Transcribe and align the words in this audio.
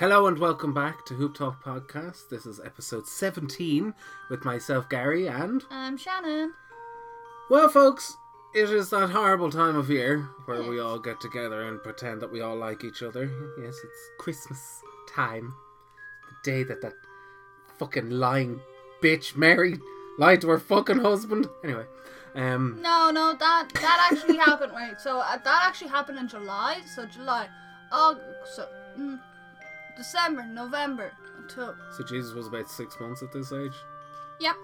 Hello 0.00 0.26
and 0.26 0.38
welcome 0.38 0.72
back 0.72 1.04
to 1.04 1.12
Hoop 1.12 1.34
Talk 1.34 1.62
Podcast. 1.62 2.30
This 2.30 2.46
is 2.46 2.58
episode 2.58 3.06
17 3.06 3.92
with 4.30 4.46
myself, 4.46 4.88
Gary, 4.88 5.26
and. 5.26 5.62
I'm 5.70 5.98
Shannon. 5.98 6.54
Well, 7.50 7.68
folks, 7.68 8.16
it 8.54 8.70
is 8.70 8.88
that 8.88 9.10
horrible 9.10 9.50
time 9.50 9.76
of 9.76 9.90
year 9.90 10.26
where 10.46 10.62
we 10.62 10.80
all 10.80 10.98
get 10.98 11.20
together 11.20 11.68
and 11.68 11.82
pretend 11.82 12.22
that 12.22 12.32
we 12.32 12.40
all 12.40 12.56
like 12.56 12.82
each 12.82 13.02
other. 13.02 13.30
Yes, 13.60 13.74
it's 13.84 14.10
Christmas 14.18 14.80
time. 15.14 15.54
The 16.30 16.50
day 16.50 16.62
that 16.62 16.80
that 16.80 16.94
fucking 17.78 18.08
lying 18.08 18.60
bitch 19.02 19.36
Mary 19.36 19.76
lied 20.16 20.40
to 20.40 20.48
her 20.48 20.58
fucking 20.58 21.00
husband. 21.00 21.46
Anyway, 21.62 21.84
um. 22.34 22.78
No, 22.80 23.10
no, 23.10 23.34
that 23.38 23.68
that 23.74 24.08
actually 24.10 24.36
happened. 24.48 24.72
Wait, 24.74 24.98
so 24.98 25.18
uh, 25.18 25.36
that 25.36 25.64
actually 25.66 25.90
happened 25.90 26.16
in 26.16 26.26
July. 26.26 26.80
So 26.86 27.04
July, 27.04 27.48
August, 27.92 28.56
so, 28.56 28.66
mm, 28.98 29.20
December, 30.00 30.44
November, 30.44 31.12
until 31.36 31.74
So 31.96 32.02
Jesus 32.04 32.32
was 32.32 32.46
about 32.46 32.70
six 32.70 32.98
months 32.98 33.22
at 33.22 33.30
this 33.32 33.52
age. 33.52 33.74
yep. 34.40 34.56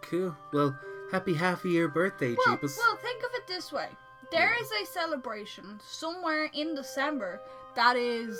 Cool. 0.00 0.34
Well, 0.52 0.74
happy 1.12 1.34
half 1.34 1.64
a 1.64 1.68
year 1.68 1.88
birthday, 1.88 2.34
Well, 2.46 2.56
Jeepus. 2.56 2.78
well, 2.78 2.96
think 2.96 3.22
of 3.22 3.30
it 3.34 3.46
this 3.46 3.70
way: 3.70 3.88
there 4.32 4.54
is 4.60 4.70
a 4.72 4.86
celebration 4.86 5.78
somewhere 5.84 6.48
in 6.54 6.74
December 6.74 7.40
that 7.74 7.96
is 7.96 8.38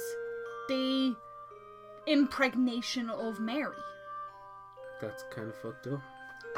the 0.68 1.14
impregnation 2.06 3.10
of 3.10 3.40
Mary. 3.40 3.76
That's 5.00 5.24
kind 5.30 5.48
of 5.48 5.56
fucked 5.56 5.86
up. 5.88 6.00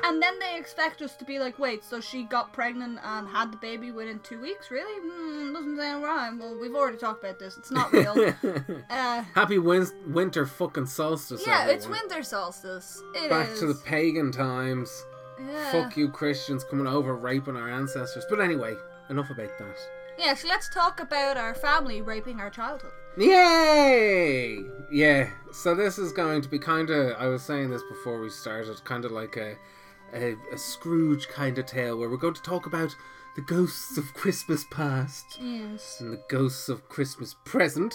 And 0.04 0.22
then 0.22 0.38
they 0.38 0.56
expect 0.58 1.02
us 1.02 1.14
to 1.16 1.24
be 1.24 1.38
like, 1.38 1.58
wait, 1.58 1.84
so 1.84 2.00
she 2.00 2.24
got 2.24 2.52
pregnant 2.52 2.98
and 3.02 3.28
had 3.28 3.52
the 3.52 3.56
baby 3.56 3.90
within 3.90 4.20
two 4.20 4.40
weeks? 4.40 4.70
Really? 4.70 5.00
Hmm, 5.02 5.52
doesn't 5.52 5.76
sound 5.76 6.02
right. 6.02 6.30
Well, 6.38 6.58
we've 6.60 6.74
already 6.74 6.98
talked 6.98 7.22
about 7.22 7.38
this. 7.38 7.56
It's 7.56 7.70
not 7.70 7.92
real. 7.92 8.14
uh, 8.90 9.22
Happy 9.34 9.58
win- 9.58 9.86
winter 10.06 10.46
fucking 10.46 10.86
solstice. 10.86 11.44
yeah, 11.46 11.68
it's 11.68 11.86
winter 11.86 12.22
solstice. 12.22 13.02
It 13.14 13.24
is. 13.24 13.28
Back 13.28 13.54
to 13.58 13.66
the 13.66 13.74
pagan 13.74 14.32
times. 14.32 15.04
Yeah. 15.40 15.70
Fuck 15.72 15.96
you, 15.96 16.08
Christians, 16.08 16.64
coming 16.64 16.86
over 16.86 17.14
raping 17.14 17.56
our 17.56 17.70
ancestors. 17.70 18.24
But 18.28 18.40
anyway, 18.40 18.74
enough 19.08 19.30
about 19.30 19.56
that. 19.58 19.76
Yeah, 20.18 20.34
so 20.34 20.48
let's 20.48 20.68
talk 20.68 21.00
about 21.00 21.36
our 21.36 21.54
family 21.54 22.02
raping 22.02 22.40
our 22.40 22.50
childhood. 22.50 22.90
Yay! 23.16 24.64
Yeah, 24.90 25.30
so 25.52 25.74
this 25.74 25.98
is 25.98 26.12
going 26.12 26.42
to 26.42 26.48
be 26.48 26.58
kind 26.58 26.90
of, 26.90 27.16
I 27.18 27.26
was 27.26 27.42
saying 27.42 27.70
this 27.70 27.82
before 27.88 28.20
we 28.20 28.30
started, 28.30 28.82
kind 28.84 29.04
of 29.04 29.12
like 29.12 29.36
a, 29.36 29.56
a, 30.12 30.36
a 30.52 30.58
Scrooge 30.58 31.28
kind 31.28 31.58
of 31.58 31.66
tale 31.66 31.96
where 31.98 32.08
we're 32.08 32.16
going 32.16 32.34
to 32.34 32.42
talk 32.42 32.66
about 32.66 32.94
the 33.36 33.42
ghosts 33.42 33.96
of 33.96 34.12
Christmas 34.14 34.64
past 34.70 35.38
Yes. 35.40 35.98
and 36.00 36.12
the 36.12 36.22
ghosts 36.28 36.68
of 36.68 36.88
Christmas 36.88 37.36
present, 37.44 37.94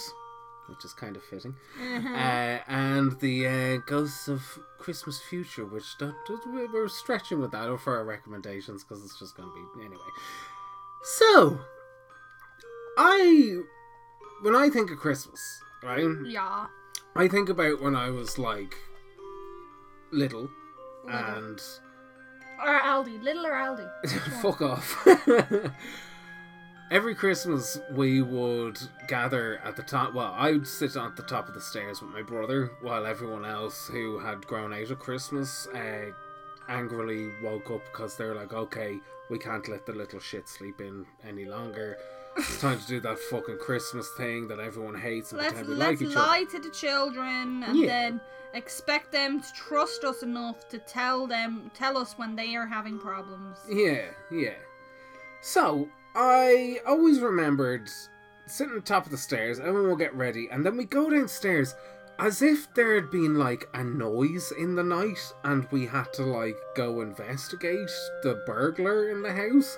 which 0.70 0.86
is 0.86 0.94
kind 0.94 1.16
of 1.18 1.24
fitting. 1.24 1.56
uh, 1.82 2.60
and 2.68 3.20
the 3.20 3.48
uh, 3.48 3.78
ghosts 3.86 4.28
of 4.28 4.42
Christmas 4.80 5.20
future, 5.30 5.66
which 5.66 5.86
we- 6.48 6.66
we're 6.68 6.88
stretching 6.88 7.40
with 7.42 7.52
that 7.52 7.78
for 7.82 7.98
our 7.98 8.06
recommendations 8.06 8.84
because 8.84 9.04
it's 9.04 9.20
just 9.20 9.36
going 9.36 9.50
to 9.50 9.70
be 9.78 9.86
anyway. 9.86 10.00
So, 11.04 11.60
I 12.98 13.60
when 14.42 14.56
I 14.56 14.70
think 14.70 14.92
of 14.92 14.98
Christmas, 14.98 15.62
right, 15.84 16.06
Yeah. 16.26 16.68
I 17.16 17.28
think 17.28 17.50
about 17.50 17.82
when 17.82 17.96
I 17.96 18.10
was 18.10 18.38
like 18.38 18.76
little, 20.12 20.50
Lidl. 21.06 21.38
and 21.38 21.62
Or 22.64 22.80
Aldi. 22.80 23.22
Lidl 23.22 23.44
or 23.44 23.52
Aldi. 23.52 24.10
fuck 24.42 24.62
off. 24.62 25.08
Every 26.92 27.16
Christmas, 27.16 27.80
we 27.92 28.22
would 28.22 28.80
gather 29.08 29.60
at 29.64 29.76
the 29.76 29.84
top. 29.84 30.14
Well, 30.14 30.34
I 30.38 30.52
would 30.52 30.68
sit 30.68 30.96
at 30.96 31.16
the 31.16 31.24
top 31.24 31.48
of 31.48 31.56
the 31.56 31.62
stairs 31.62 32.02
with 32.02 32.12
my 32.12 32.22
brother, 32.22 32.72
while 32.82 33.06
everyone 33.06 33.46
else 33.46 33.88
who 33.88 34.20
had 34.20 34.46
grown 34.46 34.74
out 34.74 34.92
of 34.92 35.00
Christmas 35.00 35.68
uh, 35.74 36.12
angrily 36.70 37.32
woke 37.42 37.72
up 37.72 37.82
because 37.92 38.16
they 38.16 38.26
were 38.26 38.36
like, 38.36 38.54
"Okay, 38.54 39.00
we 39.30 39.40
can't 39.40 39.68
let 39.68 39.86
the 39.86 39.94
little 39.94 40.20
shit 40.20 40.48
sleep 40.48 40.80
in 40.82 41.06
any 41.28 41.46
longer. 41.46 41.98
It's 42.38 42.60
time 42.62 42.80
to 42.80 42.88
do 42.88 43.00
that 43.02 43.20
fucking 43.20 43.58
Christmas 43.60 44.10
thing 44.18 44.48
that 44.48 44.60
everyone 44.60 44.96
hates 44.96 45.32
and 45.32 45.42
Let's 45.42 45.54
pretend 45.54 45.70
we 45.70 45.76
let's 45.76 46.02
like 46.02 46.10
each 46.10 46.16
other." 46.18 46.28
lie 46.28 46.44
to 46.52 46.60
the 46.60 46.70
children 46.70 47.64
and 47.64 47.78
Yeah. 47.78 47.88
then 47.88 48.22
expect 48.54 49.12
them 49.12 49.42
to 49.42 49.54
trust 49.54 50.04
us 50.04 50.24
enough 50.24 50.68
to 50.70 50.78
tell 50.80 51.28
them 51.28 51.72
tell 51.74 51.98
us 51.98 52.14
when 52.18 52.36
they 52.36 52.56
are 52.56 52.66
having 52.68 53.00
problems. 53.00 53.58
Yeah, 53.70 54.06
yeah. 54.32 54.56
So, 55.42 55.90
I 56.16 56.80
always 56.88 57.20
remembered 57.20 57.90
sitting 58.46 58.72
on 58.72 58.76
the 58.80 58.82
top 58.86 59.06
of 59.06 59.12
the 59.12 59.18
stairs, 59.18 59.60
everyone 59.60 59.88
will 59.90 59.96
get 59.96 60.14
ready, 60.16 60.50
and 60.50 60.66
then 60.66 60.76
we 60.78 60.86
go 60.86 61.10
downstairs 61.10 61.76
as 62.20 62.42
if 62.42 62.72
there 62.76 62.94
had 62.96 63.10
been 63.10 63.36
like 63.40 63.68
a 63.74 63.84
noise 63.84 64.52
in 64.58 64.76
the 64.76 64.84
night 64.84 65.34
and 65.44 65.68
we 65.72 65.86
had 65.88 66.12
to 66.14 66.24
like 66.24 66.56
go 66.76 67.02
investigate 67.02 67.90
the 68.22 68.42
burglar 68.46 69.10
in 69.10 69.22
the 69.24 69.32
house. 69.34 69.78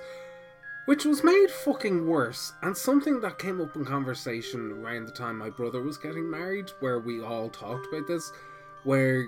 Which 0.86 1.04
was 1.04 1.24
made 1.24 1.50
fucking 1.50 2.08
worse, 2.08 2.54
and 2.62 2.78
something 2.78 3.20
that 3.22 3.40
came 3.40 3.60
up 3.60 3.76
in 3.76 3.86
conversation 3.86 4.72
around 4.72 5.08
the 5.08 5.12
time 5.12 5.38
my 5.38 5.50
brother 5.50 5.82
was 5.82 5.98
getting 5.98 6.30
married, 6.30 6.70
where 6.80 7.00
we 7.00 7.22
all 7.22 7.50
talked 7.50 7.88
about 7.88 8.08
this, 8.08 8.32
where 8.84 9.28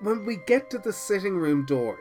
when 0.00 0.24
we 0.24 0.36
get 0.46 0.70
to 0.70 0.78
the 0.78 0.92
sitting 0.92 1.36
room 1.36 1.66
door, 1.66 1.98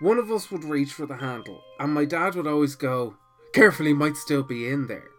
one 0.00 0.18
of 0.18 0.30
us 0.30 0.50
would 0.50 0.64
reach 0.64 0.94
for 0.94 1.04
the 1.04 1.16
handle, 1.16 1.62
and 1.78 1.92
my 1.92 2.06
dad 2.06 2.34
would 2.34 2.46
always 2.46 2.74
go, 2.74 3.16
carefully 3.52 3.92
might 3.92 4.16
still 4.16 4.42
be 4.42 4.66
in 4.66 4.86
there. 4.86 5.10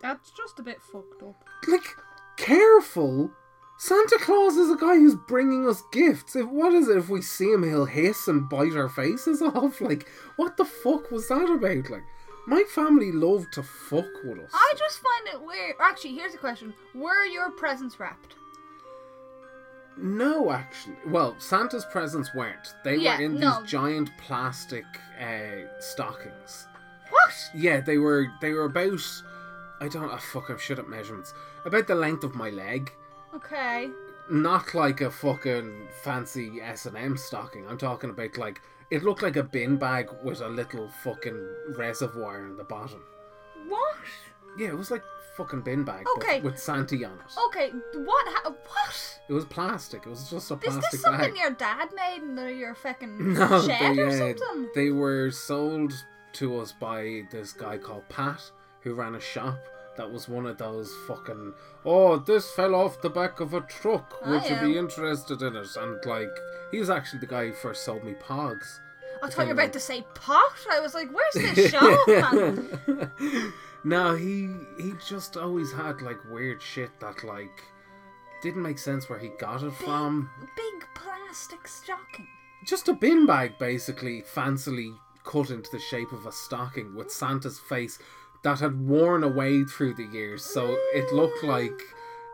That's 0.00 0.30
just 0.30 0.60
a 0.60 0.62
bit 0.62 0.80
fucked 0.80 1.22
up. 1.22 1.44
Like, 1.66 1.96
careful? 2.36 3.32
Santa 3.76 4.18
Claus 4.20 4.56
is 4.56 4.70
a 4.70 4.76
guy 4.76 4.94
who's 4.94 5.16
bringing 5.16 5.68
us 5.68 5.82
gifts. 5.92 6.36
If 6.36 6.46
what 6.46 6.72
is 6.72 6.88
it? 6.88 6.96
If 6.96 7.08
we 7.08 7.20
see 7.20 7.52
him, 7.52 7.62
he'll 7.64 7.84
hiss 7.86 8.28
and 8.28 8.48
bite 8.48 8.76
our 8.76 8.88
faces 8.88 9.42
off. 9.42 9.80
Like, 9.80 10.08
what 10.36 10.56
the 10.56 10.64
fuck 10.64 11.10
was 11.10 11.28
that 11.28 11.50
about? 11.50 11.90
Like, 11.90 12.04
my 12.46 12.62
family 12.74 13.10
loved 13.10 13.52
to 13.54 13.62
fuck 13.62 14.06
with 14.24 14.38
us. 14.38 14.50
I 14.52 14.74
just 14.78 15.00
find 15.00 15.34
it 15.34 15.46
weird. 15.46 15.74
Actually, 15.80 16.14
here's 16.14 16.34
a 16.34 16.38
question: 16.38 16.72
Were 16.94 17.24
your 17.24 17.50
presents 17.50 17.98
wrapped? 17.98 18.34
No, 19.96 20.50
actually. 20.50 20.96
Well, 21.06 21.36
Santa's 21.38 21.84
presents 21.84 22.34
weren't. 22.34 22.74
They 22.84 22.96
Yeah, 22.96 23.16
were 23.18 23.24
in 23.24 23.38
no. 23.38 23.60
these 23.60 23.70
giant 23.70 24.10
plastic 24.18 24.84
uh, 25.20 25.68
stockings. 25.80 26.66
What? 27.10 27.32
Yeah, 27.54 27.80
they 27.80 27.98
were. 27.98 28.26
They 28.40 28.52
were 28.52 28.64
about. 28.64 29.00
I 29.80 29.88
don't. 29.88 30.10
Oh, 30.12 30.16
fuck, 30.18 30.48
I'm 30.50 30.58
shit 30.58 30.78
at 30.78 30.88
measurements. 30.88 31.32
About 31.64 31.86
the 31.86 31.94
length 31.94 32.24
of 32.24 32.34
my 32.34 32.50
leg. 32.50 32.92
Okay. 33.34 33.90
Not 34.30 34.74
like 34.74 35.00
a 35.00 35.10
fucking 35.10 35.88
fancy 36.02 36.60
S 36.62 36.86
and 36.86 36.96
M 36.96 37.16
stocking. 37.16 37.66
I'm 37.68 37.78
talking 37.78 38.10
about 38.10 38.38
like 38.38 38.60
it 38.90 39.02
looked 39.02 39.22
like 39.22 39.36
a 39.36 39.42
bin 39.42 39.76
bag 39.76 40.08
with 40.22 40.40
a 40.40 40.48
little 40.48 40.88
fucking 41.02 41.48
reservoir 41.76 42.44
in 42.46 42.56
the 42.56 42.64
bottom. 42.64 43.02
What? 43.68 43.96
Yeah, 44.58 44.68
it 44.68 44.78
was 44.78 44.90
like 44.90 45.02
fucking 45.36 45.62
bin 45.62 45.82
bag, 45.84 46.06
Okay. 46.16 46.40
with 46.40 46.58
Santy 46.58 47.04
on 47.04 47.12
it. 47.12 47.32
Okay. 47.48 47.70
What? 47.94 48.26
Ha- 48.28 48.50
what? 48.50 49.18
It 49.28 49.32
was 49.32 49.44
plastic. 49.44 50.06
It 50.06 50.10
was 50.10 50.30
just 50.30 50.50
a 50.50 50.56
plastic 50.56 50.82
bag. 50.82 50.84
Is 50.84 50.90
this 50.92 51.00
something 51.02 51.30
bag. 51.34 51.38
your 51.40 51.50
dad 51.50 51.88
made 51.94 52.22
in 52.22 52.56
your 52.58 52.74
fucking 52.74 53.34
No, 53.34 53.60
shed 53.66 53.96
they, 53.96 54.02
or 54.02 54.08
uh, 54.08 54.12
something? 54.36 54.68
they 54.74 54.90
were 54.90 55.30
sold 55.32 55.92
to 56.34 56.58
us 56.60 56.72
by 56.72 57.22
this 57.30 57.52
guy 57.52 57.78
called 57.78 58.08
Pat, 58.08 58.40
who 58.80 58.94
ran 58.94 59.14
a 59.16 59.20
shop. 59.20 59.58
That 59.96 60.10
was 60.10 60.28
one 60.28 60.46
of 60.46 60.58
those 60.58 60.92
fucking. 61.06 61.54
Oh, 61.84 62.18
this 62.18 62.50
fell 62.52 62.74
off 62.74 63.00
the 63.00 63.10
back 63.10 63.40
of 63.40 63.54
a 63.54 63.60
truck. 63.60 64.26
Would 64.26 64.48
you 64.50 64.56
be 64.56 64.76
interested 64.78 65.40
in 65.42 65.54
it? 65.56 65.76
And 65.76 66.04
like, 66.04 66.36
he 66.70 66.78
was 66.78 66.90
actually 66.90 67.20
the 67.20 67.26
guy 67.26 67.46
who 67.46 67.52
first 67.52 67.84
sold 67.84 68.02
me 68.04 68.14
Pogs. 68.14 68.80
I 69.22 69.30
thought 69.30 69.42
you 69.42 69.54
were 69.54 69.60
about 69.60 69.72
to 69.72 69.80
say 69.80 70.04
pot. 70.14 70.66
I 70.70 70.80
was 70.80 70.94
like, 70.94 71.08
where's 71.10 71.54
this 71.54 71.70
shop? 71.70 72.08
man? 72.08 73.52
no, 73.84 74.14
he 74.14 74.50
he 74.78 74.92
just 75.06 75.36
always 75.36 75.72
had 75.72 76.02
like 76.02 76.18
weird 76.30 76.60
shit 76.60 76.90
that 77.00 77.24
like 77.24 77.62
didn't 78.42 78.62
make 78.62 78.78
sense 78.78 79.08
where 79.08 79.18
he 79.18 79.28
got 79.38 79.62
it 79.62 79.72
from. 79.72 80.28
Big 80.56 80.86
plastic 80.94 81.66
stocking. 81.66 82.26
just 82.66 82.88
a 82.88 82.92
bin 82.92 83.24
bag 83.26 83.58
basically 83.58 84.22
fancily 84.22 84.94
cut 85.24 85.48
into 85.50 85.70
the 85.70 85.78
shape 85.78 86.12
of 86.12 86.26
a 86.26 86.32
stocking 86.32 86.94
with 86.94 87.10
Santa's 87.10 87.58
face 87.58 87.98
that 88.44 88.60
had 88.60 88.88
worn 88.88 89.24
away 89.24 89.64
through 89.64 89.94
the 89.94 90.04
years 90.04 90.44
so 90.44 90.76
it 90.94 91.12
looked 91.12 91.40
hmm. 91.40 91.48
like 91.48 91.80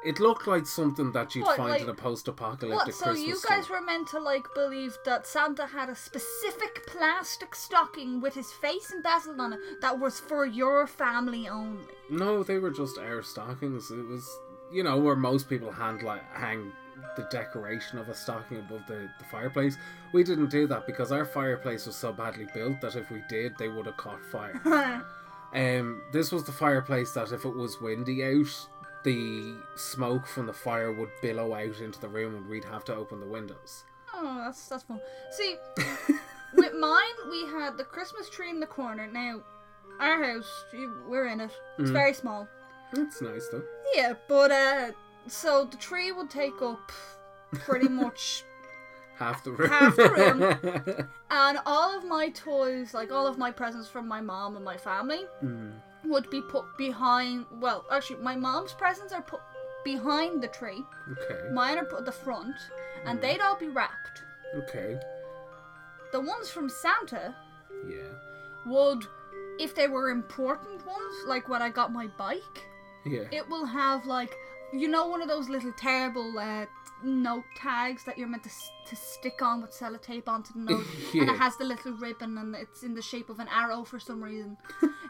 it 0.03 0.19
looked 0.19 0.47
like 0.47 0.67
something 0.67 1.12
that 1.12 1.35
you'd 1.35 1.45
What, 1.45 1.57
find 1.57 1.71
like- 1.71 1.83
in 1.83 1.89
a 1.89 1.95
post-apocalyptic 1.95 2.87
What? 2.87 2.95
So 2.95 3.05
Christmas 3.07 3.29
you 3.29 3.37
story. 3.37 3.61
guys 3.61 3.69
were 3.69 3.83
meant 3.83 4.09
to 4.09 4.19
like 4.19 4.47
believe 4.55 4.97
that 5.05 5.27
Santa 5.27 5.67
had 5.67 5.89
a 5.89 5.97
specific 5.97 6.87
plastic 6.87 7.55
stocking 7.55 8.21
with 8.21 8.35
his 8.35 8.51
face 8.51 8.91
embezzled 8.93 9.41
on 9.41 9.53
it 9.53 9.61
that 9.81 9.99
was 9.99 10.19
for 10.19 10.47
your 10.47 10.87
family 10.87 11.49
only. 11.49 11.85
No, 12.09 12.43
they 12.43 12.59
were 12.59 12.71
just 12.71 12.99
air 12.99 13.23
stockings. 13.23 13.91
It 13.91 14.07
was 14.07 14.27
you 14.73 14.83
know 14.83 14.99
where 14.99 15.17
most 15.17 15.49
people 15.49 15.71
hand 15.71 16.03
like 16.03 16.23
hang 16.35 16.73
the 17.17 17.23
decoration 17.31 17.99
of 17.99 18.09
a 18.09 18.15
stocking 18.15 18.59
above 18.59 18.87
the, 18.87 19.09
the 19.19 19.25
fireplace. 19.31 19.77
We 20.12 20.25
didn't 20.25 20.51
do 20.51 20.67
that 20.69 20.87
because 20.87 21.12
our 21.12 21.25
fireplace 21.25 21.87
was 21.87 21.97
so 21.97 22.12
badly 22.12 22.47
built 22.55 22.81
that 22.81 22.97
if 22.97 23.11
we 23.11 23.23
did, 23.29 23.57
they 23.59 23.69
would 23.69 23.87
have 23.87 23.97
caught 23.97 24.25
fire. 24.25 24.61
Um, 25.55 26.02
this 26.12 26.31
was 26.32 26.44
the 26.44 26.52
fireplace 26.52 27.12
that 27.12 27.32
if 27.32 27.44
it 27.44 27.55
was 27.55 27.81
windy 27.81 28.23
out, 28.25 28.69
the 29.05 29.56
smoke 29.76 30.26
from 30.26 30.47
the 30.47 30.52
fire 30.52 30.93
would 30.93 31.11
billow 31.23 31.55
out 31.55 31.81
into 31.81 32.00
the 32.00 32.08
room 32.08 32.35
and 32.37 32.47
we'd 32.49 32.64
have 32.64 32.85
to 32.85 32.94
open 32.94 33.19
the 33.20 33.26
windows. 33.26 33.85
Oh, 34.14 34.43
that's 34.44 34.69
that's 34.69 34.82
fun. 34.85 35.00
See, 35.32 35.56
with 36.55 36.75
mine, 36.75 37.14
we 37.31 37.47
had 37.47 37.76
the 37.79 37.85
Christmas 37.85 38.29
tree 38.31 38.50
in 38.50 38.61
the 38.61 38.67
corner. 38.67 39.06
Now, 39.06 39.41
our 39.99 40.23
house, 40.23 40.64
we're 41.08 41.26
in 41.29 41.41
it. 41.41 41.50
It's 41.79 41.91
Mm. 41.91 41.94
very 41.94 42.14
small. 42.14 42.49
That's 42.93 43.20
nice 43.23 43.49
though. 43.50 43.62
Yeah, 43.94 44.14
but 44.29 44.50
uh, 44.50 44.91
so 45.26 45.64
the 45.64 45.76
tree 45.79 46.12
would 46.12 46.29
take 46.31 46.61
up 46.62 46.93
pretty 47.52 47.88
much, 48.02 48.44
Half 49.20 49.44
the 49.44 49.52
room. 49.52 49.69
Half 49.70 49.96
the 49.96 51.06
and 51.31 51.58
all 51.67 51.96
of 51.96 52.05
my 52.05 52.31
toys, 52.31 52.93
like 52.94 53.12
all 53.12 53.26
of 53.26 53.38
my 53.38 53.50
presents 53.52 53.87
from 53.88 54.08
my 54.08 54.20
mom 54.20 54.56
and 54.56 54.64
my 54.64 54.76
family, 54.76 55.26
Mm, 55.44 55.72
would 56.05 56.28
be 56.31 56.40
put 56.40 56.64
behind. 56.78 57.44
Well, 57.61 57.84
actually, 57.93 58.22
my 58.22 58.34
mom's 58.34 58.72
presents 58.72 59.12
are 59.12 59.22
put 59.22 59.40
behind 59.84 60.43
the 60.43 60.49
tree. 60.49 60.82
okay. 61.12 61.50
Mine 61.52 61.78
are 61.78 61.84
put 61.84 62.00
at 62.00 62.06
the 62.06 62.12
front, 62.12 62.56
and 63.05 63.19
Mm. 63.19 63.22
they'd 63.22 63.40
all 63.40 63.56
be 63.56 63.69
wrapped. 63.69 64.22
Okay. 64.56 64.99
The 66.12 66.20
ones 66.20 66.50
from 66.50 66.69
Santa 66.69 67.34
Yeah. 67.87 68.12
would, 68.66 69.06
if 69.58 69.75
they 69.75 69.87
were 69.87 70.11
important 70.11 70.84
ones, 70.87 71.14
like 71.26 71.49
when 71.49 71.62
I 71.62 71.69
got 71.69 71.93
my 71.93 72.06
bike, 72.19 72.58
Yeah. 73.05 73.28
it 73.31 73.49
will 73.49 73.66
have 73.66 74.06
like, 74.06 74.34
you 74.72 74.88
know, 74.88 75.06
one 75.06 75.22
of 75.22 75.28
those 75.28 75.49
little 75.49 75.72
terrible 75.72 76.38
uh, 76.38 76.67
note 77.02 77.44
tags 77.56 78.05
that 78.05 78.19
you're 78.19 78.28
meant 78.28 78.44
to, 78.44 78.50
to 78.87 78.96
stick 78.96 79.40
on 79.43 79.62
with 79.62 79.72
sellotape 79.72 80.28
onto 80.28 80.52
the 80.52 80.58
note, 80.72 80.84
and 81.14 81.31
it 81.31 81.38
has 81.38 81.56
the 81.56 81.64
little 81.64 81.93
ribbon 81.93 82.37
and 82.38 82.55
it's 82.55 82.82
in 82.82 82.94
the 82.94 83.02
shape 83.02 83.31
of 83.31 83.38
an 83.38 83.49
arrow 83.49 83.84
for 83.84 83.99
some 83.99 84.22
reason. 84.22 84.56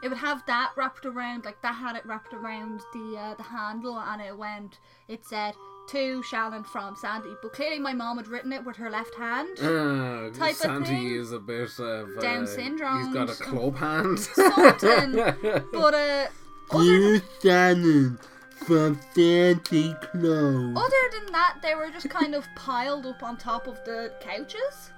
it 0.03 0.09
would 0.09 0.17
have 0.17 0.43
that 0.47 0.71
wrapped 0.75 1.05
around, 1.05 1.45
like 1.45 1.61
that 1.61 1.75
had 1.75 1.95
it 1.95 2.05
wrapped 2.05 2.33
around 2.33 2.81
the 2.93 3.17
uh, 3.17 3.35
the 3.35 3.43
handle, 3.43 3.97
and 3.99 4.21
it 4.21 4.37
went. 4.37 4.79
It 5.07 5.25
said. 5.25 5.55
To 5.89 6.21
Shannon 6.23 6.63
from 6.63 6.95
Sandy, 6.95 7.35
but 7.41 7.51
clearly 7.53 7.79
my 7.79 7.91
mom 7.91 8.17
had 8.17 8.27
written 8.27 8.53
it 8.53 8.63
with 8.63 8.77
her 8.77 8.89
left 8.89 9.13
hand. 9.15 9.49
Uh, 9.59 10.29
type 10.29 10.51
of 10.51 10.57
Santi 10.57 10.89
thing. 10.91 11.15
is 11.15 11.31
a 11.33 11.39
bit 11.39 11.77
of 11.79 12.07
uh, 12.17 12.21
Down 12.21 12.47
syndrome, 12.47 13.05
He's 13.05 13.13
got 13.13 13.29
a 13.29 13.33
club 13.33 13.75
hand. 13.75 14.19
Something. 14.19 15.15
But 15.73 15.93
uh, 15.95 16.27
other, 16.71 16.83
Dear 16.83 17.21
Shannon 17.41 18.19
from 18.65 18.99
Santa 19.15 19.97
Claus. 20.01 20.75
other 20.77 21.19
than 21.19 21.31
that, 21.31 21.57
they 21.61 21.75
were 21.75 21.89
just 21.89 22.09
kind 22.09 22.35
of 22.35 22.47
piled 22.55 23.05
up 23.05 23.23
on 23.23 23.37
top 23.37 23.67
of 23.67 23.83
the 23.85 24.11
couches, 24.21 24.91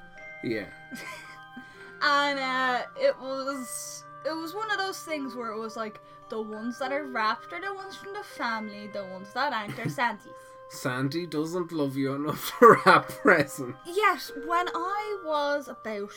yeah. 0.44 0.66
and 2.02 2.40
uh, 2.40 2.82
it 3.00 3.18
was 3.20 4.04
it 4.26 4.36
was 4.36 4.54
one 4.54 4.70
of 4.72 4.78
those 4.78 5.00
things 5.04 5.36
where 5.36 5.52
it 5.52 5.60
was 5.60 5.76
like 5.76 6.00
the 6.30 6.42
ones 6.42 6.80
that 6.80 6.92
are 6.92 7.06
wrapped 7.06 7.52
are 7.54 7.62
the 7.62 7.74
ones 7.74 7.96
from 7.96 8.14
the 8.14 8.24
family, 8.24 8.88
the 8.94 9.04
ones 9.06 9.28
that 9.34 9.54
aren't 9.54 9.78
are 9.80 9.86
Santis. 9.86 10.28
Sandy 10.70 11.28
doesn't 11.28 11.72
love 11.72 11.96
you 11.96 12.14
enough 12.16 12.52
to 12.60 12.78
wrap 12.86 13.08
presents. 13.10 13.78
Yes, 13.86 14.32
when 14.48 14.68
I 14.74 15.20
was 15.26 15.68
about 15.68 16.12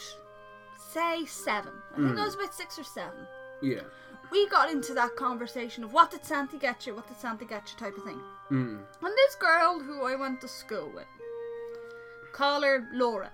say 0.78 1.26
seven, 1.26 1.72
I 1.92 1.96
think 1.96 2.08
Mm. 2.08 2.20
I 2.20 2.24
was 2.24 2.34
about 2.34 2.54
six 2.54 2.78
or 2.78 2.84
seven. 2.84 3.26
Yeah. 3.60 3.82
We 4.30 4.48
got 4.48 4.70
into 4.70 4.94
that 4.94 5.16
conversation 5.16 5.84
of 5.84 5.92
what 5.92 6.10
did 6.10 6.24
Santa 6.24 6.56
get 6.56 6.86
you, 6.86 6.94
what 6.94 7.06
did 7.08 7.18
Santa 7.18 7.44
get 7.44 7.70
you 7.70 7.78
type 7.78 7.96
of 7.96 8.04
thing. 8.04 8.20
Mm. 8.50 8.78
And 9.02 9.14
this 9.16 9.34
girl 9.36 9.78
who 9.80 10.04
I 10.04 10.14
went 10.16 10.40
to 10.40 10.48
school 10.48 10.90
with, 10.94 11.06
call 12.32 12.62
her 12.62 12.86
Laura. 12.92 13.30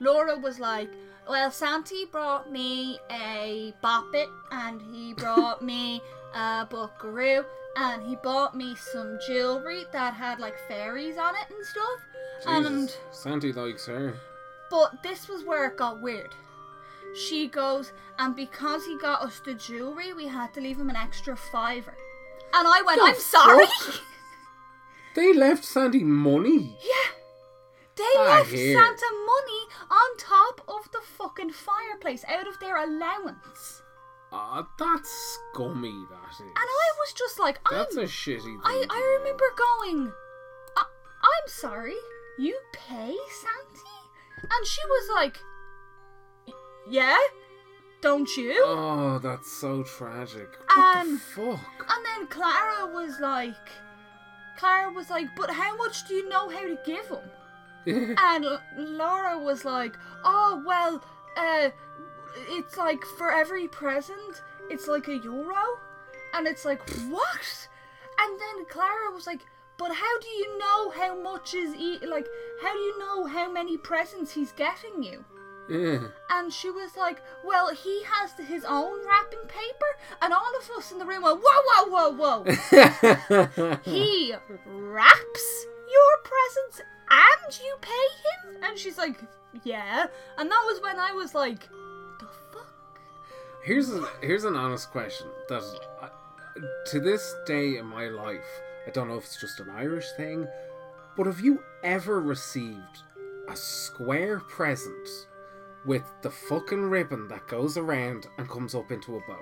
Laura 0.00 0.36
was 0.38 0.58
like, 0.58 0.90
Well, 1.28 1.50
Santi 1.50 2.04
brought 2.06 2.50
me 2.50 2.98
a 3.10 3.74
boppet 3.82 4.28
and 4.50 4.80
he 4.82 5.14
brought 5.16 5.62
me 5.62 6.00
a 6.34 6.66
buckaroo 6.68 7.44
and 7.76 8.02
he 8.02 8.16
bought 8.16 8.56
me 8.56 8.74
some 8.76 9.18
jewelry 9.26 9.84
that 9.92 10.14
had 10.14 10.38
like 10.40 10.56
fairies 10.68 11.16
on 11.18 11.34
it 11.34 11.54
and 11.54 11.64
stuff. 11.64 12.00
And 12.46 12.88
Jesus. 12.88 12.98
Sandy 13.12 13.52
likes 13.52 13.86
her. 13.86 14.14
but 14.70 15.02
this 15.02 15.28
was 15.28 15.44
where 15.44 15.66
it 15.66 15.76
got 15.76 16.00
weird. 16.00 16.30
She 17.14 17.48
goes, 17.48 17.92
and 18.18 18.34
because 18.34 18.84
he 18.86 18.98
got 18.98 19.22
us 19.22 19.40
the 19.44 19.54
jewelry, 19.54 20.12
we 20.12 20.26
had 20.26 20.52
to 20.54 20.60
leave 20.60 20.78
him 20.78 20.90
an 20.90 20.96
extra 20.96 21.36
fiver. 21.36 21.94
And 22.52 22.66
I 22.68 22.82
went, 22.84 23.00
The 23.00 23.06
I'm 23.06 23.14
sorry. 23.20 23.66
fuck? 23.66 24.00
They 25.14 25.32
left 25.32 25.64
Sandy 25.64 26.02
money. 26.04 26.76
Yeah. 26.82 27.10
They 27.96 28.02
Ah, 28.18 28.38
left 28.38 28.50
here. 28.50 28.74
Santa 28.76 29.06
money 29.12 29.62
on 29.90 30.16
top 30.18 30.60
of 30.66 30.90
the 30.90 31.00
fucking 31.00 31.50
fireplace 31.52 32.24
out 32.28 32.48
of 32.48 32.58
their 32.58 32.76
allowance. 32.76 33.82
Ah, 34.32 34.66
that's 34.78 35.38
scummy. 35.52 35.94
That 36.10 36.32
is. 36.32 36.40
And 36.40 36.50
I 36.56 36.88
was 36.98 37.12
just 37.12 37.38
like, 37.38 37.60
I'm, 37.66 37.78
That's 37.78 37.96
a 37.96 38.02
shitty 38.04 38.40
thing. 38.42 38.60
I, 38.64 38.84
I 38.90 39.18
remember 39.20 39.44
going, 39.56 40.12
I, 40.76 40.82
I'm 41.22 41.48
sorry, 41.48 41.94
you 42.36 42.58
pay 42.72 43.16
Santi? 43.40 43.90
And 44.42 44.66
she 44.66 44.80
was 44.88 45.08
like, 45.14 45.36
"Y- 45.36 45.40
yeah, 46.88 47.16
don't 48.00 48.28
you? 48.36 48.62
Oh, 48.64 49.18
that's 49.22 49.50
so 49.50 49.82
tragic. 49.82 50.48
What 50.74 50.96
Um, 50.98 51.12
the 51.14 51.18
fuck? 51.18 51.86
And 51.88 52.04
then 52.06 52.26
Clara 52.28 52.86
was 52.92 53.18
like, 53.20 53.54
Clara 54.58 54.92
was 54.92 55.10
like, 55.10 55.26
but 55.36 55.50
how 55.50 55.76
much 55.76 56.06
do 56.08 56.14
you 56.14 56.28
know 56.28 56.48
how 56.48 56.60
to 56.62 56.78
give 56.84 57.06
him? 57.08 57.30
And 58.18 58.44
L- 58.44 58.62
Laura 58.78 59.38
was 59.38 59.64
like, 59.66 59.94
"Oh 60.24 60.62
well, 60.64 61.04
uh, 61.36 61.68
it's 62.48 62.76
like 62.78 63.04
for 63.18 63.30
every 63.30 63.68
present, 63.68 64.42
it's 64.70 64.88
like 64.88 65.06
a 65.08 65.16
euro," 65.18 65.78
and 66.32 66.46
it's 66.46 66.64
like 66.64 66.80
what? 67.10 67.68
And 68.18 68.40
then 68.40 68.64
Clara 68.70 69.10
was 69.12 69.26
like, 69.26 69.44
"But 69.76 69.92
how 69.92 70.18
do 70.20 70.28
you 70.28 70.58
know 70.58 70.90
how 70.92 71.14
much 71.20 71.52
is 71.52 71.74
e- 71.74 72.06
like? 72.06 72.26
How 72.62 72.72
do 72.72 72.78
you 72.78 72.98
know 72.98 73.26
how 73.26 73.52
many 73.52 73.76
presents 73.76 74.32
he's 74.32 74.52
getting 74.52 75.02
you?" 75.02 75.22
Yeah. 75.68 75.98
And 76.30 76.52
she 76.52 76.70
was 76.70 76.96
like, 76.96 77.22
"Well, 77.44 77.74
he 77.74 78.02
has 78.04 78.32
his 78.46 78.64
own 78.64 79.06
wrapping 79.06 79.46
paper," 79.48 79.90
and 80.22 80.32
all 80.32 80.52
of 80.60 80.70
us 80.76 80.92
in 80.92 80.98
the 80.98 81.04
room 81.04 81.22
went, 81.22 81.40
"Whoa, 81.42 81.86
whoa, 81.88 82.12
whoa, 82.12 82.44
whoa!" 82.44 83.78
he 83.84 84.34
wraps 84.66 85.66
your 85.90 86.18
presents 86.24 86.82
and 87.10 87.60
you 87.60 87.76
pay 87.80 87.90
him? 87.90 88.62
And 88.62 88.78
she's 88.78 88.98
like, 88.98 89.16
yeah. 89.62 90.06
And 90.38 90.50
that 90.50 90.62
was 90.66 90.80
when 90.82 90.98
I 90.98 91.12
was 91.12 91.34
like, 91.34 91.68
the 92.18 92.26
fuck? 92.52 93.00
Here's 93.62 93.90
a, 93.90 94.06
here's 94.20 94.44
an 94.44 94.56
honest 94.56 94.90
question 94.90 95.28
that 95.48 95.62
uh, 96.02 96.06
I, 96.06 96.08
to 96.90 97.00
this 97.00 97.34
day 97.46 97.76
in 97.76 97.86
my 97.86 98.08
life, 98.08 98.60
I 98.86 98.90
don't 98.90 99.08
know 99.08 99.16
if 99.16 99.24
it's 99.24 99.40
just 99.40 99.60
an 99.60 99.70
Irish 99.70 100.06
thing, 100.16 100.46
but 101.16 101.26
have 101.26 101.40
you 101.40 101.62
ever 101.82 102.20
received 102.20 103.02
a 103.48 103.56
square 103.56 104.40
present 104.40 105.08
with 105.86 106.04
the 106.22 106.30
fucking 106.30 106.82
ribbon 106.90 107.28
that 107.28 107.46
goes 107.48 107.76
around 107.76 108.26
and 108.38 108.48
comes 108.48 108.74
up 108.74 108.90
into 108.90 109.16
a 109.16 109.20
bow? 109.20 109.38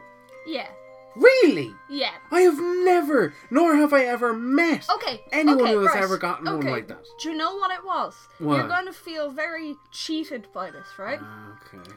Yeah, 0.47 0.69
Really? 1.15 1.75
yeah. 1.91 2.15
I 2.31 2.41
have 2.41 2.59
never, 2.59 3.35
nor 3.51 3.77
have 3.77 3.93
I 3.93 4.05
ever 4.05 4.33
met 4.33 4.89
Okay. 4.89 5.23
anyone 5.31 5.61
okay, 5.61 5.73
who 5.73 5.81
has 5.81 5.95
right. 5.95 6.03
ever 6.03 6.17
gotten 6.17 6.47
one 6.47 6.67
like 6.67 6.89
that. 6.89 7.05
Do 7.21 7.31
you 7.31 7.37
know 7.37 7.55
what 7.57 7.71
it 7.71 7.85
was? 7.85 8.17
What? 8.39 8.57
You're 8.57 8.69
going 8.69 8.87
to 8.87 8.93
feel 8.95 9.31
very 9.31 9.77
cheated 9.91 10.49
by 10.55 10.71
this, 10.71 10.87
right? 10.99 11.19
Ah, 11.23 11.59
okay. 11.67 11.91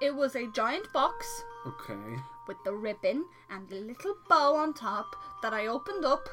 It 0.00 0.14
was 0.14 0.36
a 0.36 0.46
giant 0.52 0.90
box 0.92 1.26
Okay. 1.66 2.16
with 2.46 2.56
the 2.64 2.72
ribbon 2.72 3.24
and 3.50 3.68
the 3.68 3.80
little 3.80 4.14
bow 4.28 4.54
on 4.54 4.72
top 4.72 5.16
that 5.42 5.52
I 5.52 5.66
opened 5.66 6.04
up, 6.04 6.28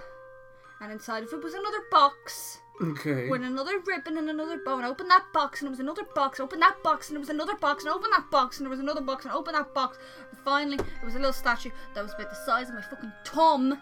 and 0.79 0.91
inside 0.91 1.24
of 1.24 1.33
it 1.33 1.43
was 1.43 1.53
another 1.55 1.81
box 1.91 2.59
Okay. 2.79 3.27
with 3.27 3.41
another 3.41 3.79
ribbon 3.79 4.17
and 4.17 4.29
another 4.29 4.60
bow. 4.63 4.77
And 4.77 4.86
I 4.86 4.89
opened 4.89 5.10
that 5.10 5.25
box, 5.34 5.62
and 5.62 5.67
there 5.67 5.72
was 5.72 5.79
another 5.79 6.03
box. 6.15 6.39
open 6.39 6.60
that 6.60 6.84
box, 6.84 7.10
and 7.10 7.15
there 7.15 7.19
was 7.19 7.29
another 7.29 7.55
box. 7.55 7.84
And 7.84 7.93
open 7.93 8.12
that 8.12 8.29
box, 8.29 8.57
and 8.57 8.65
there 8.65 8.69
was 8.69 8.79
another 8.79 9.01
box. 9.01 9.25
And 9.25 9.34
open 9.34 9.53
that 9.53 9.74
box. 9.74 9.98
And 10.29 10.39
finally, 10.46 10.77
there 10.77 11.05
was 11.05 11.15
a 11.15 11.19
little 11.19 11.34
statue 11.34 11.72
that 11.96 12.03
was 12.03 12.13
about 12.13 12.29
the 12.29 12.36
size 12.36 12.69
of 12.69 12.75
my 12.75 12.81
fucking 12.81 13.12
thumb. 13.25 13.81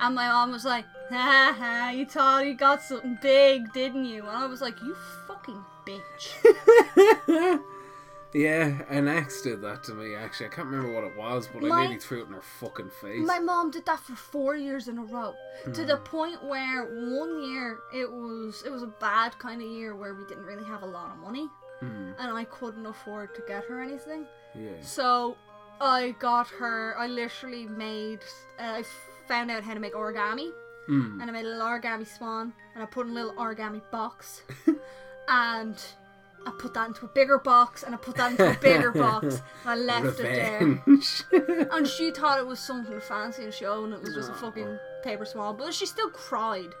And 0.00 0.14
my 0.14 0.28
mom 0.28 0.50
was 0.50 0.64
like, 0.64 0.84
"Ha 1.10 1.54
ha! 1.58 1.90
You 1.90 2.04
thought 2.04 2.44
you 2.46 2.54
got 2.54 2.82
something 2.82 3.18
big, 3.22 3.72
didn't 3.72 4.04
you?" 4.04 4.26
And 4.26 4.36
I 4.36 4.46
was 4.46 4.60
like, 4.60 4.80
"You 4.82 4.94
fucking 5.26 5.64
bitch." 5.86 7.62
yeah, 8.38 8.82
an 8.88 9.08
ex 9.08 9.40
did 9.42 9.60
that 9.62 9.82
to 9.84 9.94
me 9.94 10.14
actually. 10.14 10.46
I 10.46 10.50
can't 10.50 10.68
remember 10.68 10.92
what 10.92 11.04
it 11.04 11.16
was, 11.16 11.48
but 11.52 11.64
I 11.64 11.68
My- 11.68 11.80
nearly 11.82 11.98
threw 11.98 12.22
it 12.22 12.26
in 12.28 12.34
her 12.34 12.42
fucking 12.60 12.90
face. 13.02 13.26
My 13.26 13.38
mom 13.38 13.70
did 13.70 13.86
that 13.86 14.00
for 14.00 14.14
four 14.14 14.54
years 14.56 14.88
in 14.88 14.98
a 14.98 15.04
row, 15.04 15.34
to 15.64 15.70
Hmm. 15.82 15.86
the 15.86 15.96
point 15.98 16.42
where 16.44 16.84
one 17.20 17.32
year 17.42 17.78
it 17.94 18.10
was 18.10 18.62
it 18.66 18.70
was 18.70 18.82
a 18.82 18.92
bad 19.10 19.38
kind 19.38 19.60
of 19.62 19.68
year 19.68 19.94
where 20.00 20.14
we 20.14 20.24
didn't 20.26 20.44
really 20.44 20.64
have 20.64 20.82
a 20.82 20.86
lot 20.98 21.10
of 21.12 21.18
money, 21.18 21.48
Hmm, 21.80 22.12
and 22.18 22.28
I 22.42 22.44
couldn't 22.44 22.86
afford 22.86 23.34
to 23.36 23.42
get 23.48 23.64
her 23.68 23.80
anything. 23.80 24.26
yeah. 24.54 24.80
So 24.80 25.36
I 25.80 26.14
got 26.18 26.46
her. 26.60 26.94
I 26.98 27.06
literally 27.06 27.66
made. 27.66 28.20
Uh, 28.58 28.80
I 28.80 28.84
found 29.28 29.50
out 29.50 29.62
how 29.62 29.74
to 29.74 29.80
make 29.80 29.94
origami, 29.94 30.50
Hmm. 30.86 31.20
and 31.20 31.30
I 31.30 31.32
made 31.32 31.44
a 31.44 31.48
little 31.48 31.66
origami 31.66 32.06
swan, 32.06 32.52
and 32.74 32.82
I 32.82 32.86
put 32.86 33.06
in 33.06 33.12
a 33.12 33.14
little 33.14 33.34
origami 33.34 33.82
box, 33.90 34.42
and 35.28 35.76
I 36.46 36.52
put 36.52 36.74
that 36.74 36.86
into 36.88 37.04
a 37.04 37.08
bigger 37.08 37.38
box, 37.38 37.82
and 37.82 37.94
I 37.94 37.98
put 37.98 38.14
that 38.16 38.30
into 38.30 38.50
a 38.50 38.54
bigger 38.54 38.92
box, 38.92 39.42
and 39.64 39.70
I 39.70 39.74
left 40.02 40.20
it 40.20 40.22
there. 40.22 40.82
And 41.72 41.86
she 41.86 42.12
thought 42.12 42.38
it 42.38 42.46
was 42.46 42.60
something 42.60 43.00
fancy, 43.00 43.44
and 43.44 43.52
she 43.52 43.66
owned 43.66 43.92
it 43.92 44.00
was 44.00 44.14
just 44.14 44.30
a 44.30 44.34
fucking 44.34 44.78
paper 45.02 45.24
small, 45.24 45.52
but 45.52 45.74
she 45.74 45.86
still 45.86 46.10
cried. 46.10 46.74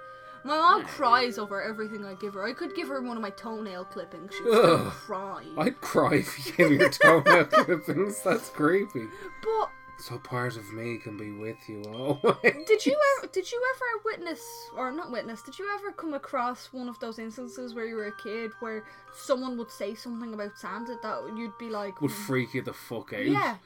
My 0.44 0.56
mom 0.56 0.84
cries 0.84 1.38
over 1.38 1.60
everything 1.60 2.04
I 2.04 2.14
give 2.14 2.34
her. 2.34 2.44
I 2.44 2.52
could 2.52 2.76
give 2.76 2.86
her 2.86 3.02
one 3.02 3.16
of 3.16 3.22
my 3.22 3.30
toenail 3.30 3.86
clippings. 3.86 4.32
She 4.32 4.44
would 4.44 4.52
still 4.52 4.78
cry. 4.90 5.42
I'd 5.58 5.80
cry 5.80 6.14
if 6.14 6.46
you 6.46 6.52
gave 6.52 6.70
me 6.70 6.76
your 6.76 6.88
toenail 6.90 7.44
clippings. 7.50 8.22
That's 8.22 8.48
creepy. 8.50 9.08
But 9.42 9.70
So 9.98 10.18
part 10.18 10.56
of 10.56 10.72
me 10.72 10.98
can 10.98 11.16
be 11.16 11.32
with 11.32 11.56
you 11.68 11.82
always. 11.84 12.66
did 12.66 12.84
you 12.84 12.96
ever 13.18 13.28
did 13.32 13.50
you 13.50 13.62
ever 13.74 14.02
witness 14.04 14.40
or 14.76 14.92
not 14.92 15.10
witness, 15.10 15.42
did 15.42 15.58
you 15.58 15.66
ever 15.74 15.90
come 15.92 16.14
across 16.14 16.72
one 16.72 16.88
of 16.88 16.98
those 16.98 17.18
instances 17.18 17.74
where 17.74 17.86
you 17.86 17.96
were 17.96 18.06
a 18.06 18.16
kid 18.16 18.50
where 18.60 18.84
someone 19.14 19.56
would 19.56 19.70
say 19.70 19.94
something 19.94 20.34
about 20.34 20.58
Santa 20.58 20.96
that 21.02 21.34
you'd 21.36 21.56
be 21.58 21.70
like 21.70 22.00
Would 22.02 22.12
freak 22.12 22.54
you 22.54 22.62
the 22.62 22.74
fuck 22.74 23.12
out. 23.14 23.24
Yeah. 23.24 23.56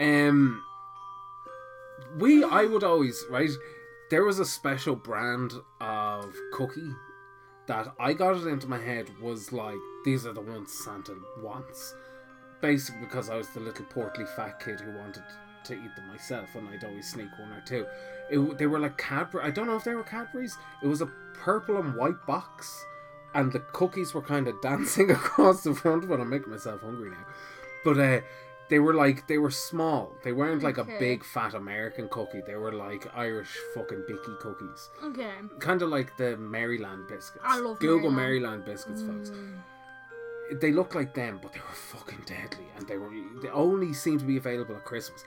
Um, 0.00 0.62
we, 2.18 2.44
I 2.44 2.64
would 2.64 2.84
always 2.84 3.24
right. 3.28 3.50
There 4.10 4.24
was 4.24 4.38
a 4.38 4.44
special 4.44 4.94
brand 4.94 5.52
of 5.80 6.34
cookie 6.52 6.94
that 7.66 7.92
I 7.98 8.12
got 8.12 8.36
it 8.36 8.46
into 8.46 8.68
my 8.68 8.78
head 8.78 9.08
was 9.20 9.52
like 9.52 9.78
these 10.04 10.26
are 10.26 10.32
the 10.32 10.40
ones 10.40 10.72
Santa 10.72 11.16
wants. 11.40 11.94
Basically, 12.60 13.00
because 13.00 13.28
I 13.28 13.36
was 13.36 13.48
the 13.48 13.60
little 13.60 13.84
portly 13.86 14.24
fat 14.36 14.60
kid 14.60 14.78
who 14.80 14.96
wanted 14.96 15.24
to 15.64 15.74
eat 15.74 15.94
them 15.96 16.08
myself, 16.08 16.54
and 16.54 16.68
I'd 16.68 16.84
always 16.84 17.08
sneak 17.08 17.30
one 17.38 17.52
or 17.52 17.60
two. 17.64 17.86
It, 18.30 18.58
they 18.58 18.66
were 18.66 18.78
like 18.78 18.96
Cadbury. 18.98 19.44
I 19.44 19.50
don't 19.50 19.66
know 19.66 19.76
if 19.76 19.84
they 19.84 19.94
were 19.94 20.02
Cadbury's. 20.02 20.56
It 20.82 20.86
was 20.86 21.00
a 21.00 21.06
purple 21.34 21.76
and 21.78 21.94
white 21.96 22.24
box, 22.26 22.84
and 23.34 23.52
the 23.52 23.60
cookies 23.60 24.14
were 24.14 24.22
kind 24.22 24.48
of 24.48 24.60
dancing 24.62 25.10
across 25.10 25.62
the 25.62 25.74
front. 25.74 26.08
But 26.08 26.20
I'm 26.20 26.30
making 26.30 26.50
myself 26.50 26.80
hungry 26.82 27.10
now. 27.10 27.26
But 27.84 27.98
uh, 27.98 28.20
they 28.70 28.78
were 28.78 28.94
like 28.94 29.26
they 29.26 29.38
were 29.38 29.50
small. 29.50 30.14
They 30.24 30.32
weren't 30.32 30.62
like 30.62 30.78
a 30.78 30.84
big 30.84 31.24
fat 31.24 31.52
American 31.54 32.08
cookie. 32.08 32.40
They 32.46 32.54
were 32.54 32.72
like 32.72 33.06
Irish 33.14 33.54
fucking 33.74 34.04
bicky 34.08 34.34
cookies, 34.40 34.88
Okay. 35.04 35.30
kind 35.58 35.82
of 35.82 35.88
like 35.90 36.16
the 36.16 36.36
Maryland 36.36 37.06
biscuits. 37.08 37.44
I 37.46 37.58
love 37.58 37.78
Google 37.80 38.10
Maryland. 38.10 38.64
Maryland 38.64 38.64
biscuits, 38.64 39.02
folks. 39.02 39.30
Mm. 39.30 39.58
They 40.60 40.70
looked 40.72 40.94
like 40.94 41.14
them, 41.14 41.38
but 41.42 41.52
they 41.52 41.60
were 41.60 41.74
fucking 41.74 42.22
deadly, 42.26 42.66
and 42.76 42.86
they 42.86 42.98
were 42.98 43.10
they 43.42 43.48
only 43.48 43.92
seemed 43.92 44.20
to 44.20 44.26
be 44.26 44.36
available 44.36 44.76
at 44.76 44.84
Christmas. 44.84 45.24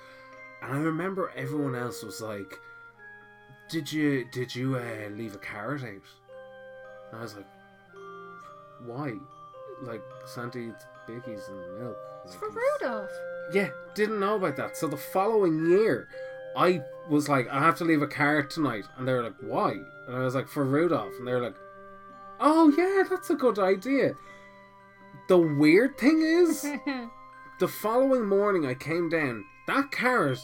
And 0.61 0.73
I 0.73 0.77
remember 0.79 1.31
everyone 1.35 1.75
else 1.75 2.03
was 2.03 2.21
like, 2.21 2.59
"Did 3.69 3.91
you 3.91 4.25
did 4.31 4.55
you 4.55 4.77
uh, 4.77 5.09
leave 5.11 5.35
a 5.35 5.39
carrot 5.39 5.83
out?" 5.83 5.89
And 7.11 7.19
I 7.19 7.21
was 7.21 7.35
like, 7.35 7.45
"Why? 8.85 9.13
Like 9.81 10.01
Santa 10.25 10.59
eats 10.59 10.85
biggies 11.07 11.47
and 11.49 11.79
milk." 11.83 11.97
It's 12.23 12.33
Like, 12.33 12.39
for 12.51 12.59
Rudolph. 12.81 13.11
yeah, 13.53 13.69
didn't 13.93 14.19
know 14.19 14.35
about 14.35 14.55
that. 14.57 14.75
So 14.77 14.87
the 14.87 14.97
following 14.97 15.69
year, 15.69 16.07
I 16.57 16.81
was 17.09 17.29
like, 17.29 17.47
I 17.49 17.59
have 17.59 17.77
to 17.77 17.83
leave 17.83 18.01
a 18.01 18.07
carrot 18.07 18.49
tonight. 18.49 18.85
And 18.97 19.07
they 19.07 19.13
were 19.13 19.21
like, 19.21 19.35
why? 19.41 19.73
And 20.07 20.15
I 20.15 20.19
was 20.21 20.33
like, 20.33 20.47
for 20.47 20.63
Rudolph. 20.65 21.13
And 21.19 21.27
they 21.27 21.33
were 21.33 21.41
like, 21.41 21.55
oh, 22.39 22.73
yeah, 22.75 23.03
that's 23.07 23.29
a 23.29 23.35
good 23.35 23.59
idea. 23.59 24.15
The 25.27 25.37
weird 25.37 25.99
thing 25.99 26.19
is, 26.23 26.65
the 27.59 27.67
following 27.67 28.25
morning 28.25 28.65
I 28.65 28.73
came 28.73 29.09
down, 29.09 29.45
that 29.67 29.91
carrot, 29.91 30.39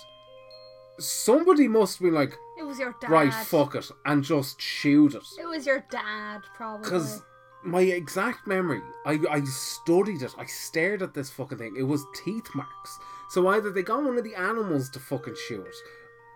somebody 0.99 1.67
must 1.67 2.01
be 2.01 2.11
like, 2.11 2.37
it 2.57 2.63
was 2.63 2.79
your 2.79 2.95
dad. 3.01 3.09
right, 3.09 3.33
fuck 3.33 3.75
it, 3.75 3.89
and 4.05 4.23
just 4.23 4.59
chewed 4.59 5.15
it. 5.15 5.23
It 5.39 5.47
was 5.47 5.65
your 5.65 5.83
dad, 5.89 6.41
probably. 6.55 6.83
Because 6.83 7.21
my 7.63 7.81
exact 7.81 8.47
memory, 8.47 8.81
I, 9.05 9.19
I 9.29 9.41
studied 9.43 10.21
it. 10.21 10.33
I 10.37 10.45
stared 10.45 11.01
at 11.01 11.13
this 11.13 11.29
fucking 11.29 11.57
thing. 11.57 11.75
It 11.77 11.83
was 11.83 12.05
teeth 12.23 12.47
marks. 12.55 12.99
So 13.29 13.47
either 13.47 13.71
they 13.71 13.83
got 13.83 14.03
one 14.03 14.17
of 14.17 14.23
the 14.23 14.35
animals 14.35 14.89
to 14.91 14.99
fucking 14.99 15.35
chew 15.47 15.61
it, 15.61 15.75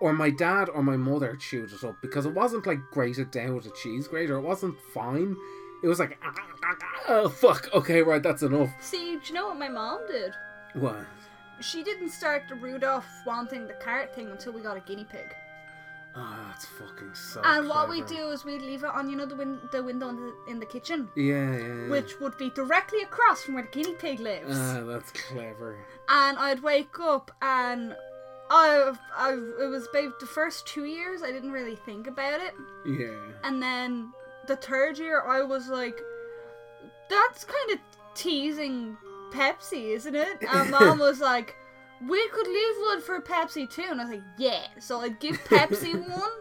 or 0.01 0.13
my 0.13 0.29
dad 0.29 0.70
or 0.70 0.84
my 0.84 0.98
mother 0.98 1.36
chewed 1.36 1.72
it 1.72 1.84
up 1.84 1.96
because 2.01 2.25
it 2.25 2.34
wasn't 2.34 2.67
like 2.67 2.79
grated 2.91 3.32
down 3.32 3.55
with 3.55 3.65
a 3.65 3.72
cheese 3.72 4.08
grater. 4.08 4.36
It 4.36 4.41
wasn't 4.41 4.79
fine. 4.94 5.36
It 5.84 5.88
was 5.88 6.00
like, 6.00 6.17
oh 7.08 7.29
fuck. 7.29 7.70
Okay, 7.74 8.01
right, 8.01 8.24
that's 8.24 8.41
enough. 8.44 8.70
See, 8.82 9.15
do 9.17 9.22
you 9.27 9.34
know 9.34 9.48
what 9.48 9.60
my 9.60 9.70
mom 9.70 10.08
did? 10.08 10.34
What? 10.75 11.05
She 11.62 11.84
didn't 11.84 12.10
start 12.10 12.44
the 12.50 12.55
Rudolph 12.55 13.05
wanting 13.25 13.67
the 13.67 13.74
carrot 13.75 14.13
thing 14.13 14.29
until 14.29 14.51
we 14.53 14.62
got 14.62 14.77
a 14.77 14.82
guinea 14.82 15.05
pig. 15.10 15.34
Oh, 16.17 16.38
that's 16.48 16.65
fucking 16.65 17.13
so. 17.13 17.41
and 17.44 17.67
what 17.67 17.89
we 17.89 18.01
clever. 18.01 18.22
do 18.24 18.27
is 18.29 18.46
we'd 18.46 18.62
leave 18.62 18.84
it 18.84 18.89
on, 18.89 19.10
you 19.10 19.17
know, 19.17 19.25
the, 19.25 19.36
win- 19.36 19.60
the 19.74 19.84
window 19.84 20.08
in 20.10 20.15
the, 20.15 20.34
in 20.50 20.60
the 20.62 20.65
kitchen, 20.65 21.10
Yeah, 21.15 21.51
yeah. 21.51 21.58
yeah. 21.58 21.89
which 21.89 22.20
would 22.22 22.38
be 22.38 22.50
directly 22.51 23.01
across 23.01 23.44
from 23.44 23.55
where 23.55 23.63
the 23.63 23.70
guinea 23.70 23.96
pig 23.96 24.22
lives. 24.22 24.58
Ah, 24.58 24.82
that's 24.86 25.12
clever. 25.12 25.77
and 26.08 26.38
I'd 26.38 26.62
wake 26.63 27.00
up 27.01 27.32
and 27.41 27.96
I, 28.50 28.94
I, 29.17 29.34
it 29.34 29.67
was 29.70 29.88
about 29.94 30.20
the 30.22 30.25
first 30.25 30.65
two 30.67 30.86
years 30.86 31.22
I 31.22 31.32
didn't 31.34 31.51
really 31.51 31.75
think 31.75 32.08
about 32.08 32.39
it, 32.39 32.53
Yeah. 32.86 33.15
and 33.44 33.62
then 33.62 34.13
the 34.48 34.55
third 34.55 34.98
year 34.98 35.22
I 35.27 35.41
was 35.41 35.67
like, 35.67 36.00
that's 37.10 37.44
kind 37.44 37.72
of 37.72 37.79
teasing 38.13 38.96
Pepsi, 39.36 39.94
isn't 39.96 40.15
it? 40.15 40.38
And 40.50 40.72
mom 40.72 41.00
was 41.00 41.20
like, 41.20 41.56
we 42.08 42.27
could 42.30 42.48
leave 42.48 42.75
one 42.82 43.01
for 43.01 43.20
Pepsi 43.22 43.70
too, 43.70 43.86
and 43.89 44.00
I 44.01 44.06
was 44.06 44.13
like, 44.13 44.24
yeah. 44.38 44.68
So 44.80 45.00
I'd 45.01 45.20
give 45.20 45.38
Pepsi 45.44 45.94
one. 46.10 46.32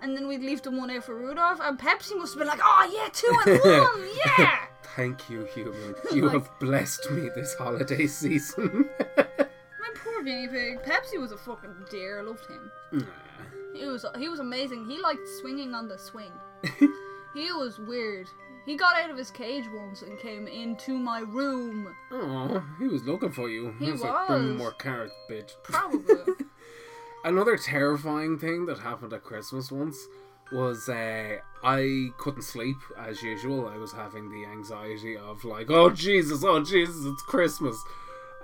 And 0.00 0.16
then 0.16 0.26
we'd 0.26 0.40
leave 0.42 0.62
the 0.62 0.70
one 0.72 0.90
out 0.90 1.04
for 1.04 1.14
Rudolph, 1.14 1.60
and 1.62 1.78
Pepsi 1.78 2.16
must 2.18 2.34
have 2.34 2.40
been 2.40 2.48
like, 2.48 2.58
"Oh 2.60 2.90
yeah, 2.92 3.08
two 3.12 3.32
and 3.46 3.60
one, 3.60 4.08
yeah." 4.26 4.56
Thank 4.96 5.30
you, 5.30 5.44
human. 5.54 5.94
You 6.12 6.22
Like- 6.24 6.32
have 6.32 6.50
blessed 6.58 7.08
me 7.12 7.28
this 7.36 7.54
holiday 7.54 8.08
season. 8.08 8.88
My 9.16 9.90
poor 10.02 10.24
guinea 10.24 10.48
pig. 10.48 10.82
Pepsi 10.82 11.20
was 11.20 11.30
a 11.30 11.36
fucking 11.38 11.86
dear. 11.88 12.18
I 12.18 12.22
loved 12.22 12.44
him. 12.50 12.72
Nah. 12.90 13.04
He 13.78 13.86
was 13.86 14.04
he 14.18 14.28
was 14.28 14.40
amazing. 14.40 14.86
He 14.86 14.98
liked 14.98 15.26
swinging 15.40 15.72
on 15.72 15.86
the 15.86 15.96
swing. 15.98 16.32
he 17.32 17.52
was 17.52 17.78
weird. 17.78 18.26
He 18.64 18.76
got 18.76 18.96
out 18.96 19.10
of 19.10 19.16
his 19.16 19.30
cage 19.30 19.64
once 19.74 20.02
and 20.02 20.18
came 20.18 20.46
into 20.46 20.92
my 20.96 21.20
room. 21.20 21.94
Oh, 22.12 22.62
he 22.78 22.86
was 22.86 23.02
looking 23.04 23.32
for 23.32 23.48
you. 23.48 23.74
He 23.78 23.90
was 23.90 24.02
like, 24.02 24.28
bring 24.28 24.48
me 24.50 24.54
more 24.56 24.72
carrots, 24.72 25.14
bitch. 25.30 25.52
Probably. 25.64 26.14
Another 27.24 27.56
terrifying 27.56 28.38
thing 28.38 28.66
that 28.66 28.78
happened 28.78 29.12
at 29.12 29.22
Christmas 29.24 29.70
once 29.70 29.96
was 30.52 30.88
uh, 30.88 31.36
I 31.64 32.08
couldn't 32.18 32.42
sleep 32.42 32.76
as 32.98 33.22
usual. 33.22 33.68
I 33.68 33.76
was 33.78 33.92
having 33.92 34.28
the 34.30 34.44
anxiety 34.44 35.16
of 35.16 35.44
like, 35.44 35.70
oh 35.70 35.90
Jesus, 35.90 36.42
oh 36.44 36.62
Jesus, 36.62 37.04
it's 37.04 37.22
Christmas, 37.22 37.76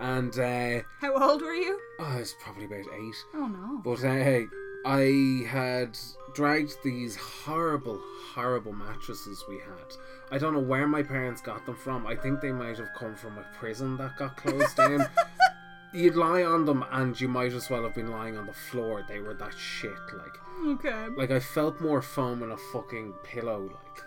and 0.00 0.32
uh, 0.38 0.82
How 1.00 1.14
old 1.30 1.42
were 1.42 1.52
you? 1.54 1.78
oh, 2.00 2.04
I 2.04 2.16
was 2.20 2.34
probably 2.42 2.64
about 2.64 2.86
eight. 2.94 3.16
Oh 3.34 3.46
no. 3.46 3.80
But 3.84 4.04
uh, 4.04 4.46
I 4.86 5.44
had 5.48 5.98
dragged 6.38 6.76
these 6.84 7.16
horrible, 7.16 8.00
horrible 8.32 8.72
mattresses 8.72 9.44
we 9.48 9.56
had. 9.56 9.92
I 10.30 10.38
don't 10.38 10.52
know 10.54 10.60
where 10.60 10.86
my 10.86 11.02
parents 11.02 11.40
got 11.42 11.66
them 11.66 11.74
from. 11.74 12.06
I 12.06 12.14
think 12.14 12.40
they 12.40 12.52
might 12.52 12.78
have 12.78 12.90
come 12.96 13.16
from 13.16 13.36
a 13.38 13.46
prison 13.58 13.96
that 13.96 14.16
got 14.16 14.36
closed 14.36 14.76
down. 14.76 15.04
You'd 15.92 16.14
lie 16.14 16.44
on 16.44 16.64
them 16.64 16.84
and 16.92 17.20
you 17.20 17.26
might 17.26 17.52
as 17.54 17.68
well 17.68 17.82
have 17.82 17.94
been 17.96 18.12
lying 18.12 18.38
on 18.38 18.46
the 18.46 18.52
floor. 18.52 19.04
They 19.08 19.18
were 19.18 19.34
that 19.34 19.54
shit. 19.58 19.98
Like, 20.16 20.76
Okay. 20.78 21.08
like 21.16 21.32
I 21.32 21.40
felt 21.40 21.80
more 21.80 22.02
foam 22.02 22.44
in 22.44 22.52
a 22.52 22.56
fucking 22.72 23.14
pillow. 23.24 23.62
Like, 23.74 24.04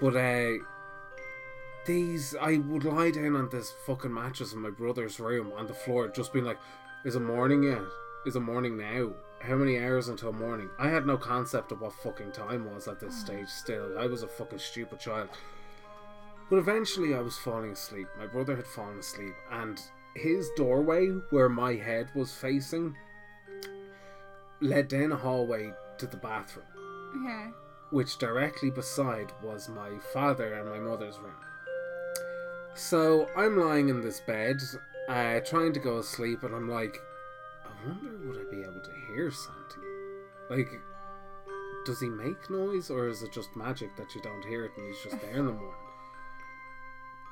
but 0.00 0.14
uh, 0.16 0.52
these 1.86 2.36
I 2.40 2.58
would 2.58 2.84
lie 2.84 3.10
down 3.10 3.34
on 3.34 3.48
this 3.50 3.74
fucking 3.84 4.14
mattress 4.14 4.52
in 4.52 4.60
my 4.60 4.70
brother's 4.70 5.18
room 5.18 5.52
on 5.56 5.66
the 5.66 5.74
floor, 5.74 6.06
just 6.08 6.32
being 6.32 6.44
like, 6.44 6.58
"Is 7.04 7.16
it 7.16 7.20
morning 7.20 7.64
yet? 7.64 7.82
Is 8.26 8.36
it 8.36 8.40
morning 8.40 8.76
now? 8.76 9.10
How 9.46 9.56
many 9.56 9.78
hours 9.78 10.08
until 10.08 10.32
morning?" 10.32 10.70
I 10.78 10.88
had 10.88 11.06
no 11.06 11.16
concept 11.16 11.72
of 11.72 11.80
what 11.80 11.92
fucking 11.92 12.32
time 12.32 12.72
was 12.72 12.88
at 12.88 13.00
this 13.00 13.14
stage. 13.18 13.48
Still, 13.48 13.98
I 13.98 14.06
was 14.06 14.22
a 14.22 14.28
fucking 14.28 14.58
stupid 14.58 15.00
child. 15.00 15.28
But 16.50 16.58
eventually, 16.58 17.14
I 17.14 17.20
was 17.20 17.38
falling 17.38 17.72
asleep. 17.72 18.08
My 18.18 18.26
brother 18.26 18.56
had 18.56 18.66
fallen 18.66 18.98
asleep, 18.98 19.34
and 19.50 19.80
his 20.14 20.48
doorway, 20.56 21.08
where 21.30 21.48
my 21.48 21.74
head 21.74 22.10
was 22.14 22.32
facing, 22.34 22.96
led 24.60 24.88
down 24.88 25.12
a 25.12 25.16
hallway 25.16 25.72
to 25.98 26.06
the 26.06 26.16
bathroom 26.16 26.66
Okay. 27.16 27.50
which 27.90 28.18
directly 28.18 28.70
beside 28.70 29.32
was 29.42 29.68
my 29.68 29.90
father 30.12 30.54
and 30.54 30.68
my 30.68 30.78
mother's 30.78 31.18
room. 31.18 31.34
So 32.74 33.28
I'm 33.36 33.56
lying 33.58 33.88
in 33.88 34.00
this 34.00 34.20
bed, 34.20 34.60
uh, 35.08 35.40
trying 35.40 35.72
to 35.74 35.80
go 35.80 35.98
asleep, 35.98 36.42
and 36.42 36.54
I'm 36.54 36.68
like, 36.68 37.00
wonder 37.86 38.18
would 38.26 38.46
I 38.46 38.50
be 38.50 38.62
able 38.62 38.80
to 38.80 38.92
hear 39.08 39.30
Santi? 39.30 39.80
Like, 40.50 40.68
does 41.86 42.00
he 42.00 42.08
make 42.08 42.48
noise, 42.50 42.90
or 42.90 43.08
is 43.08 43.22
it 43.22 43.32
just 43.32 43.54
magic 43.56 43.96
that 43.96 44.14
you 44.14 44.20
don't 44.22 44.44
hear 44.44 44.64
it 44.64 44.72
and 44.76 44.86
he's 44.86 45.02
just 45.02 45.20
there 45.20 45.36
in 45.36 45.46
the 45.46 45.52
morning? 45.52 45.74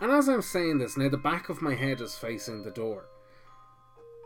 And 0.00 0.10
as 0.10 0.28
I'm 0.28 0.42
saying 0.42 0.78
this, 0.78 0.96
now 0.96 1.08
the 1.08 1.16
back 1.16 1.48
of 1.48 1.62
my 1.62 1.74
head 1.74 2.00
is 2.00 2.16
facing 2.16 2.62
the 2.64 2.70
door. 2.70 3.04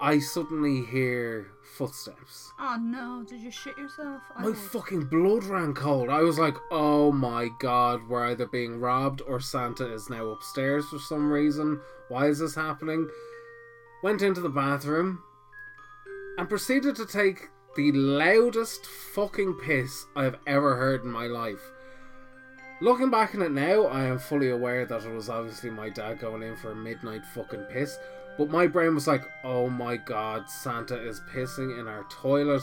I 0.00 0.18
suddenly 0.18 0.85
hear 0.85 1.49
footsteps. 1.76 2.52
Oh 2.59 2.76
no, 2.78 3.25
did 3.26 3.40
you 3.40 3.50
shit 3.50 3.78
yourself? 3.78 4.21
I 4.37 4.40
My 4.42 4.47
would. 4.49 4.56
fucking 4.56 5.04
blood 5.06 5.45
ran 5.45 5.73
cold. 5.75 6.11
I 6.11 6.21
was 6.21 6.38
like, 6.38 6.56
oh 6.71 7.12
my 7.12 7.49
god, 7.61 8.06
we're 8.09 8.26
either 8.26 8.47
being 8.47 8.78
robbed 8.78 9.23
or 9.23 9.40
Santa 9.40 9.90
is 9.90 10.11
now 10.11 10.26
upstairs 10.28 10.87
for 10.88 10.99
some 10.99 11.30
reason. 11.33 11.80
Why 12.09 12.26
is 12.26 12.40
this 12.40 12.54
happening? 12.54 13.09
Went 14.02 14.21
into 14.21 14.40
the 14.42 14.50
bathroom 14.50 15.23
and 16.38 16.49
proceeded 16.49 16.97
to 16.97 17.07
take 17.07 17.49
the 17.76 17.93
loudest 17.93 18.87
fucking 18.87 19.55
piss 19.55 20.07
I've 20.14 20.37
ever 20.47 20.76
heard 20.76 21.05
in 21.05 21.11
my 21.11 21.26
life. 21.26 21.73
Looking 22.81 23.11
back 23.11 23.35
on 23.35 23.43
it 23.43 23.52
now, 23.52 23.85
I 23.85 24.05
am 24.05 24.19
fully 24.19 24.50
aware 24.50 24.85
that 24.85 25.05
it 25.05 25.14
was 25.14 25.31
obviously 25.31 25.71
my 25.71 25.88
dad 25.88 26.19
going 26.19 26.43
in 26.43 26.57
for 26.57 26.73
a 26.73 26.76
midnight 26.76 27.25
fucking 27.35 27.64
piss. 27.71 27.99
But 28.37 28.50
my 28.50 28.66
brain 28.66 28.95
was 28.95 29.07
like, 29.07 29.25
oh 29.45 29.71
my 29.71 29.97
god, 29.97 30.50
Santa 30.50 31.00
is 31.02 31.23
pissing 31.33 31.81
in 31.81 31.88
our 31.88 32.05
toilet. 32.11 32.62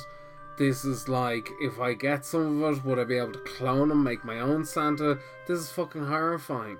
This 0.55 0.85
is 0.85 1.09
like, 1.09 1.49
if 1.61 1.79
I 1.79 1.93
get 1.93 2.25
some 2.25 2.61
of 2.61 2.77
it, 2.77 2.85
would 2.85 2.99
I 2.99 3.05
be 3.05 3.17
able 3.17 3.33
to 3.33 3.39
clone 3.39 3.89
him, 3.89 4.03
make 4.03 4.23
my 4.23 4.39
own 4.39 4.65
Santa? 4.65 5.17
This 5.47 5.59
is 5.59 5.71
fucking 5.71 6.05
horrifying. 6.05 6.77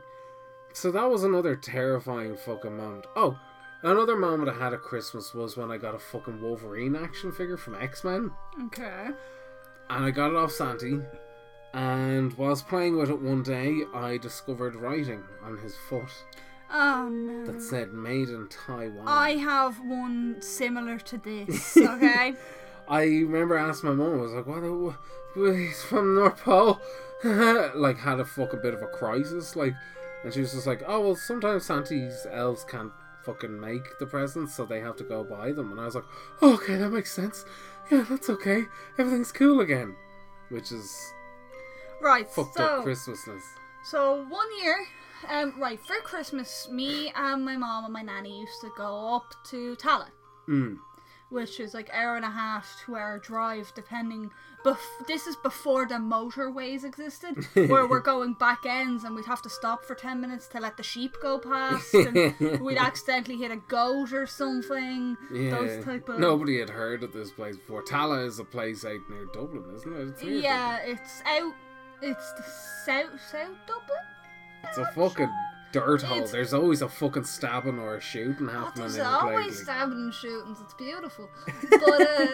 So 0.74 0.92
that 0.92 1.10
was 1.10 1.24
another 1.24 1.56
terrifying 1.56 2.38
fucking 2.38 2.78
moment. 2.78 3.08
Oh, 3.16 3.40
another 3.84 4.16
moment 4.16 4.50
I 4.50 4.54
had 4.54 4.74
at 4.74 4.82
Christmas 4.82 5.34
was 5.34 5.56
when 5.58 5.72
I 5.72 5.78
got 5.78 5.96
a 5.96 6.00
fucking 6.00 6.42
Wolverine 6.42 6.96
action 6.96 7.32
figure 7.32 7.58
from 7.58 7.76
X 7.76 8.04
Men. 8.04 8.32
Okay. 8.66 9.08
And 9.90 10.06
I 10.06 10.12
got 10.12 10.32
it 10.32 10.36
off 10.36 10.52
Santi. 10.52 11.00
And 11.74 12.34
whilst 12.38 12.68
playing 12.68 12.98
with 12.98 13.10
it 13.10 13.22
one 13.22 13.44
day, 13.44 13.82
I 13.94 14.18
discovered 14.18 14.76
writing 14.76 15.24
on 15.44 15.58
his 15.58 15.76
foot 15.90 16.10
Oh 16.72 17.08
no. 17.10 17.46
that 17.52 17.62
said 17.62 17.94
"Made 17.94 18.30
in 18.30 18.48
Taiwan." 18.48 19.08
I 19.08 19.32
have 19.38 19.80
one 19.80 20.42
similar 20.42 20.98
to 21.00 21.18
this. 21.18 21.78
Okay. 21.78 22.34
I 22.88 23.04
remember 23.04 23.56
asking 23.56 23.90
my 23.92 23.96
mum, 23.96 24.20
I 24.20 24.22
was 24.24 24.34
like, 24.34 24.46
what, 24.46 24.62
what 25.36 25.56
he's 25.56 25.82
from 25.84 26.16
North 26.16 26.44
Pole? 26.44 26.82
like, 27.76 27.98
had 27.98 28.20
a 28.20 28.26
fucking 28.26 28.62
bit 28.62 28.74
of 28.74 28.82
a 28.82 28.88
crisis. 28.88 29.56
Like, 29.56 29.74
and 30.24 30.34
she 30.34 30.42
was 30.42 30.52
just 30.52 30.68
like, 30.68 30.84
oh, 30.86 31.00
well, 31.00 31.16
sometimes 31.16 31.66
Santa's 31.66 32.28
elves 32.30 32.66
can't 32.66 32.92
fucking 33.26 33.60
make 33.60 33.98
the 34.00 34.06
presents, 34.06 34.56
so 34.56 34.66
they 34.66 34.80
have 34.80 34.96
to 34.98 35.04
go 35.04 35.24
buy 35.24 35.52
them. 35.52 35.72
And 35.72 35.80
I 35.80 35.86
was 35.86 35.96
like, 35.96 36.06
oh, 36.42 36.54
okay, 36.56 36.76
that 36.76 36.90
makes 36.90 37.12
sense. 37.12 37.46
Yeah, 37.92 38.06
that's 38.10 38.30
okay. 38.30 38.66
Everything's 38.98 39.32
cool 39.32 39.62
again. 39.62 39.96
Which 40.50 40.72
is 40.72 41.14
right. 42.02 42.30
fucked 42.30 42.56
so, 42.56 42.64
up 42.64 42.86
Christmasness. 42.86 43.42
So 43.86 44.26
one 44.30 44.48
year, 44.62 44.78
um, 45.30 45.54
right 45.60 45.80
for 45.80 45.96
Christmas, 46.04 46.68
me 46.72 47.12
and 47.16 47.44
my 47.44 47.58
mom 47.58 47.86
and 47.86 47.94
my 47.94 48.02
nanny 48.02 48.40
used 48.40 48.62
to 48.62 48.72
go 48.78 49.16
up 49.16 49.34
to 49.46 49.76
Tallaght, 49.76 50.12
Mm. 50.48 50.78
Which 51.34 51.60
is 51.60 51.74
like 51.74 51.90
hour 51.92 52.16
and 52.16 52.24
a 52.24 52.30
half, 52.30 52.80
two 52.86 52.96
hour 52.96 53.18
drive, 53.18 53.72
depending. 53.76 54.30
Bef- 54.64 54.78
this 55.08 55.26
is 55.26 55.36
before 55.38 55.88
the 55.88 55.96
motorways 55.96 56.84
existed, 56.86 57.44
where 57.56 57.88
we're 57.88 58.00
going 58.14 58.36
back 58.36 58.60
ends 58.68 59.04
and 59.04 59.16
we'd 59.16 59.26
have 59.26 59.42
to 59.42 59.50
stop 59.50 59.84
for 59.84 59.96
ten 59.96 60.22
minutes 60.22 60.48
to 60.50 60.60
let 60.60 60.78
the 60.78 60.84
sheep 60.84 61.18
go 61.24 61.40
past, 61.40 61.92
and 61.96 62.62
we'd 62.62 62.78
accidentally 62.78 63.38
hit 63.38 63.50
a 63.52 63.58
goat 63.58 64.14
or 64.14 64.28
something. 64.28 65.18
Yeah. 65.34 65.50
Those 65.50 65.84
type 65.84 66.08
of 66.08 66.20
Nobody 66.20 66.60
had 66.60 66.70
heard 66.70 67.04
of 67.04 67.12
this 67.14 67.32
place 67.32 67.58
before. 67.58 67.82
Tallaght 67.84 68.28
is 68.28 68.38
a 68.38 68.46
place 68.46 68.86
out 68.86 69.02
near 69.10 69.26
Dublin, 69.34 69.66
isn't 69.76 69.94
it? 69.94 70.08
It's 70.10 70.24
Yeah, 70.24 70.78
it's 70.86 71.24
out. 71.26 71.54
It's 72.04 72.32
the 72.34 72.44
south 72.86 73.20
south 73.32 73.58
Dublin. 73.66 74.04
It's 74.66 74.78
a 74.78 74.86
fucking 74.94 75.32
dirt 75.74 76.02
hole. 76.04 76.18
It's- 76.18 76.32
There's 76.32 76.54
always 76.54 76.82
a 76.82 76.88
fucking 76.88 77.26
stabbing 77.26 77.78
or 77.80 77.96
a 77.98 78.00
shooting 78.02 78.48
Oh, 78.50 78.54
happening 78.54 78.84
there's 78.84 78.96
in 78.96 79.04
the 79.04 79.10
always 79.10 79.62
stabbing 79.62 79.98
and 79.98 80.14
shootings. 80.14 80.60
It's 80.62 80.74
beautiful. 80.76 81.30
But 81.70 82.02
uh, 82.02 82.28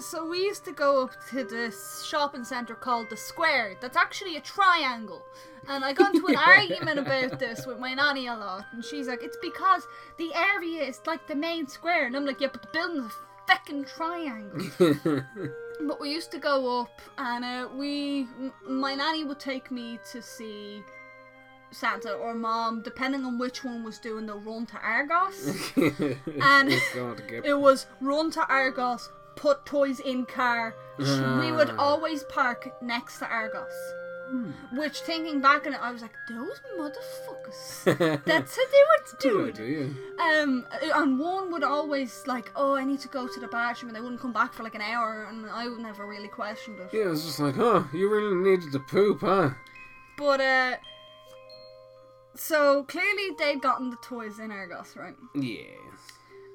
so 0.00 0.26
we 0.26 0.38
used 0.42 0.64
to 0.64 0.72
go 0.72 1.04
up 1.04 1.12
to 1.30 1.44
this 1.44 2.02
shopping 2.02 2.42
centre 2.44 2.74
called 2.74 3.08
the 3.10 3.16
Square. 3.16 3.76
That's 3.80 3.96
actually 3.96 4.36
a 4.36 4.40
triangle. 4.40 5.22
And 5.68 5.84
I 5.84 5.92
got 5.92 6.14
into 6.14 6.26
an 6.28 6.36
argument 6.56 6.98
about 6.98 7.38
this 7.38 7.66
with 7.66 7.78
my 7.78 7.94
nanny 7.94 8.26
a 8.28 8.34
lot, 8.34 8.64
and 8.72 8.84
she's 8.84 9.08
like, 9.08 9.22
"It's 9.22 9.36
because 9.42 9.86
the 10.16 10.30
area 10.34 10.82
is 10.84 11.00
like 11.06 11.26
the 11.26 11.34
main 11.34 11.66
square," 11.66 12.06
and 12.06 12.16
I'm 12.16 12.24
like, 12.24 12.40
"Yeah, 12.40 12.48
but 12.52 12.62
the 12.62 12.68
building's 12.72 13.12
a 13.12 13.50
feckin' 13.52 13.84
triangle." 13.96 15.22
But 15.88 16.00
we 16.00 16.10
used 16.10 16.30
to 16.30 16.38
go 16.38 16.80
up, 16.80 17.02
and 17.18 17.44
uh, 17.44 17.68
we, 17.74 18.22
m- 18.40 18.52
my 18.66 18.94
nanny 18.94 19.24
would 19.24 19.38
take 19.38 19.70
me 19.70 19.98
to 20.12 20.22
see 20.22 20.82
Santa 21.80 22.12
or 22.12 22.34
Mom, 22.34 22.82
depending 22.82 23.24
on 23.24 23.38
which 23.38 23.62
one 23.64 23.84
was 23.84 23.98
doing 23.98 24.26
the 24.26 24.34
run 24.34 24.66
to 24.66 24.76
Argos. 24.78 25.72
And 25.76 26.72
It's 26.72 26.94
going 26.94 27.16
to 27.16 27.22
get 27.22 27.44
It 27.44 27.58
was 27.58 27.86
run 28.00 28.30
to 28.32 28.46
Argos, 28.48 29.10
put 29.36 29.66
toys 29.66 30.00
in 30.00 30.24
car. 30.26 30.74
Sh- 30.98 31.20
we 31.40 31.52
would 31.52 31.70
Ah. 31.70 31.76
always 31.78 32.24
park 32.24 32.68
next 32.82 33.18
to 33.18 33.26
Argos. 33.26 33.72
Which, 34.72 34.98
thinking 35.02 35.40
back 35.40 35.68
on 35.68 35.74
it, 35.74 35.80
I 35.80 35.92
was 35.92 36.02
like, 36.02 36.10
those 36.28 36.58
motherfuckers. 36.76 37.84
That's 38.24 38.56
how 38.56 38.62
they 38.72 38.84
were 38.90 39.04
Good 39.04 39.54
doing. 39.54 39.94
idea. 40.18 40.42
Um, 40.42 40.66
and 40.96 41.20
one 41.20 41.52
would 41.52 41.62
always 41.62 42.24
like, 42.26 42.50
oh, 42.56 42.74
I 42.74 42.84
need 42.84 42.98
to 43.00 43.08
go 43.08 43.28
to 43.28 43.38
the 43.40 43.46
bathroom, 43.46 43.90
and 43.90 43.96
they 43.96 44.00
wouldn't 44.00 44.20
come 44.20 44.32
back 44.32 44.52
for 44.52 44.64
like 44.64 44.74
an 44.74 44.80
hour, 44.80 45.26
and 45.30 45.48
I 45.48 45.68
would 45.68 45.78
never 45.78 46.06
really 46.08 46.26
questioned 46.26 46.80
it. 46.80 46.88
Yeah, 46.92 47.02
it 47.04 47.08
was 47.10 47.24
just 47.24 47.38
like, 47.38 47.56
oh, 47.58 47.86
you 47.92 48.10
really 48.10 48.34
needed 48.34 48.72
to 48.72 48.80
poop, 48.80 49.20
huh? 49.20 49.50
But 50.18 50.40
uh, 50.40 50.76
so 52.36 52.84
clearly 52.84 53.30
they'd 53.38 53.60
gotten 53.62 53.90
the 53.90 53.96
toys 53.96 54.38
in 54.38 54.50
Argos, 54.50 54.94
right? 54.96 55.14
Yes. 55.34 55.68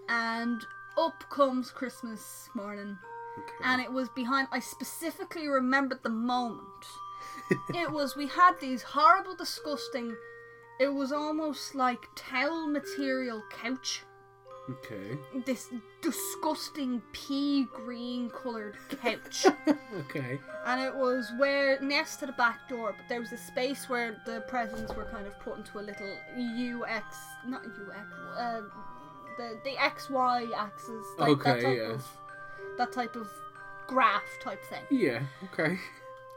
And 0.10 0.66
up 0.98 1.24
comes 1.30 1.72
Christmas 1.72 2.50
morning, 2.54 2.98
Okay. 3.38 3.64
and 3.64 3.82
it 3.82 3.92
was 3.92 4.10
behind. 4.10 4.48
I 4.52 4.60
specifically 4.60 5.48
remembered 5.48 6.04
the 6.04 6.10
moment. 6.10 6.86
it 7.74 7.90
was 7.92 8.16
we 8.16 8.28
had 8.28 8.54
these 8.60 8.82
horrible, 8.82 9.36
disgusting. 9.36 10.16
It 10.80 10.94
was 10.94 11.12
almost 11.12 11.76
like 11.76 12.08
towel 12.16 12.68
material 12.68 13.44
couch. 13.52 14.04
Okay. 14.70 15.18
This 15.46 15.70
disgusting 16.02 17.02
pea 17.12 17.68
green 17.74 18.30
coloured 18.30 18.78
couch. 19.02 19.46
Okay. 20.00 20.40
and 20.66 20.82
it 20.82 20.96
was 20.96 21.30
where 21.38 21.80
next 21.82 22.18
to 22.18 22.26
the 22.26 22.32
back 22.34 22.70
door, 22.70 22.94
but 22.96 23.08
there 23.10 23.20
was 23.20 23.32
a 23.34 23.38
space 23.38 23.90
where 23.90 24.22
the 24.26 24.42
presents 24.48 24.94
were 24.96 25.06
kind 25.06 25.28
of 25.28 25.38
put 25.40 25.58
into 25.58 25.80
a 25.80 25.82
little 25.82 26.14
UX, 26.38 27.04
not 27.46 27.62
UX, 27.66 28.00
uh, 28.38 28.62
the 29.38 29.60
the 29.66 29.72
XY 29.72 30.50
axis, 30.56 31.06
like 31.18 31.28
that 31.44 31.58
Okay, 31.58 31.62
type 31.62 31.78
yeah. 31.78 31.94
of 31.94 32.06
that 32.78 32.92
type 32.94 33.16
of 33.18 33.28
graph 33.88 34.24
type 34.42 34.64
thing. 34.66 34.84
Yeah, 34.90 35.22
okay. 35.52 35.78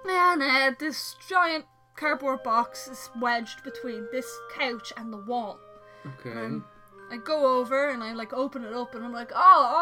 And 0.07 0.43
uh, 0.43 0.73
this 0.79 1.15
giant 1.29 1.65
cardboard 1.97 2.43
box 2.43 2.89
is 2.89 3.09
wedged 3.21 3.63
between 3.63 4.09
this 4.11 4.27
couch 4.59 4.93
and 4.97 5.13
the 5.13 5.19
wall. 5.19 5.59
Okay. 6.21 6.33
Um, 6.37 6.65
I 7.11 7.17
go 7.19 7.59
over 7.61 7.91
and 7.91 8.03
I 8.03 8.13
like 8.13 8.33
open 8.33 8.65
it 8.65 8.73
up 8.73 8.95
and 8.95 9.05
I'm 9.05 9.13
like, 9.13 9.31
oh, 9.35 9.37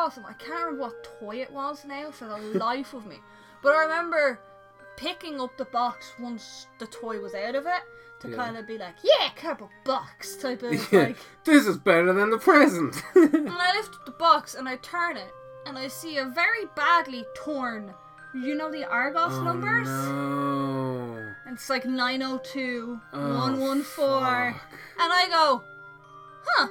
awesome. 0.07 0.25
I 0.27 0.33
can't 0.35 0.53
remember 0.65 0.81
what 0.83 1.09
toy 1.21 1.37
it 1.43 1.53
was 1.53 1.85
now 1.85 2.11
for 2.11 2.27
the 2.27 2.37
life 2.59 2.95
of 2.95 3.07
me. 3.07 3.17
But 3.63 3.75
I 3.77 3.83
remember 3.83 4.41
picking 4.97 5.41
up 5.41 5.57
the 5.57 5.65
box 5.67 6.13
once 6.21 6.67
the 6.79 6.87
toy 6.87 7.21
was 7.21 7.35
out 7.35 7.55
of 7.55 7.67
it 7.67 7.83
to 8.21 8.29
Yeah. 8.29 8.37
kind 8.37 8.57
of 8.57 8.67
be 8.67 8.77
like, 8.77 8.97
yeah, 9.03 9.31
cardboard 9.37 9.71
box 9.85 10.37
type 10.37 10.63
of 10.63 10.73
Yeah, 10.93 10.99
like. 11.01 11.17
this 11.45 11.67
is 11.67 11.79
better 11.79 12.13
than 12.13 12.31
the 12.31 12.39
present. 12.39 12.97
And 13.15 13.49
I 13.51 13.77
lift 13.77 13.95
up 13.95 14.05
the 14.05 14.13
box 14.13 14.55
and 14.55 14.69
I 14.69 14.77
turn 14.77 15.17
it 15.17 15.33
and 15.67 15.79
I 15.79 15.89
see 15.89 16.19
a 16.19 16.25
very 16.27 16.67
badly 16.77 17.25
torn, 17.37 17.95
you 18.35 18.55
know, 18.57 18.71
the 18.71 18.85
Argos 18.85 19.33
Oh, 19.35 19.43
numbers? 19.45 19.87
No. 19.89 21.33
And 21.47 21.55
It's 21.57 21.71
like 21.71 21.85
902, 21.85 23.01
Oh, 23.13 23.19
114. 23.19 23.85
fuck. 23.85 24.63
And 25.01 25.13
I 25.13 25.29
go, 25.31 25.63
huh. 26.45 26.69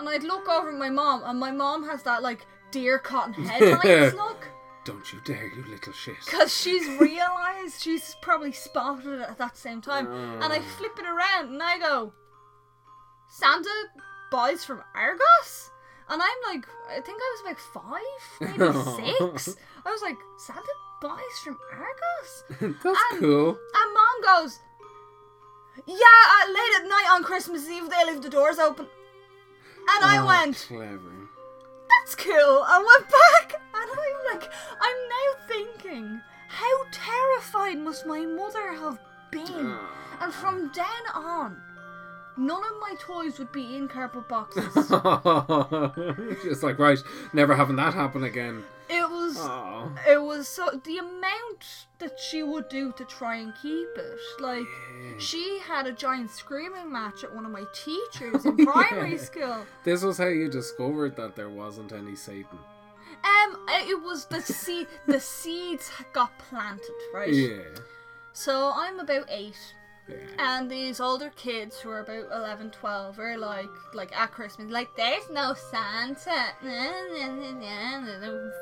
And 0.00 0.08
I'd 0.08 0.22
look 0.24 0.48
over 0.48 0.70
at 0.70 0.74
my 0.78 0.90
mom, 0.90 1.22
and 1.24 1.38
my 1.38 1.52
mom 1.52 1.86
has 1.88 2.02
that 2.04 2.22
like 2.22 2.46
deer 2.72 2.98
cotton 2.98 3.44
headlights 3.44 4.14
look. 4.16 4.48
Don't 4.84 5.12
you 5.12 5.20
dare, 5.24 5.46
you 5.54 5.62
little 5.68 5.92
shit. 5.92 6.16
Because 6.24 6.52
she's 6.56 6.86
realised 6.98 7.82
she's 7.82 8.16
probably 8.22 8.50
spotted 8.50 9.20
it 9.20 9.28
at 9.28 9.36
that 9.38 9.56
same 9.58 9.80
time. 9.82 10.06
And 10.42 10.52
I 10.52 10.58
Oh. 10.58 10.62
flip 10.78 10.98
it 10.98 11.04
around 11.04 11.52
and 11.52 11.62
I 11.62 11.78
go, 11.78 12.12
Santa 13.28 13.68
buys 14.32 14.64
from 14.64 14.82
Argos? 14.94 15.70
And 16.08 16.20
I'm 16.20 16.54
like, 16.54 16.66
I 16.88 17.00
think 17.00 17.20
I 17.22 17.36
was 17.36 17.40
about 17.42 17.60
five, 17.60 18.58
maybe 18.58 19.16
six. 19.18 19.56
I 19.84 19.90
was 19.90 20.02
like, 20.02 20.16
Santa 20.38 20.62
buys 21.02 21.38
from 21.44 21.58
Argos? 21.72 22.44
That's 22.82 22.98
And- 23.12 23.20
cool. 23.20 23.48
And 23.50 23.94
mom 23.94 24.22
goes, 24.42 24.58
Yeah, 25.86 25.94
uh, 25.94 26.48
late 26.48 26.80
at 26.82 26.88
night 26.88 27.08
on 27.12 27.22
Christmas 27.22 27.68
Eve 27.68 27.90
they 27.90 28.10
leave 28.10 28.22
the 28.22 28.30
doors 28.30 28.58
open. 28.58 28.86
And 29.88 30.04
I 30.04 30.18
Oh, 30.18 30.26
went, 30.26 30.56
Clever. 30.68 31.28
That's 31.88 32.14
cool. 32.14 32.34
I 32.66 32.78
went 32.78 33.08
back 33.10 33.60
and 33.74 33.90
I'm 33.90 34.34
like, 34.38 34.50
I'm 34.80 34.96
now 35.08 35.46
thinking, 35.48 36.20
how 36.48 36.84
terrified 36.92 37.78
must 37.78 38.06
my 38.06 38.20
mother 38.26 38.72
have 38.74 38.98
been? 39.30 39.46
Ah. 39.50 40.18
And 40.22 40.32
from 40.32 40.70
then 40.74 41.04
on, 41.14 41.56
none 42.36 42.62
of 42.62 42.72
my 42.80 42.94
toys 43.00 43.38
would 43.38 43.52
be 43.52 43.76
in 43.76 43.88
cardboard 43.88 44.28
boxes. 44.28 44.64
Just 46.44 46.62
like, 46.62 46.78
right, 46.78 46.98
never 47.32 47.54
having 47.54 47.76
that 47.76 47.94
happen 47.94 48.24
again. 48.24 48.62
It 48.90 49.08
was. 49.10 49.36
Oh. 49.38 49.92
It 50.08 50.20
was 50.22 50.48
so 50.48 50.80
the 50.84 50.98
amount 50.98 51.86
that 52.00 52.18
she 52.18 52.42
would 52.42 52.68
do 52.68 52.92
to 52.98 53.04
try 53.04 53.36
and 53.36 53.52
keep 53.62 53.88
it. 53.96 54.18
Like 54.40 54.66
she 55.18 55.60
had 55.66 55.86
a 55.86 55.92
giant 55.92 56.30
screaming 56.30 56.90
match 56.92 57.22
at 57.24 57.34
one 57.34 57.44
of 57.46 57.52
my 57.52 57.64
teachers 57.74 58.44
in 58.44 58.52
Oh, 58.52 58.56
yeah. 58.58 58.64
primary 58.72 59.18
school. 59.18 59.64
This 59.84 60.02
was 60.02 60.18
how 60.18 60.26
you 60.28 60.48
discovered 60.48 61.16
that 61.16 61.36
there 61.36 61.50
wasn't 61.50 61.92
any 61.92 62.16
Satan. 62.16 62.58
Um, 63.22 63.58
it 63.68 64.02
was 64.02 64.24
the 64.26 64.40
seed. 64.40 64.86
the 65.06 65.20
seeds 65.20 65.90
got 66.12 66.30
planted, 66.38 66.90
right? 67.14 67.32
Yeah. 67.34 67.58
So 68.32 68.72
I'm 68.74 68.98
about 69.00 69.26
eight, 69.28 69.74
Yeah. 70.10 70.58
and 70.58 70.70
these 70.70 71.00
older 71.00 71.30
kids 71.36 71.78
who 71.80 71.90
are 71.90 72.00
about 72.00 72.26
11, 72.32 72.70
12 72.70 73.18
are 73.18 73.36
like, 73.38 73.68
like 73.94 74.16
at 74.18 74.32
Christmas, 74.32 74.70
like 74.70 74.94
there's 74.96 75.28
no 75.30 75.54
Santa. 75.54 76.54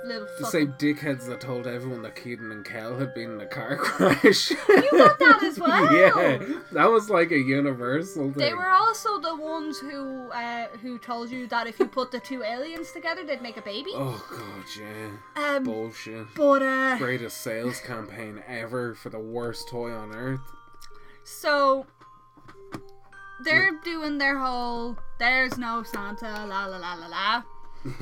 Little 0.04 0.26
The 0.38 0.46
same 0.46 0.72
dickheads 0.78 1.26
that 1.26 1.40
told 1.40 1.66
everyone 1.66 2.02
that 2.02 2.16
Kenan 2.16 2.50
and 2.52 2.64
Kel 2.64 2.96
had 2.98 3.14
been 3.14 3.32
in 3.32 3.40
a 3.40 3.46
car 3.46 3.76
crash. 3.78 4.50
You 4.50 4.88
got 4.92 5.18
that 5.18 5.42
as 5.42 5.58
well. 5.60 5.94
yeah, 5.94 6.38
that 6.72 6.90
was 6.90 7.10
like 7.10 7.30
a 7.30 7.38
universal 7.38 8.24
thing. 8.32 8.38
They 8.38 8.54
were 8.54 8.68
also 8.68 9.18
the 9.20 9.36
ones 9.36 9.78
who 9.78 10.28
uh, 10.30 10.66
who 10.82 10.98
told 10.98 11.30
you 11.30 11.46
that 11.48 11.66
if 11.66 11.78
you 11.78 11.86
put 11.86 12.10
the 12.10 12.20
two 12.20 12.42
aliens 12.42 12.92
together, 12.92 13.24
they'd 13.24 13.42
make 13.42 13.56
a 13.56 13.62
baby. 13.62 13.90
Oh 13.94 14.24
god, 14.30 14.64
yeah. 14.78 15.56
Um, 15.56 15.64
Bullshit. 15.64 16.26
but 16.34 16.62
uh, 16.62 16.96
Greatest 16.98 17.38
sales 17.38 17.80
campaign 17.80 18.42
ever 18.46 18.94
for 18.94 19.10
the 19.10 19.18
worst 19.18 19.68
toy 19.68 19.92
on 19.92 20.14
earth. 20.14 20.40
So 21.40 21.86
they're 23.44 23.72
doing 23.84 24.18
their 24.18 24.38
whole 24.38 24.96
"there's 25.18 25.56
no 25.58 25.82
Santa" 25.82 26.46
la 26.46 26.66
la 26.66 26.78
la 26.78 26.94
la 26.94 27.06
la, 27.06 27.42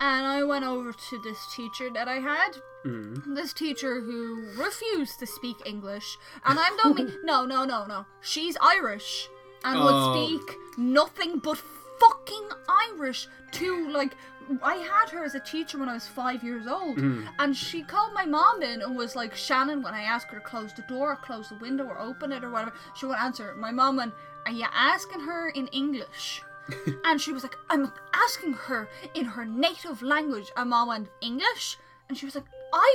and 0.00 0.26
I 0.26 0.42
went 0.44 0.64
over 0.64 0.92
to 0.92 1.18
this 1.22 1.38
teacher 1.54 1.90
that 1.90 2.08
I 2.08 2.20
had. 2.20 2.52
Mm. 2.84 3.34
This 3.36 3.52
teacher 3.52 4.00
who 4.00 4.50
refused 4.56 5.18
to 5.20 5.26
speak 5.26 5.56
English, 5.64 6.18
and 6.44 6.58
I 6.58 6.76
don't 6.82 6.96
mean 6.96 7.12
no, 7.24 7.44
no, 7.44 7.64
no, 7.64 7.86
no. 7.86 8.06
She's 8.20 8.56
Irish 8.60 9.28
and 9.64 9.76
Oh. 9.78 9.84
would 9.84 10.00
speak 10.14 10.58
nothing 10.76 11.38
but 11.38 11.58
fucking 12.02 12.48
Irish 12.68 13.28
to 13.52 13.88
like. 13.90 14.14
I 14.62 14.74
had 14.74 15.08
her 15.10 15.24
as 15.24 15.34
a 15.36 15.40
teacher 15.40 15.78
when 15.78 15.88
I 15.88 15.94
was 15.94 16.06
five 16.06 16.42
years 16.42 16.66
old, 16.66 16.98
mm. 16.98 17.28
and 17.38 17.56
she 17.56 17.82
called 17.82 18.12
my 18.12 18.24
mom 18.24 18.62
in 18.62 18.82
and 18.82 18.96
was 18.96 19.14
like, 19.14 19.34
"Shannon, 19.34 19.82
when 19.82 19.94
I 19.94 20.02
asked 20.02 20.28
her 20.30 20.38
to 20.38 20.44
close 20.44 20.72
the 20.72 20.82
door, 20.82 21.12
or 21.12 21.16
close 21.16 21.48
the 21.48 21.54
window, 21.56 21.84
or 21.84 21.98
open 21.98 22.32
it, 22.32 22.42
or 22.42 22.50
whatever, 22.50 22.72
she 22.96 23.06
won't 23.06 23.20
answer." 23.20 23.54
My 23.54 23.70
mom 23.70 23.96
went, 23.96 24.14
"Are 24.46 24.52
you 24.52 24.66
asking 24.72 25.20
her 25.20 25.50
in 25.50 25.68
English?" 25.68 26.42
and 27.04 27.20
she 27.20 27.32
was 27.32 27.44
like, 27.44 27.56
"I'm 27.70 27.92
asking 28.12 28.54
her 28.54 28.88
in 29.14 29.24
her 29.26 29.44
native 29.44 30.02
language." 30.02 30.50
And 30.56 30.70
mom 30.70 30.88
went, 30.88 31.08
"English?" 31.20 31.78
And 32.08 32.18
she 32.18 32.26
was 32.26 32.34
like, 32.34 32.44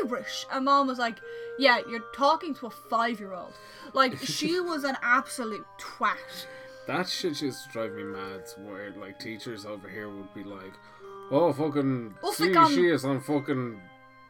Irish. 0.04 0.46
And 0.52 0.66
mom 0.66 0.88
was 0.88 1.00
like, 1.00 1.18
Yeah, 1.58 1.80
you're 1.90 2.04
talking 2.14 2.54
to 2.56 2.68
a 2.68 2.70
five 2.70 3.20
year 3.20 3.34
old. 3.34 3.54
Like, 3.94 4.18
she 4.20 4.60
was 4.72 4.84
an 4.84 4.98
absolute 5.02 5.66
twat. 5.80 6.46
That 6.88 7.08
shit 7.10 7.36
just 7.36 7.70
drive 7.72 7.94
me 7.94 8.04
mad. 8.04 8.44
Where 8.66 8.92
like 8.92 9.20
teachers 9.20 9.66
over 9.66 9.88
here 9.90 10.10
would 10.10 10.34
be 10.34 10.44
like, 10.44 10.74
"Oh 11.32 11.52
fucking 11.54 12.16
Oh, 12.24 12.32
see 12.32 12.54
fuck, 12.54 12.72
she 12.72 12.88
is 12.88 13.04
on 13.06 13.20
fucking 13.22 13.82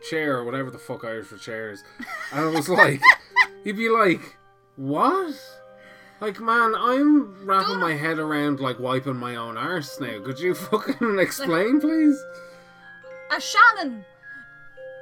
chair 0.09 0.37
or 0.37 0.43
whatever 0.43 0.71
the 0.71 0.79
fuck 0.79 1.03
Irish 1.05 1.27
for 1.27 1.37
chairs," 1.37 1.83
and 2.31 2.45
it 2.47 2.53
was 2.55 2.67
like, 2.67 3.01
you'd 3.63 3.77
be 3.77 3.89
like, 3.89 4.37
"What?" 4.75 5.35
Like 6.19 6.39
man, 6.39 6.73
I'm 6.75 7.45
wrapping 7.45 7.73
Don't- 7.73 7.79
my 7.79 7.93
head 7.93 8.17
around 8.17 8.59
like 8.59 8.79
wiping 8.79 9.17
my 9.17 9.35
own 9.35 9.55
arse 9.55 9.99
now. 9.99 10.19
Could 10.23 10.39
you 10.39 10.55
fucking 10.55 11.19
explain, 11.19 11.79
please? 11.79 12.19
A 13.35 13.39
Shannon, 13.39 14.03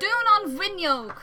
doing 0.01 0.11
on 0.11 0.57
Vinyog. 0.57 1.15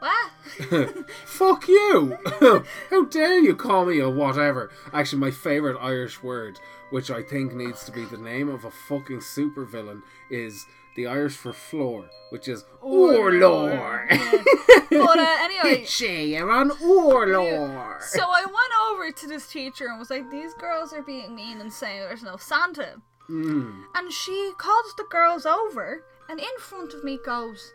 What? 0.00 0.30
Fuck 1.26 1.68
you! 1.68 2.16
How 2.90 3.04
dare 3.04 3.38
you 3.38 3.54
call 3.54 3.84
me 3.84 4.00
a 4.00 4.08
whatever? 4.08 4.70
Actually, 4.92 5.20
my 5.20 5.30
favourite 5.30 5.78
Irish 5.80 6.22
word, 6.22 6.58
which 6.90 7.10
I 7.10 7.22
think 7.22 7.54
needs 7.54 7.84
to 7.84 7.92
be 7.92 8.04
the 8.04 8.16
name 8.16 8.48
of 8.48 8.64
a 8.64 8.70
fucking 8.70 9.20
supervillain, 9.20 10.02
is 10.30 10.66
the 10.96 11.06
Irish 11.06 11.36
for 11.36 11.52
floor, 11.52 12.08
which 12.30 12.48
is 12.48 12.64
Orlor. 12.82 14.08
but 14.90 15.18
uh, 15.18 15.36
anyway, 15.40 15.82
Itchy, 15.82 16.32
you're 16.32 16.50
on 16.50 16.70
Orlor. 16.70 18.02
so 18.02 18.22
I 18.22 18.44
went 18.44 18.72
over 18.90 19.12
to 19.12 19.26
this 19.28 19.48
teacher 19.48 19.86
and 19.86 19.98
was 19.98 20.10
like, 20.10 20.30
These 20.30 20.54
girls 20.54 20.92
are 20.94 21.02
being 21.02 21.34
mean 21.34 21.60
and 21.60 21.72
saying 21.72 22.00
there's 22.00 22.22
no 22.22 22.36
Santa. 22.36 22.96
Mm. 23.28 23.84
And 23.94 24.12
she 24.12 24.52
calls 24.58 24.94
the 24.96 25.04
girls 25.08 25.46
over 25.46 26.04
and 26.28 26.40
in 26.40 26.58
front 26.58 26.94
of 26.94 27.04
me 27.04 27.18
goes, 27.24 27.72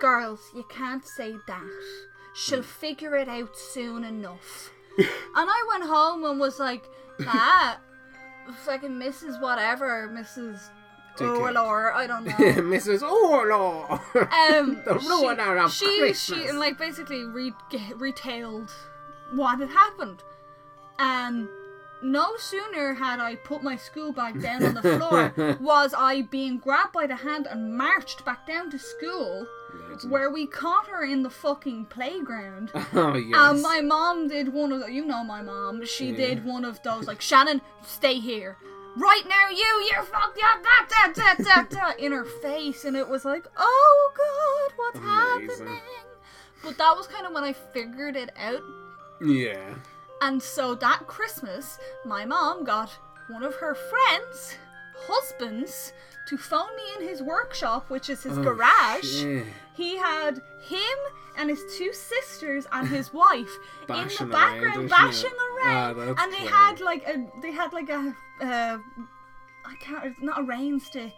Girls, 0.00 0.50
you 0.54 0.64
can't 0.68 1.06
say 1.06 1.36
that. 1.46 1.82
She'll 2.34 2.62
figure 2.62 3.14
it 3.16 3.28
out 3.28 3.56
soon 3.56 4.04
enough. 4.04 4.70
and 4.98 5.06
I 5.36 5.64
went 5.68 5.84
home 5.84 6.24
and 6.24 6.40
was 6.40 6.58
like, 6.58 6.84
That 7.18 7.78
fucking 8.64 8.90
Mrs. 8.90 9.40
Whatever, 9.40 10.10
Mrs. 10.12 10.58
Dickhead. 11.16 11.38
Orlor, 11.54 11.92
I 11.94 12.06
don't 12.06 12.24
know. 12.26 12.32
Mrs. 12.32 13.02
Orlor. 13.02 13.90
Um, 14.14 14.82
The 14.84 14.94
ruiner 14.94 15.58
of 15.58 15.72
she, 15.72 15.84
she, 15.86 15.98
Christmas. 15.98 16.46
she, 16.46 16.52
like 16.52 16.78
basically 16.78 17.24
re- 17.24 17.52
retailed 17.96 18.70
what 19.34 19.58
had 19.60 19.68
happened, 19.70 20.22
and 20.98 21.48
no 22.02 22.36
sooner 22.38 22.94
had 22.94 23.20
I 23.20 23.36
put 23.36 23.62
my 23.62 23.76
school 23.76 24.12
bag 24.12 24.42
down 24.42 24.64
on 24.64 24.74
the 24.74 24.82
floor 24.82 25.56
was 25.60 25.94
I 25.96 26.22
being 26.22 26.58
grabbed 26.58 26.92
by 26.92 27.06
the 27.06 27.16
hand 27.16 27.46
and 27.46 27.76
marched 27.76 28.24
back 28.24 28.46
down 28.46 28.70
to 28.70 28.78
school, 28.78 29.46
where 30.08 30.30
we 30.30 30.46
caught 30.46 30.86
her 30.88 31.04
in 31.04 31.22
the 31.22 31.30
fucking 31.30 31.86
playground. 31.86 32.70
oh 32.94 33.14
yes. 33.16 33.36
Um, 33.38 33.62
my 33.62 33.80
mom 33.80 34.28
did 34.28 34.52
one 34.52 34.72
of 34.72 34.80
the, 34.80 34.92
you 34.92 35.04
know 35.04 35.22
my 35.24 35.42
mom. 35.42 35.84
She 35.86 36.10
Yeah. 36.10 36.16
did 36.16 36.44
one 36.44 36.64
of 36.64 36.82
those 36.82 37.06
like 37.06 37.20
Shannon, 37.20 37.60
stay 37.82 38.18
here. 38.18 38.56
Right 38.96 39.22
now, 39.26 39.48
you, 39.48 39.88
you're 39.90 40.02
fucked 40.02 40.38
up, 40.44 40.62
da, 40.62 41.12
da, 41.14 41.34
da, 41.34 41.42
da, 41.42 41.62
da, 41.62 41.92
in 41.98 42.12
her 42.12 42.24
face, 42.26 42.84
and 42.84 42.94
it 42.94 43.08
was 43.08 43.24
like, 43.24 43.46
oh 43.56 44.12
god, 44.16 44.76
what's 44.76 44.98
Amazing. 44.98 45.66
happening? 45.66 45.80
But 46.62 46.76
that 46.78 46.94
was 46.96 47.06
kind 47.06 47.26
of 47.26 47.32
when 47.32 47.42
I 47.42 47.54
figured 47.54 48.16
it 48.16 48.30
out, 48.36 48.60
yeah. 49.24 49.74
and 50.20 50.42
so 50.42 50.74
that 50.74 51.06
Christmas, 51.06 51.78
my 52.04 52.26
mom 52.26 52.64
got 52.64 52.90
one 53.28 53.42
of 53.42 53.54
her 53.56 53.74
friends, 53.74 54.56
husbands, 55.08 55.92
to 56.28 56.36
phone 56.38 56.74
me 56.76 56.82
in 57.02 57.08
his 57.08 57.22
workshop, 57.22 57.90
which 57.90 58.08
is 58.08 58.22
his 58.22 58.38
Oh, 58.38 58.42
garage. 58.42 59.04
shit. 59.04 59.46
He 59.74 59.96
had 59.96 60.40
him 60.62 60.98
and 61.36 61.48
his 61.50 61.62
two 61.76 61.92
sisters 61.92 62.66
and 62.72 62.86
his 62.88 63.12
wife 63.12 63.50
in 63.88 64.08
the 64.18 64.26
background 64.30 64.80
and 64.82 64.88
bashing 64.90 65.30
shit. 65.30 65.32
around, 65.66 65.98
Ah, 65.98 66.22
and 66.22 66.32
they 66.32 66.38
clever. 66.46 66.54
had 66.54 66.80
like 66.80 67.06
a 67.08 67.26
they 67.40 67.52
had 67.52 67.72
like 67.72 67.88
a 67.88 68.14
uh, 68.40 68.78
I 69.64 69.74
can't 69.80 70.04
it's 70.04 70.20
not 70.20 70.40
a 70.40 70.42
rain 70.42 70.78
stick. 70.80 71.14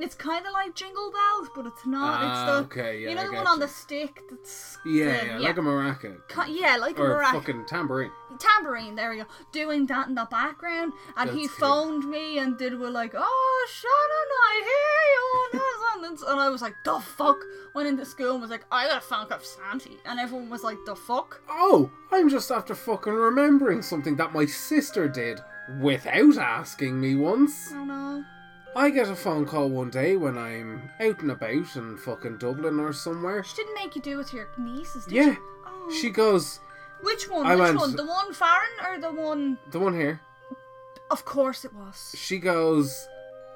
It's 0.00 0.14
kind 0.14 0.46
of 0.46 0.52
like 0.52 0.74
Jingle 0.74 1.10
Bells, 1.10 1.48
but 1.54 1.66
it's 1.66 1.84
not. 1.86 2.20
Ah, 2.22 2.28
it's 2.28 2.52
the 2.52 2.80
okay, 2.80 3.00
yeah, 3.00 3.08
you 3.10 3.14
know 3.16 3.22
I 3.22 3.26
the 3.26 3.32
one 3.32 3.46
on 3.48 3.58
you. 3.60 3.66
the 3.66 3.68
stick. 3.72 4.22
That's 4.30 4.78
Yeah, 4.86 5.20
the- 5.20 5.26
yeah, 5.42 5.48
like 5.48 5.56
a 5.58 5.60
maraca. 5.60 6.16
Yeah, 6.48 6.76
like 6.76 6.98
a 6.98 7.02
or 7.02 7.18
maraca 7.20 7.32
fucking 7.32 7.66
tambourine. 7.66 8.12
tambourine. 8.38 8.94
There 8.94 9.10
we 9.10 9.16
go, 9.18 9.24
doing 9.52 9.86
that 9.86 10.08
in 10.08 10.14
the 10.14 10.26
background, 10.30 10.92
and 11.16 11.30
he 11.30 11.46
That's 11.46 11.56
cute. 11.56 11.60
phoned 11.68 12.04
me 12.08 12.38
and 12.38 12.56
did 12.56 12.78
were 12.78 12.90
like, 12.90 13.12
"Oh, 13.16 13.66
Shannon, 13.70 14.28
I 14.50 14.54
hear 14.70 15.02
you," 15.14 16.04
and 16.06 16.16
this- 16.18 16.22
and 16.28 16.40
I 16.40 16.48
was 16.48 16.62
like, 16.62 16.74
"The 16.84 17.00
fuck." 17.00 17.38
Went 17.74 17.88
into 17.88 18.04
school 18.04 18.32
and 18.32 18.40
was 18.40 18.50
like, 18.50 18.64
"I 18.72 18.88
got 18.88 18.98
a 18.98 19.00
phone 19.00 19.26
call 19.26 19.40
Santi," 19.40 19.98
and 20.06 20.18
everyone 20.20 20.48
was 20.48 20.62
like, 20.64 20.78
"The 20.86 20.94
fuck." 20.96 21.40
Oh, 21.50 21.90
I'm 22.12 22.28
just 22.28 22.50
after 22.50 22.74
fucking 22.74 23.12
remembering 23.12 23.82
something 23.82 24.16
that 24.16 24.32
my 24.32 24.46
sister 24.46 25.08
did 25.08 25.40
without 25.80 26.38
asking 26.38 27.00
me 27.00 27.14
once. 27.14 27.70
Oh 27.72 27.84
no. 27.84 28.24
I 28.76 28.90
get 28.90 29.08
a 29.08 29.16
phone 29.16 29.44
call 29.44 29.68
one 29.70 29.90
day 29.90 30.16
when 30.16 30.38
I'm 30.38 30.90
out 31.00 31.20
and 31.20 31.30
about 31.32 31.76
in 31.76 31.96
fucking 31.96 32.38
Dublin 32.38 32.78
or 32.78 32.92
somewhere. 32.92 33.42
She 33.42 33.56
didn't 33.56 33.74
make 33.74 33.96
you 33.96 34.02
do 34.02 34.20
it 34.20 34.28
to 34.28 34.36
your 34.36 34.48
nieces, 34.56 35.04
did 35.06 35.14
Yeah, 35.14 35.32
she? 35.34 35.38
Oh. 35.66 35.90
she 36.00 36.10
goes, 36.10 36.60
Which 37.02 37.28
one? 37.28 37.46
I 37.46 37.54
Which 37.56 37.60
went- 37.64 37.78
one? 37.78 37.96
The 37.96 38.04
one 38.06 38.32
Farron 38.32 38.70
or 38.86 39.00
the 39.00 39.12
one? 39.12 39.58
the 39.70 39.80
one 39.80 39.94
here. 39.94 40.20
Of 41.10 41.24
course 41.24 41.64
it 41.64 41.72
was. 41.72 42.14
She 42.16 42.38
goes, 42.38 43.08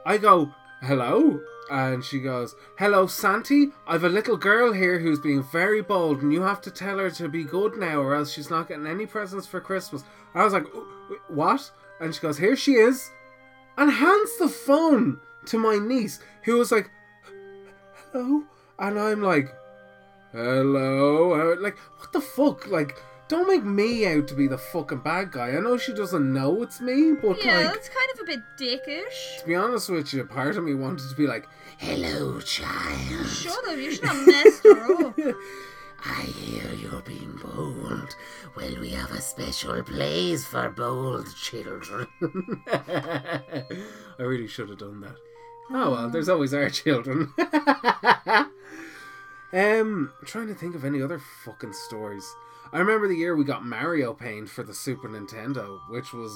I 0.07 0.17
go, 0.19 0.53
hello? 0.83 1.41
And 1.71 2.05
she 2.05 2.19
goes, 2.19 2.55
hello, 2.79 3.07
Santi. 3.07 3.69
I've 3.87 4.05
a 4.05 4.09
little 4.09 4.37
girl 4.37 4.73
here 4.73 4.99
who's 4.99 5.21
being 5.21 5.43
very 5.43 5.81
bold, 5.83 6.23
and 6.23 6.33
you 6.33 6.43
have 6.43 6.61
to 6.63 6.71
tell 6.71 6.99
her 6.99 7.11
to 7.13 7.29
be 7.29 7.45
good 7.45 7.77
now, 7.77 8.01
or 8.01 8.15
else 8.15 8.33
she's 8.33 8.51
not 8.51 8.69
getting 8.69 8.87
any 8.87 9.07
presents 9.07 9.47
for 9.47 9.61
Christmas. 9.61 10.03
I 10.35 10.45
was 10.45 10.53
like, 10.53 10.67
"Oh, 10.75 10.87
what? 11.29 11.71
And 12.01 12.15
she 12.15 12.21
goes, 12.21 12.39
here 12.39 12.57
she 12.57 12.73
is, 12.75 13.11
and 13.77 13.91
hands 13.91 14.37
the 14.39 14.49
phone 14.49 15.19
to 15.47 15.59
my 15.59 15.79
niece, 15.79 16.21
who 16.45 16.59
was 16.59 16.73
like, 16.73 16.91
hello? 18.13 18.45
And 18.79 18.99
I'm 18.99 19.23
like, 19.23 19.49
hello? 20.33 21.55
Like, 21.61 21.77
what 21.99 22.13
the 22.13 22.21
fuck? 22.21 22.67
Like, 22.69 22.97
don't 23.29 23.49
make 23.49 23.65
me 23.65 24.07
out 24.07 24.29
to 24.29 24.35
be 24.35 24.47
the 24.47 24.59
fucking 24.59 24.99
bad 25.01 25.33
guy. 25.33 25.49
I 25.51 25.61
know 25.61 25.77
she 25.79 25.93
doesn't 25.95 26.33
know 26.33 26.63
it's 26.63 26.81
me, 26.81 27.13
but 27.21 27.43
Yeah, 27.45 27.57
like. 27.57 27.67
that's 27.73 27.89
kind 27.89 28.09
of 28.15 28.21
a 28.21 28.25
bit 28.25 28.41
dickish. 28.59 29.41
To 29.41 29.47
be 29.47 29.55
honest 29.55 29.89
with 29.89 30.13
you, 30.13 30.25
part 30.25 30.57
of 30.57 30.65
me 30.65 30.75
wanted 30.75 31.09
to 31.09 31.15
be 31.17 31.27
like, 31.27 31.49
"Hello, 31.79 32.41
child. 32.41 33.27
Shut 33.27 33.69
up, 33.69 33.77
you 33.77 33.93
should 33.93 34.05
have 34.05 34.27
messed 34.27 34.65
her 34.65 35.07
up. 35.07 35.19
I 36.05 36.23
hear 36.23 36.73
you're 36.75 37.01
being 37.03 37.39
bold. 37.43 38.17
Well, 38.57 38.81
we 38.81 38.91
have 38.91 39.11
a 39.13 39.21
special 39.21 39.83
place 39.83 40.45
for 40.45 40.69
bold 40.71 41.33
children. 41.37 42.07
I 42.73 43.63
really 44.19 44.49
should 44.49 44.69
have 44.69 44.79
done 44.79 45.01
that. 45.03 45.17
Oh 45.71 45.91
well, 45.93 46.11
there's 46.11 46.29
always 46.29 46.53
our 46.55 46.69
children. 46.71 47.33
um, 49.53 50.13
trying 50.25 50.49
to 50.49 50.55
think 50.55 50.75
of 50.75 50.85
any 50.85 51.01
other 51.03 51.21
fucking 51.45 51.73
stories. 51.73 52.25
I 52.73 52.79
remember 52.79 53.07
the 53.07 53.17
year 53.17 53.37
we 53.37 53.45
got 53.45 53.65
Mario 53.65 54.13
Paint 54.15 54.49
for 54.49 54.63
the 54.63 54.75
Super 54.75 55.09
Nintendo, 55.09 55.79
which 55.91 56.13
was 56.13 56.33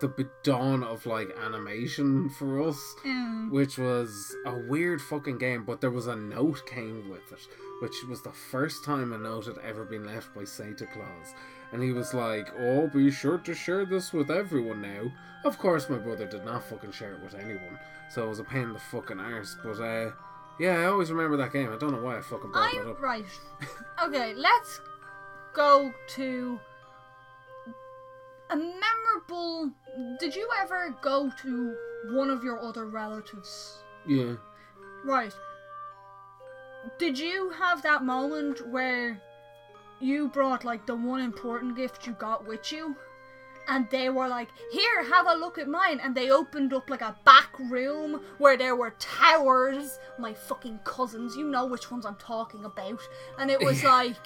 the 0.00 0.08
be- 0.08 0.26
dawn 0.44 0.84
of 0.84 1.04
like 1.06 1.36
animation 1.44 2.30
for 2.30 2.62
us, 2.68 2.94
Mm. 3.04 3.50
which 3.50 3.76
was 3.78 4.34
a 4.46 4.56
weird 4.68 5.02
fucking 5.02 5.38
game. 5.38 5.64
But 5.64 5.80
there 5.80 5.90
was 5.90 6.06
a 6.06 6.14
note 6.16 6.64
came 6.66 7.08
with 7.10 7.32
it, 7.32 7.48
which 7.80 7.94
was 8.08 8.22
the 8.22 8.32
first 8.32 8.84
time 8.84 9.12
a 9.12 9.18
note 9.18 9.46
had 9.46 9.58
ever 9.58 9.84
been 9.84 10.04
left 10.04 10.34
by 10.34 10.44
Santa 10.44 10.86
Claus. 10.86 11.34
And 11.72 11.82
he 11.82 11.92
was 11.92 12.14
like, 12.14 12.50
"Oh, 12.58 12.86
be 12.88 13.10
sure 13.10 13.38
to 13.38 13.54
share 13.54 13.84
this 13.84 14.12
with 14.12 14.30
everyone 14.30 14.80
now." 14.82 15.12
Of 15.44 15.58
course, 15.58 15.88
my 15.90 15.98
brother 15.98 16.26
did 16.26 16.44
not 16.44 16.64
fucking 16.64 16.92
share 16.92 17.12
it 17.12 17.20
with 17.22 17.34
anyone, 17.34 17.78
so 18.10 18.24
it 18.24 18.28
was 18.28 18.38
a 18.38 18.44
pain 18.44 18.62
in 18.62 18.72
the 18.72 18.78
fucking 18.78 19.20
arse. 19.20 19.54
But 19.62 19.78
uh, 19.80 20.12
yeah, 20.58 20.78
I 20.80 20.84
always 20.86 21.10
remember 21.12 21.36
that 21.36 21.52
game. 21.52 21.70
I 21.72 21.76
don't 21.76 21.92
know 21.92 22.02
why 22.02 22.18
I 22.18 22.22
fucking 22.22 22.50
brought 22.50 22.74
I 22.74 22.78
that 22.78 22.90
up. 22.90 23.00
right. 23.00 23.26
Okay, 24.06 24.32
let's 24.34 24.80
go 25.52 25.92
to 26.08 26.58
a 28.50 28.56
memorable. 28.56 29.70
Did 30.20 30.34
you 30.34 30.48
ever 30.60 30.94
go 31.02 31.30
to 31.42 31.76
one 32.12 32.30
of 32.30 32.42
your 32.42 32.60
other 32.60 32.86
relatives? 32.86 33.82
Yeah. 34.06 34.34
Right. 35.04 35.34
Did 36.98 37.18
you 37.18 37.50
have 37.50 37.82
that 37.82 38.04
moment 38.04 38.68
where 38.68 39.20
you 40.00 40.28
brought 40.28 40.64
like 40.64 40.86
the 40.86 40.94
one 40.94 41.20
important 41.20 41.76
gift 41.76 42.06
you 42.06 42.12
got 42.14 42.46
with 42.46 42.72
you? 42.72 42.96
And 43.68 43.86
they 43.90 44.08
were 44.08 44.28
like, 44.28 44.48
Here, 44.72 45.04
have 45.04 45.26
a 45.26 45.34
look 45.34 45.58
at 45.58 45.68
mine. 45.68 46.00
And 46.02 46.14
they 46.14 46.30
opened 46.30 46.72
up 46.72 46.88
like 46.88 47.02
a 47.02 47.16
back 47.24 47.58
room 47.58 48.22
where 48.38 48.56
there 48.56 48.76
were 48.76 48.94
towers. 48.98 49.98
My 50.18 50.32
fucking 50.32 50.80
cousins, 50.84 51.36
you 51.36 51.44
know 51.44 51.66
which 51.66 51.90
ones 51.90 52.06
I'm 52.06 52.16
talking 52.16 52.64
about. 52.64 53.00
And 53.38 53.50
it 53.50 53.60
was 53.62 53.84
like, 53.96 54.16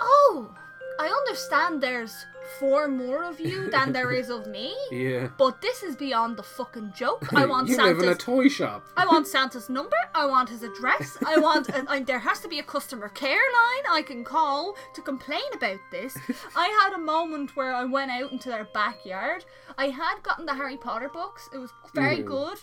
Oh, 0.00 0.54
I 1.00 1.08
understand 1.08 1.82
there's 1.82 2.26
four 2.58 2.86
more 2.86 3.24
of 3.24 3.40
you 3.40 3.70
than 3.70 3.92
there 3.92 4.12
is 4.12 4.28
of 4.28 4.46
me. 4.46 4.74
Yeah. 4.90 5.28
But 5.38 5.62
this 5.62 5.82
is 5.82 5.96
beyond 5.96 6.36
the 6.36 6.42
fucking 6.42 6.92
joke. 6.94 7.32
I 7.32 7.46
want 7.52 7.68
you 7.68 7.76
Santa's 7.76 7.96
live 7.96 8.06
in 8.06 8.12
a 8.12 8.14
toy 8.14 8.48
shop. 8.48 8.84
I 8.98 9.06
want 9.06 9.26
Santa's 9.26 9.70
number. 9.70 9.96
I 10.14 10.26
want 10.26 10.50
his 10.50 10.62
address. 10.62 11.16
I 11.26 11.38
want. 11.38 11.70
A, 11.70 11.86
I, 11.88 12.00
there 12.00 12.18
has 12.18 12.40
to 12.40 12.48
be 12.48 12.58
a 12.58 12.62
customer 12.62 13.08
care 13.08 13.46
line 13.60 13.84
I 13.90 14.02
can 14.06 14.24
call 14.24 14.76
to 14.94 15.00
complain 15.00 15.48
about 15.54 15.78
this. 15.90 16.18
I 16.54 16.68
had 16.82 16.92
a 16.92 16.98
moment 16.98 17.56
where 17.56 17.72
I 17.72 17.84
went 17.84 18.10
out 18.10 18.30
into 18.32 18.50
their 18.50 18.68
backyard. 18.74 19.46
I 19.78 19.86
had 19.86 20.22
gotten 20.22 20.44
the 20.44 20.54
Harry 20.54 20.76
Potter 20.76 21.08
books. 21.08 21.48
It 21.54 21.58
was 21.58 21.70
very 21.94 22.22
good. 22.22 22.58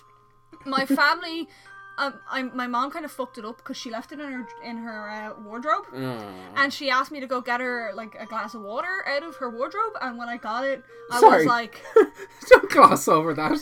My 0.66 0.86
family. 0.86 1.48
Um, 2.00 2.14
I, 2.30 2.44
my 2.44 2.68
mom 2.68 2.92
kind 2.92 3.06
of 3.06 3.12
fucked 3.12 3.40
it 3.40 3.46
up 3.46 3.58
because 3.58 3.76
she 3.76 3.90
left 3.90 4.12
it 4.12 4.20
in 4.20 4.32
her 4.32 4.48
in 4.64 4.78
her 4.78 5.10
uh, 5.10 5.42
wardrobe, 5.42 5.86
Aw. 5.96 6.30
and 6.56 6.72
she 6.72 6.92
asked 6.92 7.12
me 7.12 7.20
to 7.20 7.26
go 7.28 7.42
get 7.42 7.60
her 7.60 7.92
like 7.96 8.16
a 8.20 8.26
glass 8.28 8.54
of 8.54 8.62
water 8.62 9.04
out 9.08 9.24
of 9.24 9.36
her 9.38 9.50
wardrobe. 9.50 9.94
And 10.00 10.18
when 10.18 10.30
I 10.30 10.38
got 10.38 10.64
it, 10.64 10.84
I 11.12 11.20
Sorry. 11.20 11.38
was 11.38 11.46
like, 11.48 11.82
Don't 12.50 12.70
gloss 12.70 13.08
over 13.08 13.34
that. 13.34 13.58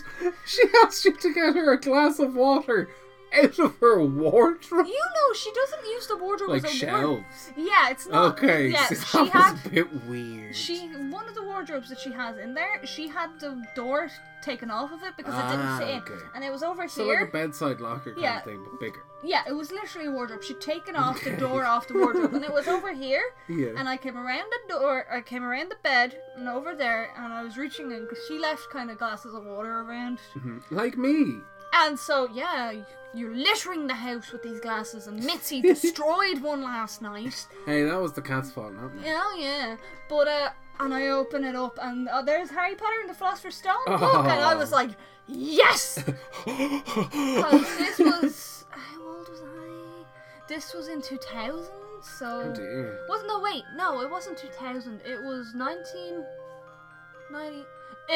She 0.46 0.64
asked 0.84 1.06
you 1.06 1.14
to 1.16 1.34
get 1.34 1.56
her 1.56 1.74
a 1.74 1.80
glass 1.80 2.20
of 2.20 2.36
water 2.36 2.90
out 3.38 3.60
of 3.60 3.78
her 3.80 4.02
wardrobe. 4.04 4.88
"You 4.88 4.94
know, 5.16 5.34
she 5.36 5.52
doesn't 5.52 5.86
use 5.86 6.08
the 6.08 6.18
wardrobe 6.18 6.50
Like 6.52 6.66
as 6.66 6.82
a 6.84 6.86
wardrobe." 6.86 7.24
shelves. 7.30 7.52
Yeah, 7.58 7.90
it's 7.90 8.08
not. 8.08 8.34
Okay, 8.38 8.68
yeah, 8.72 8.86
so 8.88 9.24
she 9.26 9.30
had 9.32 9.56
a 9.66 9.70
bit 9.70 10.06
weird. 10.06 10.56
she 10.56 10.88
one 10.88 11.28
of 11.28 11.36
the 11.36 11.44
wardrobes 11.44 11.90
that 11.90 12.00
she 12.00 12.12
has 12.12 12.38
in 12.38 12.54
there. 12.54 12.86
She 12.86 13.08
had 13.08 13.40
the 13.40 13.64
door 13.76 14.10
taken 14.42 14.70
off 14.70 14.92
of 14.92 15.02
it 15.02 15.18
because 15.18 15.34
it 15.34 15.40
Ah, 15.44 15.80
didn't 15.80 16.06
fit 16.06 16.14
in, 16.14 16.20
and 16.36 16.44
it 16.44 16.52
was 16.52 16.62
over 16.62 16.88
so 16.88 17.04
here. 17.06 17.16
So 17.16 17.20
like 17.22 17.30
a 17.30 17.32
bedside 17.32 17.80
locker 17.82 18.12
kind 18.12 18.22
Yeah. 18.24 18.38
of 18.38 18.44
thing, 18.44 18.64
but 18.64 18.80
bigger. 18.80 19.02
yeah, 19.24 19.42
it 19.48 19.54
was 19.54 19.72
literally 19.72 20.06
a 20.08 20.12
wardrobe. 20.12 20.44
She'd 20.44 20.62
taken 20.62 20.96
off 20.96 21.24
the 21.24 21.32
door 21.32 21.66
off 21.66 21.88
the 21.88 21.96
wardrobe, 21.96 22.34
and 22.36 22.44
it 22.44 22.54
was 22.54 22.68
over 22.68 22.94
here. 22.94 23.24
Yeah. 23.48 23.70
And 23.78 23.88
I 23.90 23.96
came 23.98 24.18
around 24.18 24.46
the 24.52 24.74
door, 24.74 25.06
I 25.12 25.22
came 25.22 25.44
around 25.44 25.70
the 25.72 25.78
bed, 25.84 26.18
and 26.36 26.48
over 26.50 26.76
there, 26.76 27.12
and 27.18 27.32
I 27.34 27.44
was 27.44 27.58
reaching 27.58 27.92
in 27.92 28.02
because 28.02 28.20
she 28.28 28.38
left 28.38 28.70
kind 28.70 28.90
of 28.92 28.98
glasses 29.00 29.34
of 29.34 29.46
water 29.46 29.82
around. 29.82 30.20
Mhm. 30.36 30.62
Like 30.72 30.98
me. 30.98 31.40
And 31.78 32.00
so, 32.00 32.30
yeah, 32.34 32.72
you're 33.14 33.36
littering 33.36 33.86
the 33.88 33.94
house 33.96 34.32
with 34.32 34.44
these 34.44 34.60
glasses, 34.62 35.08
and 35.08 35.22
Mitzi 35.24 35.62
destroyed 35.74 36.42
one 36.42 36.64
last 36.64 37.02
night. 37.02 37.48
Hey, 37.66 37.84
that 37.84 38.02
was 38.02 38.14
the 38.14 38.22
cat's 38.22 38.50
fault, 38.52 38.74
not 38.74 38.94
mine. 38.96 39.04
Yeah, 39.06 39.36
yeah. 39.38 39.76
But 40.10 40.28
uh, 40.28 40.50
and 40.80 40.94
I 40.94 41.08
open 41.10 41.44
it 41.44 41.56
up, 41.56 41.78
and 41.82 42.08
uh, 42.08 42.22
there's 42.22 42.50
Harry 42.50 42.76
Potter 42.76 43.00
and 43.02 43.10
the 43.10 43.14
Philosopher's 43.14 43.56
Stone 43.56 43.84
book, 43.88 44.26
and 44.26 44.40
I 44.42 44.56
was 44.56 44.72
Oh. 44.72 44.76
like, 44.78 44.92
yes, 45.28 46.02
because 46.46 47.78
this 47.78 48.00
was 48.00 48.66
how 48.70 49.02
old 49.02 49.28
was 49.30 49.42
I? 49.42 50.04
This 50.48 50.74
was 50.74 50.88
in 50.88 51.02
2000, 51.02 51.66
so 52.02 52.42
Oh 52.46 52.54
dear. 52.54 53.00
wasn't 53.10 53.28
no 53.30 53.40
wait, 53.40 53.64
no, 53.76 54.02
it 54.02 54.10
wasn't 54.10 54.38
2000. 54.38 55.02
It 55.06 55.22
was 55.24 55.54
1990. 55.56 57.66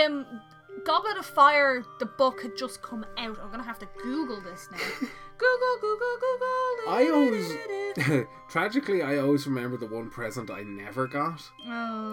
Um, 0.05 0.25
Goblet 0.85 1.17
of 1.17 1.25
Fire, 1.25 1.83
the 1.99 2.05
book 2.05 2.41
had 2.41 2.55
just 2.57 2.81
come 2.81 3.05
out. 3.17 3.37
I'm 3.41 3.51
gonna 3.51 3.63
have 3.63 3.79
to 3.79 3.87
Google 4.01 4.39
this 4.41 4.67
now. 4.71 4.77
Google, 5.37 5.77
Google, 5.81 6.17
Google. 6.19 6.93
I 6.93 7.09
always, 7.13 8.27
tragically, 8.49 9.01
I 9.01 9.17
always 9.19 9.47
remember 9.47 9.77
the 9.77 9.87
one 9.87 10.09
present 10.09 10.49
I 10.51 10.63
never 10.63 11.07
got, 11.07 11.41
Oh. 11.67 12.11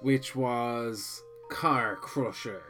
which 0.00 0.36
was 0.36 1.22
Car 1.50 1.96
Crusher, 1.96 2.62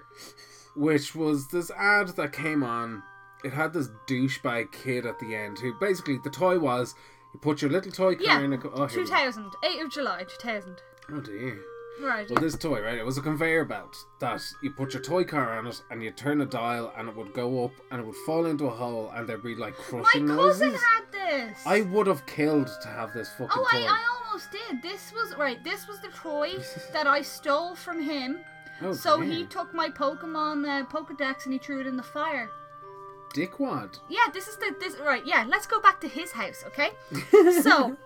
which 0.77 1.15
was 1.15 1.49
this 1.49 1.71
ad 1.73 2.09
that 2.17 2.33
came 2.33 2.63
on. 2.63 3.03
It 3.45 3.53
had 3.53 3.73
this 3.73 3.89
douchebag 4.07 4.73
kid 4.73 5.07
at 5.07 5.19
the 5.19 5.35
end 5.35 5.59
who 5.59 5.75
basically 5.79 6.19
the 6.25 6.31
toy 6.31 6.59
was 6.59 6.95
you 7.35 7.41
put 7.41 7.61
your 7.63 7.71
little 7.71 7.93
toy 7.93 8.15
car 8.17 8.25
Yeah, 8.25 8.41
in 8.41 8.53
a. 8.55 8.59
co- 8.59 8.71
Oh, 8.75 8.87
here 8.87 9.01
we 9.03 9.05
go. 9.09 9.11
2000, 9.17 9.45
8th 9.63 9.85
of 9.85 9.91
July, 9.93 10.25
2000. 10.25 10.83
oh 11.13 11.21
dear. 11.21 11.59
Right. 12.01 12.29
Well, 12.31 12.41
this 12.41 12.57
toy, 12.57 12.81
right? 12.83 12.97
It 12.99 13.05
was 13.05 13.19
a 13.19 13.21
conveyor 13.23 13.65
belt 13.65 13.97
that 14.21 14.41
you 14.63 14.71
put 14.71 14.95
your 14.95 15.03
toy 15.03 15.25
car 15.25 15.59
on 15.59 15.67
it, 15.67 15.83
and 15.91 16.03
you 16.03 16.11
turn 16.13 16.41
a 16.41 16.47
dial, 16.47 16.93
and 16.97 17.09
it 17.09 17.17
would 17.17 17.33
go 17.35 17.65
up, 17.65 17.73
and 17.91 18.01
it 18.01 18.07
would 18.07 18.17
fall 18.27 18.47
into 18.47 18.67
a 18.67 18.71
hole, 18.71 19.11
and 19.15 19.29
there'd 19.29 19.43
be 19.43 19.55
like 19.55 19.75
crushing 19.75 20.27
My 20.27 20.35
crushing 20.35 20.37
cousin 20.37 20.69
noises. 20.69 20.83
had 20.83 21.03
this. 21.13 21.59
I 21.67 21.81
would 21.83 22.07
have 22.07 22.25
killed 22.27 22.71
to 22.83 22.89
have 22.89 23.13
this 23.13 23.31
fucking 23.31 23.49
Oh, 23.55 23.67
toy. 23.71 23.79
I, 23.79 23.87
I 23.87 24.25
almost 24.27 24.51
did. 24.53 24.83
This 24.83 25.13
was 25.13 25.35
right. 25.37 25.63
This 25.65 25.89
was 25.89 26.01
the 26.01 26.09
toy 26.09 26.55
that 26.93 27.07
I 27.07 27.23
stole 27.23 27.75
from 27.75 28.01
him. 28.03 28.39
oh, 28.83 28.93
So 28.93 29.19
damn. 29.21 29.31
he 29.31 29.45
took 29.47 29.75
my 29.75 29.89
Pokemon 29.89 30.67
uh, 30.69 30.87
Pokedex 30.87 31.45
and 31.45 31.53
he 31.53 31.59
threw 31.59 31.81
it 31.81 31.87
in 31.87 31.97
the 31.97 32.03
fire. 32.03 32.49
dickwad. 33.35 33.99
Yeah, 34.09 34.27
this 34.33 34.49
is 34.49 34.57
the 34.57 34.75
this 34.81 34.97
right. 34.99 35.25
Yeah, 35.27 35.45
let's 35.49 35.67
go 35.67 35.81
back 35.81 36.01
to 36.03 36.09
his 36.09 36.33
house, 36.33 36.65
okay? 36.69 36.91
so, 37.63 37.97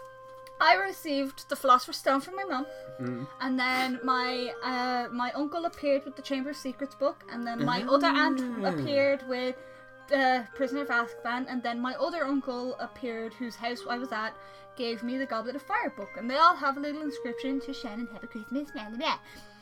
I 0.71 0.73
received 0.91 1.39
the 1.51 1.57
Philosopher's 1.57 1.97
Stone 2.05 2.21
from 2.21 2.37
my 2.41 2.45
mum, 2.53 2.67
Mm. 3.01 3.27
and 3.45 3.53
then 3.65 3.89
my 4.05 4.29
uh, 4.73 5.05
my 5.23 5.31
uncle 5.43 5.63
appeared 5.71 6.03
with 6.07 6.15
the 6.19 6.23
Chamber 6.31 6.51
of 6.51 6.57
Secrets 6.57 6.95
book, 7.05 7.19
and 7.33 7.41
then 7.47 7.59
my 7.73 7.79
other 7.95 8.11
aunt 8.25 8.41
Ah. 8.43 8.69
appeared 8.73 9.21
with 9.35 9.57
the 10.13 10.27
Prisoner 10.59 10.83
of 10.87 10.91
Azkaban, 11.01 11.43
and 11.51 11.59
then 11.67 11.77
my 11.89 11.95
other 12.07 12.23
uncle 12.35 12.65
appeared, 12.89 13.33
whose 13.41 13.57
house 13.65 13.81
I 13.95 13.97
was 14.05 14.13
at, 14.13 14.33
gave 14.77 15.03
me 15.09 15.15
the 15.23 15.27
Goblet 15.35 15.57
of 15.57 15.63
Fire 15.63 15.91
book, 15.99 16.11
and 16.19 16.31
they 16.31 16.37
all 16.45 16.57
have 16.65 16.75
a 16.77 16.81
little 16.87 17.03
inscription 17.11 17.61
to 17.65 17.73
Shannon, 17.81 18.09
Happy 18.13 18.29
Christmas, 18.35 18.71
blah 18.75 18.89
blah 18.91 18.99
blah. 19.03 19.19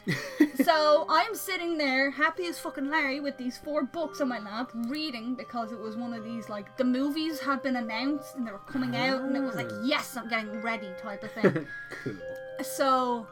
so 0.65 1.07
I'm 1.09 1.35
sitting 1.35 1.77
there, 1.77 2.11
happy 2.11 2.47
as 2.47 2.59
fucking 2.59 2.91
Larry, 2.91 3.21
with 3.21 3.37
these 3.37 3.59
four 3.59 3.85
books 3.85 4.21
on 4.21 4.29
my 4.29 4.39
lap, 4.39 4.71
reading 4.89 5.35
because 5.35 5.73
it 5.73 5.79
was 5.79 5.97
one 5.97 6.15
of 6.15 6.25
these 6.25 6.49
like 6.49 6.77
the 6.77 6.85
movies 6.85 7.41
had 7.41 7.63
been 7.63 7.77
announced 7.77 8.37
and 8.37 8.47
they 8.47 8.53
were 8.53 8.59
coming 8.59 8.97
out, 8.97 9.21
and 9.23 9.37
it 9.37 9.41
was 9.41 9.55
like, 9.55 9.69
Ah. 9.71 9.83
yes, 9.85 10.17
I'm 10.17 10.29
getting 10.29 10.61
ready 10.63 10.91
type 11.01 11.23
of 11.23 11.33
thing. 11.33 11.67
cool. 12.05 12.15
so 12.63 13.27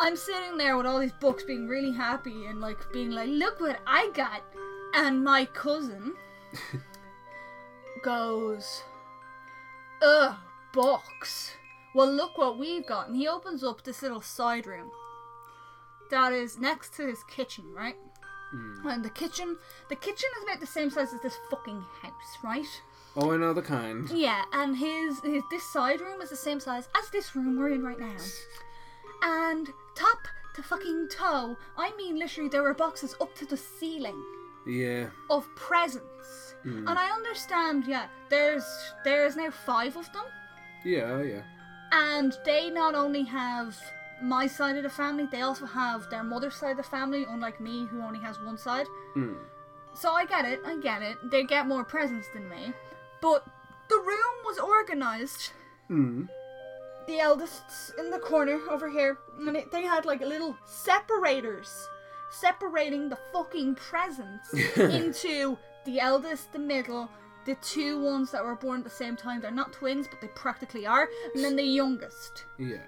I'm 0.00 0.16
sitting 0.16 0.56
there 0.56 0.76
with 0.76 0.86
all 0.86 1.00
these 1.00 1.12
books, 1.12 1.44
being 1.44 1.68
really 1.68 1.92
happy 1.92 2.46
and 2.46 2.60
like 2.60 2.78
being 2.92 3.10
like, 3.10 3.28
look 3.28 3.60
what 3.60 3.80
I 3.86 4.10
got, 4.14 4.42
and 4.94 5.24
my 5.24 5.44
cousin 5.46 6.14
goes, 8.02 8.82
ugh, 10.02 10.36
books. 10.72 11.52
Well, 11.94 12.10
look 12.10 12.38
what 12.38 12.58
we've 12.58 12.86
got, 12.86 13.08
and 13.08 13.16
he 13.16 13.28
opens 13.28 13.62
up 13.62 13.82
this 13.84 14.00
little 14.00 14.22
side 14.22 14.66
room 14.66 14.90
that 16.12 16.32
is 16.32 16.58
next 16.58 16.94
to 16.96 17.06
his 17.08 17.24
kitchen, 17.24 17.64
right? 17.74 17.96
Hmm. 18.52 18.86
And 18.86 19.04
the 19.04 19.10
kitchen, 19.10 19.56
the 19.88 19.96
kitchen 19.96 20.28
is 20.38 20.44
about 20.44 20.60
the 20.60 20.66
same 20.66 20.90
size 20.90 21.12
as 21.12 21.20
this 21.22 21.36
fucking 21.50 21.82
house, 22.02 22.38
right? 22.44 22.82
Oh, 23.16 23.32
I 23.32 23.36
know 23.36 23.52
the 23.52 23.62
kind. 23.62 24.08
Yeah, 24.10 24.42
and 24.52 24.76
his, 24.76 25.20
his 25.20 25.42
this 25.50 25.64
side 25.72 26.00
room 26.00 26.20
is 26.22 26.30
the 26.30 26.36
same 26.36 26.60
size 26.60 26.88
as 26.96 27.10
this 27.10 27.34
room 27.34 27.58
we're 27.58 27.72
in 27.72 27.82
right 27.82 27.98
now. 27.98 28.16
And 29.22 29.68
top 29.94 30.28
to 30.54 30.62
fucking 30.62 31.08
toe, 31.10 31.56
I 31.76 31.92
mean 31.96 32.18
literally 32.18 32.48
there 32.48 32.62
were 32.62 32.74
boxes 32.74 33.14
up 33.20 33.34
to 33.36 33.46
the 33.46 33.56
ceiling 33.56 34.22
Yeah. 34.66 35.06
of 35.30 35.46
presents. 35.56 36.54
Hmm. 36.62 36.86
And 36.88 36.98
I 36.98 37.10
understand, 37.10 37.84
yeah, 37.86 38.06
there's 38.28 38.64
there's 39.04 39.36
now 39.36 39.50
five 39.50 39.96
of 39.96 40.12
them. 40.12 40.24
Yeah, 40.84 41.04
oh, 41.12 41.22
yeah. 41.22 41.42
And 41.92 42.32
they 42.44 42.70
not 42.70 42.94
only 42.94 43.24
have 43.24 43.76
my 44.22 44.46
side 44.46 44.76
of 44.76 44.82
the 44.82 44.90
family, 44.90 45.26
they 45.30 45.42
also 45.42 45.66
have 45.66 46.08
their 46.10 46.22
mother's 46.22 46.54
side 46.54 46.72
of 46.72 46.76
the 46.76 46.82
family, 46.82 47.26
unlike 47.28 47.60
me, 47.60 47.86
who 47.86 48.00
only 48.02 48.20
has 48.20 48.40
one 48.40 48.56
side. 48.56 48.86
Mm. 49.16 49.36
so 49.94 50.12
I 50.12 50.24
get 50.24 50.44
it, 50.44 50.60
I 50.64 50.76
get 50.78 51.02
it. 51.02 51.16
They 51.30 51.44
get 51.44 51.66
more 51.66 51.84
presents 51.84 52.28
than 52.32 52.48
me, 52.48 52.72
but 53.20 53.44
the 53.88 53.96
room 53.96 54.44
was 54.44 54.58
organized. 54.58 55.52
Mm. 55.90 56.28
The 57.06 57.18
eldest's 57.18 57.92
in 57.98 58.10
the 58.10 58.18
corner 58.18 58.60
over 58.70 58.88
here, 58.88 59.18
and 59.38 59.56
it, 59.56 59.72
they 59.72 59.82
had 59.82 60.04
like 60.06 60.20
little 60.20 60.56
separators 60.64 61.88
separating 62.30 63.08
the 63.08 63.18
fucking 63.32 63.74
presents 63.74 64.54
into 64.76 65.58
the 65.84 66.00
eldest, 66.00 66.52
the 66.52 66.58
middle, 66.58 67.10
the 67.44 67.56
two 67.56 68.00
ones 68.00 68.30
that 68.30 68.44
were 68.44 68.54
born 68.54 68.78
at 68.78 68.84
the 68.84 68.90
same 68.90 69.16
time. 69.16 69.40
They're 69.40 69.50
not 69.50 69.72
twins, 69.72 70.06
but 70.08 70.20
they 70.20 70.28
practically 70.28 70.86
are, 70.86 71.08
and 71.34 71.44
then 71.44 71.56
the 71.56 71.64
youngest. 71.64 72.44
Yeah. 72.58 72.78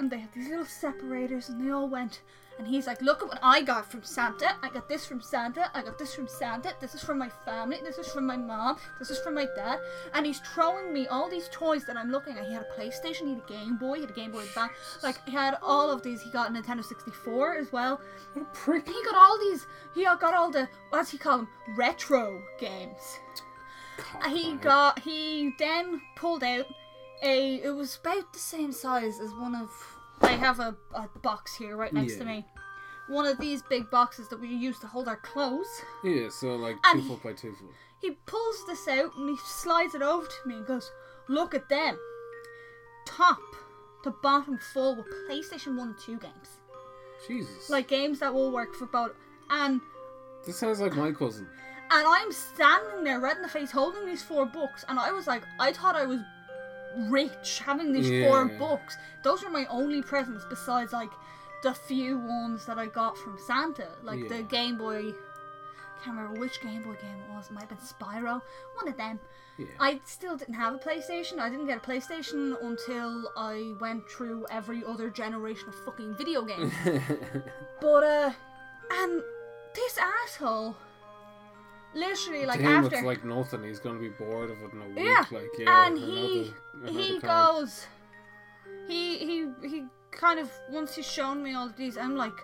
And 0.00 0.10
they 0.10 0.20
had 0.20 0.32
these 0.32 0.48
little 0.48 0.64
separators, 0.64 1.50
and 1.50 1.62
they 1.62 1.70
all 1.70 1.86
went. 1.86 2.22
And 2.56 2.66
he's 2.66 2.86
like, 2.86 3.02
Look 3.02 3.22
at 3.22 3.28
what 3.28 3.38
I 3.42 3.60
got 3.60 3.90
from 3.90 4.02
Santa. 4.02 4.56
I 4.62 4.70
got 4.70 4.88
this 4.88 5.04
from 5.04 5.20
Santa. 5.20 5.70
I 5.74 5.82
got 5.82 5.98
this 5.98 6.14
from 6.14 6.26
Santa. 6.26 6.72
This 6.80 6.94
is 6.94 7.04
from 7.04 7.18
my 7.18 7.28
family. 7.44 7.78
This 7.84 7.98
is 7.98 8.10
from 8.10 8.26
my 8.26 8.38
mom. 8.38 8.78
This 8.98 9.10
is 9.10 9.18
from 9.18 9.34
my 9.34 9.46
dad. 9.54 9.78
And 10.14 10.24
he's 10.24 10.40
throwing 10.40 10.90
me 10.90 11.06
all 11.06 11.28
these 11.28 11.50
toys 11.52 11.84
that 11.84 11.98
I'm 11.98 12.10
looking 12.10 12.38
at. 12.38 12.46
He 12.46 12.54
had 12.54 12.62
a 12.62 12.80
PlayStation, 12.80 13.26
he 13.26 13.34
had 13.34 13.42
a 13.44 13.52
Game 13.52 13.76
Boy, 13.76 13.96
he 13.96 14.00
had 14.00 14.10
a 14.10 14.14
Game 14.14 14.32
Boy 14.32 14.40
Advance. 14.40 14.72
Like, 15.02 15.22
he 15.26 15.32
had 15.32 15.58
all 15.62 15.90
of 15.90 16.02
these. 16.02 16.22
He 16.22 16.30
got 16.30 16.48
a 16.48 16.52
Nintendo 16.52 16.82
64 16.82 17.56
as 17.56 17.70
well. 17.70 18.00
What 18.32 18.42
a 18.42 18.46
prick. 18.54 18.88
He 18.88 19.04
got 19.04 19.16
all 19.16 19.38
these, 19.38 19.66
he 19.94 20.04
got 20.04 20.32
all 20.32 20.50
the, 20.50 20.66
what's 20.88 21.10
he 21.10 21.18
call 21.18 21.38
them? 21.38 21.48
Retro 21.76 22.42
games. 22.58 23.18
God, 23.98 24.30
He 24.30 24.54
got, 24.54 24.98
he 25.00 25.54
then 25.58 26.00
pulled 26.16 26.42
out 26.42 26.66
a, 27.22 27.56
it 27.62 27.74
was 27.74 27.98
about 28.02 28.32
the 28.32 28.38
same 28.38 28.72
size 28.72 29.20
as 29.20 29.30
one 29.32 29.54
of, 29.54 29.70
I 30.22 30.32
have 30.32 30.60
a, 30.60 30.76
a 30.94 31.08
box 31.22 31.54
here 31.54 31.76
right 31.76 31.92
next 31.92 32.16
to 32.16 32.24
me. 32.24 32.44
One 33.08 33.26
of 33.26 33.38
these 33.38 33.62
big 33.62 33.90
boxes 33.90 34.28
that 34.28 34.40
we 34.40 34.48
use 34.48 34.78
to 34.80 34.86
hold 34.86 35.08
our 35.08 35.16
clothes. 35.16 35.66
Yeah, 36.04 36.28
so 36.28 36.54
like 36.54 36.76
And 36.84 37.02
two 37.02 37.08
foot 37.08 37.22
by 37.22 37.32
two 37.32 37.52
foot. 37.54 37.70
He 38.00 38.12
pulls 38.26 38.64
this 38.66 38.86
out 38.86 39.16
and 39.16 39.28
he 39.28 39.36
slides 39.44 39.94
it 39.94 40.02
over 40.02 40.26
to 40.26 40.48
me 40.48 40.56
and 40.56 40.66
goes, 40.66 40.90
Look 41.28 41.54
at 41.54 41.68
them. 41.68 41.98
Top 43.06 43.40
to 44.04 44.10
bottom 44.22 44.58
full 44.58 44.96
with 44.96 45.06
PlayStation 45.28 45.76
1 45.76 45.88
and 45.88 45.98
2 45.98 46.18
games. 46.18 46.58
Jesus. 47.26 47.68
Like 47.68 47.88
games 47.88 48.20
that 48.20 48.32
will 48.32 48.50
work 48.50 48.74
for 48.74 48.86
both. 48.86 49.12
And 49.50 49.80
this 50.46 50.58
sounds 50.58 50.80
like 50.80 50.94
my 50.96 51.12
cousin. 51.12 51.46
And 51.92 52.06
I'm 52.06 52.30
standing 52.30 53.02
there, 53.02 53.18
red 53.18 53.34
in 53.34 53.42
the 53.42 53.48
face, 53.48 53.72
holding 53.72 54.06
these 54.06 54.22
four 54.22 54.46
books, 54.46 54.84
and 54.88 54.96
I 54.96 55.10
was 55.10 55.26
like, 55.26 55.42
I 55.58 55.72
thought 55.72 55.96
I 55.96 56.06
was 56.06 56.20
rich 57.08 57.60
having 57.64 57.92
these 57.92 58.24
four 58.24 58.46
books. 58.46 58.96
Those 59.22 59.42
were 59.42 59.50
my 59.50 59.66
only 59.66 60.02
presents 60.02 60.44
besides 60.48 60.92
like 60.92 61.10
the 61.62 61.74
few 61.74 62.18
ones 62.18 62.66
that 62.66 62.78
I 62.78 62.86
got 62.86 63.16
from 63.18 63.38
Santa, 63.46 63.88
like 64.02 64.28
the 64.28 64.42
Game 64.42 64.76
Boy. 64.76 65.12
Can't 66.02 66.16
remember 66.16 66.40
which 66.40 66.62
Game 66.62 66.82
Boy 66.82 66.94
game 66.94 67.18
it 67.28 67.34
was. 67.34 67.50
It 67.50 67.52
might 67.52 67.68
have 67.68 67.70
been 67.70 67.78
Spyro. 67.78 68.40
One 68.74 68.88
of 68.88 68.96
them. 68.96 69.20
Yeah. 69.58 69.66
I 69.78 70.00
still 70.06 70.38
didn't 70.38 70.54
have 70.54 70.74
a 70.74 70.78
PlayStation. 70.78 71.38
I 71.38 71.50
didn't 71.50 71.66
get 71.66 71.76
a 71.76 71.80
PlayStation 71.80 72.56
until 72.62 73.30
I 73.36 73.74
went 73.80 74.08
through 74.08 74.46
every 74.50 74.82
other 74.82 75.10
generation 75.10 75.68
of 75.68 75.74
fucking 75.84 76.14
video 76.14 76.42
games. 76.42 76.72
But 77.80 78.04
uh, 78.04 78.32
and 78.92 79.22
this 79.74 79.98
asshole, 79.98 80.76
literally 81.94 82.46
like 82.46 82.58
to 82.58 82.64
him, 82.64 82.84
after, 82.84 82.96
it's 82.96 83.04
like 83.04 83.24
nothing. 83.24 83.64
He's 83.64 83.78
gonna 83.80 83.98
be 83.98 84.08
bored 84.10 84.50
of 84.50 84.62
it 84.62 84.72
in 84.72 84.82
a 84.82 84.86
week. 84.88 84.98
yeah, 84.98 85.24
Like, 85.30 85.50
yeah. 85.58 85.86
and 85.86 85.98
he 85.98 86.54
another- 86.74 86.92
he 86.92 87.08
another 87.08 87.20
card. 87.26 87.56
goes, 87.60 87.86
he 88.88 89.18
he 89.18 89.48
he 89.68 89.84
kind 90.10 90.38
of 90.40 90.50
once 90.70 90.94
he's 90.94 91.06
shown 91.06 91.42
me 91.42 91.54
all 91.54 91.66
of 91.66 91.76
these, 91.76 91.96
I'm 91.96 92.16
like, 92.16 92.34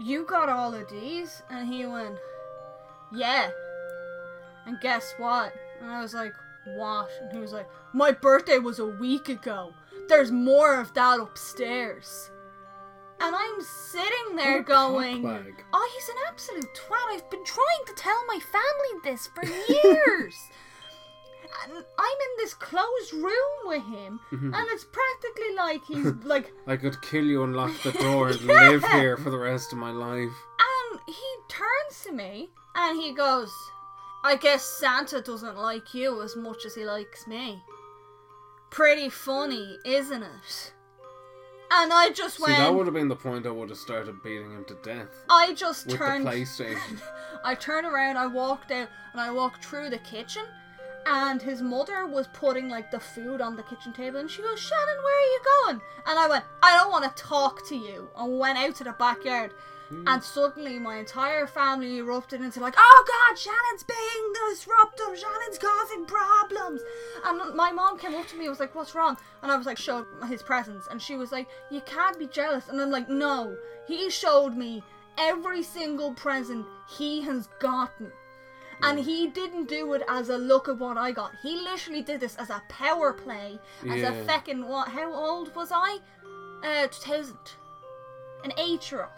you 0.00 0.24
got 0.24 0.48
all 0.48 0.74
of 0.74 0.88
these, 0.90 1.42
and 1.50 1.66
he 1.68 1.86
went, 1.86 2.16
yeah, 3.12 3.50
and 4.66 4.80
guess 4.80 5.14
what? 5.18 5.52
And 5.80 5.90
I 5.90 6.00
was 6.00 6.14
like, 6.14 6.32
what? 6.76 7.08
And 7.20 7.32
he 7.32 7.38
was 7.38 7.52
like, 7.52 7.68
my 7.92 8.10
birthday 8.12 8.58
was 8.58 8.78
a 8.78 8.86
week 8.86 9.28
ago. 9.28 9.72
There's 10.08 10.32
more 10.32 10.80
of 10.80 10.92
that 10.94 11.20
upstairs. 11.20 12.30
And 13.20 13.34
I'm 13.34 13.60
sitting 13.62 14.36
there 14.36 14.58
What 14.58 14.66
going. 14.66 15.24
Oh, 15.72 15.90
he's 15.94 16.08
an 16.08 16.16
absolute 16.28 16.74
twat. 16.74 17.14
I've 17.14 17.30
been 17.30 17.44
trying 17.44 17.84
to 17.86 17.94
tell 17.94 18.24
my 18.26 18.38
family 18.40 19.00
this 19.04 19.28
for 19.28 19.44
years. 19.46 20.34
and 21.64 21.72
I'm 21.72 22.18
in 22.26 22.32
this 22.38 22.54
closed 22.54 23.12
room 23.12 23.54
with 23.64 23.82
him, 23.86 24.20
Mm-hmm. 24.32 24.52
and 24.52 24.66
it's 24.70 24.84
practically 24.84 25.54
like 25.56 25.84
he's 25.86 26.24
like, 26.26 26.52
I 26.66 26.76
could 26.76 27.00
kill 27.02 27.24
you 27.24 27.44
and 27.44 27.54
lock 27.54 27.72
the 27.82 27.92
door 28.00 28.28
and 28.28 28.40
live 28.42 28.84
here 28.88 29.16
for 29.16 29.30
the 29.30 29.38
rest 29.38 29.72
of 29.72 29.78
my 29.78 29.90
life. 29.90 30.32
and 30.92 31.00
he 31.06 31.36
turns 31.48 32.02
to 32.04 32.12
me 32.12 32.48
and 32.74 33.00
he 33.00 33.14
goes, 33.14 33.52
I 34.24 34.36
guess 34.36 34.64
Santa 34.64 35.20
doesn't 35.20 35.56
like 35.56 35.94
you 35.94 36.22
as 36.22 36.34
much 36.36 36.64
as 36.66 36.74
he 36.74 36.84
likes 36.84 37.26
me. 37.26 37.62
Pretty 38.70 39.08
funny, 39.08 39.78
isn't 39.84 40.22
it? 40.22 40.72
And 41.70 41.92
I 41.92 42.10
just 42.10 42.36
See, 42.36 42.42
went, 42.42 42.58
that 42.58 42.74
would 42.74 42.86
have 42.86 42.94
been 42.94 43.08
the 43.08 43.16
point 43.16 43.46
I 43.46 43.50
would 43.50 43.68
have 43.70 43.78
started 43.78 44.22
beating 44.22 44.52
him 44.52 44.64
to 44.66 44.74
death 44.82 45.08
I 45.28 45.54
just 45.54 45.86
with 45.86 45.96
turned 45.96 46.26
the 46.26 46.30
PlayStation. 46.30 47.00
I 47.44 47.54
turned 47.54 47.86
around, 47.86 48.16
I 48.16 48.26
walked 48.26 48.70
out, 48.70 48.88
and 49.12 49.20
I 49.20 49.30
walked 49.30 49.64
through 49.64 49.90
the 49.90 49.98
kitchen. 49.98 50.44
And 51.06 51.42
his 51.42 51.60
mother 51.60 52.06
was 52.06 52.28
putting 52.28 52.70
like 52.70 52.90
the 52.90 53.00
food 53.00 53.42
on 53.42 53.56
the 53.56 53.62
kitchen 53.62 53.92
table, 53.92 54.20
and 54.20 54.30
she 54.30 54.40
goes, 54.40 54.58
"Shannon, 54.58 55.02
where 55.02 55.18
are 55.18 55.32
you 55.32 55.40
going?" 55.66 55.80
And 56.06 56.18
I 56.18 56.26
went, 56.28 56.44
"I 56.62 56.78
don't 56.78 56.90
want 56.90 57.04
to 57.04 57.22
talk 57.22 57.66
to 57.68 57.76
you." 57.76 58.08
And 58.16 58.38
went 58.38 58.56
out 58.56 58.74
to 58.76 58.84
the 58.84 58.92
backyard, 58.92 59.52
and 60.06 60.22
suddenly 60.22 60.78
my 60.78 60.96
entire 60.96 61.46
family 61.46 61.98
erupted 61.98 62.40
into 62.40 62.60
like, 62.60 62.74
"Oh 62.76 63.04
God, 63.06 63.38
Shannon's 63.38 63.82
being 63.84 64.32
disruptive. 64.50 65.18
Shannon's 65.18 65.58
causing 65.58 66.06
problems." 66.06 66.82
And 67.24 67.54
my 67.54 67.70
mom 67.72 67.98
came 67.98 68.14
up 68.14 68.26
to 68.28 68.36
me, 68.36 68.44
and 68.44 68.50
was 68.50 68.60
like, 68.60 68.74
"What's 68.74 68.94
wrong?" 68.94 69.16
And 69.42 69.50
I 69.50 69.56
was 69.56 69.66
like, 69.66 69.78
"Showed 69.78 70.06
his 70.28 70.42
presents," 70.42 70.86
and 70.90 71.00
she 71.00 71.16
was 71.16 71.32
like, 71.32 71.48
"You 71.70 71.80
can't 71.82 72.18
be 72.18 72.26
jealous." 72.26 72.68
And 72.68 72.80
I'm 72.80 72.90
like, 72.90 73.08
"No, 73.08 73.56
he 73.86 74.10
showed 74.10 74.56
me 74.56 74.82
every 75.18 75.62
single 75.62 76.12
present 76.14 76.66
he 76.88 77.22
has 77.22 77.48
gotten." 77.58 78.12
And 78.82 78.98
he 78.98 79.28
didn't 79.28 79.66
do 79.68 79.92
it 79.94 80.02
as 80.08 80.28
a 80.28 80.36
look 80.36 80.68
at 80.68 80.78
what 80.78 80.98
I 80.98 81.12
got. 81.12 81.30
He 81.42 81.56
literally 81.56 82.02
did 82.02 82.20
this 82.20 82.34
as 82.36 82.50
a 82.50 82.60
power 82.68 83.12
play, 83.12 83.60
as 83.88 84.00
Yeah. 84.00 84.10
a 84.12 84.24
feckin' 84.26 84.66
what? 84.66 84.88
How 84.88 85.12
old 85.14 85.54
was 85.54 85.70
I? 85.72 86.00
Uh, 86.62 86.88
2000. 86.88 87.38
An 88.42 88.52
eight-year-old. 88.58 89.10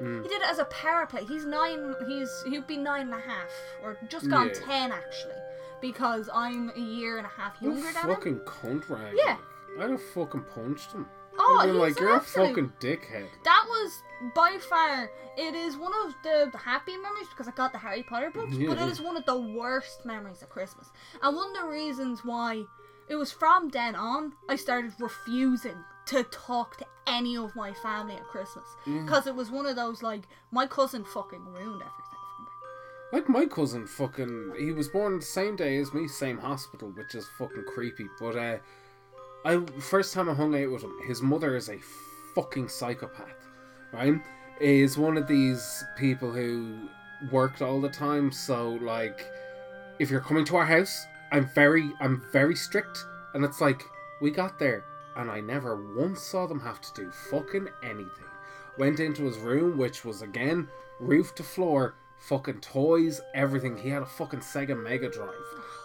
Mm. 0.00 0.22
He 0.22 0.28
did 0.28 0.42
it 0.42 0.48
as 0.48 0.58
a 0.58 0.64
power 0.66 1.06
play. 1.06 1.24
He's 1.24 1.44
nine. 1.44 1.94
He's 2.06 2.30
he'd 2.48 2.66
be 2.66 2.76
nine 2.76 3.02
and 3.02 3.14
a 3.14 3.18
half, 3.20 3.50
or 3.82 3.96
just 4.08 4.28
gone 4.30 4.48
Yeah. 4.48 4.60
ten 4.66 4.92
actually, 4.92 5.34
because 5.80 6.28
I'm 6.32 6.70
a 6.70 6.80
year 6.80 7.18
and 7.18 7.26
a 7.26 7.30
half 7.30 7.60
What 7.60 7.72
a 7.72 7.74
younger 7.74 7.92
than 7.92 8.02
him. 8.10 8.14
fucking 8.16 8.38
cunt 8.40 8.88
rag. 8.88 9.14
Yeah. 9.16 9.36
I'd 9.78 9.90
have 9.90 10.02
fucking 10.14 10.44
punched 10.54 10.92
him. 10.92 11.06
Oh, 11.38 11.58
I'd 11.62 11.66
been 11.66 11.78
like, 11.78 11.96
an 11.96 12.02
you're 12.02 12.16
a 12.16 12.20
fucking 12.20 12.72
dickhead. 12.80 13.26
That 13.44 13.64
was 13.66 14.02
by 14.34 14.58
far. 14.68 15.10
It 15.38 15.54
is 15.54 15.78
one 15.78 15.92
of 16.04 16.14
the, 16.22 16.58
happy 16.58 16.94
memories 16.98 17.28
because 17.30 17.48
I 17.48 17.52
got 17.52 17.72
the 17.72 17.78
Harry 17.78 18.02
Potter 18.02 18.30
books, 18.30 18.50
but 18.54 18.60
Yeah. 18.60 18.84
it 18.86 18.90
is 18.90 19.00
one 19.00 19.16
of 19.16 19.24
the 19.24 19.40
worst 19.40 20.04
memories 20.04 20.42
of 20.42 20.50
Christmas. 20.50 20.88
And 21.22 21.34
one 21.34 21.56
of 21.56 21.62
the 21.62 21.68
reasons 21.68 22.22
why 22.22 22.64
it 23.08 23.16
was 23.16 23.32
from 23.32 23.70
then 23.70 23.94
on 23.94 24.34
I 24.50 24.56
started 24.56 24.92
refusing 24.98 25.76
to 26.06 26.24
talk 26.24 26.76
to 26.78 26.86
any 27.06 27.36
of 27.36 27.54
my 27.54 27.72
family 27.74 28.14
at 28.14 28.24
Christmas 28.24 28.64
because 28.84 29.26
it 29.26 29.34
was 29.34 29.50
one 29.50 29.66
of 29.66 29.76
those 29.76 30.02
like 30.02 30.22
my 30.50 30.66
cousin 30.66 31.04
fucking 31.04 31.44
ruined 31.44 31.82
everything 31.82 32.20
for 32.36 32.42
me. 32.42 32.48
Like 33.12 33.28
my 33.28 33.46
cousin, 33.46 33.86
fucking, 33.86 34.54
he 34.58 34.72
was 34.72 34.88
born 34.88 35.18
the 35.18 35.24
same 35.24 35.56
day 35.56 35.76
as 35.78 35.92
me, 35.92 36.08
same 36.08 36.38
hospital, 36.38 36.90
which 36.90 37.14
is 37.14 37.26
fucking 37.38 37.64
creepy. 37.64 38.06
But 38.20 38.36
uh, 38.36 38.58
I 39.44 39.60
first 39.80 40.14
time 40.14 40.28
I 40.28 40.34
hung 40.34 40.54
out 40.60 40.70
with 40.70 40.82
him, 40.82 40.94
his 41.06 41.22
mother 41.22 41.56
is 41.56 41.68
a 41.68 41.78
fucking 42.34 42.68
psychopath, 42.68 43.48
right? 43.92 44.14
Is 44.60 44.96
one 44.96 45.16
of 45.16 45.26
these 45.26 45.84
people 45.98 46.30
who 46.32 46.88
worked 47.30 47.62
all 47.62 47.80
the 47.80 47.88
time. 47.88 48.32
So 48.32 48.70
like, 48.80 49.26
if 49.98 50.10
you're 50.10 50.20
coming 50.20 50.44
to 50.46 50.56
our 50.56 50.66
house, 50.66 51.06
I'm 51.30 51.48
very, 51.54 51.90
I'm 52.00 52.22
very 52.32 52.54
strict, 52.54 53.04
and 53.34 53.44
it's 53.44 53.60
like 53.60 53.82
we 54.20 54.30
got 54.30 54.58
there, 54.58 54.84
and 55.16 55.30
I 55.30 55.40
never 55.40 55.76
once 55.96 56.20
saw 56.20 56.46
them 56.46 56.60
have 56.60 56.80
to 56.80 57.02
do 57.02 57.10
fucking 57.30 57.68
anything. 57.82 58.30
Went 58.78 59.00
into 59.00 59.24
his 59.24 59.38
room, 59.38 59.76
which 59.76 60.04
was 60.04 60.22
again 60.22 60.68
roof 61.00 61.34
to 61.34 61.42
floor, 61.42 61.94
fucking 62.18 62.60
toys, 62.60 63.20
everything. 63.34 63.76
He 63.76 63.88
had 63.88 64.02
a 64.02 64.06
fucking 64.06 64.40
Sega 64.40 64.80
Mega 64.80 65.10
Drive, 65.10 65.34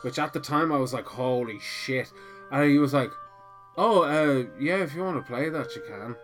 which 0.02 0.20
at 0.20 0.34
the 0.34 0.40
time 0.40 0.72
I 0.72 0.78
was 0.78 0.94
like, 0.94 1.06
holy 1.06 1.60
shit. 1.60 2.12
And 2.52 2.70
he 2.70 2.78
was 2.78 2.94
like, 2.94 3.12
oh, 3.78 4.04
uh, 4.04 4.46
yeah, 4.60 4.78
if 4.78 4.96
you 4.96 5.04
want 5.04 5.18
to 5.18 5.30
play 5.30 5.50
that, 5.50 5.76
you 5.76 5.82
can. 5.88 6.16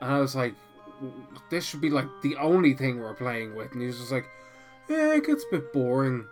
And 0.00 0.12
I 0.12 0.18
was 0.18 0.34
like, 0.34 0.54
this 1.50 1.64
should 1.64 1.80
be 1.80 1.90
like 1.90 2.08
the 2.22 2.36
only 2.36 2.74
thing 2.74 2.98
we're 2.98 3.14
playing 3.14 3.54
with. 3.54 3.72
And 3.72 3.80
he 3.80 3.86
was 3.86 3.98
just 3.98 4.12
like, 4.12 4.28
yeah, 4.88 5.14
it 5.14 5.26
gets 5.26 5.44
a 5.44 5.56
bit 5.56 5.72
boring. 5.72 6.26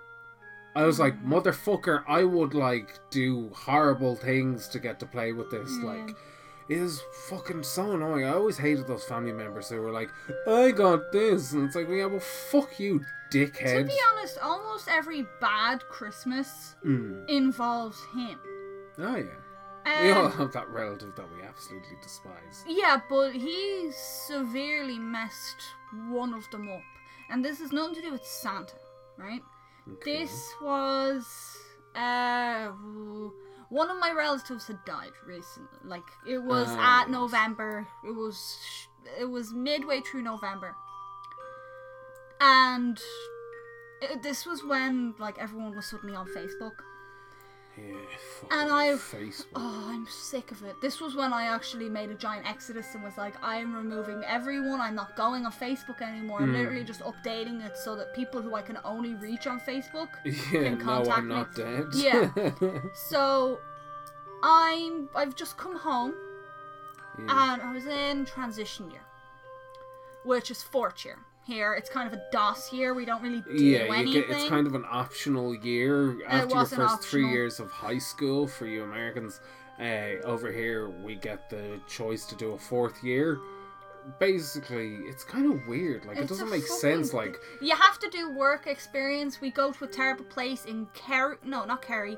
I 0.75 0.85
was 0.85 0.99
like, 0.99 1.23
motherfucker, 1.25 2.03
I 2.09 2.25
would 2.25 2.55
like 2.55 2.99
do 3.11 3.51
horrible 3.55 4.16
things 4.16 4.68
to 4.68 4.79
get 4.79 4.99
to 5.01 5.07
play 5.07 5.33
with 5.33 5.51
this. 5.51 5.70
Yeah. 5.83 5.85
Like, 5.91 6.16
It 6.68 6.79
is 6.79 7.03
fucking 7.29 7.64
so 7.64 7.93
annoying. 7.93 8.25
I 8.25 8.31
always 8.31 8.57
hated 8.57 8.87
those 8.87 9.05
family 9.05 9.33
members 9.33 9.68
who 9.68 9.83
were 9.83 9.91
like, 9.91 10.09
I 10.49 10.70
got 10.70 11.12
this. 11.12 11.53
And 11.53 11.66
it's 11.66 11.77
like, 11.77 11.89
yeah, 11.91 12.07
well, 12.07 12.20
fuck 12.20 12.79
you, 12.81 13.01
dickhead. 13.31 13.81
To 13.81 13.85
be 13.85 13.99
honest, 14.12 14.39
almost 14.39 14.89
every 14.89 15.27
bad 15.41 15.81
Christmas 15.91 16.77
Mm. 16.87 17.29
involves 17.29 18.01
him. 18.14 18.39
Oh, 18.99 19.16
yeah. 19.16 20.03
We 20.03 20.12
all 20.12 20.27
Um, 20.27 20.33
have 20.33 20.53
that 20.53 20.68
relative 20.70 21.14
that 21.16 21.27
we 21.35 21.43
absolutely 21.43 21.97
despise. 22.01 22.64
yeah, 22.68 23.01
but 23.11 23.33
he 23.33 23.91
severely 23.93 24.99
messed 24.99 25.61
one 26.09 26.33
of 26.33 26.49
them 26.51 26.68
up. 26.70 26.81
And 27.29 27.45
this 27.45 27.59
has 27.59 27.73
nothing 27.73 27.97
to 27.97 28.03
do 28.03 28.12
with 28.12 28.25
Santa, 28.25 28.77
right? 29.18 29.43
Okay. 29.91 30.18
This 30.24 30.53
was 30.62 31.59
uh 31.95 32.68
one 33.68 33.91
of 33.91 33.99
my 33.99 34.12
relatives 34.16 34.66
had 34.66 34.85
died 34.85 35.12
recently. 35.26 35.78
Like 35.85 36.05
it 36.28 36.39
was 36.43 36.68
Ah, 36.70 37.03
at. 37.03 37.11
November. 37.11 37.87
It 38.07 38.14
was 38.14 38.59
it 39.18 39.24
was 39.24 39.53
midway 39.53 40.01
through 40.01 40.22
November. 40.22 40.74
And 42.41 43.01
it, 44.01 44.22
this 44.22 44.47
was 44.47 44.64
when 44.64 45.14
like 45.18 45.39
everyone 45.39 45.74
was 45.74 45.87
suddenly 45.87 46.14
on 46.14 46.26
Facebook. 46.28 46.72
Yeah, 47.79 47.95
And 48.51 48.70
I- 48.70 48.93
Facebook. 48.93 49.47
Oh, 49.57 49.89
I'm 49.91 50.07
sick 50.07 50.51
of 50.51 50.62
it. 50.62 50.77
This 50.83 51.01
was 51.01 51.14
when 51.14 51.33
I 51.33 51.45
actually 51.45 51.89
made 51.89 52.11
a 52.11 52.14
giant 52.14 52.47
exodus 52.47 52.87
and 52.95 53.03
was 53.03 53.16
like, 53.16 53.35
I 53.43 53.57
am 53.57 53.75
removing 53.75 54.23
everyone. 54.27 54.81
I'm 54.81 54.95
not 54.95 55.16
going 55.16 55.47
on 55.47 55.53
Facebook 55.53 56.03
anymore. 56.03 56.41
I'm 56.41 56.49
Hmm. 56.51 56.57
literally 56.57 56.85
just 56.85 57.01
updating 57.01 57.64
it 57.64 57.77
so 57.79 57.97
that 57.97 58.14
people 58.14 58.43
who 58.43 58.55
I 58.55 58.62
can 58.62 58.79
only 58.85 59.14
reach 59.14 59.47
on 59.47 59.59
Facebook 59.61 60.09
yeah, 60.25 60.33
can 60.51 60.79
no, 60.79 60.85
contact 60.85 61.18
I'm 61.18 61.29
not 61.29 61.57
me. 61.57 61.64
dead. 61.64 61.85
Yeah. 61.95 62.81
So 62.95 63.59
I'm 64.43 65.09
I've 65.14 65.35
just 65.35 65.57
come 65.57 65.77
home 65.79 66.14
Yeah. 67.18 67.53
and 67.55 67.62
I 67.62 67.73
was 67.73 67.87
in 67.87 68.25
transition 68.27 68.91
year. 68.91 69.05
Which 70.25 70.51
is 70.51 70.62
fourth 70.62 71.05
year. 71.05 71.18
Here 71.45 71.74
it's 71.74 71.90
kind 71.90 72.07
of 72.07 72.18
a 72.18 72.22
DOS 72.30 72.72
year. 72.72 72.95
We 72.95 73.05
don't 73.05 73.22
really 73.22 73.40
do 73.40 73.64
Yeah, 73.64 73.78
anything. 73.93 74.12
get 74.12 74.30
it's 74.30 74.49
kind 74.49 74.66
of 74.66 74.74
an 74.74 74.84
optional 74.88 75.55
year 75.55 76.24
after 76.26 76.55
your 76.55 76.66
first 76.66 77.03
three 77.03 77.28
years 77.28 77.59
of 77.59 77.70
high 77.70 77.99
school 77.99 78.47
for 78.47 78.66
you 78.66 78.84
Americans. 78.84 79.40
Uh, 79.80 80.20
over 80.24 80.53
here, 80.53 80.88
we 80.88 81.16
get 81.16 81.51
the 81.51 81.80
choice 81.88 82.24
to 82.26 82.36
do 82.36 82.53
a 82.53 82.59
fourth 82.59 83.03
year. 83.03 83.40
Basically, 84.18 84.97
it's 85.07 85.24
kind 85.24 85.53
of 85.53 85.66
weird. 85.66 86.05
Like, 86.05 86.18
it 86.18 86.28
doesn't 86.28 86.51
make 86.51 86.66
sense. 86.66 87.12
Like, 87.12 87.36
you 87.61 87.74
have 87.74 87.99
to 88.01 88.11
do 88.11 88.30
work 88.30 88.66
experience. 88.66 89.40
We 89.40 89.51
go 89.51 89.72
to 89.72 89.84
a 89.84 89.88
terrible 89.88 90.24
place 90.24 90.64
in 90.64 90.86
Kerry. 90.95 91.36
No, 91.45 91.64
not 91.64 91.82
Kerry. 91.82 92.16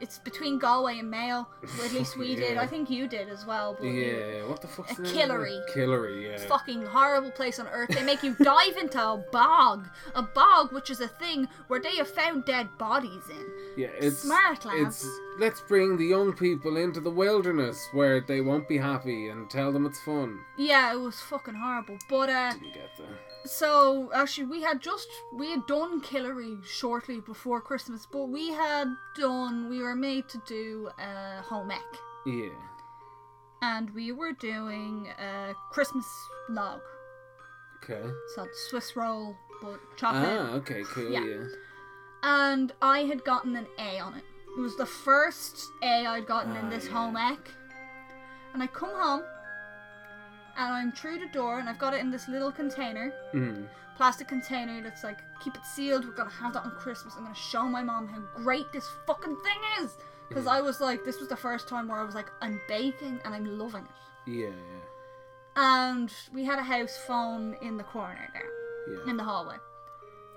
It's 0.00 0.18
between 0.18 0.58
Galway 0.58 0.98
and 0.98 1.10
Mayo. 1.10 1.46
Well, 1.76 1.86
at 1.86 1.92
least 1.92 2.16
we 2.16 2.36
did. 2.36 2.56
I 2.56 2.66
think 2.66 2.88
you 2.88 3.08
did 3.08 3.28
as 3.28 3.44
well. 3.44 3.76
But 3.78 3.86
yeah, 3.86 4.46
what 4.46 4.60
the 4.60 4.68
fuck? 4.68 4.90
A 4.90 4.94
the 4.94 5.02
name 5.02 5.12
of 5.12 5.18
it? 5.18 5.28
Killary. 5.28 5.74
Killary, 5.74 6.30
yeah. 6.30 6.46
fucking 6.46 6.82
horrible 6.86 7.30
place 7.32 7.58
on 7.58 7.66
earth. 7.68 7.90
They 7.90 8.04
make 8.04 8.22
you 8.22 8.34
dive 8.42 8.76
into 8.76 9.00
a 9.00 9.24
bog. 9.32 9.88
A 10.14 10.22
bog, 10.22 10.72
which 10.72 10.90
is 10.90 11.00
a 11.00 11.08
thing 11.08 11.48
where 11.66 11.80
they 11.80 11.96
have 11.96 12.08
found 12.08 12.44
dead 12.44 12.68
bodies 12.78 13.24
in. 13.28 13.46
Yeah, 13.76 13.88
it's 13.98 14.18
Smart, 14.22 14.64
lads. 14.64 15.04
It's 15.04 15.20
let's 15.38 15.60
bring 15.60 15.96
the 15.96 16.06
young 16.06 16.32
people 16.32 16.76
into 16.76 17.00
the 17.00 17.10
wilderness 17.10 17.88
where 17.92 18.20
they 18.20 18.40
won't 18.40 18.68
be 18.68 18.78
happy 18.78 19.28
and 19.28 19.48
tell 19.50 19.72
them 19.72 19.86
it's 19.86 20.00
fun. 20.00 20.38
Yeah, 20.56 20.92
it 20.92 20.98
was 21.00 21.20
fucking 21.20 21.54
horrible. 21.54 21.98
But 22.08 22.30
uh 22.30 22.52
Didn't 22.52 22.74
get 22.74 22.96
that. 22.98 23.27
So 23.44 24.10
actually 24.14 24.46
we 24.46 24.62
had 24.62 24.80
just 24.80 25.08
we 25.32 25.50
had 25.50 25.66
done 25.66 26.00
Killary 26.02 26.62
shortly 26.64 27.20
before 27.20 27.60
Christmas, 27.60 28.06
but 28.10 28.28
we 28.28 28.48
had 28.48 28.88
done 29.18 29.68
we 29.68 29.80
were 29.80 29.96
made 29.96 30.28
to 30.28 30.42
do 30.46 30.90
a 30.98 31.42
home 31.42 31.70
ec. 31.70 31.82
Yeah. 32.26 32.48
And 33.62 33.90
we 33.90 34.12
were 34.12 34.32
doing 34.32 35.08
a 35.18 35.52
Christmas 35.70 36.06
log. 36.48 36.80
Okay. 37.82 38.08
So 38.34 38.46
Swiss 38.68 38.94
roll 38.96 39.34
but 39.62 39.80
chocolate. 39.96 40.24
Ah, 40.40 40.52
okay, 40.56 40.82
cool. 40.84 41.10
Yeah. 41.10 41.24
Yeah. 41.24 41.44
and 42.22 42.72
I 42.82 43.00
had 43.00 43.24
gotten 43.24 43.56
an 43.56 43.66
A 43.78 43.98
on 43.98 44.14
it. 44.14 44.24
It 44.56 44.60
was 44.60 44.76
the 44.76 44.86
first 44.86 45.72
A 45.82 46.06
I'd 46.06 46.26
gotten 46.26 46.54
in 46.56 46.66
Ah, 46.66 46.70
this 46.70 46.86
yeah. 46.86 46.92
home 46.92 47.16
ec. 47.16 47.38
And 48.54 48.62
I 48.62 48.66
come 48.66 48.90
home, 48.90 49.22
and 50.58 50.72
I'm 50.74 50.92
through 50.92 51.18
the 51.20 51.28
door, 51.28 51.58
and 51.60 51.68
I've 51.68 51.78
got 51.78 51.94
it 51.94 52.00
in 52.00 52.10
this 52.10 52.28
little 52.28 52.52
container, 52.52 53.12
Mm. 53.34 53.66
plastic 53.96 54.28
container 54.28 54.82
that's 54.82 55.02
like, 55.04 55.18
keep 55.40 55.54
it 55.56 55.64
sealed. 55.64 56.04
We're 56.04 56.12
gonna 56.12 56.30
have 56.30 56.52
that 56.54 56.64
on 56.64 56.72
Christmas. 56.72 57.14
I'm 57.16 57.22
gonna 57.24 57.34
show 57.34 57.64
my 57.64 57.82
mom 57.82 58.06
how 58.08 58.20
great 58.42 58.70
this 58.72 58.88
fucking 59.06 59.36
thing 59.36 59.58
is. 59.84 59.96
Because 60.28 60.46
I 60.46 60.60
was 60.60 60.78
like, 60.80 61.04
this 61.04 61.18
was 61.20 61.28
the 61.28 61.36
first 61.36 61.68
time 61.68 61.88
where 61.88 61.98
I 61.98 62.02
was 62.04 62.14
like, 62.14 62.30
I'm 62.42 62.60
baking 62.68 63.18
and 63.24 63.34
I'm 63.34 63.58
loving 63.58 63.84
it. 63.86 64.30
Yeah, 64.30 64.50
And 65.56 66.12
we 66.34 66.44
had 66.44 66.58
a 66.58 66.62
house 66.62 66.96
phone 67.06 67.56
in 67.62 67.76
the 67.76 67.82
corner 67.84 68.28
there. 68.32 68.50
yeah, 69.04 69.10
in 69.10 69.16
the 69.16 69.24
hallway. 69.24 69.56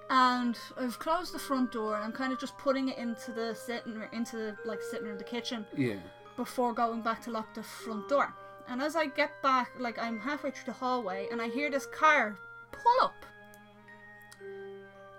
And 0.09 0.57
I've 0.77 0.97
closed 0.99 1.33
the 1.33 1.39
front 1.39 1.71
door 1.71 1.95
and 1.95 2.03
I'm 2.03 2.11
kind 2.11 2.33
of 2.33 2.39
just 2.39 2.57
putting 2.57 2.89
it 2.89 2.97
into 2.97 3.31
the 3.31 3.53
sitting 3.53 3.95
room, 3.95 4.09
into 4.11 4.35
the 4.37 4.57
like 4.65 4.81
sitting 4.81 5.07
room, 5.07 5.17
the 5.17 5.23
kitchen 5.23 5.65
Yeah. 5.75 5.97
before 6.35 6.73
going 6.73 7.01
back 7.01 7.21
to 7.23 7.31
lock 7.31 7.53
the 7.53 7.63
front 7.63 8.09
door. 8.09 8.33
And 8.71 8.81
as 8.81 8.95
I 8.95 9.07
get 9.07 9.41
back, 9.43 9.71
like 9.77 9.99
I'm 9.99 10.17
halfway 10.17 10.51
through 10.51 10.67
the 10.67 10.79
hallway 10.79 11.27
and 11.29 11.41
I 11.41 11.49
hear 11.49 11.69
this 11.69 11.85
car 11.87 12.37
pull 12.71 13.05
up. 13.05 13.25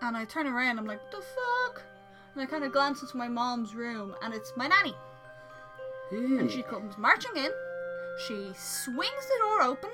And 0.01 0.17
I 0.17 0.25
turn 0.25 0.47
around, 0.47 0.79
I'm 0.79 0.87
like, 0.87 1.11
the 1.11 1.19
fuck? 1.19 1.83
And 2.33 2.43
I 2.43 2.47
kind 2.47 2.65
of 2.65 2.73
glance 2.73 3.03
into 3.03 3.19
my 3.19 3.29
mom's 3.29 3.75
room 3.75 4.15
and 4.23 4.33
it's 4.33 4.55
my 4.57 4.69
nanny. 4.69 4.95
Yeah. 6.11 6.41
And 6.41 6.51
she 6.51 6.63
comes 6.63 6.97
marching 6.97 7.37
in. 7.37 7.51
She 8.27 8.53
swings 8.57 9.27
the 9.29 9.39
door 9.41 9.63
open. 9.63 9.91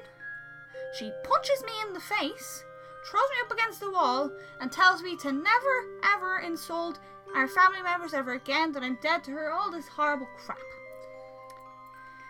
She 0.97 1.11
punches 1.25 1.65
me 1.65 1.73
in 1.85 1.95
the 1.95 2.01
face, 2.01 2.65
throws 3.11 3.29
me 3.31 3.37
up 3.45 3.53
against 3.53 3.81
the 3.81 3.91
wall, 3.91 4.31
and 4.61 4.71
tells 4.71 5.03
me 5.03 5.17
to 5.17 5.33
never, 5.33 5.85
ever 6.15 6.39
insult 6.39 7.01
our 7.35 7.49
family 7.49 7.83
members 7.83 8.15
ever 8.15 8.35
again, 8.35 8.71
that 8.73 8.85
I'm 8.85 8.99
dead 9.03 9.25
to 9.25 9.33
her, 9.33 9.51
all 9.51 9.71
this 9.71 9.89
horrible 9.89 10.29
crap. 10.37 10.59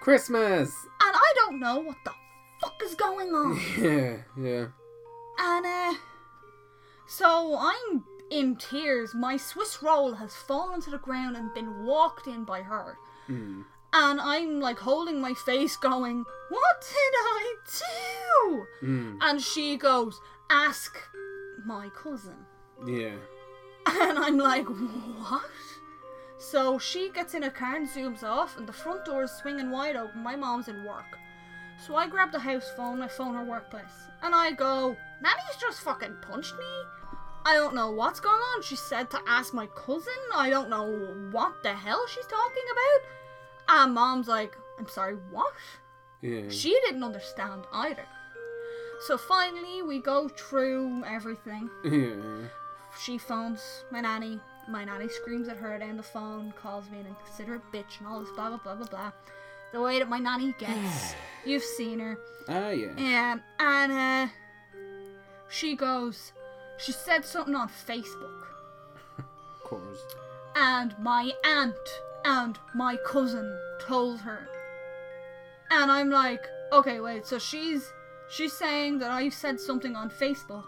Christmas. 0.00 0.72
And 1.00 1.14
I 1.14 1.32
don't 1.36 1.60
know 1.60 1.80
what 1.80 1.96
the 2.04 2.12
fuck 2.60 2.80
is 2.84 2.94
going 2.94 3.28
on. 3.28 3.60
Yeah, 3.78 4.16
yeah. 4.36 4.66
And, 5.40 5.66
uh, 5.66 5.94
so 7.06 7.56
I'm 7.58 8.04
in 8.30 8.56
tears. 8.56 9.14
My 9.14 9.36
Swiss 9.36 9.82
roll 9.82 10.14
has 10.14 10.34
fallen 10.34 10.80
to 10.82 10.90
the 10.90 10.98
ground 10.98 11.36
and 11.36 11.52
been 11.54 11.84
walked 11.84 12.26
in 12.26 12.44
by 12.44 12.62
her. 12.62 12.98
Mm. 13.28 13.64
And 13.92 14.20
I'm 14.20 14.60
like 14.60 14.78
holding 14.78 15.20
my 15.20 15.34
face, 15.34 15.76
going, 15.76 16.24
What 16.50 16.80
did 16.80 17.14
I 17.14 17.54
do? 17.78 18.66
Mm. 18.82 19.18
And 19.22 19.40
she 19.40 19.76
goes, 19.76 20.20
Ask 20.50 20.98
my 21.64 21.88
cousin. 21.90 22.36
Yeah. 22.86 23.16
And 23.86 24.18
I'm 24.18 24.36
like, 24.36 24.66
What? 24.66 25.50
So 26.38 26.78
she 26.78 27.10
gets 27.10 27.34
in 27.34 27.42
a 27.42 27.50
car 27.50 27.76
and 27.76 27.88
zooms 27.88 28.22
off, 28.22 28.56
and 28.56 28.66
the 28.66 28.72
front 28.72 29.04
door 29.04 29.24
is 29.24 29.32
swinging 29.32 29.70
wide 29.70 29.96
open. 29.96 30.22
My 30.22 30.36
mom's 30.36 30.68
in 30.68 30.84
work. 30.84 31.18
So 31.84 31.96
I 31.96 32.08
grab 32.08 32.32
the 32.32 32.38
house 32.38 32.70
phone, 32.76 33.02
I 33.02 33.08
phone 33.08 33.34
her 33.34 33.44
workplace, 33.44 34.08
and 34.22 34.34
I 34.34 34.52
go, 34.52 34.96
Nanny's 35.22 35.60
just 35.60 35.82
fucking 35.82 36.16
punched 36.22 36.54
me. 36.54 36.64
I 37.44 37.54
don't 37.54 37.74
know 37.74 37.90
what's 37.90 38.20
going 38.20 38.34
on. 38.34 38.62
She 38.62 38.76
said 38.76 39.10
to 39.10 39.20
ask 39.26 39.54
my 39.54 39.66
cousin. 39.68 40.12
I 40.34 40.50
don't 40.50 40.68
know 40.68 41.28
what 41.30 41.62
the 41.62 41.74
hell 41.74 42.04
she's 42.06 42.26
talking 42.26 42.64
about. 42.72 43.84
And 43.84 43.94
mom's 43.94 44.28
like, 44.28 44.56
I'm 44.78 44.88
sorry, 44.88 45.14
what? 45.30 45.54
Yeah. 46.20 46.48
She 46.50 46.70
didn't 46.84 47.04
understand 47.04 47.62
either. 47.72 48.04
So 49.06 49.16
finally, 49.16 49.82
we 49.82 50.00
go 50.00 50.28
through 50.28 51.04
everything. 51.04 51.70
Yeah. 51.84 52.48
She 53.00 53.18
phones 53.18 53.84
my 53.90 54.00
nanny. 54.00 54.40
My 54.68 54.84
nanny 54.84 55.08
screams 55.08 55.48
at 55.48 55.56
her 55.56 55.78
down 55.78 55.96
the 55.96 56.02
phone, 56.02 56.52
calls 56.60 56.90
me 56.90 57.00
an 57.00 57.06
inconsiderate 57.06 57.62
bitch, 57.72 57.98
and 57.98 58.06
all 58.08 58.20
this 58.20 58.30
blah 58.32 58.48
blah 58.48 58.58
blah 58.58 58.74
blah 58.74 58.86
blah. 58.86 59.12
The 59.72 59.80
way 59.80 59.98
that 59.98 60.08
my 60.08 60.18
nanny 60.18 60.54
gets, 60.58 61.14
you've 61.44 61.62
seen 61.62 61.98
her. 62.00 62.18
Ah, 62.48 62.70
yeah. 62.70 63.32
Um, 63.32 63.42
and 63.60 63.92
uh, 63.92 64.32
she 65.48 65.74
goes, 65.76 66.32
she 66.78 66.92
said 66.92 67.24
something 67.24 67.54
on 67.54 67.68
Facebook, 67.68 68.44
Of 69.18 69.24
course. 69.64 70.00
and 70.56 70.94
my 70.98 71.32
aunt 71.44 71.74
and 72.24 72.58
my 72.74 72.96
cousin 73.06 73.58
told 73.80 74.20
her. 74.20 74.48
And 75.70 75.90
I'm 75.90 76.10
like, 76.10 76.40
okay, 76.72 77.00
wait, 77.00 77.26
so 77.26 77.38
she's 77.38 77.92
she's 78.30 78.52
saying 78.52 78.98
that 78.98 79.10
I 79.10 79.28
said 79.30 79.58
something 79.60 79.96
on 79.96 80.10
Facebook 80.10 80.64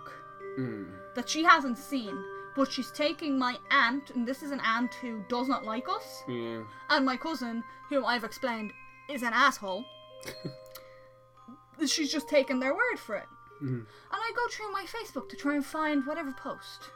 Mm. 0.58 0.88
that 1.14 1.28
she 1.28 1.44
hasn't 1.44 1.78
seen, 1.78 2.16
but 2.56 2.70
she's 2.70 2.90
taking 2.90 3.38
my 3.38 3.56
aunt, 3.70 4.10
and 4.10 4.26
this 4.26 4.42
is 4.42 4.50
an 4.50 4.60
aunt 4.60 4.94
who 4.94 5.22
does 5.28 5.48
not 5.48 5.64
like 5.64 5.88
us, 5.88 6.22
Yeah. 6.28 6.62
and 6.90 7.06
my 7.06 7.16
cousin, 7.16 7.62
whom 7.88 8.04
I've 8.04 8.24
explained 8.24 8.72
is 9.08 9.22
an 9.22 9.32
asshole. 9.32 9.84
she's 11.86 12.12
just 12.12 12.28
taken 12.28 12.60
their 12.60 12.74
word 12.74 12.98
for 12.98 13.16
it. 13.16 13.26
Mm. 13.62 13.68
And 13.80 13.86
I 14.12 14.32
go 14.34 14.42
through 14.50 14.72
my 14.72 14.84
Facebook 14.84 15.28
to 15.30 15.36
try 15.36 15.54
and 15.54 15.64
find 15.64 16.06
whatever 16.06 16.32
post. 16.32 16.90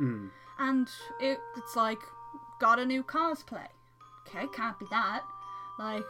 Mm. 0.00 0.30
And 0.58 0.88
it, 1.20 1.38
it's 1.56 1.76
like, 1.76 1.98
got 2.60 2.78
a 2.78 2.86
new 2.86 3.02
cosplay. 3.02 3.66
Okay, 4.26 4.46
can't 4.54 4.78
be 4.78 4.86
that. 4.90 5.22
Like, 5.78 6.04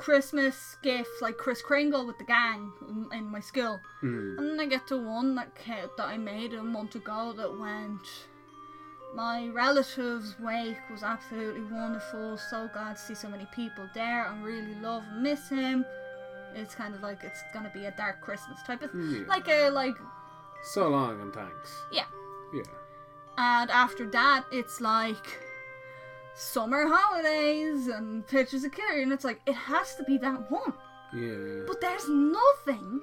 Christmas 0.00 0.76
gifts 0.82 1.20
like 1.20 1.36
Kris 1.36 1.60
Kringle 1.60 2.06
with 2.06 2.16
the 2.16 2.24
gang 2.24 2.72
in, 2.88 3.06
in 3.12 3.30
my 3.30 3.40
school. 3.40 3.78
Hmm. 4.00 4.38
And 4.38 4.50
then 4.50 4.60
I 4.60 4.64
get 4.64 4.86
to 4.86 4.96
one 4.96 5.34
that 5.34 5.54
ca- 5.54 5.88
that 5.98 6.06
I 6.08 6.16
made 6.16 6.54
a 6.54 6.62
month 6.62 6.94
ago 6.94 7.34
that 7.36 7.58
went. 7.58 8.00
My 9.14 9.48
relative's 9.48 10.38
wake 10.38 10.78
was 10.90 11.02
absolutely 11.02 11.62
wonderful. 11.64 12.38
So 12.38 12.68
glad 12.72 12.96
to 12.96 13.02
see 13.02 13.14
so 13.14 13.28
many 13.28 13.46
people 13.52 13.88
there. 13.94 14.26
I 14.26 14.40
really 14.40 14.74
love 14.76 15.02
and 15.10 15.22
miss 15.22 15.48
him. 15.48 15.84
It's 16.54 16.74
kind 16.74 16.94
of 16.94 17.02
like 17.02 17.22
it's 17.24 17.42
gonna 17.52 17.70
be 17.74 17.86
a 17.86 17.90
dark 17.92 18.20
Christmas 18.20 18.62
type 18.66 18.82
of 18.82 18.90
Yeah. 18.94 19.24
like 19.26 19.48
a 19.48 19.68
like 19.70 19.96
So 20.62 20.88
long 20.88 21.20
and 21.20 21.32
thanks. 21.32 21.82
yeah. 21.92 22.04
Yeah. 22.52 22.62
And 23.38 23.70
after 23.70 24.06
that, 24.10 24.44
it's 24.52 24.80
like 24.80 25.26
summer 26.34 26.86
holidays 26.88 27.86
and 27.88 28.26
pictures 28.26 28.64
of 28.64 28.72
Killer, 28.72 29.00
and 29.00 29.12
it's 29.12 29.24
like 29.24 29.40
it 29.46 29.54
has 29.54 29.94
to 29.96 30.04
be 30.04 30.18
that 30.18 30.50
one. 30.50 30.72
Yeah. 31.14 31.64
But 31.66 31.80
there's 31.80 32.08
nothing 32.08 33.00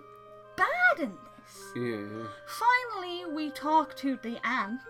bad 0.56 1.00
in 1.00 1.18
this. 1.38 1.72
Yeah. 1.76 2.28
Finally, 2.48 3.26
we 3.34 3.52
talk 3.52 3.96
to 3.98 4.18
the 4.22 4.38
aunt, 4.46 4.82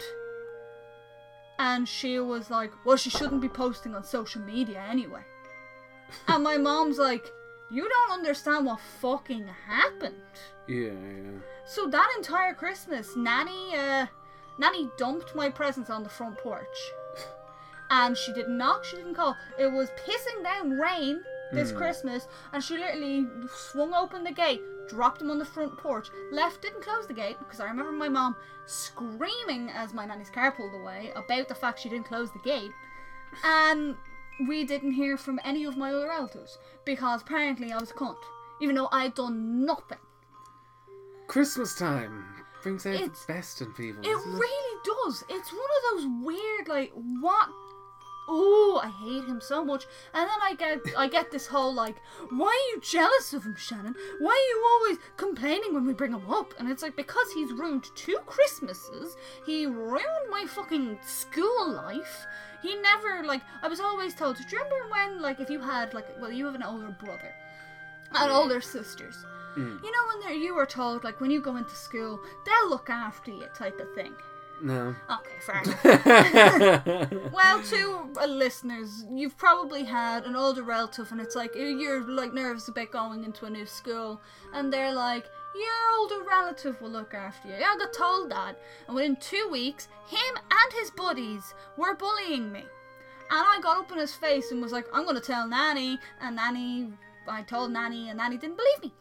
and 1.60 1.88
she 1.88 2.20
was 2.20 2.50
like, 2.50 2.72
Well, 2.86 2.98
she 2.98 3.10
shouldn't 3.10 3.42
be 3.42 3.50
posting 3.50 3.96
on 3.96 4.04
social 4.04 4.42
media 4.42 4.84
anyway. 4.90 5.22
and 6.28 6.44
my 6.44 6.58
mom's 6.58 6.98
like, 6.98 7.32
You 7.70 7.88
don't 7.90 8.12
understand 8.12 8.66
what 8.66 8.80
fucking 9.02 9.48
happened. 9.68 10.16
Yeah. 10.68 10.92
Yeah. 10.92 11.40
So 11.66 11.88
that 11.88 12.14
entire 12.18 12.54
Christmas, 12.54 13.16
Nanny, 13.16 13.76
uh, 13.76 14.08
Nanny 14.58 14.90
dumped 14.98 15.36
my 15.36 15.50
presents 15.50 15.90
on 15.90 16.04
the 16.04 16.10
front 16.10 16.38
porch. 16.38 16.66
And 17.90 18.18
she 18.18 18.34
didn't 18.34 18.58
knock, 18.58 18.84
she 18.84 18.98
didn't 18.98 19.16
call. 19.16 19.38
It 19.58 19.72
was 19.72 19.90
pissing 20.06 20.44
down 20.44 20.72
rain 20.72 21.24
this 21.52 21.72
hmm. 21.72 21.78
Christmas, 21.78 22.28
and 22.54 22.64
she 22.64 22.78
literally 22.78 23.26
swung 23.54 23.94
open 23.94 24.24
the 24.24 24.32
gate, 24.32 24.62
dropped 24.90 25.20
them 25.20 25.32
on 25.32 25.40
the 25.40 25.46
front 25.46 25.78
porch, 25.78 26.10
left, 26.32 26.62
didn't 26.62 26.82
close 26.82 27.08
the 27.08 27.14
gate 27.14 27.38
because 27.40 27.60
I 27.60 27.66
remember 27.66 27.92
my 27.92 28.10
mom 28.10 28.36
screaming 28.66 29.70
as 29.70 29.94
my 29.94 30.06
nanny's 30.06 30.30
car 30.30 30.52
pulled 30.52 30.74
away 30.74 31.12
about 31.16 31.48
the 31.48 31.56
fact 31.56 31.80
she 31.80 31.90
didn't 31.90 32.08
close 32.08 32.32
the 32.32 32.40
gate. 32.40 32.72
And 33.44 33.96
we 34.48 34.66
didn't 34.66 34.94
hear 34.94 35.18
from 35.18 35.40
any 35.44 35.66
of 35.66 35.78
my 35.78 35.92
other 35.92 36.08
relatives 36.08 36.58
because 36.86 37.22
apparently 37.22 37.72
I 37.72 37.78
was 37.78 37.92
a 37.92 37.96
cunt, 37.96 38.18
even 38.62 38.76
though 38.76 38.90
I'd 38.92 39.16
done 39.16 39.66
nothing. 39.66 39.98
Christmas 41.28 41.76
time 41.76 42.26
brings 42.64 42.86
out 42.86 42.96
It's- 42.96 43.26
the 43.26 43.34
best 43.34 43.62
in 43.62 43.74
people. 43.74 44.02
It 44.04 44.16
really 44.26 44.82
does. 44.84 45.24
It's 45.30 45.52
one 45.52 45.62
of 45.62 45.84
those 45.92 46.26
weird, 46.26 46.68
like, 46.68 46.92
what? 46.94 47.50
Oh, 48.28 48.82
I 48.84 48.90
hate 48.90 49.26
him 49.26 49.40
so 49.42 49.64
much. 49.64 49.86
And 50.14 50.30
then 50.30 50.40
I 50.42 50.54
get, 50.56 50.82
I 50.98 51.08
get 51.08 51.32
this 51.32 51.48
whole 51.48 51.74
like, 51.74 51.96
why 52.30 52.48
are 52.48 52.76
you 52.76 52.82
jealous 52.82 53.34
of 53.34 53.44
him, 53.44 53.56
Shannon? 53.56 53.96
Why 54.20 54.32
are 54.32 54.50
you 54.50 54.68
always 54.72 54.98
complaining 55.16 55.74
when 55.74 55.86
we 55.86 55.94
bring 55.94 56.12
him 56.12 56.30
up? 56.30 56.54
And 56.60 56.70
it's 56.70 56.84
like 56.84 56.96
because 56.96 57.32
he's 57.34 57.54
ruined 57.54 57.90
two 57.96 58.18
Christmases. 58.26 59.16
He 59.46 59.66
ruined 59.66 60.30
my 60.30 60.46
fucking 60.46 61.00
school 61.06 61.72
life. 61.72 62.26
He 62.62 62.76
never 62.76 63.24
like. 63.24 63.44
I 63.62 63.68
was 63.68 63.80
always 63.80 64.16
told. 64.16 64.38
Do 64.38 64.44
you 64.52 64.64
remember 64.64 64.90
when 64.90 65.22
like 65.22 65.40
if 65.40 65.50
you 65.50 65.60
had 65.60 65.94
like, 65.94 66.08
well, 66.20 66.32
you 66.32 66.46
have 66.46 66.56
an 66.56 66.64
older 66.64 66.90
brother 66.90 67.34
and 68.14 68.32
older 68.32 68.62
sisters. 68.62 69.26
Mm. 69.58 69.84
You 69.84 69.92
know 69.92 70.08
when 70.08 70.20
they're, 70.22 70.34
you 70.34 70.56
were 70.56 70.66
told 70.66 71.04
like 71.04 71.20
when 71.20 71.32
you 71.32 71.42
go 71.42 71.56
into 71.56 71.76
school 71.76 72.20
they'll 72.46 72.70
look 72.70 72.90
after 72.90 73.32
you 73.32 73.46
type 73.56 73.80
of 73.80 73.94
thing. 73.94 74.14
No. 74.62 74.96
Okay, 75.12 75.40
fair 75.40 75.62
enough. 77.14 77.32
well, 77.32 77.62
to 77.62 78.10
uh, 78.20 78.26
listeners, 78.26 79.06
you've 79.12 79.38
probably 79.38 79.84
had 79.84 80.26
an 80.26 80.36
older 80.36 80.64
relative, 80.64 81.12
and 81.12 81.22
it's 81.22 81.36
like 81.36 81.54
you're 81.56 82.02
like 82.02 82.34
nervous 82.34 82.68
about 82.68 82.92
going 82.92 83.24
into 83.24 83.46
a 83.46 83.50
new 83.50 83.66
school, 83.66 84.20
and 84.54 84.74
they're 84.74 84.94
like, 84.94 85.26
"Your 85.56 86.00
older 86.00 86.28
relative 86.28 86.82
will 86.82 86.90
look 86.90 87.14
after 87.14 87.50
you." 87.50 87.56
Yeah, 87.60 87.74
I 87.76 87.78
got 87.78 87.94
told 87.94 88.32
that, 88.32 88.60
and 88.88 88.96
within 88.96 89.16
two 89.18 89.48
weeks, 89.52 89.90
him 90.08 90.36
and 90.36 90.74
his 90.80 90.90
buddies 90.92 91.54
were 91.78 91.94
bullying 91.96 92.52
me, 92.52 92.62
and 92.62 92.68
I 93.30 93.60
got 93.62 93.78
up 93.78 93.92
in 93.92 94.00
his 94.00 94.16
face 94.16 94.52
and 94.52 94.62
was 94.62 94.72
like, 94.72 94.88
"I'm 94.92 95.06
gonna 95.06 95.20
tell 95.22 95.48
Nanny," 95.48 96.00
and 96.20 96.36
Nanny, 96.36 96.92
I 97.28 97.44
told 97.44 97.72
Nanny, 97.72 98.10
and 98.10 98.18
Nanny 98.18 98.38
didn't 98.38 98.58
believe 98.58 98.82
me. 98.82 98.94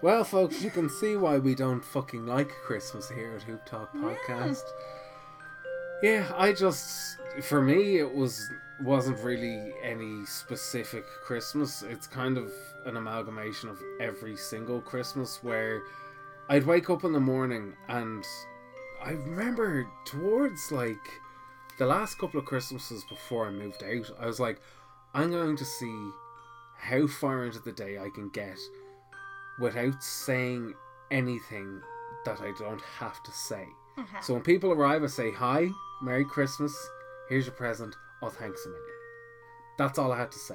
Well, 0.00 0.22
folks, 0.22 0.62
you 0.62 0.70
can 0.70 0.88
see 0.88 1.16
why 1.16 1.38
we 1.38 1.56
don't 1.56 1.84
fucking 1.84 2.24
like 2.24 2.50
Christmas 2.64 3.10
here 3.10 3.32
at 3.34 3.42
Hoop 3.42 3.66
Talk 3.66 3.92
Podcast. 3.96 4.62
Yeah, 6.04 6.30
I 6.36 6.52
just 6.52 7.18
for 7.42 7.60
me 7.60 7.98
it 7.98 8.14
was 8.14 8.48
wasn't 8.80 9.18
really 9.24 9.74
any 9.82 10.24
specific 10.24 11.04
Christmas. 11.24 11.82
It's 11.82 12.06
kind 12.06 12.38
of 12.38 12.52
an 12.86 12.96
amalgamation 12.96 13.70
of 13.70 13.82
every 13.98 14.36
single 14.36 14.80
Christmas 14.80 15.42
where 15.42 15.82
I'd 16.48 16.64
wake 16.64 16.90
up 16.90 17.02
in 17.02 17.12
the 17.12 17.18
morning 17.18 17.74
and 17.88 18.24
I 19.02 19.10
remember 19.10 19.84
towards 20.04 20.70
like 20.70 20.94
the 21.80 21.86
last 21.86 22.20
couple 22.20 22.38
of 22.38 22.46
Christmases 22.46 23.02
before 23.08 23.48
I 23.48 23.50
moved 23.50 23.82
out, 23.82 24.12
I 24.20 24.26
was 24.26 24.38
like, 24.38 24.60
I'm 25.12 25.32
going 25.32 25.56
to 25.56 25.64
see 25.64 26.10
how 26.76 27.08
far 27.08 27.44
into 27.44 27.58
the 27.58 27.72
day 27.72 27.98
I 27.98 28.10
can 28.14 28.28
get 28.28 28.58
without 29.58 30.02
saying 30.02 30.74
anything 31.10 31.80
that 32.24 32.40
I 32.40 32.52
don't 32.58 32.82
have 32.98 33.22
to 33.22 33.32
say. 33.32 33.66
Uh-huh. 33.96 34.20
So 34.20 34.34
when 34.34 34.42
people 34.42 34.72
arrive, 34.72 35.02
I 35.02 35.06
say, 35.06 35.32
Hi, 35.32 35.68
Merry 36.02 36.24
Christmas, 36.24 36.74
here's 37.28 37.46
your 37.46 37.54
present, 37.54 37.96
oh, 38.22 38.28
thanks 38.28 38.64
a 38.64 38.68
million. 38.68 38.84
That's 39.78 39.98
all 39.98 40.12
I 40.12 40.18
had 40.18 40.32
to 40.32 40.38
say. 40.38 40.54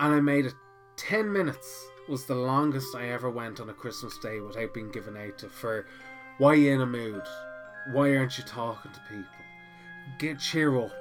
And 0.00 0.14
I 0.14 0.20
made 0.20 0.46
it 0.46 0.54
10 0.96 1.32
minutes 1.32 1.88
was 2.08 2.26
the 2.26 2.34
longest 2.34 2.94
I 2.94 3.08
ever 3.08 3.30
went 3.30 3.60
on 3.60 3.70
a 3.70 3.74
Christmas 3.74 4.18
day 4.18 4.40
without 4.40 4.74
being 4.74 4.90
given 4.90 5.16
out 5.16 5.38
to 5.38 5.48
for 5.48 5.86
why 6.38 6.54
you 6.54 6.72
in 6.72 6.80
a 6.80 6.86
mood? 6.86 7.22
Why 7.92 8.16
aren't 8.16 8.36
you 8.38 8.44
talking 8.44 8.92
to 8.92 9.00
people? 9.08 9.24
Get 10.18 10.38
cheer 10.38 10.78
up. 10.78 10.92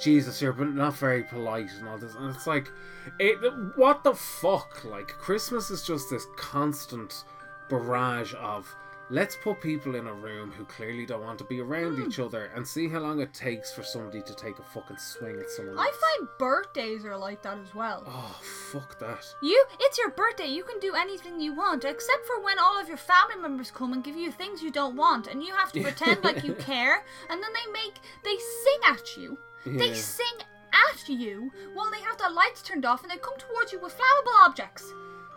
Jesus, 0.00 0.40
you're 0.40 0.52
but 0.52 0.68
not 0.74 0.94
very 0.94 1.22
polite 1.24 1.70
and 1.78 1.88
all 1.88 1.98
this. 1.98 2.14
And 2.14 2.34
it's 2.34 2.46
like, 2.46 2.70
it, 3.18 3.38
what 3.76 4.02
the 4.04 4.14
fuck? 4.14 4.84
Like, 4.84 5.08
Christmas 5.08 5.70
is 5.70 5.82
just 5.86 6.10
this 6.10 6.26
constant 6.36 7.24
barrage 7.68 8.34
of 8.38 8.74
let's 9.12 9.36
put 9.42 9.60
people 9.60 9.96
in 9.96 10.06
a 10.06 10.12
room 10.14 10.52
who 10.52 10.64
clearly 10.66 11.04
don't 11.04 11.22
want 11.24 11.36
to 11.36 11.44
be 11.44 11.60
around 11.60 11.96
Hmm. 11.96 12.06
each 12.06 12.20
other 12.20 12.50
and 12.54 12.66
see 12.66 12.88
how 12.88 13.00
long 13.00 13.20
it 13.20 13.34
takes 13.34 13.72
for 13.72 13.82
somebody 13.82 14.22
to 14.22 14.34
take 14.36 14.58
a 14.60 14.62
fucking 14.62 14.98
swing 14.98 15.36
at 15.40 15.50
someone 15.50 15.76
I 15.78 15.86
else. 15.86 15.96
find 15.96 16.28
birthdays 16.38 17.04
are 17.04 17.16
like 17.16 17.42
that 17.42 17.58
as 17.58 17.74
well. 17.74 18.04
Oh, 18.06 18.40
fuck 18.72 19.00
that. 19.00 19.26
You, 19.42 19.64
it's 19.80 19.98
your 19.98 20.10
birthday. 20.10 20.46
You 20.46 20.62
can 20.62 20.78
do 20.78 20.94
anything 20.94 21.40
you 21.40 21.52
want, 21.54 21.84
except 21.84 22.24
for 22.26 22.40
when 22.40 22.58
all 22.60 22.80
of 22.80 22.86
your 22.86 22.96
family 22.96 23.36
members 23.42 23.72
come 23.72 23.92
and 23.92 24.04
give 24.04 24.14
you 24.16 24.30
things 24.30 24.62
you 24.62 24.70
don't 24.70 24.94
want, 24.94 25.26
and 25.26 25.42
you 25.42 25.52
have 25.54 25.72
to 25.72 25.82
pretend 25.88 26.22
like 26.22 26.44
you 26.44 26.54
care, 26.54 27.04
and 27.28 27.42
then 27.42 27.50
they 27.52 27.72
make 27.72 27.94
they 28.22 28.36
sing 28.36 28.80
at 28.88 29.16
you. 29.16 29.36
They 29.66 29.94
sing 29.94 30.26
at 30.72 31.08
you 31.08 31.50
while 31.74 31.90
they 31.90 32.00
have 32.00 32.18
their 32.18 32.30
lights 32.30 32.62
turned 32.62 32.84
off, 32.84 33.02
and 33.02 33.10
they 33.10 33.16
come 33.16 33.36
towards 33.38 33.72
you 33.72 33.80
with 33.80 33.92
flammable 33.96 34.46
objects. 34.46 34.92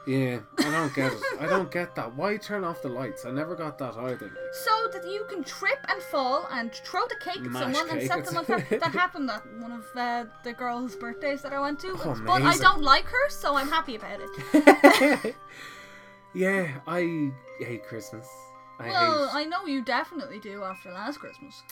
Yeah, 0.06 0.40
I 0.60 0.64
don't 0.70 0.94
get 0.94 1.14
it. 1.14 1.20
I 1.40 1.46
don't 1.46 1.72
get 1.80 1.96
that. 1.96 2.14
Why 2.16 2.36
turn 2.36 2.64
off 2.64 2.82
the 2.82 2.90
lights? 2.90 3.26
I 3.26 3.32
never 3.32 3.56
got 3.56 3.78
that 3.78 3.96
either. 3.96 4.32
So 4.52 4.90
that 4.92 5.10
you 5.10 5.26
can 5.30 5.44
trip 5.44 5.80
and 5.88 6.02
fall 6.04 6.48
and 6.52 6.74
throw 6.74 7.02
the 7.08 7.16
cake 7.24 7.38
at 7.38 7.44
Mash 7.44 7.74
someone 7.74 7.98
and 7.98 8.08
set 8.08 8.26
them 8.26 8.38
on 8.38 8.46
fire. 8.46 8.68
That 8.70 8.84
happened 8.94 9.30
at 9.30 9.44
one 9.60 9.72
of 9.72 9.86
uh, 9.96 10.26
the 10.44 10.54
girls' 10.54 10.96
birthdays 10.98 11.42
that 11.44 11.54
I 11.54 11.60
went 11.60 11.80
to. 11.82 11.96
Oh, 12.04 12.22
but 12.26 12.42
I 12.42 12.58
don't 12.58 12.82
like 12.82 13.06
her, 13.06 13.30
so 13.30 13.56
I'm 13.56 13.70
happy 13.70 13.96
about 13.96 14.20
it. 14.20 15.36
yeah, 16.34 16.68
I 16.86 17.32
hate 17.60 17.86
Christmas. 17.86 18.28
I 18.80 18.90
well, 18.90 19.30
hate. 19.30 19.36
I 19.36 19.44
know 19.46 19.66
you 19.66 19.84
definitely 19.86 20.40
do 20.40 20.64
after 20.64 20.92
last 20.92 21.20
Christmas. 21.20 21.64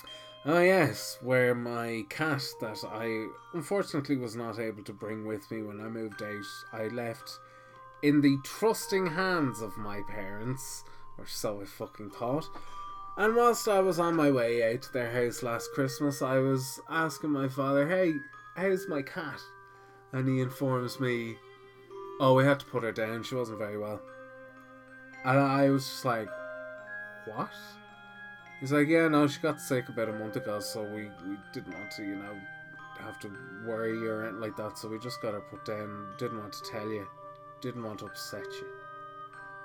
Oh 0.43 0.59
yes, 0.59 1.19
where 1.21 1.53
my 1.53 2.03
cat 2.09 2.43
that 2.61 2.83
I 2.83 3.27
unfortunately 3.53 4.17
was 4.17 4.35
not 4.35 4.57
able 4.57 4.83
to 4.85 4.93
bring 4.93 5.23
with 5.23 5.49
me 5.51 5.61
when 5.61 5.79
I 5.79 5.87
moved 5.87 6.23
out, 6.23 6.45
I 6.73 6.87
left 6.87 7.39
in 8.01 8.21
the 8.21 8.39
trusting 8.43 9.05
hands 9.05 9.61
of 9.61 9.77
my 9.77 10.01
parents, 10.09 10.83
or 11.19 11.27
so 11.27 11.61
I 11.61 11.65
fucking 11.65 12.09
thought. 12.09 12.49
And 13.17 13.35
whilst 13.35 13.67
I 13.67 13.81
was 13.81 13.99
on 13.99 14.15
my 14.15 14.31
way 14.31 14.73
out 14.73 14.81
to 14.81 14.93
their 14.93 15.11
house 15.11 15.43
last 15.43 15.73
Christmas, 15.75 16.23
I 16.23 16.39
was 16.39 16.79
asking 16.89 17.29
my 17.29 17.47
father, 17.47 17.87
"Hey, 17.87 18.15
how's 18.55 18.87
my 18.87 19.03
cat?" 19.03 19.39
And 20.11 20.27
he 20.27 20.41
informs 20.41 20.99
me, 20.99 21.37
"Oh, 22.19 22.33
we 22.33 22.45
had 22.45 22.59
to 22.61 22.65
put 22.65 22.81
her 22.81 22.91
down. 22.91 23.21
She 23.21 23.35
wasn't 23.35 23.59
very 23.59 23.77
well." 23.77 24.01
And 25.23 25.37
I 25.37 25.69
was 25.69 25.87
just 25.87 26.03
like, 26.03 26.29
"What?" 27.25 27.51
He's 28.61 28.71
like, 28.71 28.87
yeah, 28.87 29.07
no, 29.07 29.27
she 29.27 29.39
got 29.41 29.59
sick 29.59 29.89
about 29.89 30.07
a 30.07 30.13
month 30.13 30.35
ago, 30.37 30.59
so 30.59 30.83
we, 30.83 31.09
we 31.27 31.35
didn't 31.51 31.73
want 31.73 31.91
to, 31.97 32.03
you 32.03 32.15
know, 32.15 32.35
have 32.99 33.19
to 33.21 33.31
worry 33.65 34.07
or 34.07 34.21
anything 34.23 34.39
like 34.39 34.55
that, 34.57 34.77
so 34.77 34.87
we 34.87 34.99
just 34.99 35.19
got 35.21 35.33
her 35.33 35.41
put 35.41 35.65
down. 35.65 36.07
Didn't 36.19 36.37
want 36.39 36.53
to 36.53 36.63
tell 36.71 36.87
you, 36.87 37.07
didn't 37.59 37.83
want 37.83 37.99
to 37.99 38.05
upset 38.05 38.45
you. 38.45 38.67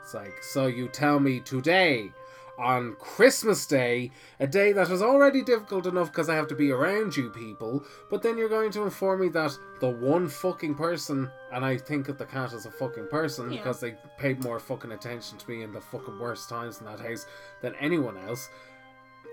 It's 0.02 0.14
like, 0.14 0.42
so 0.42 0.66
you 0.66 0.88
tell 0.88 1.20
me 1.20 1.40
today 1.40 2.10
on 2.58 2.94
Christmas 2.98 3.66
Day, 3.66 4.10
a 4.40 4.46
day 4.46 4.72
that 4.72 4.88
is 4.90 5.02
already 5.02 5.42
difficult 5.42 5.86
enough 5.86 6.10
because 6.10 6.30
I 6.30 6.34
have 6.36 6.46
to 6.48 6.54
be 6.54 6.70
around 6.70 7.14
you 7.14 7.28
people, 7.28 7.84
but 8.08 8.22
then 8.22 8.38
you're 8.38 8.48
going 8.48 8.70
to 8.70 8.82
inform 8.84 9.20
me 9.20 9.28
that 9.28 9.58
the 9.80 9.90
one 9.90 10.26
fucking 10.26 10.74
person, 10.76 11.30
and 11.52 11.66
I 11.66 11.76
think 11.76 12.08
of 12.08 12.16
the 12.16 12.24
cat 12.24 12.54
as 12.54 12.64
a 12.64 12.70
fucking 12.70 13.08
person 13.08 13.52
Yeah. 13.52 13.58
because 13.58 13.80
they 13.80 13.96
paid 14.16 14.42
more 14.42 14.58
fucking 14.58 14.92
attention 14.92 15.36
to 15.36 15.50
me 15.50 15.64
in 15.64 15.72
the 15.72 15.82
fucking 15.82 16.18
worst 16.18 16.48
times 16.48 16.78
in 16.80 16.86
that 16.86 17.00
house 17.00 17.26
than 17.60 17.74
anyone 17.74 18.16
else, 18.16 18.48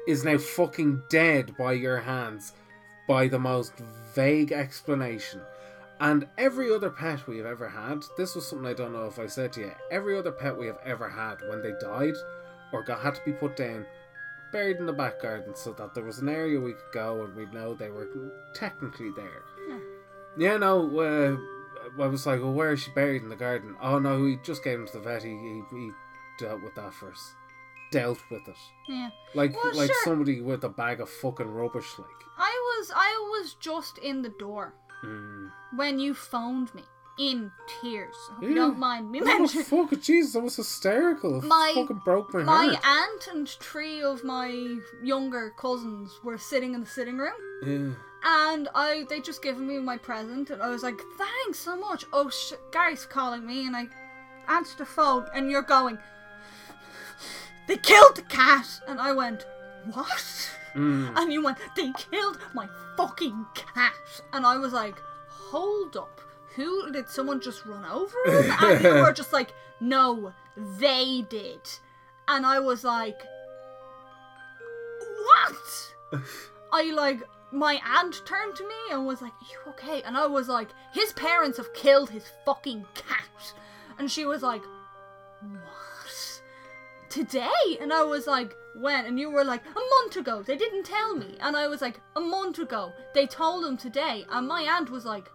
is 0.07 0.23
now 0.23 0.37
fucking 0.37 1.03
dead 1.09 1.55
by 1.57 1.73
your 1.73 1.99
hands 1.99 2.53
by 3.07 3.27
the 3.27 3.39
most 3.39 3.73
vague 4.13 4.51
explanation. 4.51 5.41
And 5.99 6.27
every 6.37 6.73
other 6.73 6.89
pet 6.89 7.27
we 7.27 7.37
have 7.37 7.45
ever 7.45 7.69
had, 7.69 8.03
this 8.17 8.35
was 8.35 8.47
something 8.47 8.67
I 8.67 8.73
don't 8.73 8.93
know 8.93 9.05
if 9.05 9.19
I 9.19 9.27
said 9.27 9.53
to 9.53 9.61
you, 9.61 9.71
every 9.91 10.17
other 10.17 10.31
pet 10.31 10.57
we 10.57 10.67
have 10.67 10.79
ever 10.85 11.09
had, 11.09 11.37
when 11.47 11.61
they 11.61 11.73
died 11.79 12.15
or 12.73 12.83
got 12.83 12.99
had 12.99 13.15
to 13.15 13.21
be 13.25 13.31
put 13.31 13.55
down, 13.55 13.85
buried 14.51 14.77
in 14.77 14.85
the 14.85 14.93
back 14.93 15.21
garden 15.21 15.55
so 15.55 15.71
that 15.73 15.93
there 15.93 16.03
was 16.03 16.19
an 16.19 16.29
area 16.29 16.59
we 16.59 16.73
could 16.73 16.93
go 16.93 17.23
and 17.23 17.35
we'd 17.35 17.53
know 17.53 17.73
they 17.73 17.89
were 17.89 18.07
technically 18.53 19.11
there. 19.11 19.43
Yeah. 19.69 19.79
Yeah, 20.35 20.57
no, 20.57 20.99
uh, 20.99 22.01
I 22.01 22.07
was 22.07 22.25
like, 22.25 22.41
well, 22.41 22.53
where 22.53 22.73
is 22.73 22.81
she 22.81 22.91
buried 22.91 23.21
in 23.21 23.29
the 23.29 23.35
garden? 23.35 23.75
Oh 23.81 23.99
no, 23.99 24.19
we 24.19 24.37
just 24.43 24.63
gave 24.63 24.79
him 24.79 24.87
to 24.87 24.93
the 24.93 24.99
vet, 24.99 25.23
he, 25.23 25.29
he, 25.29 25.61
he 25.71 25.91
dealt 26.39 26.63
with 26.63 26.75
that 26.75 26.93
first. 26.93 27.23
Dealt 27.93 28.19
with 28.29 28.47
it. 28.47 28.57
Yeah. 28.87 29.09
Like 29.33 29.55
Well, 29.55 29.73
like 29.75 29.87
sure. 29.91 30.03
somebody 30.03 30.41
with 30.41 30.63
a 30.63 30.69
bag 30.69 30.99
of 31.01 31.09
fucking 31.09 31.51
rubbish, 31.53 31.89
like. 31.97 32.07
I 32.37 32.51
was 32.77 32.91
I 32.95 33.11
was 33.39 33.55
just 33.59 33.97
in 33.99 34.21
the 34.21 34.29
door 34.29 34.73
Mm. 35.03 35.51
when 35.75 35.99
you 35.99 36.13
phoned 36.13 36.73
me 36.73 36.83
in 37.19 37.51
tears. 37.81 38.15
I 38.31 38.33
hope 38.35 38.43
you 38.43 38.55
don't 38.55 38.79
mind 38.79 39.11
me 39.11 39.19
Oh, 39.21 39.25
mentioning. 39.25 39.65
fuck, 39.65 39.91
Jesus, 40.01 40.35
I 40.35 40.39
was 40.39 40.55
hysterical. 40.55 41.37
It 41.39 41.43
My- 41.43 41.73
fucking 41.75 42.01
broke 42.05 42.33
my, 42.33 42.41
My 42.43 42.65
heart. 42.73 42.87
aunt 42.87 43.27
and 43.27 43.47
three 43.47 44.01
of 44.01 44.23
my 44.23 44.47
younger 45.03 45.51
cousins 45.57 46.19
were 46.23 46.37
sitting 46.39 46.73
in 46.73 46.79
the 46.81 46.87
sitting 46.87 47.17
room, 47.19 47.39
yeah. 47.63 47.93
and 48.47 48.67
I 48.73 49.05
they 49.09 49.19
just 49.21 49.43
given 49.43 49.67
me 49.67 49.77
my 49.79 49.97
present, 49.97 50.49
and 50.49 50.61
I 50.63 50.69
was 50.69 50.81
like, 50.83 50.99
"Thanks 51.17 51.59
so 51.59 51.75
much." 51.75 52.05
Oh, 52.13 52.29
sh- 52.29 52.53
Gary's 52.71 53.05
calling 53.05 53.45
me, 53.45 53.67
and 53.67 53.75
I 53.75 53.89
answered 54.47 54.79
the 54.79 54.85
phone, 54.85 55.27
and 55.35 55.51
you're 55.51 55.61
going, 55.77 55.97
"They 57.67 57.77
killed 57.77 58.15
the 58.15 58.23
cat," 58.23 58.81
and 58.87 58.99
I 58.99 59.13
went, 59.13 59.45
"What?" 59.91 60.51
Mm. 60.75 61.15
And 61.15 61.31
you 61.31 61.43
went, 61.43 61.59
"They 61.75 61.91
killed 61.91 62.39
my 62.53 62.67
fucking 62.97 63.45
cat," 63.53 64.21
and 64.33 64.45
I 64.45 64.57
was 64.57 64.73
like, 64.73 64.95
"Hold 65.27 65.97
up." 65.97 66.19
Who 66.55 66.91
did 66.91 67.09
someone 67.09 67.41
just 67.41 67.65
run 67.65 67.83
over 67.85 68.15
him? 68.25 68.51
And 68.61 68.83
you 68.83 68.89
were 69.01 69.11
just 69.11 69.33
like, 69.33 69.53
no, 69.83 70.33
they 70.55 71.25
did. 71.27 71.61
And 72.27 72.45
I 72.45 72.59
was 72.59 72.83
like, 72.83 73.19
what? 75.23 76.21
I 76.71 76.91
like 76.91 77.21
my 77.51 77.79
aunt 77.85 78.21
turned 78.25 78.55
to 78.55 78.63
me 78.63 78.75
and 78.91 79.05
was 79.05 79.21
like, 79.21 79.33
Are 79.33 79.47
you 79.51 79.71
okay? 79.71 80.01
And 80.03 80.17
I 80.17 80.25
was 80.25 80.47
like, 80.47 80.69
His 80.93 81.13
parents 81.13 81.57
have 81.57 81.73
killed 81.73 82.09
his 82.09 82.31
fucking 82.45 82.85
cat. 82.95 83.53
And 83.99 84.09
she 84.09 84.25
was 84.25 84.41
like, 84.41 84.63
What? 85.41 85.61
Today? 87.13 87.77
And 87.79 87.93
I 87.93 88.01
was 88.03 88.25
like, 88.25 88.55
When? 88.75 89.05
And 89.05 89.19
you 89.19 89.29
were 89.29 89.43
like, 89.43 89.61
A 89.65 89.79
month 90.01 90.15
ago. 90.17 90.41
They 90.41 90.57
didn't 90.57 90.83
tell 90.83 91.15
me. 91.15 91.37
And 91.39 91.55
I 91.55 91.67
was 91.67 91.79
like, 91.81 91.99
A 92.15 92.19
month 92.19 92.57
ago. 92.57 92.91
They 93.13 93.27
told 93.27 93.63
them 93.63 93.77
today. 93.77 94.25
And 94.31 94.47
my 94.47 94.61
aunt 94.63 94.89
was 94.89 95.05
like, 95.05 95.31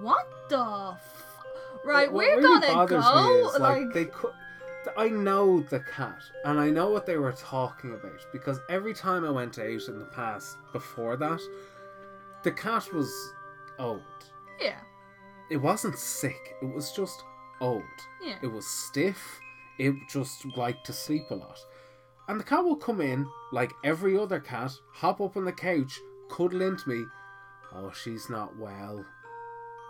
What 0.00 0.28
the 0.48 0.94
f-? 0.94 1.44
Right, 1.84 2.12
What 2.12 2.24
we're 2.26 2.36
really 2.36 2.60
gonna 2.60 2.86
go. 2.86 2.98
Is, 3.48 3.58
like, 3.58 3.78
like, 3.80 3.92
they 3.92 4.04
could. 4.04 4.30
I 4.96 5.08
know 5.08 5.60
the 5.60 5.80
cat, 5.80 6.18
and 6.44 6.58
I 6.58 6.68
know 6.68 6.90
what 6.90 7.06
they 7.06 7.16
were 7.16 7.32
talking 7.32 7.92
about 7.94 8.26
because 8.32 8.58
every 8.68 8.92
time 8.94 9.24
I 9.24 9.30
went 9.30 9.56
out 9.58 9.88
in 9.88 9.98
the 10.00 10.08
past 10.12 10.56
before 10.72 11.16
that, 11.16 11.40
the 12.42 12.50
cat 12.50 12.92
was 12.92 13.12
old. 13.78 14.02
yeah. 14.60 14.78
It 15.50 15.58
wasn't 15.58 15.98
sick. 15.98 16.56
It 16.62 16.72
was 16.74 16.92
just 16.92 17.22
old. 17.60 17.82
Yeah. 18.22 18.36
It 18.42 18.46
was 18.46 18.66
stiff. 18.66 19.40
It 19.78 19.94
just 20.08 20.44
liked 20.56 20.86
to 20.86 20.92
sleep 20.92 21.30
a 21.30 21.34
lot. 21.34 21.58
And 22.28 22.38
the 22.38 22.44
cat 22.44 22.64
will 22.64 22.76
come 22.76 23.00
in 23.00 23.26
like 23.52 23.72
every 23.84 24.16
other 24.18 24.40
cat, 24.40 24.72
hop 24.92 25.20
up 25.20 25.36
on 25.36 25.44
the 25.44 25.52
couch, 25.52 25.98
cuddle 26.30 26.62
into 26.62 26.88
me. 26.88 27.04
Oh, 27.74 27.92
she's 27.92 28.30
not 28.30 28.56
well. 28.56 29.04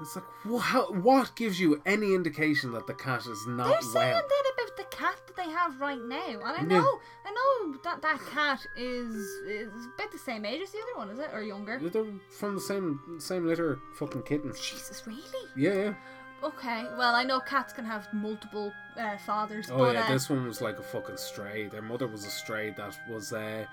It's 0.01 0.17
like, 0.17 0.25
what, 0.45 0.97
what 0.97 1.37
gives 1.37 1.61
you 1.61 1.81
any 1.87 2.15
indication 2.15 2.73
that 2.73 2.87
the 2.87 2.95
cat 2.95 3.27
is 3.27 3.47
not 3.47 3.69
They're 3.69 3.83
saying 3.83 4.13
well? 4.13 4.23
that 4.23 4.53
about 4.55 4.77
the 4.77 4.97
cat 4.97 5.17
that 5.27 5.37
they 5.37 5.51
have 5.51 5.81
right 5.81 6.01
now, 6.01 6.27
and 6.27 6.43
I 6.45 6.63
know, 6.63 7.01
I 7.25 7.31
know 7.31 7.77
that 7.85 8.03
that 8.03 8.21
cat 8.31 8.67
is 8.77 9.15
is 9.47 9.71
about 9.95 10.11
the 10.11 10.19
same 10.19 10.45
age 10.45 10.63
as 10.63 10.73
the 10.73 10.79
other 10.79 10.97
one, 10.97 11.11
is 11.11 11.19
it, 11.19 11.31
or 11.33 11.43
younger? 11.43 11.79
They're 11.79 12.07
from 12.31 12.55
the 12.57 12.61
same 12.61 13.19
same 13.19 13.47
litter 13.47 13.79
fucking 13.95 14.23
kittens. 14.23 14.59
Jesus, 14.59 15.07
really? 15.07 15.49
Yeah, 15.57 15.75
yeah. 15.75 15.95
Okay, 16.43 16.87
well, 16.99 17.15
I 17.15 17.23
know 17.23 17.41
cats 17.41 17.73
can 17.73 17.85
have 17.85 18.13
multiple 18.13 18.73
uh, 18.99 19.17
fathers, 19.19 19.69
Oh 19.71 19.79
but 19.79 19.95
yeah, 19.95 20.07
uh, 20.07 20.13
this 20.13 20.29
one 20.29 20.45
was 20.47 20.61
like 20.61 20.79
a 20.79 20.83
fucking 20.83 21.17
stray. 21.17 21.69
Their 21.69 21.83
mother 21.83 22.07
was 22.09 22.25
a 22.25 22.31
stray 22.31 22.71
that 22.77 22.99
was 23.09 23.33
uh, 23.33 23.65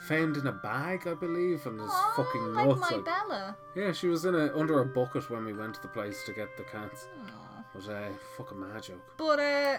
found 0.00 0.36
in 0.36 0.46
a 0.46 0.52
bag, 0.52 1.06
I 1.06 1.14
believe, 1.14 1.66
and 1.66 1.80
is 1.80 1.86
oh, 1.88 2.12
fucking 2.16 2.54
like 2.54 2.68
nuts. 2.68 2.80
my 2.80 2.96
like- 2.96 3.04
Bella. 3.04 3.56
Yeah, 3.76 3.92
she 3.92 4.08
was 4.08 4.24
in 4.24 4.34
a 4.34 4.56
under 4.56 4.80
a 4.80 4.84
bucket 4.84 5.30
when 5.30 5.44
we 5.44 5.52
went 5.52 5.74
to 5.74 5.82
the 5.82 5.88
place 5.88 6.24
to 6.26 6.32
get 6.32 6.48
the 6.56 6.64
cats. 6.64 7.06
Aw. 7.26 7.60
It 7.60 7.76
was 7.76 7.88
a 7.88 8.10
fucking 8.36 8.58
mad 8.58 8.82
joke. 8.82 9.14
But 9.16 9.38
uh, 9.38 9.78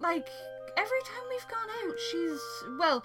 like 0.00 0.28
every 0.76 1.00
time 1.00 1.22
we've 1.30 1.48
gone 1.48 1.68
out, 1.88 1.98
she's 2.10 2.40
well. 2.78 3.04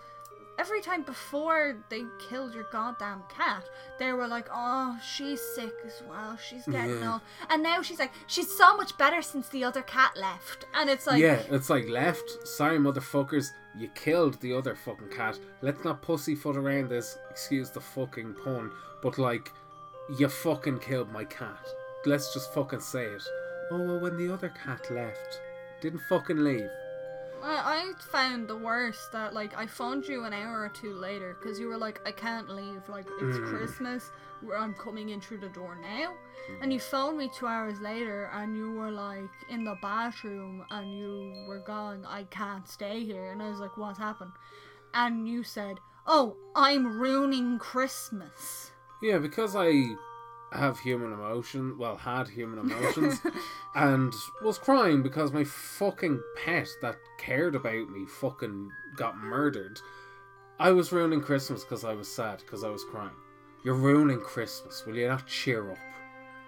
Every 0.57 0.79
time 0.81 1.03
before 1.03 1.75
they 1.89 2.05
killed 2.29 2.53
your 2.53 2.63
goddamn 2.71 3.23
cat, 3.29 3.63
they 3.99 4.13
were 4.13 4.27
like, 4.27 4.47
"Oh, 4.53 4.97
she's 5.03 5.41
sick 5.41 5.73
as 5.85 6.01
well. 6.07 6.37
She's 6.37 6.65
getting 6.65 7.01
Yeah. 7.01 7.13
old." 7.13 7.21
And 7.49 7.61
now 7.61 7.81
she's 7.81 7.99
like, 7.99 8.13
"She's 8.27 8.55
so 8.55 8.75
much 8.77 8.97
better 8.97 9.21
since 9.21 9.49
the 9.49 9.63
other 9.65 9.81
cat 9.81 10.15
left." 10.15 10.65
And 10.73 10.89
it's 10.89 11.07
like, 11.07 11.21
yeah, 11.21 11.43
it's 11.49 11.69
like 11.69 11.89
left. 11.89 12.47
Sorry, 12.47 12.77
motherfuckers, 12.77 13.51
you 13.75 13.89
killed 13.89 14.39
the 14.39 14.53
other 14.53 14.75
fucking 14.75 15.09
cat. 15.09 15.37
Let's 15.61 15.83
not 15.83 16.01
pussyfoot 16.01 16.55
around 16.55 16.89
this. 16.89 17.17
Excuse 17.29 17.71
the 17.71 17.81
fucking 17.81 18.35
pun, 18.35 18.71
but 19.01 19.17
like, 19.17 19.51
you 20.17 20.29
fucking 20.29 20.79
killed 20.79 21.11
my 21.11 21.25
cat. 21.25 21.67
Let's 22.05 22.33
just 22.33 22.53
fucking 22.53 22.79
say 22.79 23.05
it. 23.05 23.23
Oh 23.71 23.77
well, 23.79 23.99
when 23.99 24.15
the 24.17 24.33
other 24.33 24.49
cat 24.49 24.89
left, 24.89 25.41
didn't 25.81 26.01
fucking 26.07 26.43
leave. 26.43 26.69
I, 27.43 27.91
I 27.91 27.93
found 28.11 28.47
the 28.47 28.55
worst 28.57 29.11
that 29.11 29.33
like 29.33 29.55
I 29.57 29.67
phoned 29.67 30.07
you 30.07 30.23
an 30.23 30.33
hour 30.33 30.61
or 30.61 30.69
two 30.69 30.93
later 30.93 31.37
because 31.39 31.59
you 31.59 31.67
were 31.67 31.77
like, 31.77 32.01
"I 32.05 32.11
can't 32.11 32.49
leave. 32.49 32.81
Like 32.89 33.05
it's 33.21 33.37
Mm. 33.37 33.45
Christmas. 33.49 34.11
Where 34.41 34.57
I'm 34.57 34.73
coming 34.73 35.09
in 35.09 35.21
through 35.21 35.39
the 35.39 35.49
door 35.49 35.75
now." 35.81 36.13
And 36.61 36.71
you 36.71 36.79
phoned 36.79 37.17
me 37.17 37.29
two 37.37 37.47
hours 37.47 37.79
later, 37.79 38.29
and 38.33 38.55
you 38.55 38.73
were 38.73 38.91
like 38.91 39.29
in 39.49 39.63
the 39.63 39.77
bathroom, 39.81 40.65
and 40.69 40.97
you 40.97 41.45
were 41.47 41.59
going, 41.59 42.05
"I 42.05 42.23
can't 42.25 42.67
stay 42.67 43.03
here." 43.03 43.31
And 43.31 43.41
I 43.41 43.49
was 43.49 43.59
like, 43.59 43.77
"What's 43.77 43.99
happened?" 43.99 44.31
And 44.93 45.27
you 45.27 45.43
said, 45.43 45.79
"Oh, 46.07 46.37
I'm 46.55 46.99
ruining 46.99 47.59
Christmas." 47.59 48.71
Yeah, 49.01 49.17
because 49.19 49.55
I 49.55 49.95
have 50.51 50.79
human 50.79 51.11
emotion, 51.13 51.77
well, 51.77 51.97
had 51.97 52.27
human 52.27 52.59
emotions, 52.59 53.21
and 53.75 54.13
was 54.41 54.57
crying 54.57 55.01
because 55.03 55.31
my 55.31 55.43
fucking 55.43 56.21
pet 56.43 56.67
that 56.81 56.97
cared 57.17 57.55
about 57.55 57.89
me 57.89 58.05
fucking 58.05 58.69
got 58.95 59.17
murdered. 59.17 59.79
I 60.59 60.71
was 60.71 60.91
ruining 60.91 61.21
Christmas 61.21 61.63
because 61.63 61.83
I 61.83 61.93
was 61.93 62.07
sad 62.07 62.39
because 62.39 62.63
I 62.63 62.69
was 62.69 62.83
crying. 62.85 63.11
You're 63.63 63.75
ruining 63.75 64.21
Christmas. 64.21 64.85
Will 64.85 64.95
you 64.95 65.07
not 65.07 65.27
cheer 65.27 65.71
up? 65.71 65.77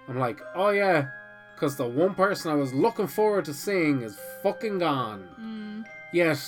I'm 0.08 0.20
like, 0.20 0.39
oh 0.56 0.70
yeah, 0.70 1.08
because 1.56 1.76
the 1.76 1.88
one 1.88 2.14
person 2.14 2.52
I 2.52 2.56
was 2.56 2.74
looking 2.74 3.08
forward 3.08 3.45
to 3.45 3.54
seeing 3.54 4.02
is 4.02 4.18
fucking 4.43 4.80
gone. 4.80 5.28
Mm. 5.39 5.84
Yet 6.14 6.39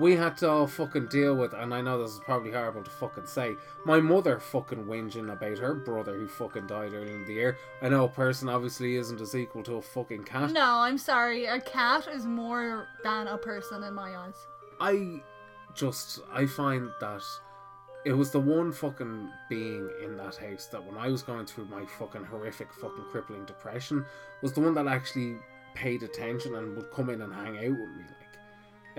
we 0.00 0.16
had 0.16 0.34
to 0.38 0.48
all 0.48 0.66
fucking 0.66 1.08
deal 1.08 1.36
with, 1.36 1.52
and 1.52 1.74
I 1.74 1.82
know 1.82 2.00
this 2.00 2.12
is 2.12 2.20
probably 2.20 2.52
horrible 2.52 2.82
to 2.82 2.90
fucking 2.90 3.26
say, 3.26 3.56
my 3.84 4.00
mother 4.00 4.40
fucking 4.40 4.86
whinging 4.86 5.30
about 5.30 5.58
her 5.58 5.74
brother 5.74 6.14
who 6.14 6.26
fucking 6.26 6.66
died 6.66 6.94
earlier 6.94 7.14
in 7.14 7.26
the 7.26 7.34
year. 7.34 7.58
I 7.82 7.90
know 7.90 8.04
a 8.04 8.08
person 8.08 8.48
obviously 8.48 8.96
isn't 8.96 9.20
as 9.20 9.34
equal 9.34 9.62
to 9.64 9.74
a 9.74 9.82
fucking 9.82 10.24
cat. 10.24 10.52
No, 10.52 10.78
I'm 10.78 10.96
sorry. 10.96 11.44
A 11.44 11.60
cat 11.60 12.08
is 12.10 12.24
more 12.24 12.88
than 13.04 13.26
a 13.26 13.36
person 13.36 13.82
in 13.82 13.92
my 13.92 14.16
eyes. 14.16 14.46
I 14.80 15.22
just 15.74 16.20
I 16.32 16.46
find 16.46 16.90
that 17.00 17.22
it 18.06 18.14
was 18.14 18.30
the 18.30 18.40
one 18.40 18.72
fucking 18.72 19.28
being 19.50 19.90
in 20.02 20.16
that 20.16 20.36
house 20.36 20.66
that 20.68 20.82
when 20.82 20.96
I 20.96 21.08
was 21.08 21.22
going 21.22 21.44
through 21.44 21.66
my 21.66 21.84
fucking 21.98 22.24
horrific 22.24 22.72
fucking 22.72 23.04
crippling 23.10 23.44
depression 23.44 24.06
was 24.40 24.54
the 24.54 24.60
one 24.60 24.72
that 24.74 24.86
actually 24.86 25.36
paid 25.74 26.02
attention 26.02 26.54
and 26.54 26.74
would 26.74 26.90
come 26.90 27.10
in 27.10 27.20
and 27.20 27.32
hang 27.32 27.58
out 27.58 27.78
with 27.78 27.90
me 27.90 28.04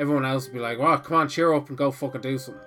everyone 0.01 0.25
else 0.25 0.45
would 0.47 0.53
be 0.53 0.59
like 0.59 0.77
well 0.79 0.97
come 0.97 1.15
on 1.17 1.29
cheer 1.29 1.53
up 1.53 1.69
and 1.69 1.77
go 1.77 1.91
fucking 1.91 2.21
do 2.21 2.37
something 2.37 2.61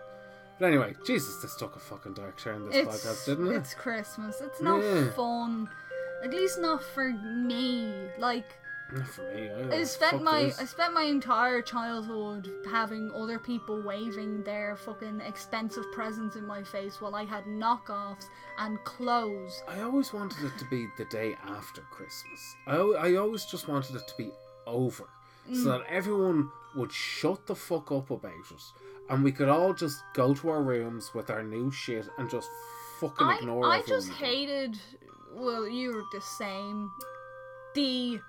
but 0.59 0.67
anyway 0.67 0.95
Jesus 1.07 1.43
this 1.43 1.57
took 1.57 1.75
a 1.77 1.81
fucking 1.81 2.15
dark 2.15 2.39
turn 2.39 2.65
this 2.67 2.77
It's 2.77 2.89
podcast 3.05 3.27
didn't 3.27 3.49
it 3.53 3.57
it's 3.57 3.75
Christmas. 3.75 4.41
It's 4.41 4.61
not 4.63 4.83
Yeah. 4.83 5.11
fun. 5.11 5.69
At 6.23 6.31
least 6.31 6.59
not 6.61 6.83
for 6.95 7.11
me. 7.11 7.93
Like 8.19 8.47
Not 8.93 9.09
for 9.09 9.23
me. 9.35 9.51
I, 9.51 9.81
I 9.81 9.85
spent 9.85 10.23
my 10.23 10.45
this. 10.45 10.59
I 10.61 10.65
spent 10.65 10.95
my 10.95 11.03
entire 11.03 11.61
childhood 11.61 12.49
having 12.71 13.11
other 13.15 13.39
people 13.39 13.83
waving 13.83 14.43
their 14.45 14.77
fucking 14.77 15.21
expensive 15.21 15.85
presents 15.93 16.37
in 16.37 16.47
my 16.47 16.63
face 16.63 17.01
while 17.01 17.15
I 17.15 17.25
had 17.25 17.45
knockoffs 17.45 18.27
and 18.59 18.79
clothes. 18.85 19.63
I 19.69 19.81
always 19.83 20.13
wanted 20.15 20.45
it 20.45 20.57
to 20.59 20.65
be 20.71 20.87
the 20.97 21.05
day 21.07 21.35
after 21.47 21.83
Christmas. 21.91 22.41
I, 22.67 22.77
I 22.77 23.15
always 23.17 23.45
just 23.45 23.67
wanted 23.69 23.97
it 23.97 24.07
to 24.07 24.15
be 24.17 24.31
over. 24.67 25.05
Mm. 25.51 25.57
So 25.63 25.69
that 25.73 25.83
everyone 25.91 26.49
would 26.77 26.93
shut 26.93 27.47
the 27.47 27.55
fuck 27.55 27.91
up 27.93 28.11
about 28.11 28.33
it. 28.33 28.63
And 29.11 29.23
we 29.23 29.33
could 29.33 29.49
all 29.49 29.73
just 29.75 30.03
go 30.15 30.35
to 30.35 30.49
our 30.49 30.63
rooms 30.63 31.13
with 31.15 31.31
our 31.31 31.43
new 31.43 31.71
shit 31.71 32.09
and 32.19 32.29
just 32.31 32.49
fucking 33.01 33.27
I, 33.27 33.37
ignore 33.39 33.67
I 33.67 33.79
everyone. 33.79 34.01
just 34.03 34.13
hated 34.13 34.79
well, 35.35 35.69
you're 35.69 36.05
the 36.13 36.21
same. 36.21 36.91
The 37.75 38.21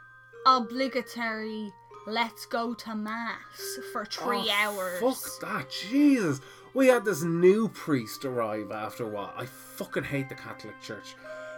obligatory 0.45 1.71
let's 2.07 2.45
go 2.45 2.73
to 2.73 2.95
mass 2.95 3.79
for 3.91 4.05
three 4.05 4.49
Oh, 4.49 4.51
hours. 4.51 4.99
Fuck 4.99 5.39
that, 5.41 5.69
Jesus. 5.69 6.41
We 6.73 6.87
had 6.87 7.05
this 7.05 7.23
new 7.23 7.69
priest 7.69 8.25
arrive 8.25 8.71
after 8.71 9.05
a 9.05 9.07
while. 9.07 9.33
I 9.37 9.45
fucking 9.45 10.03
hate 10.03 10.29
the 10.29 10.35
Catholic 10.35 10.79
Church. 10.81 11.15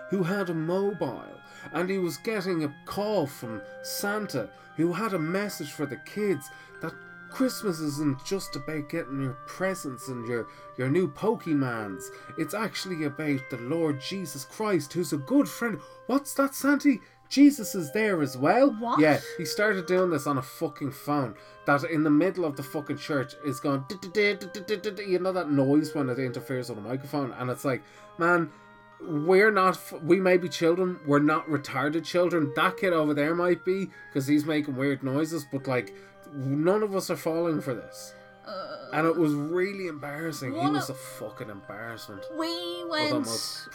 Who 0.10 0.24
had 0.24 0.50
a 0.50 0.54
mobile 0.54 1.38
and 1.74 1.90
he 1.90 1.98
was 1.98 2.18
getting 2.18 2.64
a 2.64 2.76
call 2.86 3.28
from 3.28 3.62
Santa 3.84 4.50
who 4.76 4.94
had 4.94 5.14
a 5.14 5.20
message 5.20 5.72
for 5.72 5.86
the 5.86 5.98
kids 5.98 6.50
that 6.82 6.94
Christmas 7.32 7.80
isn't 7.80 8.24
just 8.26 8.56
about 8.56 8.90
getting 8.90 9.22
your 9.22 9.38
presents 9.48 10.08
and 10.08 10.26
your, 10.28 10.48
your 10.78 10.90
new 10.90 11.10
Pokemans. 11.12 12.06
It's 12.38 12.54
actually 12.54 13.04
about 13.04 13.42
the 13.50 13.58
Lord 13.58 14.00
Jesus 14.00 14.46
Christ, 14.46 14.94
who's 14.94 15.14
a 15.14 15.18
good 15.18 15.50
friend. 15.50 15.80
What's 16.06 16.34
that, 16.36 16.56
Santy? 16.56 17.02
Jesus 17.30 17.76
is 17.76 17.92
there 17.92 18.22
as 18.22 18.38
well? 18.38 18.70
What? 18.80 19.02
Yeah, 19.02 19.20
he 19.38 19.44
started 19.44 19.86
doing 19.86 20.10
this 20.10 20.28
on 20.28 20.38
a 20.38 20.42
fucking 20.42 20.92
phone 20.92 21.36
that 21.66 21.84
in 21.84 22.04
the 22.04 22.10
middle 22.10 22.46
of 22.46 22.56
the 22.56 22.64
fucking 22.64 22.98
church 22.98 23.34
is 23.46 23.60
going 23.60 23.84
you 23.92 25.20
know 25.20 25.34
that 25.34 25.52
noise 25.52 25.94
when 25.94 26.10
it 26.10 26.20
interferes 26.20 26.70
with 26.70 26.78
a 26.78 26.82
microphone 26.82 27.34
and 27.34 27.50
it's 27.50 27.66
like 27.66 27.84
man 28.18 28.50
we're 29.02 29.52
not 29.52 29.80
we 30.04 30.20
may 30.20 30.38
be 30.38 30.50
children 30.50 31.00
we're 31.06 31.20
not 31.20 31.48
retarded 31.48 32.04
children 32.04 32.52
that 32.56 32.78
kid 32.78 32.94
over 32.94 33.14
there 33.14 33.36
might 33.36 33.64
be 33.64 33.90
because 34.10 34.28
he's 34.28 34.46
making 34.46 34.76
weird 34.76 35.04
noises 35.04 35.46
but 35.52 35.68
like 35.68 35.94
none 36.34 36.82
of 36.82 36.96
us 36.96 37.10
are 37.10 37.16
falling 37.16 37.62
for 37.62 37.74
this 37.76 38.14
and 38.94 39.06
it 39.06 39.16
was 39.16 39.34
really 39.34 39.88
embarrassing 39.88 40.54
he 40.54 40.70
was 40.70 40.90
of- 40.90 40.96
a 40.96 41.00
fucking 41.00 41.50
embarrassment 41.50 42.24
We 42.38 42.84
went. 42.90 43.12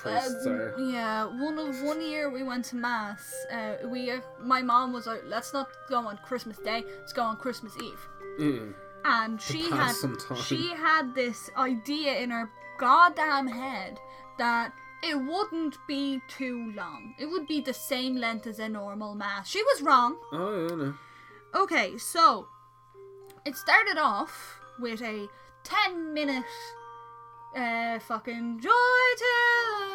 uh. 0.04 0.76
Yeah, 0.78 1.24
one 1.26 1.58
of 1.58 1.82
one 1.82 2.00
year 2.00 2.30
we 2.30 2.42
went 2.42 2.64
to 2.66 2.76
mass. 2.76 3.34
Uh, 3.52 3.74
we, 3.86 4.10
uh, 4.10 4.20
my 4.40 4.62
mom 4.62 4.92
was 4.92 5.06
like, 5.06 5.22
"Let's 5.26 5.52
not 5.52 5.68
go 5.88 5.98
on 5.98 6.18
Christmas 6.24 6.56
Day. 6.58 6.84
Let's 6.98 7.12
go 7.12 7.22
on 7.22 7.36
Christmas 7.36 7.76
Eve." 7.76 8.08
Mm. 8.40 8.74
And 9.04 9.40
she 9.40 9.70
had 9.70 9.92
some 9.92 10.16
she 10.42 10.68
had 10.68 11.14
this 11.14 11.50
idea 11.56 12.18
in 12.20 12.30
her 12.30 12.50
goddamn 12.78 13.48
head 13.48 13.98
that 14.38 14.72
it 15.02 15.16
wouldn't 15.16 15.76
be 15.86 16.20
too 16.28 16.72
long. 16.76 17.14
It 17.18 17.26
would 17.26 17.46
be 17.46 17.60
the 17.60 17.74
same 17.74 18.16
length 18.16 18.46
as 18.46 18.58
a 18.58 18.68
normal 18.68 19.14
mass. 19.14 19.48
She 19.48 19.62
was 19.62 19.82
wrong. 19.82 20.16
oh 20.32 20.66
yeah 20.68 20.76
no. 20.76 20.94
Okay, 21.54 21.98
so 21.98 22.46
it 23.44 23.56
started 23.56 23.98
off 23.98 24.58
with 24.78 25.02
a 25.02 25.28
10 25.64 26.14
minute 26.14 26.44
uh 27.54 27.98
fucking 27.98 28.58
joy 28.60 28.70
till 29.18 29.86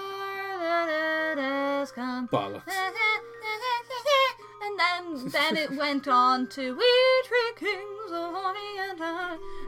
the 1.36 2.28
bollocks 2.32 2.64
And 4.68 4.80
then 4.80 5.32
then 5.32 5.58
it 5.58 5.72
went 5.72 6.08
on 6.08 6.48
to 6.48 6.76
We 6.76 6.92
Three 7.28 7.52
Kings 7.56 8.12
of 8.12 8.34
Orient 8.34 9.02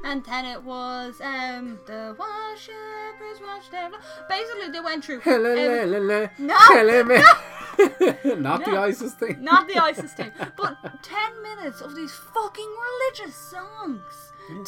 and 0.03 0.23
then 0.25 0.45
it 0.45 0.63
was 0.63 1.21
um 1.21 1.79
the 1.85 2.15
watch 2.17 3.69
their 3.71 3.89
basically 4.27 4.69
they 4.71 4.79
went 4.79 5.05
through 5.05 5.21
every- 5.21 5.33
Hello, 5.33 6.29
No, 6.37 6.57
Not 8.35 8.65
the 8.65 8.77
ISIS 8.77 9.13
thing. 9.13 9.43
Not 9.43 9.67
the 9.67 9.77
ISIS 9.81 10.13
thing. 10.13 10.31
But 10.57 10.77
10 11.03 11.41
minutes 11.43 11.81
of 11.81 11.95
these 11.95 12.11
fucking 12.11 12.71
religious 12.89 13.35
songs. 13.35 14.31
10 14.49 14.65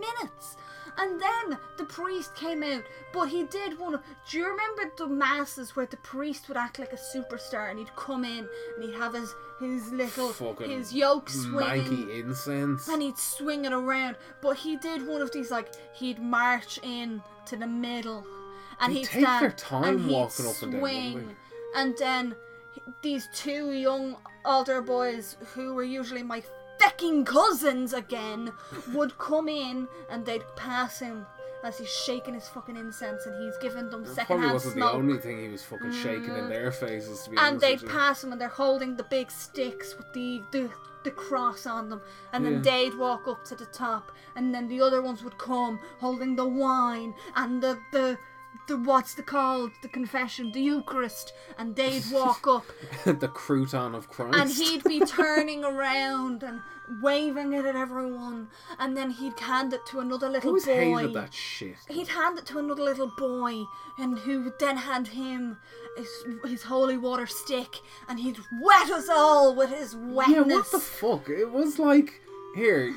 minutes. 0.00 0.56
And 0.98 1.20
then 1.20 1.58
the 1.78 1.84
priest 1.84 2.34
came 2.34 2.62
out, 2.62 2.82
but 3.12 3.28
he 3.28 3.44
did 3.44 3.78
one 3.78 3.94
of. 3.94 4.02
Do 4.30 4.38
you 4.38 4.46
remember 4.48 4.92
the 4.96 5.06
masses 5.06 5.74
where 5.74 5.86
the 5.86 5.96
priest 5.98 6.48
would 6.48 6.56
act 6.56 6.78
like 6.78 6.92
a 6.92 6.96
superstar 6.96 7.70
and 7.70 7.78
he'd 7.78 7.94
come 7.96 8.24
in 8.24 8.46
and 8.76 8.84
he'd 8.84 8.94
have 8.94 9.14
his 9.14 9.34
his 9.58 9.90
little 9.92 10.28
Fucking 10.32 10.70
his 10.70 10.92
yoke 10.92 11.30
swinging 11.30 11.84
Manky 11.84 12.20
incense. 12.20 12.88
and 12.88 13.00
he'd 13.00 13.16
swing 13.18 13.64
it 13.64 13.72
around. 13.72 14.16
But 14.42 14.58
he 14.58 14.76
did 14.76 15.06
one 15.06 15.22
of 15.22 15.32
these 15.32 15.50
like 15.50 15.68
he'd 15.94 16.18
march 16.20 16.78
in 16.82 17.22
to 17.46 17.56
the 17.56 17.66
middle, 17.66 18.26
and 18.80 18.92
They 18.92 18.98
he'd 18.98 19.06
take 19.06 19.22
stand 19.24 19.44
their 19.44 19.52
time 19.52 19.84
and 19.84 20.10
walking 20.10 20.46
up 20.46 20.62
and 20.62 20.72
down, 20.72 20.80
swing, 20.80 21.36
and 21.74 21.96
then 21.98 22.34
these 23.02 23.28
two 23.32 23.72
young 23.72 24.16
altar 24.44 24.82
boys 24.82 25.36
who 25.54 25.74
were 25.74 25.84
usually 25.84 26.22
my 26.22 26.42
fecking 26.82 27.24
cousins 27.24 27.92
again 27.92 28.52
would 28.92 29.16
come 29.18 29.48
in 29.48 29.88
and 30.10 30.24
they'd 30.26 30.44
pass 30.56 30.98
him. 30.98 31.26
As 31.64 31.78
he's 31.78 31.88
shaking 31.88 32.34
his 32.34 32.48
fucking 32.48 32.76
incense 32.76 33.24
and 33.24 33.40
he's 33.40 33.56
giving 33.58 33.88
them 33.88 34.02
That 34.02 34.14
secondhand 34.16 34.26
probably 34.40 34.52
wasn't 34.52 34.74
smoke. 34.74 34.90
the 34.90 34.98
only 34.98 35.18
thing 35.18 35.40
he 35.44 35.48
was 35.48 35.62
fucking 35.62 35.92
shaking 35.92 36.24
in 36.34 36.46
mm. 36.46 36.48
their 36.48 36.72
faces. 36.72 37.22
To 37.22 37.30
be 37.30 37.36
and 37.36 37.46
honest 37.46 37.60
they'd 37.60 37.72
with 37.74 37.82
you. 37.84 37.88
pass 37.88 38.24
him 38.24 38.32
and 38.32 38.40
they're 38.40 38.48
holding 38.48 38.96
the 38.96 39.04
big 39.04 39.30
sticks 39.30 39.96
with 39.96 40.12
the 40.12 40.42
the, 40.50 40.68
the 41.04 41.12
cross 41.12 41.64
on 41.64 41.88
them 41.88 42.00
and 42.32 42.44
then 42.44 42.54
Yeah. 42.54 42.60
they'd 42.62 42.98
walk 42.98 43.28
up 43.28 43.44
to 43.44 43.54
the 43.54 43.66
top 43.66 44.10
and 44.34 44.52
then 44.52 44.66
the 44.66 44.80
other 44.80 45.02
ones 45.02 45.22
would 45.22 45.38
come 45.38 45.78
holding 46.00 46.34
the 46.34 46.48
wine 46.48 47.14
and 47.36 47.62
the 47.62 47.78
the 47.92 48.18
the 48.68 48.76
what's 48.76 49.14
the 49.14 49.22
called 49.22 49.70
the 49.82 49.88
confession 49.88 50.52
the 50.52 50.60
eucharist 50.60 51.32
and 51.58 51.74
they'd 51.74 52.04
walk 52.12 52.46
up 52.46 52.64
the 53.04 53.28
crouton 53.28 53.94
of 53.94 54.08
Christ. 54.08 54.38
and 54.38 54.50
he'd 54.50 54.84
be 54.84 55.00
turning 55.00 55.64
around 55.64 56.42
and 56.42 56.60
waving 57.02 57.52
it 57.54 57.64
at 57.64 57.74
everyone 57.74 58.48
and 58.78 58.96
then 58.96 59.10
he'd 59.10 59.38
hand 59.40 59.72
it 59.72 59.84
to 59.86 60.00
another 60.00 60.28
little 60.28 60.50
always 60.50 60.64
boy 60.66 60.98
hated 60.98 61.14
that 61.14 61.32
shit. 61.34 61.76
he'd 61.88 62.08
hand 62.08 62.38
it 62.38 62.46
to 62.46 62.58
another 62.58 62.82
little 62.82 63.10
boy, 63.16 63.64
and 63.98 64.18
who 64.18 64.42
would 64.44 64.58
then 64.58 64.76
hand 64.76 65.08
him 65.08 65.56
his, 65.96 66.08
his 66.44 66.62
holy 66.62 66.96
water 66.96 67.26
stick, 67.26 67.76
and 68.08 68.18
he'd 68.20 68.38
wet 68.60 68.90
us 68.90 69.08
all 69.08 69.54
with 69.54 69.70
his 69.70 69.94
wetness. 69.96 70.36
Yeah, 70.36 70.42
what 70.56 70.70
the 70.70 70.78
fuck? 70.78 71.28
It 71.28 71.50
was 71.50 71.78
like, 71.78 72.20
here, 72.54 72.94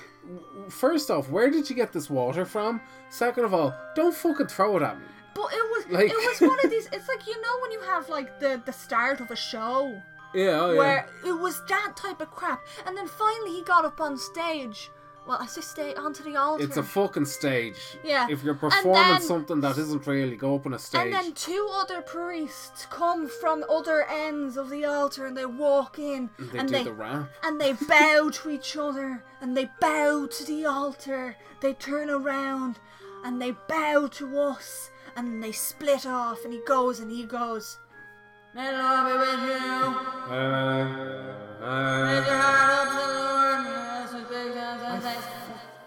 first 0.70 1.12
off, 1.12 1.30
where 1.30 1.50
did 1.50 1.70
you 1.70 1.76
get 1.76 1.94
this 1.94 2.10
water 2.10 2.46
from? 2.46 2.82
Second 3.10 3.46
of 3.46 3.54
all, 3.54 3.74
don't 3.96 4.16
fucking 4.16 4.48
throw 4.48 4.78
it 4.78 4.84
at 4.84 4.98
me. 4.98 5.06
But 5.36 5.48
it 5.54 5.66
was 5.74 5.86
Like- 5.90 6.10
it 6.10 6.16
was 6.16 6.42
one 6.50 6.60
of 6.64 6.70
these. 6.72 6.88
It's 6.92 7.08
like 7.08 7.28
you 7.28 7.40
know 7.42 7.56
when 7.62 7.72
you 7.72 7.82
have 7.82 8.10
like 8.10 8.40
the 8.40 8.62
the 8.66 8.74
start 8.74 9.20
of 9.22 9.30
a 9.32 9.36
show 9.36 10.02
Yeah, 10.34 10.60
oh, 10.62 10.72
yeah. 10.72 10.78
where 10.80 11.10
it 11.26 11.34
was 11.46 11.62
that 11.68 11.94
type 11.96 12.20
of 12.22 12.32
crap, 12.32 12.62
and 12.86 12.98
then 12.98 13.08
finally 13.08 13.52
he 13.52 13.62
got 13.64 13.86
up 13.86 14.02
on 14.02 14.18
stage. 14.18 14.90
Well, 15.28 15.40
I 15.42 15.48
say 15.48 15.62
stay 15.62 15.96
onto 15.96 16.22
the 16.22 16.36
altar. 16.36 16.64
It's 16.64 16.78
a 16.78 16.84
fucking 16.84 17.26
stage. 17.26 17.80
Yeah. 18.04 18.28
If 18.30 18.44
you're 18.44 18.54
performing 18.54 18.94
then- 19.14 19.22
something 19.24 19.60
that 19.62 19.76
isn't 19.76 20.06
really, 20.06 20.36
go 20.36 20.54
up 20.54 20.68
on 20.68 20.74
a 20.76 20.78
stage. 20.78 21.02
And 21.02 21.14
then 21.14 21.34
two 21.34 21.68
other 21.74 22.04
priests 22.04 22.86
come 22.92 23.28
from 23.28 23.64
other 23.68 24.04
ends 24.08 24.56
of 24.56 24.70
the 24.70 24.86
altar 24.86 25.26
and 25.26 25.36
they 25.36 25.48
walk 25.48 25.98
in 25.98 26.30
they 26.38 26.60
and 26.60 26.68
do 26.70 26.76
they 26.76 26.84
the 26.84 26.94
rap. 26.94 27.28
and 27.42 27.60
they 27.60 27.74
bow 27.90 28.30
to 28.34 28.50
each 28.52 28.78
other 28.78 29.24
and 29.42 29.58
they 29.58 29.68
bow 29.82 30.28
to 30.28 30.44
the 30.46 30.64
altar. 30.68 31.36
They 31.60 31.74
turn 31.74 32.12
around 32.12 32.78
and 33.24 33.42
they 33.42 33.54
bow 33.68 34.06
to 34.20 34.40
us 34.40 34.92
and 35.16 35.42
they 35.44 35.52
split 35.52 36.06
off 36.06 36.44
and 36.44 36.54
he 36.54 36.62
goes 36.68 37.00
and 37.00 37.12
he 37.12 37.26
goes. 37.26 37.80
May 38.54 38.72
the 38.72 38.78
Lord 38.78 39.06
be 39.08 39.14
with 39.18 39.42
you. 39.42 39.56
Raise 41.62 42.26
your 42.26 42.40
heart 42.40 42.72
up 42.72 42.88
to 42.90 42.96
the 42.96 43.12
Lord. 43.20 43.62
Yes, 43.66 44.14
with 44.14 44.30
big 44.30 44.54
hands 44.54 44.82
and 44.86 45.04
thanks. 45.04 45.26
I 45.26 45.28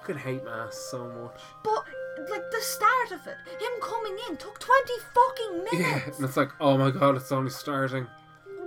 fucking 0.01 0.19
hate 0.19 0.45
mass 0.45 0.75
so 0.91 1.09
much. 1.09 1.41
But 1.65 1.85
like 2.31 2.51
the 2.51 2.61
start 2.61 3.13
of 3.13 3.27
it, 3.27 3.37
him 3.61 3.81
coming 3.81 4.19
in 4.29 4.37
took 4.37 4.59
twenty 4.59 4.99
fucking 5.15 5.65
minutes. 5.65 5.79
Yeah, 5.79 6.17
and 6.17 6.25
it's 6.25 6.37
like, 6.37 6.51
oh 6.61 6.77
my 6.77 6.91
god, 6.91 7.17
it's 7.17 7.33
only 7.33 7.51
starting. 7.51 8.07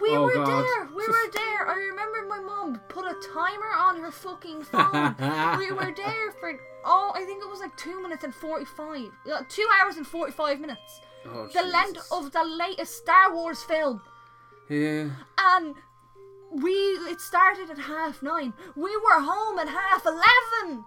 We 0.02 0.16
Oh, 0.16 0.24
were 0.24 0.34
God. 0.34 0.48
there. 0.66 0.86
We 0.96 1.08
were 1.08 1.32
there. 1.34 1.68
I 1.70 1.76
remember 1.90 2.26
my 2.28 2.40
mom 2.40 2.80
put 2.90 3.06
a 3.06 3.16
timer 3.34 3.72
on 3.78 3.98
her 4.02 4.12
fucking 4.12 4.64
phone. 4.64 5.16
we 5.60 5.72
were 5.72 5.94
there 5.96 6.32
for 6.40 6.60
oh, 6.86 7.12
I 7.16 7.24
think 7.26 7.44
it 7.44 7.50
was 7.50 7.60
like 7.60 7.76
two 7.78 8.02
minutes 8.02 8.24
and 8.24 8.34
forty-five. 8.34 9.12
Uh, 9.32 9.42
two 9.48 9.68
hours 9.82 9.98
and 9.98 10.08
forty-five 10.08 10.60
minutes. 10.60 11.02
Oh, 11.26 11.48
The 11.54 11.62
length 11.64 12.08
of 12.12 12.32
the 12.32 12.44
latest 12.44 12.98
Star 12.98 13.34
Wars 13.34 13.62
film, 13.64 14.02
Yeah. 14.70 15.10
and 15.38 15.76
we 16.52 16.72
it 16.72 17.22
started 17.22 17.70
at 17.70 17.78
half 17.78 18.24
nine. 18.24 18.54
We 18.76 18.96
were 18.98 19.22
home 19.22 19.60
at 19.60 19.68
half 19.68 20.04
eleven. 20.06 20.84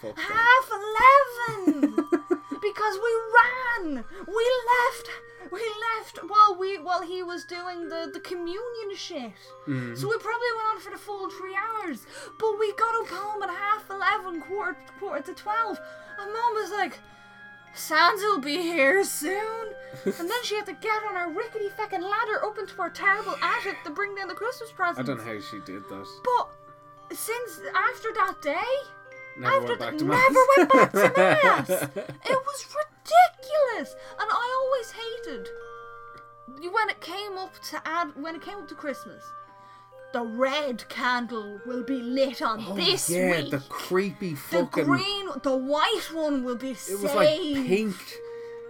Fuck 0.00 0.16
that. 0.16 0.22
Half 0.22 0.70
eleven. 0.70 1.96
because 2.62 2.98
we 3.02 3.12
ran. 3.38 4.04
we 4.26 4.46
left. 4.74 5.10
We 5.50 5.60
left 5.98 6.18
while 6.28 6.56
we 6.58 6.78
while 6.78 7.02
he 7.02 7.22
was 7.22 7.44
doing 7.44 7.88
the 7.88 8.10
the 8.12 8.20
communion 8.20 8.94
shit. 8.94 9.32
Mm-hmm. 9.66 9.94
So 9.94 10.08
we 10.08 10.16
probably 10.18 10.52
went 10.56 10.68
on 10.74 10.80
for 10.80 10.90
the 10.90 10.98
full 10.98 11.28
three 11.30 11.56
hours. 11.56 12.06
But 12.38 12.58
we 12.58 12.72
got 12.74 12.94
up 13.02 13.08
home 13.08 13.42
at 13.42 13.50
half 13.50 13.90
eleven, 13.90 14.40
quarter 14.42 14.76
quarter 14.98 15.22
to 15.22 15.34
twelve, 15.34 15.78
and 16.20 16.32
Mom 16.32 16.54
was 16.54 16.70
like. 16.70 16.98
Sands'll 17.72 18.40
be 18.40 18.56
here 18.56 19.04
soon. 19.04 19.68
and 20.04 20.28
then 20.28 20.42
she 20.42 20.56
had 20.56 20.66
to 20.66 20.72
get 20.72 21.04
on 21.08 21.14
her 21.14 21.28
rickety 21.30 21.68
feckin' 21.68 22.02
ladder 22.02 22.44
up 22.44 22.58
into 22.58 22.74
her 22.74 22.90
terrible 22.90 23.36
attic 23.40 23.76
to 23.84 23.90
bring 23.90 24.12
down 24.16 24.26
the 24.26 24.34
Christmas 24.34 24.72
presents. 24.72 24.98
I 24.98 25.02
don't 25.04 25.18
know 25.18 25.34
how 25.34 25.40
she 25.40 25.60
did 25.60 25.84
that. 25.88 26.20
But 26.24 27.16
since 27.16 27.60
after 27.72 28.08
that 28.14 28.42
day, 28.42 28.90
Never 29.40 29.56
after 29.56 29.66
went 29.68 29.80
back 29.80 29.98
to 29.98 30.04
never 30.04 30.40
went 30.56 30.72
back 30.72 30.92
to 30.92 31.12
mass. 31.16 31.70
it 31.70 32.38
was 32.46 32.66
ridiculous, 32.76 33.94
and 34.20 34.30
I 34.30 34.60
always 34.62 34.90
hated 34.92 35.48
when 36.72 36.90
it 36.90 37.00
came 37.00 37.38
up 37.38 37.52
to 37.70 37.80
add 37.86 38.08
when 38.16 38.34
it 38.36 38.42
came 38.42 38.58
up 38.58 38.68
to 38.68 38.74
Christmas. 38.74 39.22
The 40.12 40.22
red 40.22 40.88
candle 40.88 41.60
will 41.66 41.84
be 41.84 42.02
lit 42.02 42.42
on 42.42 42.64
Oh, 42.66 42.74
this 42.74 43.08
yeah, 43.08 43.42
week. 43.42 43.50
the 43.52 43.60
creepy 43.68 44.34
fucking. 44.34 44.82
The 44.84 44.90
green, 44.90 45.28
the 45.44 45.56
white 45.56 46.10
one 46.12 46.42
will 46.42 46.56
be 46.56 46.70
it 46.72 46.78
saved. 46.78 47.02
was 47.04 47.14
like 47.14 47.28
pink, 47.38 47.94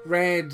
red, 0.05 0.53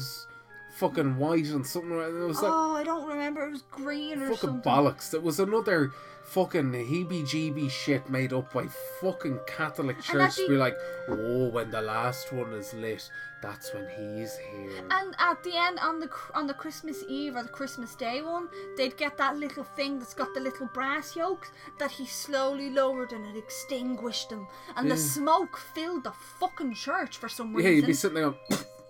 fucking 0.77 1.19
white, 1.19 1.47
and 1.47 1.67
something. 1.67 1.97
like- 1.99 2.07
It 2.11 2.13
was 2.27 2.41
like 2.41 2.53
oh, 2.55 2.77
I 2.77 2.85
don't 2.85 3.09
remember. 3.09 3.47
It 3.49 3.51
was 3.51 3.63
green 3.63 4.23
or 4.23 4.27
something. 4.29 4.37
fucking 4.37 4.63
something. 4.63 4.73
bollocks. 4.73 5.11
There 5.11 5.21
was 5.21 5.41
another 5.41 5.91
fucking 6.27 6.73
heebie-jeebie 6.73 7.71
shit 7.71 8.09
made 8.11 8.33
up 8.33 8.53
by 8.53 8.67
fucking 9.01 9.39
Catholic 9.47 10.01
Church 10.03 10.37
the- 10.37 10.49
be 10.49 10.57
like, 10.57 10.77
oh, 11.09 11.49
when 11.49 11.71
the 11.71 11.81
last 11.81 12.33
one 12.33 12.53
is 12.53 12.75
lit, 12.75 13.09
that's 13.43 13.73
when 13.73 13.87
he's 13.97 14.37
here. 14.37 14.71
And 14.91 15.15
at 15.19 15.43
the 15.45 15.57
end, 15.57 15.79
on 15.79 16.01
the 16.01 16.11
on 16.35 16.47
the 16.47 16.55
Christmas 16.55 17.05
Eve 17.09 17.37
or 17.37 17.43
the 17.43 17.49
Christmas 17.49 17.95
Day 17.95 18.23
one, 18.23 18.49
they'd 18.77 18.97
get 18.97 19.17
that 19.19 19.37
little 19.37 19.65
thing 19.65 19.99
that's 19.99 20.15
got 20.15 20.33
the 20.35 20.41
little 20.41 20.67
brass 20.75 21.15
yokes 21.15 21.51
that 21.79 21.91
he 21.93 22.07
slowly 22.07 22.71
lowered 22.71 23.13
and 23.13 23.25
it 23.27 23.37
extinguished 23.39 24.31
them, 24.31 24.47
and 24.77 24.91
the 24.91 24.97
smoke 24.97 25.57
filled 25.75 26.05
the 26.05 26.13
fucking 26.41 26.75
church 26.75 27.19
for 27.19 27.29
some 27.29 27.55
reason. 27.55 27.71
yeah, 27.71 27.77
you'd 27.77 27.87
be 27.87 27.93
sitting 27.93 28.15
there 28.17 28.31
going, 28.31 28.41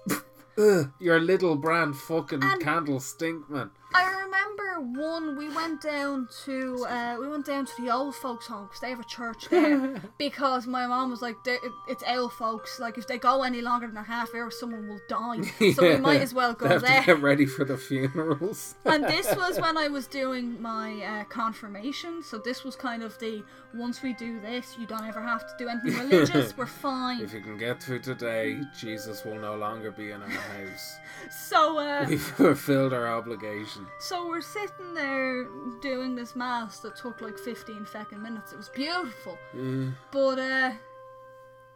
Ugh, 0.59 0.91
your 1.01 1.21
little 1.21 1.55
brand 1.57 1.97
fucking 1.97 2.43
And- 2.43 2.63
candle 2.63 2.99
stink, 3.01 3.51
man. 3.51 3.71
I 3.95 4.05
remember 4.25 5.01
one. 5.01 5.37
We 5.39 5.49
went 5.49 5.81
down 5.81 6.29
to 6.45 6.85
uh, 6.89 7.17
we 7.21 7.29
went 7.29 7.47
down 7.47 7.65
to 7.67 7.73
the 7.83 7.91
old 7.91 8.15
folks' 8.15 8.47
home 8.47 8.65
because 8.67 8.81
they 8.81 8.91
have 8.91 9.01
a 9.01 9.05
church 9.05 9.49
there. 9.51 10.03
because 10.19 10.67
my 10.67 10.87
mom 10.87 11.11
was 11.11 11.23
like, 11.23 11.37
it- 11.47 11.61
"It's 11.89 12.03
old 12.07 12.33
folks. 12.33 12.79
Like 12.79 12.99
if 12.99 13.07
they 13.07 13.17
go 13.19 13.43
any 13.43 13.63
longer 13.63 13.87
than 13.87 13.97
a 13.97 14.03
half 14.03 14.35
hour, 14.35 14.51
someone 14.51 14.89
will 14.89 15.01
die. 15.09 15.43
So 15.75 15.83
we 15.83 15.97
might 15.97 16.21
as 16.21 16.35
well 16.35 16.53
go 16.53 16.79
there." 16.79 17.03
get 17.05 17.21
ready 17.23 17.47
for 17.47 17.65
the 17.65 17.77
funerals. 17.79 18.75
and 18.85 19.05
this 19.05 19.35
was 19.35 19.59
when 19.61 19.77
I 19.79 19.89
was 19.89 20.07
doing 20.07 20.61
my 20.61 21.03
uh, 21.03 21.25
confirmation. 21.25 22.23
So 22.23 22.39
this 22.39 22.65
was 22.65 22.77
kind 22.77 23.03
of 23.03 23.19
the 23.19 23.43
once 23.75 24.03
we 24.03 24.15
do 24.15 24.41
this, 24.41 24.75
you 24.79 24.87
don't 24.87 25.05
ever 25.07 25.21
have 25.21 25.47
to 25.47 25.55
do 25.59 25.69
anything 25.69 26.09
religious. 26.09 26.57
We're 26.57 26.67
fine. 26.67 27.21
If 27.21 27.33
you 27.35 27.41
can 27.41 27.59
get 27.59 27.83
through 27.83 28.01
today, 28.01 28.61
Jesus 28.79 29.25
will 29.25 29.39
no 29.39 29.55
longer 29.57 29.91
be 29.91 30.11
in 30.13 30.23
our 30.23 30.29
house. 30.29 30.97
So 31.31 31.79
uh, 31.79 32.07
We've 32.09 32.21
fulfilled 32.23 32.93
our 32.95 33.07
obligation. 33.09 33.76
So 33.99 34.29
we're 34.29 34.41
sitting 34.41 34.95
there 34.95 35.49
doing 35.81 36.15
this 36.15 36.37
mass 36.37 36.79
that 36.81 36.97
took 36.97 37.21
like 37.21 37.39
15 37.39 37.85
fucking 37.87 38.23
minutes. 38.23 38.53
It 38.53 38.57
was 38.57 38.69
beautiful. 38.69 39.39
Mm. 39.55 39.95
But 40.11 40.39
uh, 40.39 40.73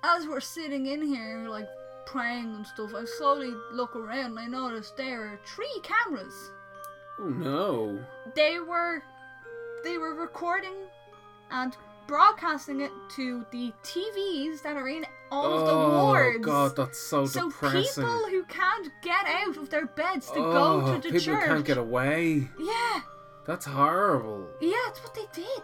as 0.02 0.26
we're 0.26 0.40
sitting 0.40 0.86
in 0.86 1.02
here, 1.02 1.46
like 1.48 1.68
praying 2.06 2.54
and 2.54 2.66
stuff, 2.66 2.94
I 2.94 3.04
slowly 3.04 3.52
look 3.72 3.96
around 3.96 4.38
and 4.38 4.38
I 4.38 4.46
noticed 4.46 4.96
there 4.96 5.22
are 5.22 5.40
three 5.44 5.80
cameras. 5.82 6.50
Oh 7.18 7.28
no. 7.28 8.04
They 8.34 8.58
were 8.60 9.02
they 9.84 9.98
were 9.98 10.14
recording 10.14 10.76
and 11.50 11.76
broadcasting 12.10 12.80
it 12.80 12.90
to 13.08 13.46
the 13.52 13.72
TVs 13.84 14.62
that 14.62 14.76
are 14.76 14.88
in 14.88 15.06
all 15.30 15.60
of 15.60 15.64
the 15.64 15.72
oh, 15.72 16.06
wards. 16.06 16.38
oh 16.40 16.42
god, 16.42 16.74
that's 16.74 16.98
so, 16.98 17.24
so 17.24 17.48
depressing. 17.48 18.02
people 18.02 18.26
who 18.28 18.42
can't 18.46 18.90
get 19.00 19.26
out 19.26 19.56
of 19.56 19.70
their 19.70 19.86
beds 19.86 20.26
to 20.26 20.40
oh, 20.40 20.80
go 20.80 21.00
to 21.00 21.08
the 21.08 21.20
church. 21.20 21.24
people 21.26 21.40
can't 21.54 21.64
get 21.64 21.78
away. 21.78 22.48
Yeah, 22.58 23.02
That's 23.46 23.64
horrible. 23.64 24.48
yeah, 24.60 24.72
it's 24.88 24.98
what 25.04 25.14
they 25.14 25.26
did. 25.32 25.62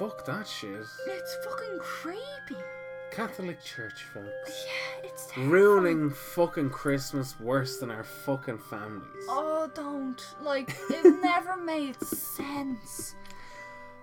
Fuck 0.00 0.24
that 0.24 0.48
shit. 0.48 0.84
It's 1.06 1.36
fucking 1.44 1.78
creepy. 1.78 2.60
Catholic 3.12 3.62
Church, 3.62 4.02
folks. 4.12 4.66
Yeah, 4.66 5.08
it's 5.10 5.26
terrifying. 5.26 5.50
Ruining 5.50 6.10
fucking 6.10 6.70
Christmas 6.70 7.38
worse 7.38 7.78
than 7.78 7.92
our 7.92 8.02
fucking 8.02 8.58
families. 8.58 9.26
Oh, 9.28 9.70
don't. 9.72 10.20
Like, 10.42 10.76
it 10.90 11.04
never 11.22 11.56
made 11.56 12.02
sense. 12.02 13.14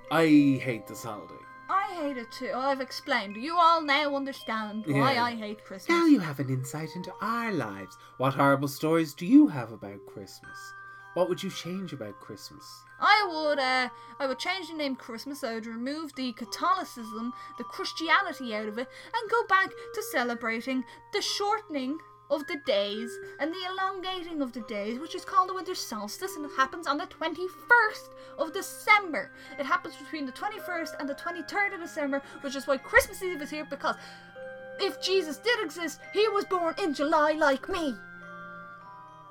I 0.10 0.26
hate 0.64 0.88
this 0.88 1.04
holiday. 1.04 1.36
I 1.70 1.94
hate 1.94 2.18
it 2.18 2.32
too. 2.32 2.52
I've 2.56 2.82
explained. 2.82 3.38
You 3.38 3.56
all 3.58 3.82
now 3.82 4.16
understand 4.16 4.86
why 4.88 5.14
Yeah. 5.14 5.24
I 5.24 5.36
hate 5.36 5.64
Christmas. 5.64 5.90
Now 5.90 6.06
you 6.06 6.20
have 6.20 6.40
an 6.40 6.50
insight 6.50 6.90
into 6.96 7.14
our 7.22 7.52
lives. 7.52 7.98
What 8.18 8.34
horrible 8.34 8.68
stories 8.68 9.14
do 9.14 9.26
you 9.26 9.48
have 9.48 9.72
about 9.72 10.06
Christmas? 10.08 10.74
What 11.14 11.30
would 11.30 11.44
you 11.44 11.50
change 11.50 11.92
about 11.94 12.20
Christmas? 12.20 12.84
I 13.00 13.28
would, 13.32 13.60
uh, 13.60 13.90
I 14.20 14.28
would 14.28 14.40
change 14.40 14.68
the 14.70 14.74
name 14.76 14.96
Christmas. 14.96 15.44
I 15.44 15.54
would 15.56 15.66
remove 15.66 16.14
the 16.16 16.34
Catholicism, 16.34 17.34
the 17.58 17.64
Christianity 17.66 18.54
out 18.56 18.68
of 18.68 18.78
it, 18.78 18.88
and 19.14 19.32
go 19.32 19.44
back 19.48 19.70
to 19.94 20.04
celebrating 20.12 20.84
the 21.14 21.22
shortening 21.22 21.98
of 22.30 22.46
the 22.48 22.58
days 22.66 23.12
and 23.40 23.52
the 23.52 23.68
elongating 23.72 24.42
of 24.42 24.54
the 24.54 24.62
days, 24.62 25.00
which 25.00 25.16
is 25.16 25.26
called 25.26 25.50
the 25.50 25.54
winter 25.54 25.76
solstice, 25.76 26.36
and 26.36 26.46
it 26.46 26.52
happens 26.56 26.88
on 26.88 26.98
the 26.98 27.08
21st 27.08 28.10
of 28.38 28.54
December. 28.54 29.32
It 29.58 29.66
happens 29.66 29.96
between 29.96 30.26
the 30.26 30.32
21st 30.32 31.00
and 31.00 31.10
the 31.10 31.16
23rd 31.16 31.76
of 31.76 31.82
December, 31.82 32.22
which 32.42 32.56
is 32.56 32.68
why 32.68 32.78
Christmas 32.78 33.22
Eve 33.24 33.42
is 33.42 33.50
here 33.50 33.66
because 33.70 33.96
if 34.80 35.02
Jesus 35.02 35.38
did 35.38 35.60
exist, 35.64 36.00
he 36.14 36.28
was 36.30 36.46
born 36.46 36.76
in 36.82 36.94
July 36.94 37.34
like 37.34 37.68
me. 37.68 37.96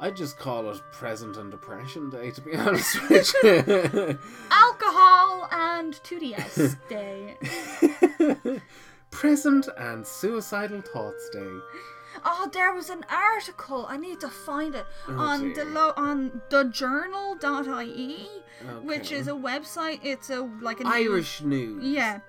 I'd 0.01 0.17
just 0.17 0.39
call 0.39 0.71
it 0.71 0.81
Present 0.93 1.37
and 1.37 1.51
Depression 1.51 2.11
Day, 2.11 2.31
to 2.31 2.41
be 2.41 2.55
honest 2.57 3.09
with 3.09 3.35
you. 3.43 4.19
Alcohol 4.51 5.49
and 5.51 5.95
2DS 5.95 6.77
day. 6.89 8.61
Present 9.11 9.69
and 9.77 10.07
Suicidal 10.07 10.83
Thoughts 10.83 11.29
Day. 11.31 11.59
Oh, 12.31 12.49
there 12.53 12.73
was 12.75 12.91
an 12.91 13.05
article. 13.11 13.87
I 13.89 13.97
need 13.97 14.21
to 14.21 14.29
find 14.29 14.75
it 14.75 14.85
on 15.09 15.55
the 15.55 15.65
lo- 15.65 15.95
on 15.97 16.43
thejournal.ie, 16.51 18.29
which 18.83 19.07
Okay. 19.13 19.17
is 19.17 19.29
a 19.29 19.33
website. 19.33 20.01
It's 20.03 20.29
a 20.31 20.43
like 20.61 20.81
an 20.81 20.87
Irish 20.89 21.41
News. 21.43 21.83
Yeah. 21.85 22.21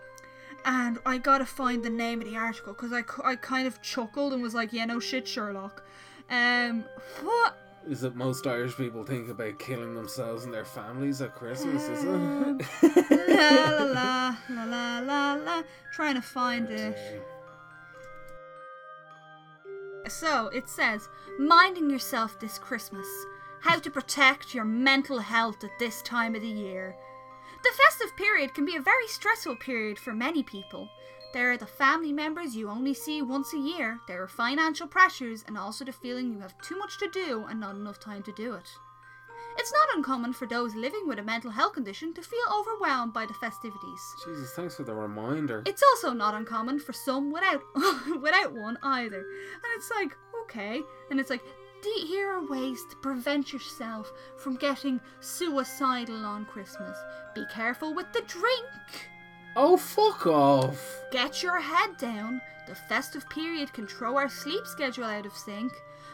And 0.66 1.00
I 1.06 1.18
gotta 1.18 1.46
find 1.46 1.84
the 1.84 1.90
name 1.90 2.22
of 2.22 2.28
the 2.30 2.38
article 2.38 2.74
because 2.74 2.92
I, 2.94 3.04
I 3.24 3.36
kind 3.36 3.66
of 3.68 3.82
chuckled 3.82 4.34
and 4.34 4.42
was 4.42 4.54
like, 4.54 4.72
yeah, 4.74 4.86
no 4.86 5.00
shit, 5.00 5.28
Sherlock. 5.28 5.84
Um, 6.30 6.86
what? 7.22 7.58
Is 7.88 8.04
it 8.04 8.14
most 8.16 8.46
Irish 8.46 8.76
people 8.76 9.04
think 9.04 9.30
about 9.30 9.58
killing 9.58 9.96
themselves 9.96 10.44
and 10.44 10.54
their 10.54 10.66
families 10.66 11.22
at 11.22 11.34
Christmas, 11.34 11.88
is 11.88 12.04
Um, 12.06 12.60
it? 12.60 13.30
la 13.30 13.70
la 13.72 13.84
la 13.86 14.36
la 14.50 14.64
la 14.66 15.00
la 15.00 15.34
la. 15.44 15.64
Trying 15.94 16.16
to 16.16 16.22
find 16.22 16.70
it. 16.70 16.96
So 20.10 20.48
it 20.48 20.68
says, 20.68 21.08
minding 21.38 21.90
yourself 21.90 22.40
this 22.40 22.58
Christmas. 22.58 23.08
How 23.62 23.78
to 23.80 23.92
protect 23.92 24.56
your 24.56 24.66
mental 24.66 25.20
health 25.20 25.64
at 25.64 25.78
this 25.78 26.02
time 26.02 26.36
of 26.36 26.42
the 26.42 26.48
year. 26.48 26.96
The 27.64 27.72
festive 27.78 28.16
period 28.16 28.54
can 28.54 28.66
be 28.66 28.76
a 28.76 28.82
very 28.82 29.08
stressful 29.08 29.58
period 29.58 30.00
for 30.00 30.14
many 30.14 30.44
people. 30.44 30.90
There 31.34 31.52
are 31.52 31.58
the 31.58 31.68
family 31.68 32.12
members 32.12 32.56
you 32.56 32.70
only 32.70 32.94
see 32.94 33.22
once 33.22 33.54
a 33.54 33.60
year, 33.60 34.00
there 34.08 34.24
are 34.24 34.28
financial 34.28 34.88
pressures, 34.88 35.44
and 35.48 35.58
also 35.58 35.86
the 35.86 35.92
feeling 35.92 36.34
you 36.34 36.40
have 36.40 36.60
too 36.62 36.78
much 36.78 36.98
to 37.00 37.10
do 37.10 37.46
and 37.48 37.60
not 37.60 37.76
enough 37.76 38.00
time 38.00 38.24
to 38.24 38.32
do 38.32 38.56
it. 38.56 38.70
It's 39.60 39.74
not 39.74 39.98
uncommon 39.98 40.32
for 40.32 40.48
those 40.48 40.74
living 40.74 41.04
with 41.06 41.20
a 41.20 41.24
mental 41.24 41.52
health 41.52 41.74
condition 41.74 42.14
to 42.14 42.22
feel 42.22 42.40
overwhelmed 42.50 43.12
by 43.12 43.26
the 43.26 43.34
festivities. 43.34 44.16
Jesus, 44.26 44.54
thanks 44.54 44.76
for 44.76 44.84
the 44.84 44.96
reminder. 44.96 45.64
It's 45.66 45.84
also 45.84 46.14
not 46.14 46.34
uncommon 46.34 46.80
for 46.80 46.94
some 46.94 47.30
without 47.30 47.62
without 48.22 48.54
one 48.54 48.78
either. 48.82 49.20
And 49.20 49.72
it's 49.76 49.92
like, 49.92 50.16
okay. 50.44 50.82
And 51.12 51.20
it's 51.20 51.30
like, 51.30 51.44
"Do- 51.84 52.06
here 52.08 52.32
are 52.32 52.48
ways 52.48 52.80
to 52.90 52.96
prevent 52.98 53.52
yourself 53.52 54.14
from 54.38 54.56
getting 54.56 55.02
suicidal 55.20 56.26
on 56.26 56.46
Christmas. 56.46 56.98
Be 57.36 57.44
careful 57.54 57.94
with 57.94 58.12
the 58.14 58.22
drink. 58.22 59.10
Oh, 59.62 59.76
fuck 59.76 60.26
off. 60.26 61.02
Get 61.12 61.44
your 61.44 61.60
head 61.60 61.98
down. 61.98 62.40
The 62.66 62.76
festive 62.76 63.28
period 63.30 63.74
can 63.74 63.88
throw 63.88 64.16
our 64.16 64.30
sleep 64.30 64.66
schedule 64.66 65.04
out 65.04 65.26
of 65.26 65.36
sync. 65.36 65.74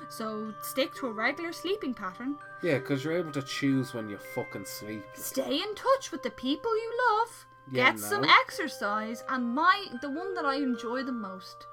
So 0.09 0.51
stick 0.63 0.95
to 0.95 1.07
a 1.07 1.11
regular 1.11 1.53
sleeping 1.53 1.93
pattern. 1.93 2.37
Yeah, 2.63 2.79
because 2.79 3.03
you're 3.03 3.15
able 3.17 3.31
to 3.33 3.43
choose 3.43 3.93
when 3.93 4.09
you 4.09 4.17
fucking 4.33 4.65
sleep. 4.65 5.03
Stay 5.13 5.57
in 5.57 5.75
touch 5.75 6.11
with 6.11 6.23
the 6.23 6.31
people 6.31 6.75
you 6.75 6.91
love. 7.11 7.45
Yeah, 7.71 7.91
Get 7.91 7.99
some 7.99 8.23
no. 8.23 8.29
exercise, 8.41 9.23
and 9.29 9.53
my 9.53 9.85
the 10.01 10.09
one 10.09 10.33
that 10.33 10.45
I 10.45 10.55
enjoy 10.55 11.03
the 11.03 11.11
most. 11.11 11.67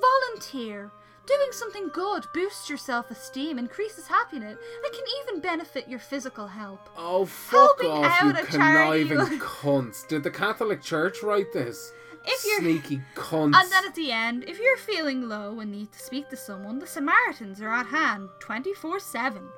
Volunteer. 0.00 0.90
Doing 1.28 1.52
something 1.52 1.88
good 1.90 2.26
boosts 2.32 2.70
your 2.70 2.78
self 2.78 3.10
esteem, 3.10 3.58
increases 3.58 4.06
happiness, 4.06 4.56
and 4.84 4.92
can 4.94 5.04
even 5.22 5.40
benefit 5.42 5.86
your 5.86 5.98
physical 5.98 6.46
health. 6.46 6.80
Oh, 6.96 7.26
fuck 7.26 7.78
Helping 7.82 7.90
off, 7.90 8.22
you 8.22 8.28
out 8.30 8.42
a 8.42 8.50
charity- 8.50 9.08
conniving 9.08 9.38
cunts. 9.38 10.08
Did 10.08 10.22
the 10.22 10.30
Catholic 10.30 10.80
Church 10.82 11.22
write 11.22 11.52
this? 11.52 11.92
If 12.24 12.44
you're- 12.44 12.60
Sneaky 12.60 13.02
cunts. 13.14 13.54
And 13.60 13.70
then 13.70 13.84
at 13.86 13.94
the 13.94 14.10
end, 14.10 14.44
if 14.48 14.58
you're 14.58 14.76
feeling 14.78 15.28
low 15.28 15.60
and 15.60 15.70
need 15.70 15.92
to 15.92 15.98
speak 15.98 16.30
to 16.30 16.36
someone, 16.36 16.78
the 16.78 16.86
Samaritans 16.86 17.60
are 17.60 17.72
at 17.72 17.86
hand 17.86 18.30
24 18.40 18.98
7. 18.98 19.48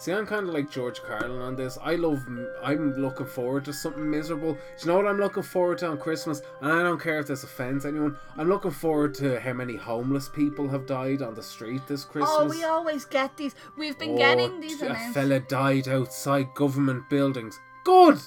See, 0.00 0.12
I'm 0.12 0.26
kind 0.26 0.48
of 0.48 0.54
like 0.54 0.70
George 0.70 1.02
Carlin 1.02 1.40
on 1.42 1.56
this. 1.56 1.76
I 1.82 1.96
love. 1.96 2.24
I'm 2.62 2.94
looking 3.02 3.26
forward 3.26 3.64
to 3.64 3.72
something 3.72 4.08
miserable. 4.08 4.52
Do 4.52 4.58
you 4.80 4.86
know 4.86 4.96
what 4.96 5.06
I'm 5.08 5.18
looking 5.18 5.42
forward 5.42 5.78
to 5.78 5.88
on 5.88 5.98
Christmas? 5.98 6.40
And 6.60 6.70
I 6.72 6.84
don't 6.84 7.00
care 7.00 7.18
if 7.18 7.26
this 7.26 7.42
offends 7.42 7.84
anyone. 7.84 8.16
I'm 8.36 8.48
looking 8.48 8.70
forward 8.70 9.12
to 9.14 9.40
how 9.40 9.54
many 9.54 9.74
homeless 9.74 10.28
people 10.28 10.68
have 10.68 10.86
died 10.86 11.20
on 11.20 11.34
the 11.34 11.42
street 11.42 11.82
this 11.88 12.04
Christmas. 12.04 12.30
Oh, 12.32 12.46
we 12.48 12.62
always 12.62 13.04
get 13.06 13.36
these. 13.36 13.56
We've 13.76 13.98
been 13.98 14.10
Oh, 14.14 14.18
getting 14.18 14.60
these 14.60 14.80
A 14.82 14.86
announcements. 14.86 15.14
fella 15.14 15.40
died 15.40 15.88
outside 15.88 16.54
government 16.54 17.10
buildings. 17.10 17.58
Good. 17.82 18.18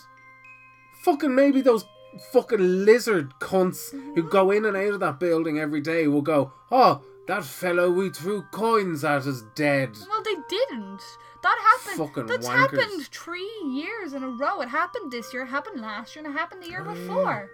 Fucking 1.04 1.34
maybe 1.34 1.62
those 1.62 1.86
fucking 2.34 2.84
lizard 2.86 3.34
cunts 3.40 3.92
who 4.16 4.24
go 4.24 4.52
in 4.52 4.66
and 4.66 4.76
out 4.76 4.96
of 4.96 5.00
that 5.00 5.22
building 5.22 5.58
every 5.58 5.80
day 5.80 6.08
will 6.08 6.22
go, 6.22 6.52
oh, 6.70 7.02
that 7.28 7.46
fellow 7.46 7.90
we 7.90 8.10
threw 8.10 8.42
coins 8.52 9.06
at 9.06 9.26
is 9.26 9.44
dead. 9.56 9.92
Well, 10.10 10.22
they 10.24 10.36
didn't. 10.50 11.02
That 11.44 11.58
happened. 11.86 12.08
Fucking 12.08 12.26
That's 12.28 12.48
wankers. 12.48 12.58
happened 12.82 13.08
three 13.08 13.52
years 13.66 14.14
in 14.14 14.24
a 14.24 14.30
row. 14.30 14.62
It 14.62 14.70
happened 14.70 15.12
this 15.12 15.34
year, 15.34 15.44
it 15.44 15.48
happened 15.48 15.82
last 15.82 16.16
year, 16.16 16.24
and 16.24 16.34
it 16.34 16.38
happened 16.38 16.62
the 16.64 16.70
year 16.70 16.84
Oh, 16.86 16.94
yeah. 16.94 17.00
before. 17.00 17.50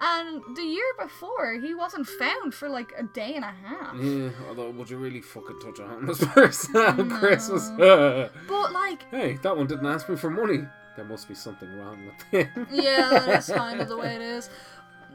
And 0.00 0.56
the 0.56 0.62
year 0.62 0.84
before, 0.98 1.54
he 1.54 1.74
wasn't 1.74 2.06
found 2.06 2.54
for 2.54 2.68
like 2.68 2.92
a 2.96 3.02
day 3.02 3.34
and 3.34 3.44
a 3.44 3.48
half. 3.66 3.96
Yeah, 4.00 4.30
although 4.48 4.70
would 4.70 4.88
you 4.88 4.96
really 4.96 5.20
fucking 5.20 5.58
touch 5.60 5.80
a 5.80 5.86
homeless 5.88 6.24
person 6.24 6.76
on 6.76 7.08
No. 7.08 7.18
Christmas? 7.18 7.68
But 8.48 8.72
like, 8.72 9.10
hey, 9.10 9.38
that 9.42 9.56
one 9.56 9.66
didn't 9.66 9.86
ask 9.86 10.08
me 10.08 10.16
for 10.16 10.30
money. 10.30 10.64
There 10.96 11.04
must 11.04 11.26
be 11.26 11.34
something 11.34 11.68
wrong 11.78 11.98
with 12.06 12.22
him. 12.54 12.66
yeah, 12.70 13.08
that's 13.26 13.50
kind 13.50 13.80
of 13.80 13.88
the 13.88 13.96
way 13.96 14.14
it 14.14 14.22
is. 14.22 14.48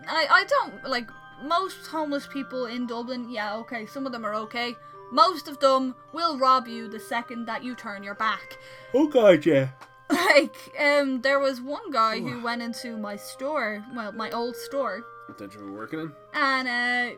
I 0.08 0.28
I 0.30 0.44
don't 0.46 0.84
like 0.90 1.10
most 1.44 1.88
homeless 1.88 2.28
people 2.28 2.66
in 2.66 2.88
Dublin. 2.88 3.30
Yeah, 3.30 3.56
okay, 3.58 3.86
some 3.86 4.06
of 4.06 4.12
them 4.12 4.26
are 4.26 4.34
okay. 4.36 4.76
Most 5.12 5.48
of 5.48 5.60
them 5.60 5.96
will 6.14 6.38
rob 6.38 6.68
you 6.68 6.88
the 6.88 7.00
second 7.00 7.46
that 7.46 7.64
you 7.64 7.76
turn 7.76 8.04
your 8.04 8.16
back. 8.16 8.58
oh 8.94 9.08
god, 9.08 9.46
yeah. 9.46 9.70
Like, 10.10 10.56
um, 10.80 11.22
there 11.22 11.40
was 11.40 11.60
one 11.60 11.92
guy 11.92 12.20
who 12.22 12.42
went 12.42 12.62
into 12.62 12.96
my 12.98 13.18
store, 13.18 13.84
well, 13.94 14.14
my 14.14 14.32
old 14.32 14.56
store, 14.56 15.04
That 15.38 15.54
you 15.54 15.60
were 15.66 15.72
working 15.74 16.00
in? 16.00 16.12
and 16.34 16.68
uh, 16.68 17.18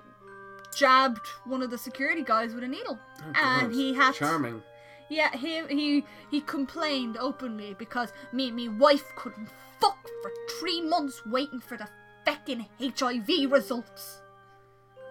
jabbed 0.75 1.27
one 1.45 1.61
of 1.61 1.69
the 1.69 1.77
security 1.77 2.23
guys 2.23 2.53
with 2.55 2.63
a 2.63 2.67
needle. 2.67 2.97
Oh, 3.21 3.25
and 3.35 3.67
God. 3.69 3.73
he 3.75 3.93
had 3.93 4.13
Charming. 4.15 4.63
Yeah, 5.09 5.35
he 5.35 5.61
he 5.67 6.05
he 6.31 6.41
complained 6.41 7.17
openly 7.19 7.75
because 7.77 8.11
me 8.31 8.51
me 8.51 8.69
wife 8.69 9.05
couldn't 9.15 9.49
fuck 9.79 9.97
for 10.21 10.31
three 10.59 10.81
months 10.81 11.25
waiting 11.25 11.59
for 11.59 11.77
the 11.77 11.87
feckin' 12.27 12.67
HIV 12.79 13.51
results. 13.51 14.18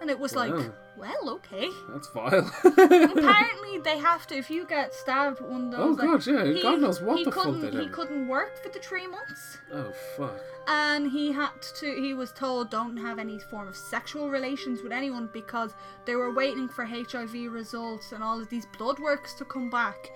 And 0.00 0.10
it 0.10 0.18
was 0.18 0.34
like, 0.36 0.52
Wow. 0.52 0.72
well, 0.96 1.30
okay. 1.30 1.68
That's 1.90 2.08
vile. 2.10 2.50
Apparently, 2.64 3.78
they 3.84 3.98
have 3.98 4.26
to. 4.28 4.36
If 4.36 4.50
you 4.50 4.64
get 4.66 4.94
stabbed 4.94 5.40
one 5.40 5.72
of 5.74 5.80
Oh, 5.80 5.94
those, 5.94 5.98
like, 5.98 6.06
God, 6.08 6.26
yeah, 6.56 6.62
God 6.62 6.80
knows 6.80 7.00
what 7.02 7.18
he 7.18 7.24
the 7.24 7.32
fuck 7.32 7.44
couldn't, 7.44 7.60
they 7.62 7.70
He 7.70 7.84
did. 7.86 7.92
couldn't 7.92 8.28
work 8.28 8.62
for 8.62 8.68
the 8.68 8.78
three 8.78 9.06
months 9.06 9.58
oh 9.72 9.92
fuck. 10.16 10.38
and 10.66 11.10
he 11.10 11.32
had 11.32 11.50
to 11.80 12.00
he 12.00 12.14
was 12.14 12.32
told 12.32 12.70
don't 12.70 12.96
have 12.96 13.18
any 13.18 13.38
form 13.38 13.68
of 13.68 13.76
sexual 13.76 14.28
relations 14.30 14.82
with 14.82 14.92
anyone 14.92 15.28
because 15.32 15.74
they 16.06 16.14
were 16.16 16.32
waiting 16.32 16.68
for 16.68 16.84
hiv 16.84 17.32
results 17.52 18.12
and 18.12 18.22
all 18.22 18.40
of 18.40 18.48
these 18.48 18.66
blood 18.78 18.98
works 18.98 19.34
to 19.34 19.44
come 19.44 19.68
back 19.70 20.10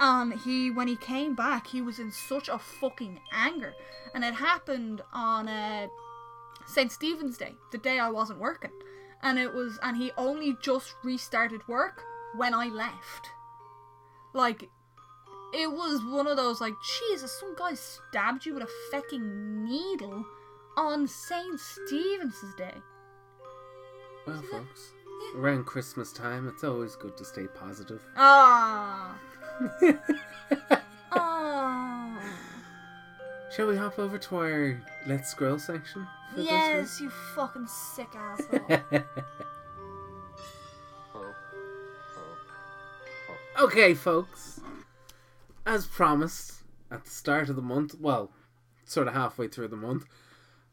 and 0.00 0.32
he 0.40 0.70
when 0.70 0.88
he 0.88 0.96
came 0.96 1.34
back 1.34 1.66
he 1.66 1.80
was 1.82 1.98
in 1.98 2.10
such 2.10 2.48
a 2.48 2.58
fucking 2.58 3.18
anger 3.32 3.72
and 4.14 4.24
it 4.24 4.34
happened 4.34 5.00
on 5.12 5.48
uh, 5.48 5.86
st 6.66 6.92
stephen's 6.92 7.36
day 7.38 7.54
the 7.72 7.78
day 7.78 7.98
i 7.98 8.08
wasn't 8.10 8.38
working 8.38 8.70
and 9.22 9.38
it 9.38 9.52
was 9.52 9.78
and 9.82 9.96
he 9.96 10.10
only 10.16 10.56
just 10.62 10.94
restarted 11.02 11.66
work 11.68 12.02
when 12.36 12.54
i 12.54 12.66
left 12.66 13.30
like 14.34 14.68
it 15.52 15.70
was 15.70 16.04
one 16.04 16.26
of 16.26 16.36
those 16.36 16.60
like, 16.60 16.74
Jesus, 17.10 17.32
some 17.32 17.54
guy 17.56 17.74
stabbed 17.74 18.44
you 18.44 18.54
with 18.54 18.64
a 18.64 18.68
fucking 18.90 19.64
needle 19.64 20.24
on 20.76 21.06
St. 21.06 21.58
Stephen's 21.58 22.54
Day. 22.56 22.74
Well, 24.26 24.42
folks, 24.50 24.92
around 25.34 25.64
Christmas 25.64 26.12
time, 26.12 26.48
it's 26.48 26.64
always 26.64 26.96
good 26.96 27.16
to 27.16 27.24
stay 27.24 27.46
positive. 27.46 28.02
Ah. 28.16 29.18
Ah. 31.10 31.97
Shall 33.50 33.66
we 33.66 33.76
hop 33.76 33.98
over 33.98 34.18
to 34.18 34.36
our 34.36 34.82
Let's 35.06 35.30
Scroll 35.30 35.58
section? 35.58 36.06
for 36.30 36.36
this 36.36 36.46
Yes, 36.46 37.00
you 37.00 37.10
fucking 37.10 37.66
sick 37.66 38.08
asshole. 38.14 38.60
okay, 43.60 43.94
folks. 43.94 44.60
As 45.66 45.86
promised, 45.86 46.62
at 46.90 47.04
the 47.04 47.10
start 47.10 47.48
of 47.48 47.56
the 47.56 47.62
month, 47.62 47.94
well, 47.98 48.30
sort 48.84 49.08
of 49.08 49.14
halfway 49.14 49.48
through 49.48 49.68
the 49.68 49.76
month, 49.76 50.04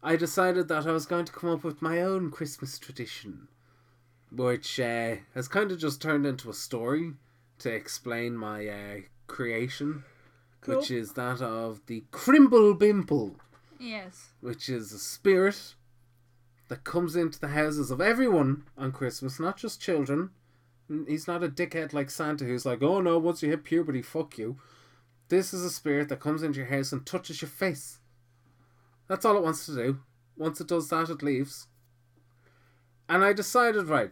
I 0.03 0.15
decided 0.15 0.67
that 0.67 0.85
I 0.85 0.91
was 0.91 1.05
going 1.05 1.25
to 1.25 1.33
come 1.33 1.49
up 1.49 1.63
with 1.63 1.81
my 1.81 2.01
own 2.01 2.31
Christmas 2.31 2.77
tradition, 2.77 3.47
which 4.31 4.79
uh, 4.79 5.15
has 5.33 5.47
kind 5.47 5.71
of 5.71 5.79
just 5.79 6.01
turned 6.01 6.25
into 6.25 6.49
a 6.49 6.53
story 6.53 7.13
to 7.59 7.73
explain 7.73 8.37
my 8.37 8.67
uh, 8.67 8.99
creation, 9.27 10.03
which 10.67 10.91
is 10.91 11.13
that 11.13 11.41
of 11.41 11.81
the 11.87 12.03
Crimble 12.11 12.73
Bimble, 12.73 13.35
yes. 13.79 14.29
which 14.41 14.69
is 14.69 14.91
a 14.91 14.99
spirit 14.99 15.75
that 16.67 16.83
comes 16.83 17.15
into 17.15 17.39
the 17.39 17.49
houses 17.49 17.91
of 17.91 18.01
everyone 18.01 18.63
on 18.77 18.91
Christmas, 18.91 19.39
not 19.39 19.57
just 19.57 19.81
children. 19.81 20.31
He's 21.07 21.27
not 21.27 21.43
a 21.43 21.49
dickhead 21.49 21.93
like 21.93 22.09
Santa 22.09 22.45
who's 22.45 22.65
like, 22.65 22.81
oh 22.81 23.01
no, 23.01 23.17
once 23.17 23.41
you 23.41 23.49
hit 23.49 23.63
puberty, 23.63 24.01
fuck 24.01 24.37
you. 24.37 24.57
This 25.29 25.53
is 25.53 25.63
a 25.63 25.71
spirit 25.71 26.09
that 26.09 26.19
comes 26.19 26.43
into 26.43 26.59
your 26.59 26.67
house 26.67 26.91
and 26.91 27.05
touches 27.05 27.41
your 27.41 27.49
face. 27.49 27.99
That's 29.07 29.25
all 29.25 29.37
it 29.37 29.43
wants 29.43 29.65
to 29.65 29.75
do. 29.75 29.99
Once 30.37 30.59
it 30.59 30.67
does 30.67 30.89
that, 30.89 31.09
it 31.09 31.23
leaves. 31.23 31.67
And 33.07 33.23
I 33.23 33.33
decided, 33.33 33.87
right, 33.87 34.11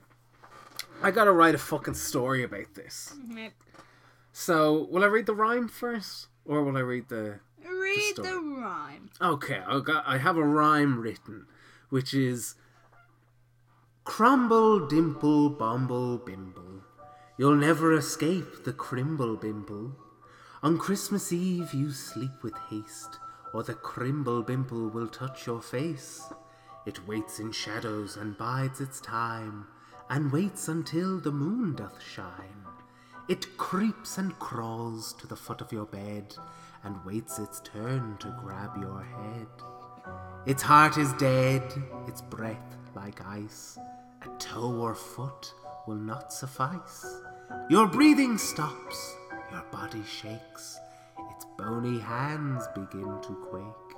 I 1.02 1.12
gotta 1.12 1.32
write 1.32 1.56
a 1.56 1.60
fucking 1.60 1.96
story 1.96 2.44
about 2.44 2.76
this. 2.76 3.16
Mm-hmm. 3.18 3.48
So, 4.32 4.88
will 4.90 5.04
I 5.04 5.08
read 5.08 5.26
the 5.26 5.36
rhyme 5.36 5.68
first? 5.68 6.28
Or 6.46 6.64
will 6.64 6.78
I 6.78 6.82
read 6.82 7.10
the. 7.10 7.40
Read 7.66 8.14
story. 8.14 8.30
the 8.30 8.36
rhyme. 8.40 9.10
Okay, 9.22 9.62
I 9.66 9.80
got. 9.80 10.04
I 10.06 10.18
have 10.18 10.38
a 10.38 10.44
rhyme 10.44 11.00
written, 11.00 11.46
which 11.90 12.14
is 12.14 12.56
Crumble, 14.04 14.86
dimple, 14.88 15.50
bumble, 15.50 16.18
bimble. 16.18 16.84
You'll 17.38 17.56
never 17.56 17.94
escape 17.94 18.66
the 18.66 18.74
crimble 18.74 19.38
bimble. 19.38 19.96
On 20.62 20.78
Christmas 20.78 21.32
Eve 21.32 21.74
you 21.74 21.92
sleep 21.92 22.44
with 22.44 22.54
haste, 22.70 23.18
or 23.54 23.64
the 23.64 23.74
crimble 23.74 24.44
bimble 24.44 24.90
will 24.90 25.08
touch 25.08 25.48
your 25.48 25.62
face. 25.62 26.22
It 26.86 27.08
waits 27.08 27.40
in 27.40 27.54
shadows 27.54 28.18
and 28.18 28.38
bides 28.38 28.82
its 28.82 29.00
time, 29.00 29.68
and 30.10 30.34
waits 30.34 30.68
until 30.68 31.20
the 31.20 31.32
moon 31.32 31.76
doth 31.76 32.02
shine. 32.04 32.66
It 33.30 33.58
creeps 33.58 34.18
and 34.18 34.38
crawls 34.38 35.14
to 35.14 35.28
the 35.28 35.36
foot 35.36 35.62
of 35.62 35.72
your 35.72 35.86
bed, 35.86 36.36
and 36.84 37.06
waits 37.06 37.40
its 37.40 37.62
turn 37.62 38.18
to 38.20 38.36
grab 38.44 38.72
your 38.78 39.02
head. 39.02 39.48
Its 40.46 40.62
heart 40.62 40.98
is 40.98 41.14
dead, 41.14 41.64
its 42.08 42.22
breath 42.22 42.76
like 42.96 43.26
ice. 43.26 43.78
A 44.24 44.28
toe 44.40 44.76
or 44.76 44.94
foot 44.94 45.54
will 45.88 45.96
not 45.96 46.34
suffice. 46.34 47.22
Your 47.70 47.88
breathing 47.88 48.38
stops, 48.38 49.16
your 49.52 49.64
body 49.72 50.04
shakes, 50.04 50.78
its 51.36 51.46
bony 51.58 52.00
hands 52.00 52.68
begin 52.76 53.22
to 53.22 53.48
quake. 53.50 53.98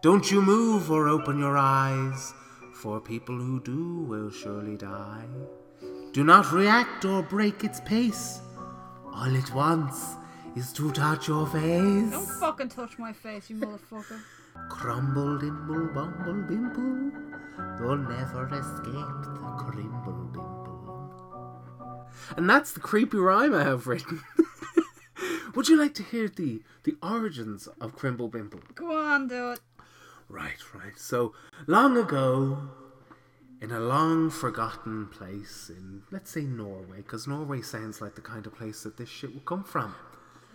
Don't 0.00 0.30
you 0.30 0.40
move 0.40 0.90
or 0.90 1.08
open 1.08 1.38
your 1.38 1.58
eyes, 1.58 2.32
for 2.74 3.00
people 3.00 3.36
who 3.36 3.60
do 3.60 4.04
will 4.08 4.30
surely 4.30 4.76
die. 4.76 5.26
Do 6.12 6.24
not 6.24 6.52
react 6.52 7.04
or 7.04 7.22
break 7.22 7.64
its 7.64 7.80
pace. 7.80 8.40
All 9.14 9.34
it 9.34 9.54
wants 9.54 10.16
is 10.56 10.72
to 10.72 10.90
touch 10.90 11.28
your 11.28 11.46
face. 11.46 12.10
Don't 12.10 12.26
fucking 12.40 12.68
touch 12.68 12.98
my 12.98 13.12
face, 13.12 13.48
you 13.48 13.56
motherfucker. 13.56 14.20
Crumble, 14.68 15.38
dimble, 15.38 15.86
bumble, 15.94 16.42
bimble. 16.42 17.12
You'll 17.78 17.98
never 17.98 18.46
escape 18.46 19.22
the 19.22 19.54
crimble, 19.58 20.30
bimble. 20.32 22.06
And 22.36 22.50
that's 22.50 22.72
the 22.72 22.80
creepy 22.80 23.18
rhyme 23.18 23.54
I 23.54 23.62
have 23.62 23.86
written. 23.86 24.20
Would 25.54 25.68
you 25.68 25.76
like 25.76 25.94
to 25.94 26.02
hear 26.02 26.28
the, 26.28 26.62
the 26.82 26.96
origins 27.00 27.68
of 27.80 27.94
Crimble 27.94 28.28
Bimble? 28.28 28.60
Go 28.74 28.98
on, 28.98 29.28
do 29.28 29.52
it. 29.52 29.60
Right, 30.28 30.58
right. 30.74 30.98
So, 30.98 31.32
long 31.68 31.96
ago, 31.96 32.70
in 33.64 33.72
a 33.72 33.80
long 33.80 34.28
forgotten 34.28 35.06
place 35.06 35.70
in, 35.70 36.02
let's 36.10 36.30
say, 36.30 36.42
Norway, 36.42 36.98
because 36.98 37.26
Norway 37.26 37.62
sounds 37.62 37.98
like 37.98 38.14
the 38.14 38.20
kind 38.20 38.46
of 38.46 38.54
place 38.54 38.82
that 38.82 38.98
this 38.98 39.08
shit 39.08 39.32
would 39.32 39.46
come 39.46 39.64
from. 39.64 39.94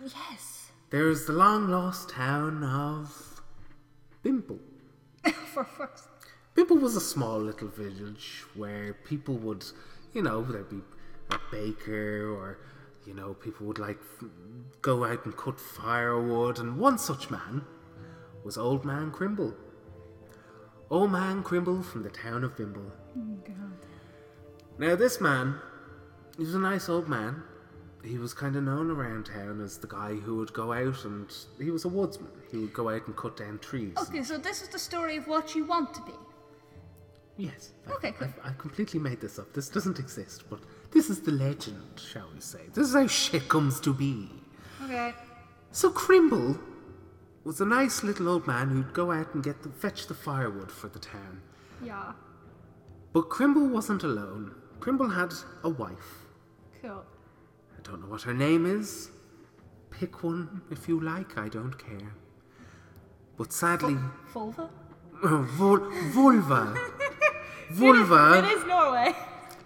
Yes. 0.00 0.70
There's 0.90 1.26
the 1.26 1.32
long 1.32 1.68
lost 1.68 2.10
town 2.10 2.62
of 2.62 3.42
Bimble. 4.22 4.60
For 5.52 5.64
fuck's 5.64 6.06
Bimble 6.54 6.78
was 6.78 6.94
a 6.94 7.00
small 7.00 7.40
little 7.40 7.66
village 7.66 8.44
where 8.54 8.94
people 8.94 9.34
would, 9.38 9.64
you 10.14 10.22
know, 10.22 10.42
there'd 10.42 10.70
be 10.70 10.82
a 11.32 11.38
baker 11.50 12.32
or, 12.32 12.58
you 13.06 13.14
know, 13.14 13.34
people 13.34 13.66
would 13.66 13.80
like 13.80 13.98
f- 14.20 14.28
go 14.82 15.04
out 15.04 15.24
and 15.24 15.36
cut 15.36 15.58
firewood. 15.58 16.60
And 16.60 16.78
one 16.78 16.96
such 16.96 17.28
man 17.28 17.64
was 18.44 18.56
Old 18.56 18.84
Man 18.84 19.10
Crimble. 19.10 19.56
Old 20.90 21.12
Man 21.12 21.42
Crimble 21.42 21.82
from 21.82 22.02
the 22.02 22.10
town 22.10 22.42
of 22.44 22.56
Bimble. 22.56 22.90
Oh, 23.16 23.36
God. 23.44 23.86
Now, 24.78 24.96
this 24.96 25.20
man, 25.20 25.54
he 26.36 26.42
was 26.44 26.54
a 26.54 26.58
nice 26.58 26.88
old 26.88 27.08
man. 27.08 27.42
He 28.02 28.16
was 28.18 28.32
kind 28.32 28.56
of 28.56 28.64
known 28.64 28.90
around 28.90 29.26
town 29.26 29.60
as 29.60 29.76
the 29.78 29.86
guy 29.86 30.14
who 30.14 30.36
would 30.36 30.52
go 30.54 30.72
out 30.72 31.04
and 31.04 31.30
he 31.58 31.70
was 31.70 31.84
a 31.84 31.88
woodsman. 31.88 32.30
He 32.50 32.56
would 32.56 32.72
go 32.72 32.88
out 32.88 33.06
and 33.06 33.14
cut 33.14 33.36
down 33.36 33.58
trees. 33.58 33.92
Okay, 34.08 34.22
so 34.22 34.38
this 34.38 34.62
is 34.62 34.68
the 34.68 34.78
story 34.78 35.16
of 35.16 35.26
what 35.28 35.54
you 35.54 35.64
want 35.66 35.92
to 35.94 36.00
be. 36.02 36.12
Yes. 37.36 37.72
I- 37.86 37.92
Okay, 37.92 38.12
cool. 38.12 38.28
I, 38.42 38.48
I 38.48 38.52
completely 38.56 38.98
made 39.00 39.20
this 39.20 39.38
up. 39.38 39.52
This 39.52 39.68
doesn't 39.68 39.98
exist, 39.98 40.44
but 40.48 40.60
this 40.90 41.10
is 41.10 41.20
the 41.20 41.32
legend, 41.32 41.82
shall 42.00 42.28
we 42.34 42.40
say. 42.40 42.60
This 42.72 42.88
is 42.88 42.94
how 42.94 43.06
shit 43.06 43.48
comes 43.48 43.78
to 43.80 43.92
be. 43.92 44.30
Okay. 44.84 45.12
So 45.72 45.90
Crimble 45.90 46.58
was 47.44 47.60
a 47.60 47.64
nice 47.64 48.02
little 48.02 48.28
old 48.28 48.46
man 48.46 48.68
who'd 48.68 48.92
go 48.92 49.10
out 49.10 49.34
and 49.34 49.42
get 49.42 49.62
the, 49.62 49.68
fetch 49.70 50.06
the 50.06 50.14
firewood 50.14 50.70
for 50.70 50.88
the 50.88 50.98
town. 50.98 51.40
Yeah. 51.82 52.12
But 53.12 53.30
Crimble 53.30 53.68
wasn't 53.68 54.02
alone. 54.04 54.54
Crimble 54.80 55.10
had 55.10 55.32
a 55.64 55.68
wife. 55.68 56.26
Cool. 56.82 57.04
I 57.76 57.82
don't 57.82 58.02
know 58.02 58.08
what 58.08 58.22
her 58.22 58.34
name 58.34 58.66
is. 58.66 59.10
Pick 59.90 60.22
one 60.22 60.62
if 60.70 60.88
you 60.88 61.00
like, 61.00 61.36
I 61.38 61.48
don't 61.48 61.76
care. 61.78 62.14
But 63.36 63.52
sadly, 63.52 63.96
Vulva? 64.32 64.70
Oh, 65.22 65.42
Vul- 65.50 65.90
Vulva. 66.12 66.74
Vulva. 67.70 68.38
It 68.38 68.44
is 68.58 68.66
Norway. 68.66 69.14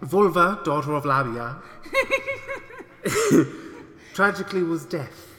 Vulva, 0.01 0.61
daughter 0.63 0.93
of 0.93 1.05
Labia, 1.05 1.57
tragically 4.13 4.63
was 4.63 4.85
deaf. 4.85 5.34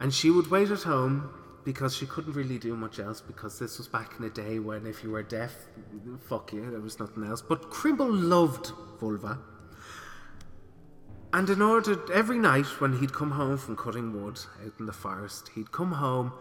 And 0.00 0.12
she 0.12 0.30
would 0.30 0.50
wait 0.50 0.70
at 0.70 0.82
home 0.82 1.30
because 1.64 1.94
she 1.96 2.06
couldn't 2.06 2.34
really 2.34 2.58
do 2.58 2.76
much 2.76 2.98
else 2.98 3.20
because 3.20 3.58
this 3.58 3.78
was 3.78 3.88
back 3.88 4.14
in 4.18 4.24
a 4.24 4.30
day 4.30 4.58
when 4.58 4.86
if 4.86 5.02
you 5.02 5.10
were 5.10 5.22
deaf, 5.22 5.54
fuck 6.28 6.52
you, 6.52 6.70
there 6.70 6.80
was 6.80 6.98
nothing 6.98 7.24
else. 7.24 7.42
But 7.42 7.70
Crimble 7.70 8.12
loved 8.12 8.72
Vulva. 9.00 9.38
And 11.32 11.50
in 11.50 11.60
order, 11.60 12.00
every 12.12 12.38
night 12.38 12.66
when 12.80 12.98
he'd 12.98 13.12
come 13.12 13.32
home 13.32 13.58
from 13.58 13.76
cutting 13.76 14.12
wood 14.12 14.40
out 14.64 14.72
in 14.78 14.86
the 14.86 14.92
forest, 14.92 15.50
he'd 15.54 15.72
come 15.72 15.92
home 15.92 16.32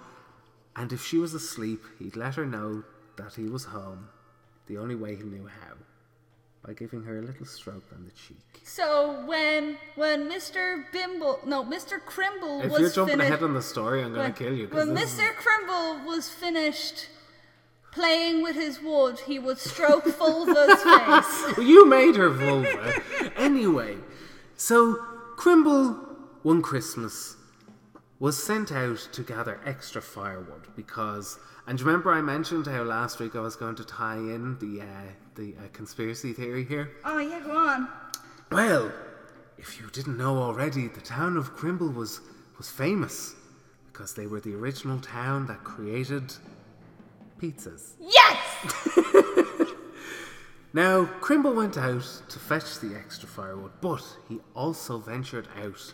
and 0.78 0.93
if 0.93 1.03
she 1.05 1.18
was 1.18 1.34
asleep, 1.34 1.84
he'd 1.97 2.16
let 2.16 2.36
her 2.36 2.45
know 2.45 2.84
that 3.18 3.34
he 3.34 3.49
was 3.49 3.66
home 3.66 4.08
the 4.68 4.78
only 4.78 4.95
way 4.95 5.16
he 5.16 5.24
knew 5.24 5.47
how 5.47 5.74
by 6.68 6.74
giving 6.74 7.01
her 7.03 7.20
a 7.20 7.22
little 7.22 7.45
stroke 7.45 7.86
on 7.93 8.03
the 8.03 8.11
cheek. 8.11 8.61
So 8.63 9.24
when 9.26 9.78
when 9.95 10.30
Mr. 10.30 10.84
Bimble 10.91 11.39
no 11.45 11.63
Mr. 11.63 12.03
Crimble 12.03 12.61
If 12.61 12.72
was 12.72 12.82
you're 12.82 12.89
jumping 12.89 13.13
finished 13.13 13.32
ahead 13.32 13.43
on 13.43 13.53
the 13.53 13.61
story, 13.61 14.03
I'm 14.03 14.13
going 14.13 14.34
to 14.34 14.38
kill 14.38 14.53
you. 14.53 14.68
when 14.68 14.89
Mr. 14.89 15.34
Crimble 15.36 16.05
was 16.05 16.28
finished 16.30 17.07
playing 17.93 18.43
with 18.43 18.55
his 18.55 18.82
wood, 18.82 19.20
he 19.22 19.39
would 19.39 19.57
stroke 19.57 20.05
Vulva's 20.05 20.84
face. 20.84 21.55
Well, 21.57 21.65
you 21.65 21.88
made 21.88 22.18
her 22.18 22.30
vulva. 22.30 23.01
anyway, 23.38 23.97
so 24.57 24.95
Crimble, 25.38 25.93
one 26.43 26.61
Christmas, 26.61 27.38
was 28.20 28.41
sent 28.43 28.72
out 28.72 29.07
to 29.13 29.24
gather 29.24 29.59
extra 29.65 30.01
firewood 30.01 30.68
because. 30.76 31.39
And 31.68 31.80
you 31.80 31.86
remember 31.86 32.11
I 32.11 32.22
mentioned 32.22 32.65
how 32.65 32.84
last 32.84 33.20
week 33.20 33.36
I 33.36 33.41
was 33.41 33.55
going 33.55 33.76
to 33.76 33.84
tie 33.84 34.15
in 34.15 34.57
the 34.59 34.82
uh, 34.82 34.86
the 35.36 35.53
uh, 35.57 35.68
conspiracy 35.74 36.34
theory 36.34 36.63
here? 36.63 36.91
Oh 37.03 37.20
yeah, 37.20 37.41
go 37.41 37.51
on. 37.51 37.89
Well, 38.51 38.91
if 39.57 39.80
you 39.80 39.89
didn't 39.91 40.18
know 40.18 40.38
already, 40.38 40.88
the 40.88 41.01
town 41.01 41.36
of 41.36 41.53
Crimble 41.53 41.89
was 41.89 42.22
was 42.57 42.70
famous 42.70 43.36
because 43.91 44.13
they 44.13 44.28
were 44.28 44.39
the 44.39 44.55
original 44.55 44.99
town 44.99 45.45
that 45.47 45.63
created 45.63 46.34
pizzas. 47.39 47.91
Yes! 47.99 49.28
Now, 50.74 51.05
Crimble 51.05 51.55
went 51.55 51.76
out 51.76 52.05
to 52.30 52.38
fetch 52.38 52.80
the 52.80 52.95
extra 52.95 53.28
firewood, 53.28 53.72
but 53.82 54.03
he 54.30 54.39
also 54.53 54.99
ventured 54.99 55.47
out 55.59 55.93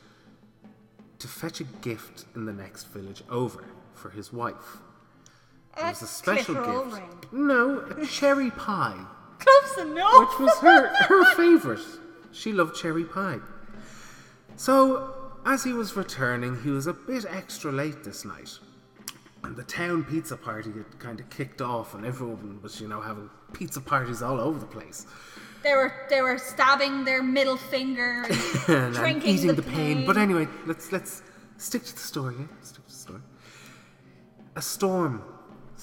to 1.19 1.28
fetch 1.30 1.61
a 1.61 1.63
gift 1.63 2.26
in 2.36 2.45
the 2.45 2.51
next 2.51 2.86
village 2.86 3.24
over 3.30 3.63
for 3.93 4.09
his 4.09 4.34
wife. 4.34 4.80
It 5.78 5.84
was 5.84 6.01
a 6.01 6.07
special 6.07 6.55
clitoral 6.55 6.84
gift. 6.86 6.95
ring. 7.32 7.47
No, 7.47 7.80
a 7.97 8.05
cherry 8.05 8.51
pie, 8.51 9.05
Close 9.39 9.86
enough. 9.86 10.19
which 10.19 10.39
was 10.39 10.57
her 10.59 10.88
her 11.05 11.36
favorite. 11.36 11.80
She 12.32 12.51
loved 12.51 12.76
cherry 12.76 13.05
pie. 13.05 13.39
So, 14.55 15.13
as 15.45 15.63
he 15.63 15.74
was 15.74 15.95
returning, 15.95 16.61
he 16.63 16.69
was 16.69 16.88
a 16.88 16.93
bit 16.93 17.26
extra 17.30 17.71
late 17.71 18.03
this 18.03 18.24
night. 18.24 18.59
And 19.43 19.55
the 19.55 19.63
town 19.63 20.05
pizza 20.05 20.38
party 20.38 20.71
had 20.71 20.99
kind 20.99 21.19
of 21.19 21.30
kicked 21.30 21.61
off, 21.61 21.93
and 21.93 22.05
everyone 22.05 22.61
was, 22.61 22.80
you 22.80 22.88
know, 22.88 23.01
having 23.01 23.30
pizza 23.51 23.82
parties 23.82 24.21
all 24.21 24.39
over 24.39 24.57
the 24.57 24.65
place. 24.65 25.05
They 25.63 25.74
were 25.74 25.93
they 26.09 26.21
were 26.21 26.38
stabbing 26.38 27.03
their 27.05 27.24
middle 27.24 27.57
finger 27.57 28.26
and 28.30 28.32
and, 28.67 28.86
and 28.86 28.95
drinking 28.95 29.30
eating 29.30 29.47
the, 29.47 29.53
the, 29.53 29.63
pain. 29.63 30.05
But 30.05 30.17
anyway, 30.17 30.47
let's 30.65 30.91
let's 30.91 31.24
stick 31.57 31.84
to 31.84 31.93
the 31.93 31.99
story. 31.99 32.36
Yeah? 32.39 32.45
Stick 32.61 32.86
to 32.86 32.91
the 32.91 32.97
story. 32.97 33.21
A 34.55 34.61
storm 34.61 35.24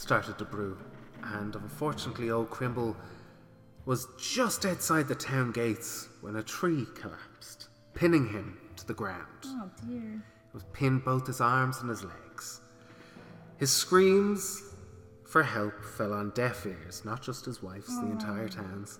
started 0.00 0.38
to 0.38 0.44
brew, 0.44 0.78
and 1.22 1.54
unfortunately, 1.54 2.30
old 2.30 2.48
Crimble 2.48 2.96
was 3.84 4.08
just 4.18 4.64
outside 4.64 5.06
the 5.06 5.14
town 5.14 5.52
gates 5.52 6.08
when 6.22 6.36
a 6.36 6.42
tree 6.42 6.86
collapsed, 6.94 7.68
pinning 7.92 8.26
him 8.28 8.58
to 8.76 8.86
the 8.86 8.94
ground. 8.94 9.26
Oh 9.44 9.70
dear. 9.86 10.14
It 10.14 10.54
was 10.54 10.64
pinned 10.72 11.04
both 11.04 11.26
his 11.26 11.40
arms 11.40 11.80
and 11.80 11.90
his 11.90 12.02
legs. 12.02 12.60
His 13.58 13.70
screams 13.70 14.62
for 15.26 15.42
help 15.42 15.84
fell 15.84 16.14
on 16.14 16.30
deaf 16.30 16.66
ears, 16.66 17.04
not 17.04 17.22
just 17.22 17.44
his 17.44 17.62
wife's, 17.62 17.94
the 18.00 18.06
entire 18.06 18.48
town's. 18.48 18.98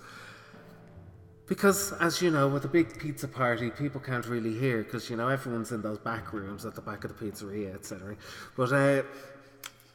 Because, 1.47 1.93
as 1.95 2.23
you 2.23 2.31
know, 2.31 2.47
with 2.47 2.65
a 2.65 2.69
big 2.69 2.97
pizza 2.97 3.27
party, 3.27 3.71
people 3.71 4.01
can't 4.01 4.25
really 4.27 4.57
hear 4.57 4.85
because, 4.85 5.11
you 5.11 5.17
know, 5.17 5.29
everyone's 5.29 5.73
in 5.73 5.83
those 5.83 5.99
back 5.99 6.33
rooms 6.33 6.65
at 6.65 6.77
the 6.77 6.81
back 6.81 7.03
of 7.03 7.19
the 7.19 7.25
pizzeria, 7.25 7.75
etc. 7.75 8.17
But 8.57 8.73
uh, 8.73 9.03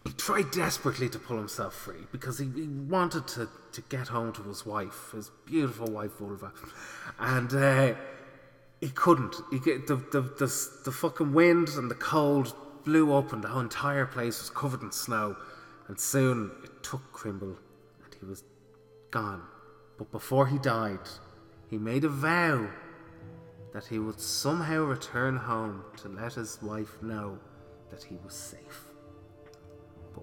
he 0.05 0.13
tried 0.13 0.51
desperately 0.51 1.09
to 1.09 1.19
pull 1.19 1.37
himself 1.37 1.73
free 1.73 2.05
because 2.11 2.37
he, 2.37 2.45
he 2.55 2.67
wanted 2.67 3.27
to, 3.27 3.49
to 3.71 3.81
get 3.89 4.07
home 4.07 4.31
to 4.33 4.43
his 4.43 4.65
wife, 4.65 5.11
his 5.13 5.31
beautiful 5.45 5.87
wife, 5.87 6.11
Vulva. 6.19 6.51
And 7.19 7.53
uh, 7.53 7.95
he 8.81 8.89
couldn't. 8.89 9.35
He 9.51 9.59
get 9.59 9.87
the, 9.87 9.95
the 9.95 10.21
the 10.21 10.69
the 10.85 10.91
fucking 10.91 11.33
wind 11.33 11.69
and 11.69 11.89
the 11.89 11.95
cold 11.95 12.53
blew 12.83 13.13
up, 13.13 13.33
and 13.33 13.43
the 13.43 13.47
whole 13.47 13.61
entire 13.61 14.05
place 14.05 14.39
was 14.39 14.49
covered 14.51 14.83
in 14.83 14.91
snow. 14.91 15.35
And 15.87 15.99
soon 15.99 16.51
it 16.63 16.83
took 16.83 17.11
Crimble, 17.11 17.57
and 18.03 18.15
he 18.19 18.25
was 18.25 18.43
gone. 19.09 19.41
But 19.97 20.11
before 20.11 20.45
he 20.47 20.59
died, 20.59 20.99
he 21.69 21.77
made 21.77 22.03
a 22.03 22.09
vow 22.09 22.67
that 23.73 23.87
he 23.87 23.97
would 23.97 24.19
somehow 24.19 24.83
return 24.83 25.35
home 25.35 25.83
to 25.97 26.09
let 26.09 26.33
his 26.33 26.59
wife 26.61 27.01
know 27.01 27.39
that 27.91 28.03
he 28.03 28.17
was 28.23 28.33
safe. 28.33 28.84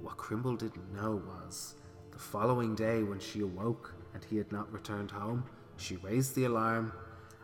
But 0.03 0.09
what 0.11 0.17
Crimble 0.17 0.57
didn't 0.57 0.93
know 0.95 1.23
was 1.27 1.75
the 2.11 2.19
following 2.19 2.75
day, 2.75 3.03
when 3.03 3.21
she 3.21 3.41
awoke 3.41 3.95
and 4.15 4.25
he 4.25 4.37
had 4.37 4.51
not 4.53 4.71
returned 4.73 5.11
home, 5.11 5.45
she 5.77 5.97
raised 5.97 6.35
the 6.35 6.45
alarm, 6.45 6.93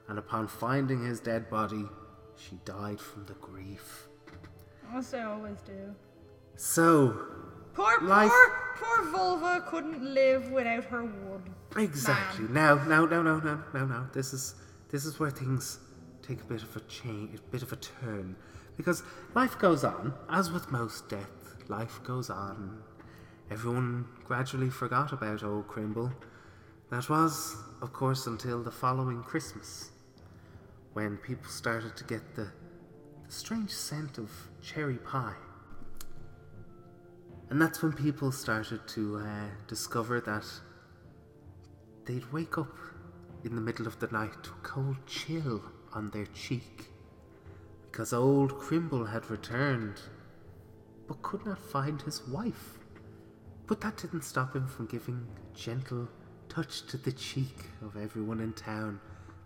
and 0.09 0.18
upon 0.18 0.48
finding 0.48 1.05
his 1.05 1.20
dead 1.20 1.48
body, 1.51 1.85
she 2.36 2.59
died 2.64 3.01
from 3.01 3.24
the 3.26 3.35
grief. 3.35 4.09
As 4.93 5.10
they 5.10 5.20
always 5.20 5.59
do. 5.66 5.94
So, 6.56 7.16
Poor, 7.74 8.01
Life- 8.01 8.28
poor, 8.30 8.51
poor 8.76 9.05
Vulva 9.12 9.64
couldn't 9.68 10.02
live 10.02 10.51
without 10.51 10.85
her 10.86 11.05
wood. 11.05 11.43
exactly. 11.76 12.47
Now, 12.48 12.74
now, 12.86 13.05
no, 13.06 13.22
no, 13.22 13.39
no, 13.39 13.62
no, 13.72 13.85
no. 13.86 14.06
This 14.12 14.32
is 14.35 14.56
this 14.89 15.05
is 15.05 15.20
where 15.20 15.30
things 15.30 15.78
take 16.22 16.40
a 16.40 16.44
bit 16.44 16.62
of 16.64 16.74
a 16.74 16.80
change, 16.80 17.39
a 17.39 17.43
bit 17.52 17.62
of 17.62 17.72
a 17.72 17.76
turn, 17.76 18.35
because 18.76 19.05
life 19.35 19.56
goes 19.60 19.85
on. 19.85 20.12
As 20.28 20.51
with 20.51 20.72
most 20.72 21.09
death, 21.09 21.30
life 21.69 22.01
goes 22.03 22.31
on. 22.31 22.82
Everyone 23.51 24.07
gradually 24.24 24.70
forgot 24.70 25.12
about 25.12 25.43
old 25.43 25.69
Crimble. 25.69 26.12
That 26.90 27.09
was, 27.09 27.57
of 27.82 27.93
course, 27.93 28.27
until 28.27 28.62
the 28.62 28.70
following 28.70 29.23
Christmas, 29.23 29.90
when 30.93 31.16
people 31.19 31.51
started 31.51 31.97
to 31.97 32.05
get 32.05 32.35
the, 32.35 32.51
the 33.27 33.32
strange 33.32 33.70
scent 33.70 34.19
of 34.19 34.31
cherry 34.62 34.99
pie. 34.99 35.36
And 37.51 37.61
that's 37.61 37.82
when 37.82 37.93
people 37.93 38.32
started 38.32 38.86
to 38.89 39.19
uh, 39.19 39.47
discover 39.66 40.20
that 40.20 40.45
they'd 42.05 42.31
wake 42.32 42.59
up 42.59 42.77
in 43.45 43.55
the 43.55 43.61
middle 43.61 43.86
of 43.86 43.99
the 44.01 44.09
night 44.09 44.43
to 44.43 44.51
a 44.51 44.62
cold 44.62 44.97
chill 45.07 45.62
on 45.93 46.11
their 46.11 46.27
cheek 46.27 46.90
because 47.99 48.12
old 48.12 48.57
Crimble 48.61 49.07
had 49.07 49.28
returned 49.28 50.01
but 51.09 51.22
could 51.22 51.44
not 51.44 51.59
find 51.59 52.01
his 52.02 52.26
wife. 52.28 52.78
But 53.66 53.80
that 53.80 53.97
didn't 53.97 54.22
stop 54.22 54.55
him 54.55 54.66
from 54.66 54.86
giving 54.86 55.26
a 55.36 55.59
gentle 55.59 56.09
touch 56.48 56.86
to 56.86 56.97
the 56.97 57.12
cheek 57.12 57.64
of 57.82 57.97
everyone 57.97 58.40
in 58.40 58.52
town 58.52 59.01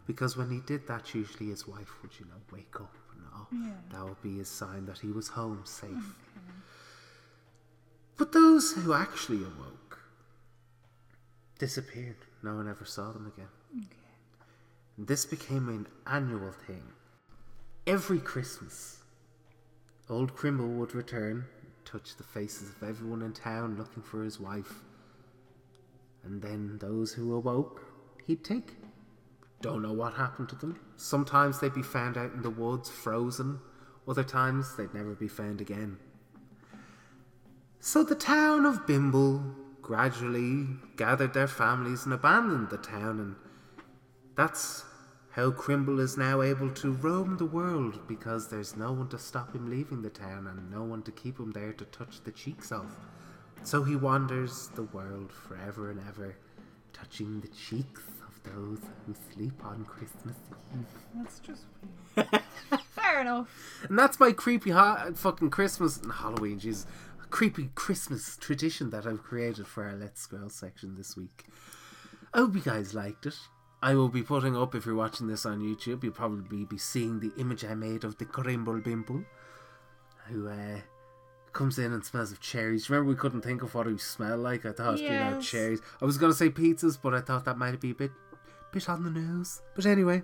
because 0.07 0.37
when 0.37 0.51
he 0.51 0.61
did 0.67 0.87
that, 0.89 1.15
usually 1.15 1.51
his 1.51 1.67
wife 1.67 1.91
would, 2.03 2.11
you 2.19 2.27
know, 2.27 2.41
wake 2.53 2.75
up 2.77 2.95
and 3.15 3.25
oh, 3.35 3.47
that 3.93 4.05
would 4.05 4.23
be 4.23 4.41
a 4.41 4.45
sign 4.45 4.87
that 4.87 4.99
he 4.99 5.11
was 5.11 5.29
home 5.29 5.63
safe. 5.65 6.17
But 8.17 8.33
those 8.33 8.73
who 8.73 8.93
actually 8.93 9.43
awoke 9.43 9.83
disappeared. 11.59 12.17
No 12.43 12.57
one 12.57 12.69
ever 12.69 12.85
saw 12.85 13.13
them 13.13 13.33
again. 13.35 13.87
And 14.97 15.07
this 15.07 15.25
became 15.25 15.69
an 15.69 15.87
annual 16.07 16.53
thing. 16.67 16.83
Every 17.87 18.19
Christmas, 18.19 18.99
old 20.13 20.37
Crimble 20.37 20.69
would 20.69 20.95
return, 20.95 21.47
touch 21.85 22.17
the 22.17 22.23
faces 22.23 22.71
of 22.71 22.89
everyone 22.89 23.23
in 23.23 23.33
town 23.33 23.77
looking 23.77 24.03
for 24.03 24.23
his 24.23 24.39
wife. 24.39 24.83
And 26.23 26.41
then 26.41 26.79
those 26.81 27.13
who 27.13 27.35
awoke, 27.35 27.85
he'd 28.27 28.45
take. 28.45 28.77
Don't 29.61 29.83
know 29.83 29.93
what 29.93 30.15
happened 30.15 30.49
to 30.51 30.57
them. 30.57 30.79
Sometimes 30.97 31.59
they'd 31.59 31.75
be 31.75 31.83
found 31.83 32.17
out 32.17 32.33
in 32.33 32.43
the 32.43 32.51
woods, 32.51 32.91
frozen. 32.91 33.61
Other 34.07 34.25
times 34.25 34.77
they'd 34.77 34.95
never 34.95 35.15
be 35.15 35.29
found 35.29 35.61
again. 35.61 35.99
So 37.81 38.05
the 38.05 38.15
town 38.15 38.67
of 38.67 38.87
Bimble 38.87 39.43
gradually 39.81 40.67
gathered 40.97 41.35
their 41.35 41.49
families 41.49 42.05
and 42.05 42.13
abandoned 42.13 42.71
the 42.71 42.77
town, 42.77 43.19
and 43.19 43.37
that's 44.37 44.85
how 45.33 45.51
Crimble 45.51 45.99
is 45.99 46.19
now 46.19 46.43
able 46.43 46.71
to 46.71 46.93
roam 46.93 47.39
the 47.39 47.47
world 47.47 48.07
because 48.07 48.49
there's 48.49 48.77
no 48.77 48.93
one 48.93 49.09
to 49.09 49.19
stop 49.19 49.55
him 49.55 49.71
leaving 49.71 50.03
the 50.03 50.11
town 50.11 50.47
and 50.47 50.71
no 50.71 50.83
one 50.83 51.03
to 51.03 51.11
keep 51.11 51.39
him 51.39 51.53
there 51.53 51.73
to 51.73 51.85
touch 51.87 52.23
the 52.23 52.33
cheeks 52.33 52.71
of. 52.71 52.95
So 53.63 53.83
he 53.83 53.97
wanders 53.97 54.71
the 54.75 54.83
world 54.83 55.33
forever 55.33 55.91
and 55.91 56.01
ever, 56.07 56.37
touching 56.93 57.41
the 57.41 57.49
cheeks 57.49 58.03
of 58.29 58.43
those 58.53 58.81
who 59.07 59.15
sleep 59.33 59.65
on 59.65 59.85
Christmas 59.87 60.37
Eve. 60.75 60.87
That's 61.15 61.39
just 61.41 61.65
weird. 62.15 62.29
fair 62.95 63.23
enough. 63.23 63.49
And 63.89 63.99
that's 63.99 64.21
my 64.21 64.33
creepy 64.33 64.71
ha- 64.71 65.13
fucking 65.15 65.51
Christmas 65.51 65.97
and 65.97 66.13
Halloween, 66.13 66.61
jeez. 66.61 66.85
Creepy 67.31 67.71
Christmas 67.75 68.37
tradition 68.37 68.91
that 68.91 69.07
I've 69.07 69.23
created 69.23 69.67
for 69.67 69.85
our 69.85 69.97
Let's 69.97 70.21
Scroll 70.21 70.51
section 70.51 70.97
this 70.97 71.17
week. 71.17 71.47
I 72.35 72.39
hope 72.39 72.55
you 72.55 72.61
guys 72.61 72.93
liked 72.93 73.25
it. 73.25 73.37
I 73.83 73.95
will 73.95 74.09
be 74.09 74.23
putting 74.23 74.57
up, 74.57 74.75
if 74.75 74.87
you're 74.87 74.95
watching 74.95 75.27
this 75.27 75.45
on 75.45 75.61
YouTube, 75.61 76.05
you'll 76.05 76.13
probably 76.13 76.65
be 76.65 76.79
seeing 76.79 77.19
the 77.21 77.33
image 77.37 77.65
I 77.65 77.75
made 77.75 78.05
of 78.05 78.17
the 78.19 78.25
Crimble 78.25 78.81
Bimble, 78.81 79.25
who 80.29 80.49
uh, 80.49 80.79
comes 81.53 81.79
in 81.81 81.93
and 81.93 82.05
smells 82.05 82.31
of 82.31 82.41
cherries. 82.41 82.89
Remember, 82.89 83.11
we 83.11 83.17
couldn't 83.17 83.43
think 83.43 83.63
of 83.63 83.75
what 83.75 83.89
he 83.89 83.99
smelled 83.99 84.41
like? 84.41 84.65
I 84.65 84.73
thought, 84.73 85.01
you 85.01 85.09
know, 85.09 85.35
Yes. 85.39 85.47
cherries. 85.47 85.81
I 86.01 86.05
was 86.05 86.17
going 86.17 86.31
to 86.31 86.37
say 86.39 86.49
pizzas, 86.49 86.97
but 87.03 87.13
I 87.13 87.21
thought 87.21 87.45
that 87.47 87.59
might 87.59 87.81
be 87.81 87.91
a 87.91 87.95
bit, 87.95 88.13
bit 88.73 88.89
on 88.89 89.03
the 89.03 89.11
nose. 89.11 89.63
But 89.75 89.87
anyway, 89.87 90.23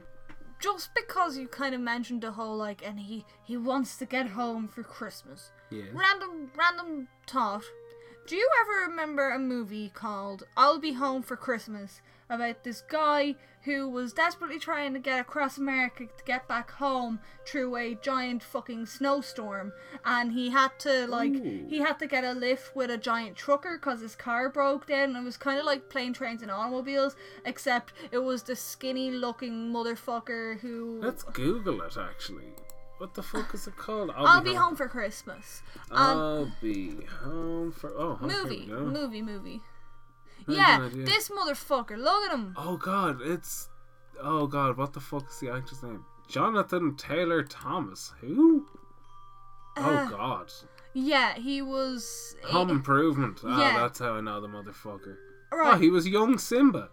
Just 0.60 0.90
because 0.94 1.36
you 1.36 1.48
kind 1.48 1.74
of 1.74 1.80
mentioned 1.80 2.22
the 2.22 2.32
whole 2.32 2.56
like, 2.56 2.84
and 2.86 2.98
he 3.00 3.24
he 3.44 3.56
wants 3.56 3.96
to 3.98 4.06
get 4.06 4.28
home 4.28 4.66
for 4.68 4.82
Christmas. 4.84 5.50
yeah. 5.70 5.84
Random 5.92 6.50
random 6.56 7.08
thought. 7.26 7.62
Do 8.28 8.36
you 8.36 8.48
ever 8.62 8.90
remember 8.90 9.30
a 9.30 9.38
movie 9.38 9.88
called 9.94 10.42
I'll 10.56 10.78
Be 10.78 10.92
Home 10.94 11.22
for 11.22 11.36
Christmas 11.36 12.00
about 12.30 12.64
this 12.64 12.80
guy 12.82 13.34
who 13.62 13.88
was 13.88 14.12
desperately 14.12 14.58
trying 14.58 14.94
to 14.94 14.98
get 14.98 15.20
across 15.20 15.58
America 15.58 16.04
to 16.04 16.24
get 16.24 16.48
back 16.48 16.70
home 16.72 17.20
through 17.46 17.76
a 17.76 17.94
giant 17.96 18.42
fucking 18.42 18.86
snowstorm 18.86 19.72
and 20.04 20.32
he 20.32 20.50
had 20.50 20.70
to 20.78 21.06
like 21.06 21.32
Ooh. 21.32 21.66
he 21.68 21.78
had 21.78 21.98
to 21.98 22.06
get 22.06 22.24
a 22.24 22.32
lift 22.32 22.74
with 22.74 22.90
a 22.90 22.96
giant 22.96 23.36
trucker 23.36 23.76
cuz 23.78 24.00
his 24.00 24.14
car 24.16 24.48
broke 24.48 24.86
down 24.86 25.10
and 25.10 25.16
it 25.16 25.24
was 25.24 25.36
kind 25.36 25.58
of 25.58 25.64
like 25.64 25.88
plane 25.90 26.12
trains 26.12 26.40
and 26.40 26.50
automobiles 26.50 27.16
except 27.44 27.92
it 28.10 28.18
was 28.18 28.44
the 28.44 28.56
skinny 28.56 29.10
looking 29.10 29.72
motherfucker 29.72 30.58
who 30.60 31.00
Let's 31.02 31.24
Google 31.24 31.82
it, 31.82 31.96
actually. 31.98 32.54
What 32.98 33.14
the 33.14 33.22
fuck 33.22 33.54
is 33.54 33.66
it 33.68 33.76
called? 33.76 34.10
I'll 34.14 34.40
be 34.40 34.54
home 34.54 34.74
for 34.74 34.88
Christmas. 34.88 35.62
Um, 35.90 36.18
I'll 36.18 36.52
be 36.60 37.04
home 37.22 37.70
for 37.70 37.92
oh 37.96 38.18
okay, 38.20 38.26
movie, 38.26 38.66
movie, 38.66 39.22
movie. 39.22 39.60
Very 40.48 40.58
Yeah, 40.58 40.78
good 40.78 40.92
idea. 40.92 41.04
this 41.06 41.28
motherfucker. 41.28 41.96
Look 41.96 42.24
at 42.30 42.32
him. 42.32 42.54
Oh 42.56 42.76
god, 42.76 43.20
it's 43.22 43.68
oh 44.20 44.46
god, 44.46 44.76
what 44.76 44.92
the 44.92 45.00
fuck 45.00 45.28
is 45.30 45.38
the 45.38 45.50
actor's 45.52 45.82
name? 45.82 46.04
Jonathan 46.28 46.96
Taylor 46.96 47.42
Thomas. 47.42 48.12
Who? 48.20 48.66
Uh, 49.76 50.06
oh 50.10 50.16
god, 50.16 50.52
Yeah, 50.94 51.34
he 51.34 51.62
was. 51.62 52.34
Home 52.46 52.70
Improvement. 52.70 53.40
Ah, 53.44 53.60
yeah. 53.60 53.78
that's 53.80 53.98
how 54.00 54.14
I 54.14 54.20
know 54.20 54.40
the 54.40 54.48
motherfucker. 54.48 55.16
right. 55.52 55.74
Oh, 55.74 55.78
he 55.78 55.88
was 55.90 56.06
young 56.08 56.36
Simba. 56.38 56.90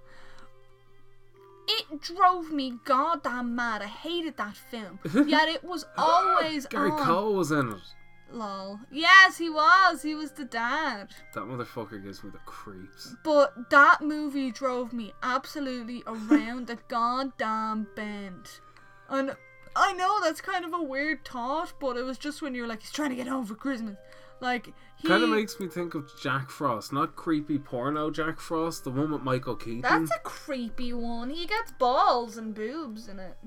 it 1.67 1.99
drove 2.01 2.51
me 2.51 2.75
goddamn 2.85 3.55
mad. 3.55 3.81
I 3.81 3.87
hated 3.87 4.37
that 4.37 4.55
film. 4.55 4.99
Yet 5.27 5.49
it 5.49 5.63
was 5.63 5.85
always 5.97 6.65
Gary 6.67 6.91
on. 6.91 6.99
Cole 7.05 7.33
was 7.33 7.51
in 7.51 7.71
it. 7.71 7.81
Lol. 8.35 8.79
Yes, 8.91 9.37
he 9.37 9.49
was. 9.49 10.01
He 10.01 10.13
was 10.13 10.31
the 10.31 10.45
dad. 10.45 11.09
That 11.33 11.45
motherfucker 11.45 12.03
gives 12.03 12.23
me 12.23 12.29
the 12.29 12.39
creeps. 12.45 13.15
But 13.23 13.69
that 13.71 14.01
movie 14.01 14.51
drove 14.51 14.93
me 14.93 15.13
absolutely 15.23 16.03
around 16.05 16.67
the 16.67 16.77
goddamn 16.87 17.87
bend. 17.95 18.59
And 19.09 19.35
I 19.75 19.93
know 19.93 20.19
that's 20.21 20.41
kind 20.41 20.65
of 20.65 20.73
a 20.73 20.81
weird 20.81 21.25
thought, 21.25 21.73
but 21.79 21.97
it 21.97 22.03
was 22.03 22.17
just 22.17 22.41
when 22.41 22.53
you're 22.55 22.67
like, 22.67 22.81
he's 22.81 22.91
trying 22.91 23.09
to 23.09 23.15
get 23.15 23.27
home 23.27 23.45
for 23.45 23.55
Christmas. 23.55 23.97
Like, 24.41 24.73
he. 24.97 25.07
Kind 25.07 25.23
of 25.23 25.29
makes 25.29 25.59
me 25.59 25.67
think 25.67 25.95
of 25.95 26.11
Jack 26.21 26.49
Frost, 26.49 26.91
not 26.91 27.15
creepy 27.15 27.57
porno 27.57 28.11
Jack 28.11 28.39
Frost, 28.39 28.83
the 28.83 28.91
one 28.91 29.11
with 29.11 29.21
Michael 29.21 29.55
Keaton. 29.55 29.81
That's 29.81 30.11
a 30.11 30.19
creepy 30.19 30.93
one. 30.93 31.29
He 31.29 31.45
gets 31.45 31.71
balls 31.71 32.37
and 32.37 32.53
boobs 32.53 33.07
in 33.07 33.19
it. 33.19 33.37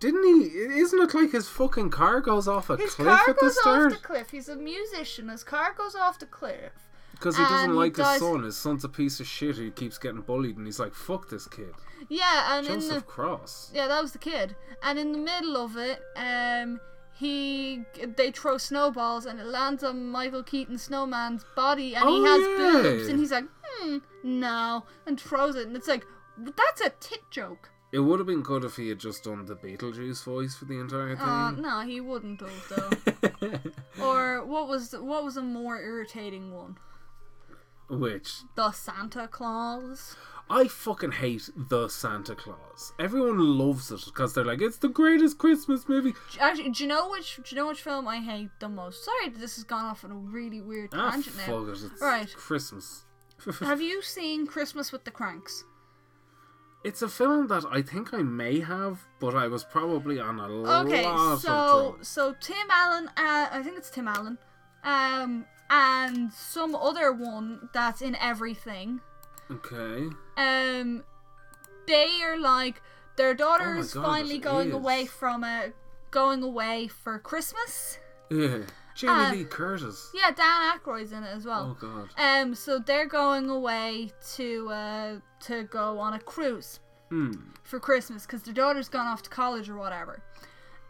Didn't 0.00 0.24
he? 0.24 0.46
Isn't 0.80 1.00
it 1.00 1.14
like 1.14 1.30
his 1.32 1.48
fucking 1.48 1.90
car 1.90 2.20
goes 2.20 2.46
off 2.48 2.70
a 2.70 2.76
His 2.76 2.94
cliff 2.94 3.08
car 3.08 3.30
at 3.30 3.36
the 3.36 3.42
goes 3.42 3.58
off 3.64 3.92
the 3.92 3.98
cliff. 4.06 4.30
He's 4.30 4.48
a 4.48 4.56
musician. 4.56 5.28
His 5.28 5.44
car 5.44 5.74
goes 5.76 5.94
off 5.94 6.18
the 6.18 6.26
cliff. 6.26 6.72
Because 7.12 7.36
he 7.36 7.42
doesn't 7.44 7.58
and 7.70 7.72
he 7.72 7.78
like 7.78 7.96
his 7.96 8.04
dies- 8.06 8.20
son. 8.20 8.42
His 8.42 8.56
son's 8.56 8.84
a 8.84 8.88
piece 8.90 9.20
of 9.20 9.26
shit 9.26 9.56
who 9.56 9.70
keeps 9.70 9.96
getting 9.96 10.20
bullied, 10.20 10.56
and 10.58 10.66
he's 10.66 10.78
like, 10.78 10.92
"Fuck 10.94 11.30
this 11.30 11.46
kid." 11.48 11.72
Yeah, 12.10 12.58
and 12.58 12.66
in 12.66 12.74
Joseph 12.80 12.96
the 13.06 13.10
Cross. 13.10 13.70
yeah, 13.74 13.88
that 13.88 14.02
was 14.02 14.12
the 14.12 14.18
kid. 14.18 14.54
And 14.82 14.98
in 14.98 15.12
the 15.12 15.18
middle 15.18 15.56
of 15.56 15.78
it, 15.78 16.02
um, 16.14 16.78
he 17.14 17.84
they 18.16 18.30
throw 18.32 18.58
snowballs 18.58 19.24
and 19.24 19.40
it 19.40 19.46
lands 19.46 19.82
on 19.82 20.10
Michael 20.10 20.42
Keaton 20.42 20.76
Snowman's 20.76 21.44
body, 21.56 21.94
and 21.94 22.06
he 22.06 22.16
Oh, 22.20 22.24
has 22.24 22.40
yeah. 22.42 22.82
boobs, 22.82 23.08
and 23.08 23.18
he's 23.18 23.32
like, 23.32 23.46
hmm, 23.64 23.98
no, 24.22 24.84
and 25.06 25.18
throws 25.18 25.56
it, 25.56 25.66
and 25.66 25.74
it's 25.74 25.88
like, 25.88 26.04
that's 26.36 26.82
a 26.82 26.90
tit 27.00 27.22
joke. 27.30 27.70
It 27.96 28.00
would 28.00 28.18
have 28.20 28.26
been 28.26 28.42
good 28.42 28.62
if 28.62 28.76
he 28.76 28.90
had 28.90 28.98
just 28.98 29.24
done 29.24 29.46
the 29.46 29.56
Beetlejuice 29.56 30.22
voice 30.22 30.54
for 30.54 30.66
the 30.66 30.78
entire 30.78 31.16
Uh, 31.18 31.52
thing. 31.52 31.62
no, 31.62 31.80
he 31.80 31.98
wouldn't 31.98 32.42
have 32.42 32.68
though. 32.68 33.58
or 34.04 34.44
what 34.44 34.68
was 34.68 34.92
what 34.92 35.24
was 35.24 35.38
a 35.38 35.42
more 35.42 35.80
irritating 35.80 36.52
one? 36.52 36.76
Which 37.88 38.42
The 38.54 38.72
Santa 38.72 39.26
Claus. 39.28 40.14
I 40.50 40.68
fucking 40.68 41.12
hate 41.12 41.48
the 41.56 41.88
Santa 41.88 42.34
Claus. 42.34 42.92
Everyone 42.98 43.38
loves 43.58 43.90
it 43.90 44.02
because 44.04 44.34
they're 44.34 44.44
like, 44.44 44.60
it's 44.60 44.76
the 44.76 44.88
greatest 44.88 45.38
Christmas 45.38 45.88
movie. 45.88 46.12
Actually, 46.38 46.68
do 46.70 46.82
you 46.84 46.88
know 46.88 47.08
which? 47.08 47.36
Do 47.36 47.42
you 47.48 47.56
know 47.56 47.68
which 47.68 47.80
film 47.82 48.06
I 48.06 48.18
hate 48.18 48.50
the 48.60 48.68
most? 48.68 49.04
Sorry, 49.06 49.30
this 49.30 49.54
has 49.56 49.64
gone 49.64 49.86
off 49.86 50.04
on 50.04 50.10
a 50.12 50.14
really 50.16 50.60
weird 50.60 50.90
Ah, 50.92 51.12
tangent 51.12 51.36
now. 51.48 51.64
it. 51.64 51.70
It's 51.70 52.00
Right. 52.02 52.30
Christmas. 52.36 53.06
Have 53.60 53.80
you 53.80 54.02
seen 54.02 54.46
Christmas 54.46 54.92
with 54.92 55.04
the 55.04 55.10
Kranks? 55.10 55.64
It's 56.88 57.02
a 57.02 57.08
film 57.08 57.48
that 57.48 57.64
I 57.70 57.82
think 57.82 58.14
I 58.14 58.22
may 58.22 58.60
have, 58.60 59.00
but 59.18 59.34
I 59.34 59.46
was 59.48 59.64
probably 59.64 60.20
on 60.20 60.38
a 60.38 60.44
Okay, 60.46 61.04
lot 61.04 61.32
of 61.32 61.32
Okay, 61.32 61.38
so 61.38 61.90
drugs. 61.92 62.08
so 62.08 62.34
Tim 62.40 62.68
Allen, 62.70 63.08
uh, 63.16 63.48
I 63.50 63.60
think 63.64 63.76
it's 63.76 63.90
Tim 63.90 64.06
Allen, 64.06 64.38
um, 64.84 65.44
and 65.68 66.32
some 66.32 66.74
other 66.76 67.12
one 67.12 67.68
that's 67.74 68.02
in 68.02 68.14
everything. 68.16 69.00
Okay. 69.50 70.08
Um, 70.36 71.02
they 71.86 72.08
are 72.22 72.38
like 72.38 72.80
their 73.16 73.34
daughter 73.34 73.78
Oh 73.78 73.82
God, 73.82 74.04
finally 74.04 74.38
going 74.38 74.68
is. 74.68 74.74
away 74.74 75.06
from 75.06 75.42
a 75.44 75.72
going 76.10 76.42
away 76.42 76.86
for 76.88 77.18
Christmas. 77.18 77.98
Yeah. 78.30 78.58
Jamie 78.96 79.12
Uh, 79.12 79.32
Lee 79.32 79.44
Curtis. 79.44 80.10
Yeah, 80.14 80.30
Dan 80.30 80.78
Aykroyd's 80.78 81.12
in 81.12 81.22
it 81.22 81.34
as 81.36 81.44
well. 81.44 81.76
Oh 81.80 81.86
god. 81.86 82.08
Um, 82.18 82.54
so 82.54 82.78
they're 82.78 83.06
going 83.06 83.50
away 83.50 84.12
to 84.36 84.68
uh 84.70 85.14
to 85.40 85.64
go 85.64 85.98
on 85.98 86.14
a 86.14 86.18
cruise 86.18 86.80
Hmm. 87.10 87.32
for 87.62 87.78
Christmas 87.78 88.26
because 88.26 88.42
their 88.42 88.54
daughter's 88.54 88.88
gone 88.88 89.06
off 89.06 89.22
to 89.22 89.30
college 89.30 89.68
or 89.68 89.76
whatever. 89.76 90.22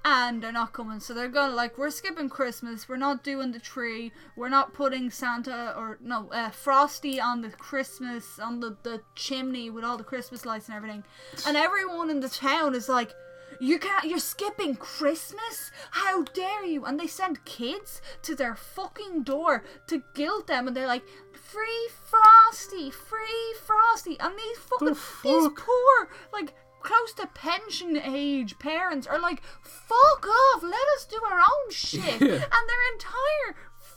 and 0.08 0.40
they're 0.40 0.52
not 0.52 0.72
coming. 0.72 1.00
So 1.00 1.12
they're 1.14 1.26
gonna 1.28 1.52
like 1.56 1.76
we're 1.78 1.90
skipping 1.90 2.28
Christmas. 2.28 2.88
We're 2.88 2.96
not 2.96 3.24
doing 3.24 3.50
the 3.50 3.58
tree. 3.58 4.12
We're 4.36 4.48
not 4.48 4.72
putting 4.72 5.10
Santa 5.10 5.74
or 5.76 5.98
no 6.00 6.28
uh, 6.30 6.50
Frosty 6.50 7.20
on 7.20 7.40
the 7.42 7.50
Christmas 7.50 8.38
on 8.38 8.60
the 8.60 8.76
the 8.84 9.02
chimney 9.16 9.68
with 9.68 9.82
all 9.84 9.96
the 9.96 10.04
Christmas 10.04 10.46
lights 10.46 10.68
and 10.68 10.76
everything. 10.76 11.02
And 11.44 11.56
everyone 11.56 12.08
in 12.08 12.20
the 12.20 12.28
town 12.28 12.76
is 12.76 12.88
like. 12.88 13.12
You 13.60 13.78
can't. 13.78 14.04
You're 14.04 14.18
skipping 14.18 14.76
Christmas. 14.76 15.70
How 15.90 16.22
dare 16.22 16.64
you? 16.64 16.84
And 16.84 16.98
they 16.98 17.06
send 17.06 17.44
kids 17.44 18.00
to 18.22 18.34
their 18.34 18.54
fucking 18.54 19.22
door 19.22 19.64
to 19.88 20.02
guilt 20.14 20.46
them, 20.46 20.66
and 20.68 20.76
they're 20.76 20.86
like, 20.86 21.04
"Free 21.32 21.88
Frosty, 22.10 22.90
free 22.90 23.54
Frosty," 23.64 24.18
and 24.20 24.34
these 24.38 24.58
fucking 24.58 24.88
these 24.88 24.98
fuck? 25.44 25.56
poor 25.56 26.08
like 26.32 26.54
close 26.82 27.12
to 27.14 27.26
pension 27.28 27.96
age 27.96 28.58
parents 28.58 29.06
are 29.06 29.18
like, 29.18 29.42
"Fuck 29.62 30.26
off! 30.26 30.62
Let 30.62 30.86
us 30.96 31.06
do 31.10 31.20
our 31.28 31.38
own 31.40 31.70
shit," 31.70 32.00
Yeah. 32.20 32.28
and 32.34 32.68
their 32.68 32.92
entire 32.94 33.56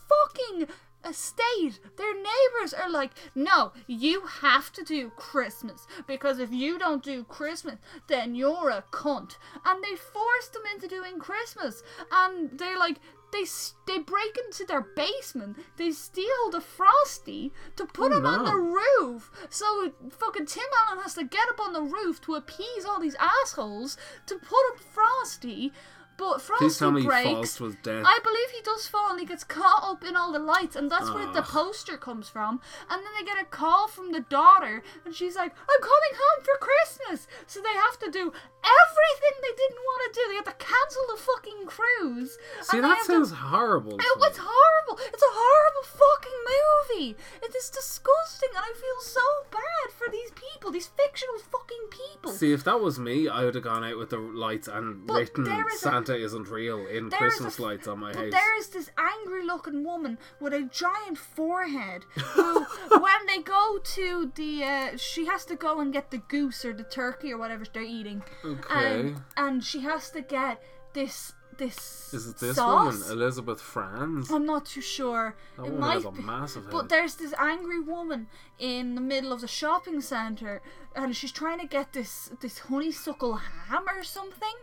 fucking 0.10 0.68
estate, 1.08 1.80
their 1.98 2.14
neighbors 2.14 2.74
are 2.74 2.90
like, 2.90 3.12
no, 3.36 3.72
you 3.88 4.22
have 4.42 4.72
to 4.74 4.84
do 4.84 5.10
Christmas 5.12 5.88
because 6.08 6.40
if 6.40 6.52
you 6.52 6.78
don't 6.80 7.04
do 7.04 7.24
Christmas, 7.24 7.76
then 8.08 8.36
you're 8.36 8.70
a 8.70 8.84
cunt. 8.92 9.38
And 9.66 9.84
they 9.84 9.96
forced 9.96 10.54
them 10.54 10.64
into 10.74 10.88
doing 10.88 11.20
Christmas, 11.20 11.84
and 12.12 12.58
they're 12.58 12.80
like. 12.80 12.98
They, 13.32 13.46
they 13.86 14.00
break 14.00 14.36
into 14.44 14.66
their 14.66 14.82
basement. 14.82 15.58
They 15.78 15.92
steal 15.92 16.50
the 16.52 16.62
frosty 16.62 17.54
to 17.76 17.86
put 17.86 18.12
Oh, 18.12 18.18
him 18.18 18.26
on 18.26 18.44
the 18.44 18.56
roof. 18.56 19.30
So 19.52 19.92
fucking 20.10 20.48
Tim 20.48 20.64
Allen 20.80 21.04
has 21.04 21.14
to 21.14 21.26
get 21.26 21.48
up 21.48 21.60
on 21.60 21.74
the 21.74 21.84
roof 21.84 22.20
to 22.22 22.34
appease 22.34 22.86
all 22.88 23.00
these 23.00 23.16
assholes 23.20 23.98
to 24.26 24.34
put 24.34 24.58
up 24.72 24.80
Frosty. 24.80 25.72
But 26.20 26.42
Frosty 26.42 26.66
Please 26.66 26.78
tell 26.78 26.92
me 26.92 27.06
breaks. 27.06 27.30
falls 27.30 27.56
to 27.56 27.64
his 27.64 27.76
death. 27.82 28.04
I 28.06 28.20
believe 28.22 28.50
he 28.52 28.62
does 28.62 28.88
fall 28.88 29.12
and 29.12 29.22
he 29.22 29.26
gets 29.26 29.46
caught 29.46 29.88
up 29.88 30.04
in 30.04 30.18
all 30.18 30.34
the 30.34 30.40
lights, 30.40 30.76
and 30.76 30.92
that's 30.92 31.10
where 31.10 31.32
the 31.32 31.40
ah. 31.40 31.48
poster 31.48 31.96
comes 31.96 32.28
from. 32.28 32.60
And 32.90 33.00
then 33.00 33.14
they 33.18 33.24
get 33.24 33.42
a 33.42 33.46
call 33.46 33.88
from 33.88 34.12
the 34.12 34.20
daughter, 34.20 34.84
and 35.06 35.16
she's 35.16 35.38
like, 35.38 35.54
I'm 35.56 35.82
coming 35.82 36.14
home 36.20 36.44
for 36.44 36.60
Christmas! 36.60 37.28
So 37.48 37.62
they 37.62 37.72
have 37.72 37.98
to 38.00 38.12
do 38.12 38.34
everything 38.60 39.36
they 39.40 39.56
didn't 39.56 39.80
want 39.80 40.02
to 40.04 40.20
do. 40.20 40.24
They 40.28 40.36
have 40.36 40.52
to 40.52 40.66
cancel 40.66 41.04
the 41.08 41.22
fucking 41.24 41.66
cruise. 41.66 42.38
See, 42.64 42.82
that 42.82 42.88
have 42.88 43.06
to- 43.08 43.14
sounds 43.14 43.32
horrible. 43.32 43.94
It 43.94 44.18
was 44.20 44.36
horrible. 44.36 45.00
It's 45.14 45.24
a 45.24 45.32
horrible 45.32 45.86
fucking 45.88 46.40
movie. 46.52 47.16
It 47.42 47.56
is 47.56 47.70
disgusting, 47.70 48.50
and 48.52 48.66
I 48.68 48.74
feel 48.76 49.00
so 49.00 49.24
bad 49.52 49.96
for 49.96 50.12
these 50.12 50.32
people, 50.36 50.72
these 50.72 50.92
fictional 50.92 51.40
fucking 51.40 51.88
people. 51.90 52.32
See, 52.32 52.52
if 52.52 52.66
that 52.66 52.82
was 52.82 53.00
me, 53.00 53.30
I 53.30 53.46
would 53.46 53.56
have 53.56 53.64
gone 53.64 53.86
out 53.86 53.98
with 53.98 54.10
the 54.10 54.20
lights 54.20 54.68
and 54.68 55.08
But 55.08 55.16
written 55.16 55.44
there 55.46 55.68
is 55.70 55.86
a- 55.86 55.90
"Santa 56.10 56.24
isn't 56.26 56.48
real" 56.50 56.86
in 56.88 57.10
There 57.10 57.28
is 57.28 57.34
Christmas 57.36 57.54
f- 57.56 57.60
lights 57.60 57.88
on 57.88 58.00
my 58.00 58.14
house. 58.14 58.32
there 58.32 58.58
is 58.58 58.70
this 58.70 58.90
angry 58.98 59.44
looking 59.46 59.84
woman 59.84 60.18
with 60.40 60.54
a 60.54 60.64
giant 60.64 61.18
forehead 61.18 62.06
who, 62.16 62.64
when 63.00 63.26
they 63.28 63.42
go 63.42 63.80
to 63.84 64.32
the, 64.36 64.64
uh, 64.64 64.98
she 64.98 65.26
has 65.26 65.46
to 65.46 65.56
go 65.56 65.80
and 65.80 65.94
get 65.94 66.12
the 66.12 66.18
goose 66.18 66.64
or 66.66 66.74
the 66.74 66.84
turkey 66.84 67.32
or 67.32 67.38
whatever 67.38 67.66
they're 67.72 67.82
eating. 67.84 68.24
Okay. 68.44 69.00
And, 69.00 69.22
and 69.38 69.64
she 69.64 69.82
has 69.82 70.10
to 70.12 70.22
get 70.22 70.62
this, 70.94 71.34
this 71.58 72.14
Is 72.14 72.28
it 72.28 72.38
this 72.38 72.56
sauce. 72.56 73.00
woman, 73.00 73.12
Elizabeth 73.12 73.62
Franz? 73.62 74.32
I'm 74.32 74.46
not 74.46 74.66
too 74.66 74.82
sure. 74.82 75.36
That 75.58 75.64
it 75.66 75.72
woman 75.72 75.80
might 75.80 75.94
has 75.96 76.06
a 76.06 76.12
be. 76.12 76.24
massive 76.24 76.64
head. 76.64 76.72
But 76.72 76.90
there's 76.90 77.16
this 77.16 77.34
angry 77.38 77.80
woman 77.82 78.28
in 78.58 78.96
the 78.96 79.02
middle 79.02 79.32
of 79.34 79.42
the 79.42 79.48
shopping 79.48 80.02
centre, 80.02 80.62
and 80.96 81.16
she's 81.16 81.32
trying 81.32 81.60
to 81.60 81.68
get 81.68 81.94
this 81.94 82.32
this 82.42 82.60
honeysuckle 82.60 83.36
ham 83.36 83.86
or 83.96 84.04
something 84.04 84.56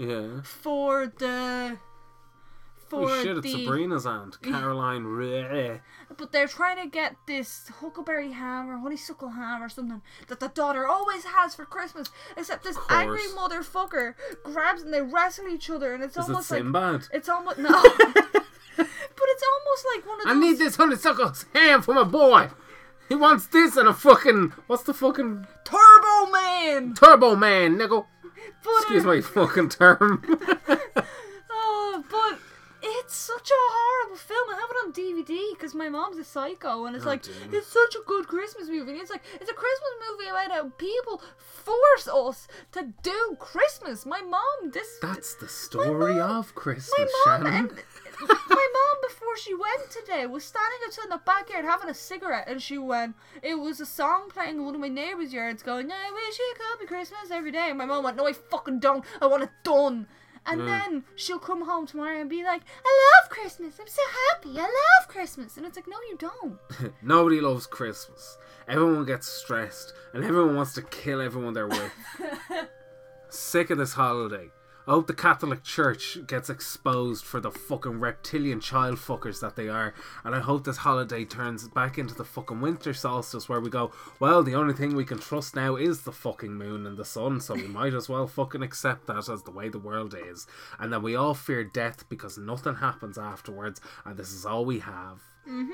yeah. 0.00 0.40
for 0.42 1.06
the 1.06 1.76
for 2.88 3.08
Oh 3.08 3.22
shit! 3.22 3.38
It's. 3.38 3.52
Sabrina's 3.52 4.04
aunt, 4.04 4.42
Caroline. 4.42 5.04
Rhea. 5.04 5.80
But 6.16 6.32
they're 6.32 6.48
trying 6.48 6.82
to 6.82 6.88
get 6.90 7.14
this 7.26 7.70
huckleberry 7.80 8.32
ham 8.32 8.68
or 8.68 8.78
honeysuckle 8.78 9.30
ham 9.30 9.62
or 9.62 9.68
something 9.68 10.02
that 10.26 10.40
the 10.40 10.48
daughter 10.48 10.86
always 10.86 11.24
has 11.24 11.54
for 11.54 11.64
Christmas. 11.64 12.08
Except 12.36 12.64
this 12.64 12.76
angry 12.88 13.28
motherfucker 13.36 14.14
grabs 14.42 14.82
and 14.82 14.92
they 14.92 15.02
wrestle 15.02 15.46
each 15.46 15.70
other, 15.70 15.94
and 15.94 16.02
it's 16.02 16.16
Is 16.16 16.24
it 16.24 16.30
almost 16.30 16.50
like 16.50 16.64
it's 17.12 17.28
almost 17.28 17.58
no. 17.58 17.68
but 18.76 18.86
it's 19.28 19.44
almost 19.52 19.86
like 19.94 20.06
one 20.06 20.20
of 20.22 20.26
I 20.26 20.34
need 20.34 20.58
this 20.58 20.76
honeysuckle 20.76 21.32
ham 21.54 21.82
for 21.82 21.94
my 21.94 22.04
boy. 22.04 22.48
He 23.08 23.14
wants 23.14 23.46
this 23.46 23.76
and 23.76 23.88
a 23.88 23.94
fucking 23.94 24.52
what's 24.66 24.82
the 24.82 24.94
fucking 24.94 25.46
Turbo 25.64 26.32
Man. 26.32 26.94
Turbo 26.94 27.36
Man, 27.36 27.76
nigga. 27.76 28.04
But, 28.62 28.72
Excuse 28.82 29.04
uh, 29.04 29.08
my 29.08 29.20
fucking 29.20 29.68
term. 29.70 30.22
Oh, 31.52 32.04
but 32.10 32.38
it's 32.82 33.14
such 33.14 33.50
a 33.50 33.54
horrible 33.56 34.16
film. 34.16 34.48
I 34.50 34.54
have 34.54 34.70
it 34.70 34.76
on 34.86 34.92
DVD 34.92 35.54
because 35.54 35.74
my 35.74 35.88
mom's 35.88 36.18
a 36.18 36.24
psycho, 36.24 36.86
and 36.86 36.94
it's 36.96 37.04
Oh, 37.04 37.08
like 37.08 37.24
it's 37.52 37.66
such 37.66 37.94
a 37.94 38.00
good 38.06 38.26
Christmas 38.28 38.68
movie. 38.68 38.92
And 38.92 39.00
it's 39.00 39.10
like 39.10 39.22
it's 39.40 39.50
a 39.50 39.54
Christmas 39.54 39.90
movie 40.10 40.28
about 40.30 40.50
how 40.50 40.68
people 40.78 41.20
force 41.38 42.08
us 42.08 42.48
to 42.72 42.92
do 43.02 43.36
Christmas. 43.38 44.06
My 44.06 44.20
mom, 44.20 44.70
this 44.72 44.98
That's 45.02 45.34
the 45.34 45.48
story 45.48 46.14
mom- 46.14 46.38
of 46.38 46.54
Christmas, 46.54 47.10
Shannon. 47.24 47.52
and 47.54 47.70
before 49.06 49.36
she 49.36 49.54
went 49.54 49.90
today 49.90 50.26
was 50.26 50.44
standing 50.44 50.78
outside 50.86 51.04
in 51.04 51.10
the 51.10 51.20
backyard 51.24 51.64
having 51.64 51.88
a 51.88 51.94
cigarette 51.94 52.48
and 52.48 52.62
she 52.62 52.78
went 52.78 53.16
it 53.42 53.54
was 53.54 53.80
a 53.80 53.86
song 53.86 54.28
playing 54.28 54.56
in 54.56 54.64
one 54.64 54.74
of 54.74 54.80
my 54.80 54.88
neighbours' 54.88 55.32
yards 55.32 55.62
going 55.62 55.90
I 55.90 56.10
wish 56.12 56.38
it 56.38 56.58
could 56.58 56.80
be 56.80 56.86
Christmas 56.86 57.30
every 57.30 57.52
day. 57.52 57.68
And 57.68 57.78
my 57.78 57.84
mom 57.84 58.04
went 58.04 58.16
no 58.16 58.26
I 58.26 58.32
fucking 58.32 58.80
don't. 58.80 59.04
I 59.20 59.26
want 59.26 59.42
it 59.44 59.50
done. 59.62 60.06
And 60.46 60.66
then 60.66 61.04
she'll 61.16 61.38
come 61.38 61.66
home 61.66 61.86
tomorrow 61.86 62.20
and 62.20 62.28
be 62.28 62.42
like 62.42 62.62
I 62.84 63.20
love 63.22 63.30
Christmas. 63.30 63.78
I'm 63.78 63.86
so 63.86 64.02
happy. 64.32 64.58
I 64.58 64.62
love 64.62 65.08
Christmas. 65.08 65.56
And 65.56 65.66
it's 65.66 65.76
like 65.76 65.86
no 65.86 65.96
you 66.08 66.16
don't. 66.16 66.94
Nobody 67.02 67.40
loves 67.40 67.66
Christmas. 67.66 68.38
Everyone 68.66 69.04
gets 69.04 69.26
stressed, 69.26 69.92
and 70.14 70.24
everyone 70.24 70.56
wants 70.56 70.74
to 70.74 70.82
kill 70.82 71.20
everyone 71.20 71.54
they're 71.54 71.66
with. 71.66 71.92
Sick 73.28 73.70
of 73.70 73.78
this 73.78 73.92
holiday. 73.92 74.48
I 74.90 74.94
hope 74.94 75.06
the 75.06 75.14
Catholic 75.14 75.62
Church 75.62 76.18
gets 76.26 76.50
exposed 76.50 77.24
for 77.24 77.38
the 77.38 77.52
fucking 77.52 78.00
reptilian 78.00 78.58
child 78.58 78.96
fuckers 78.96 79.38
that 79.40 79.54
they 79.54 79.68
are, 79.68 79.94
and 80.24 80.34
I 80.34 80.40
hope 80.40 80.64
this 80.64 80.78
holiday 80.78 81.24
turns 81.24 81.68
back 81.68 81.96
into 81.96 82.12
the 82.12 82.24
fucking 82.24 82.60
winter 82.60 82.92
solstice 82.92 83.48
where 83.48 83.60
we 83.60 83.70
go, 83.70 83.92
well, 84.18 84.42
the 84.42 84.56
only 84.56 84.74
thing 84.74 84.96
we 84.96 85.04
can 85.04 85.20
trust 85.20 85.54
now 85.54 85.76
is 85.76 86.02
the 86.02 86.10
fucking 86.10 86.52
moon 86.52 86.86
and 86.86 86.96
the 86.96 87.04
sun, 87.04 87.40
so 87.40 87.54
we 87.54 87.68
might 87.68 87.94
as 87.94 88.08
well 88.08 88.26
fucking 88.26 88.64
accept 88.64 89.06
that 89.06 89.28
as 89.28 89.44
the 89.44 89.52
way 89.52 89.68
the 89.68 89.78
world 89.78 90.16
is, 90.28 90.48
and 90.80 90.92
then 90.92 91.02
we 91.02 91.14
all 91.14 91.34
fear 91.34 91.62
death 91.62 92.08
because 92.08 92.36
nothing 92.36 92.74
happens 92.74 93.16
afterwards, 93.16 93.80
and 94.04 94.16
this 94.16 94.32
is 94.32 94.44
all 94.44 94.64
we 94.64 94.80
have. 94.80 95.22
Mm-hmm. 95.48 95.70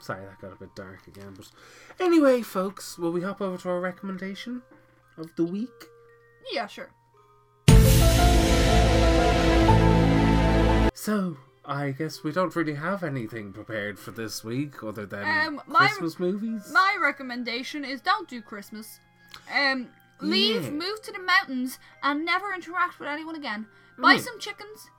Sorry, 0.00 0.24
that 0.24 0.40
got 0.40 0.54
a 0.54 0.56
bit 0.56 0.74
dark 0.74 1.06
again. 1.06 1.34
But 1.36 1.50
anyway, 2.00 2.40
folks, 2.40 2.96
will 2.96 3.12
we 3.12 3.20
hop 3.20 3.42
over 3.42 3.58
to 3.58 3.68
our 3.68 3.80
recommendation 3.80 4.62
of 5.18 5.36
the 5.36 5.44
week? 5.44 5.90
yeah 6.52 6.66
sure 6.66 6.90
So, 11.00 11.36
I 11.64 11.92
guess 11.92 12.24
we 12.24 12.32
don't 12.32 12.54
really 12.56 12.74
have 12.74 13.04
anything 13.04 13.52
prepared 13.52 14.00
for 14.00 14.10
this 14.10 14.42
week 14.42 14.82
other 14.82 15.06
than 15.06 15.22
Um, 15.46 15.62
my- 15.68 15.86
Christmas 15.86 16.18
movies. 16.18 16.68
my 16.72 16.96
recommendation 17.00 17.84
is 17.84 18.00
don't 18.00 18.28
do 18.28 18.42
Christmas 18.42 18.98
um 19.54 19.90
leave 20.20 20.64
Yeah. 20.64 20.70
move 20.70 21.00
to 21.02 21.12
the 21.12 21.20
mountains 21.20 21.78
and 22.02 22.24
never 22.24 22.52
interact 22.52 22.98
with 22.98 23.08
anyone 23.08 23.36
again 23.36 23.68
buy 23.96 24.16
Mm. 24.16 24.20
some 24.24 24.38
chickens 24.40 24.90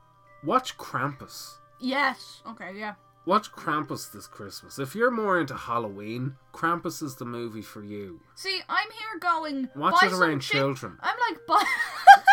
Watch 0.41 0.77
Krampus. 0.77 1.57
yes 1.81 2.41
okay 2.47 2.71
yeah 2.77 2.95
Watch 3.25 3.51
Krampus 3.51 4.09
this 4.11 4.25
Christmas. 4.27 4.79
If 4.79 4.95
you're 4.95 5.11
more 5.11 5.37
into 5.39 5.55
Halloween, 5.55 6.37
Krampus 6.53 7.03
is 7.03 7.15
the 7.17 7.25
movie 7.25 7.61
for 7.61 7.83
you. 7.83 8.21
See, 8.33 8.61
I'm 8.67 8.89
here 8.91 9.19
going. 9.19 9.69
Watch 9.75 9.99
buy 10.01 10.07
it 10.07 10.11
some 10.11 10.23
around 10.23 10.39
chick- 10.39 10.53
children. 10.57 10.97
I'm 11.01 11.17
like, 11.29 11.45
buy. 11.45 11.63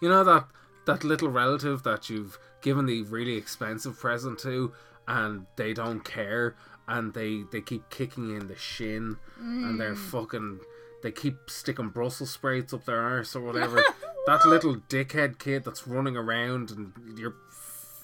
You 0.00 0.08
know 0.10 0.22
that 0.24 0.46
that 0.86 1.04
little 1.04 1.28
relative 1.28 1.82
that 1.82 2.08
you've 2.08 2.38
given 2.62 2.86
the 2.86 3.02
really 3.02 3.36
expensive 3.36 3.98
present 3.98 4.38
to, 4.40 4.72
and 5.06 5.46
they 5.56 5.72
don't 5.72 6.04
care, 6.04 6.56
and 6.88 7.12
they 7.14 7.42
they 7.52 7.60
keep 7.60 7.88
kicking 7.90 8.34
in 8.34 8.48
the 8.48 8.56
shin, 8.56 9.16
and 9.38 9.78
they're 9.80 9.94
mm. 9.94 10.10
fucking. 10.10 10.60
They 11.02 11.12
keep 11.12 11.50
sticking 11.50 11.90
Brussels 11.90 12.30
sprouts 12.30 12.72
up 12.72 12.86
their 12.86 13.00
arse 13.00 13.36
or 13.36 13.42
whatever. 13.42 13.84
that 14.26 14.44
little 14.46 14.76
dickhead 14.76 15.38
kid 15.38 15.64
that's 15.64 15.86
running 15.86 16.16
around, 16.16 16.70
and 16.70 16.92
your 17.18 17.34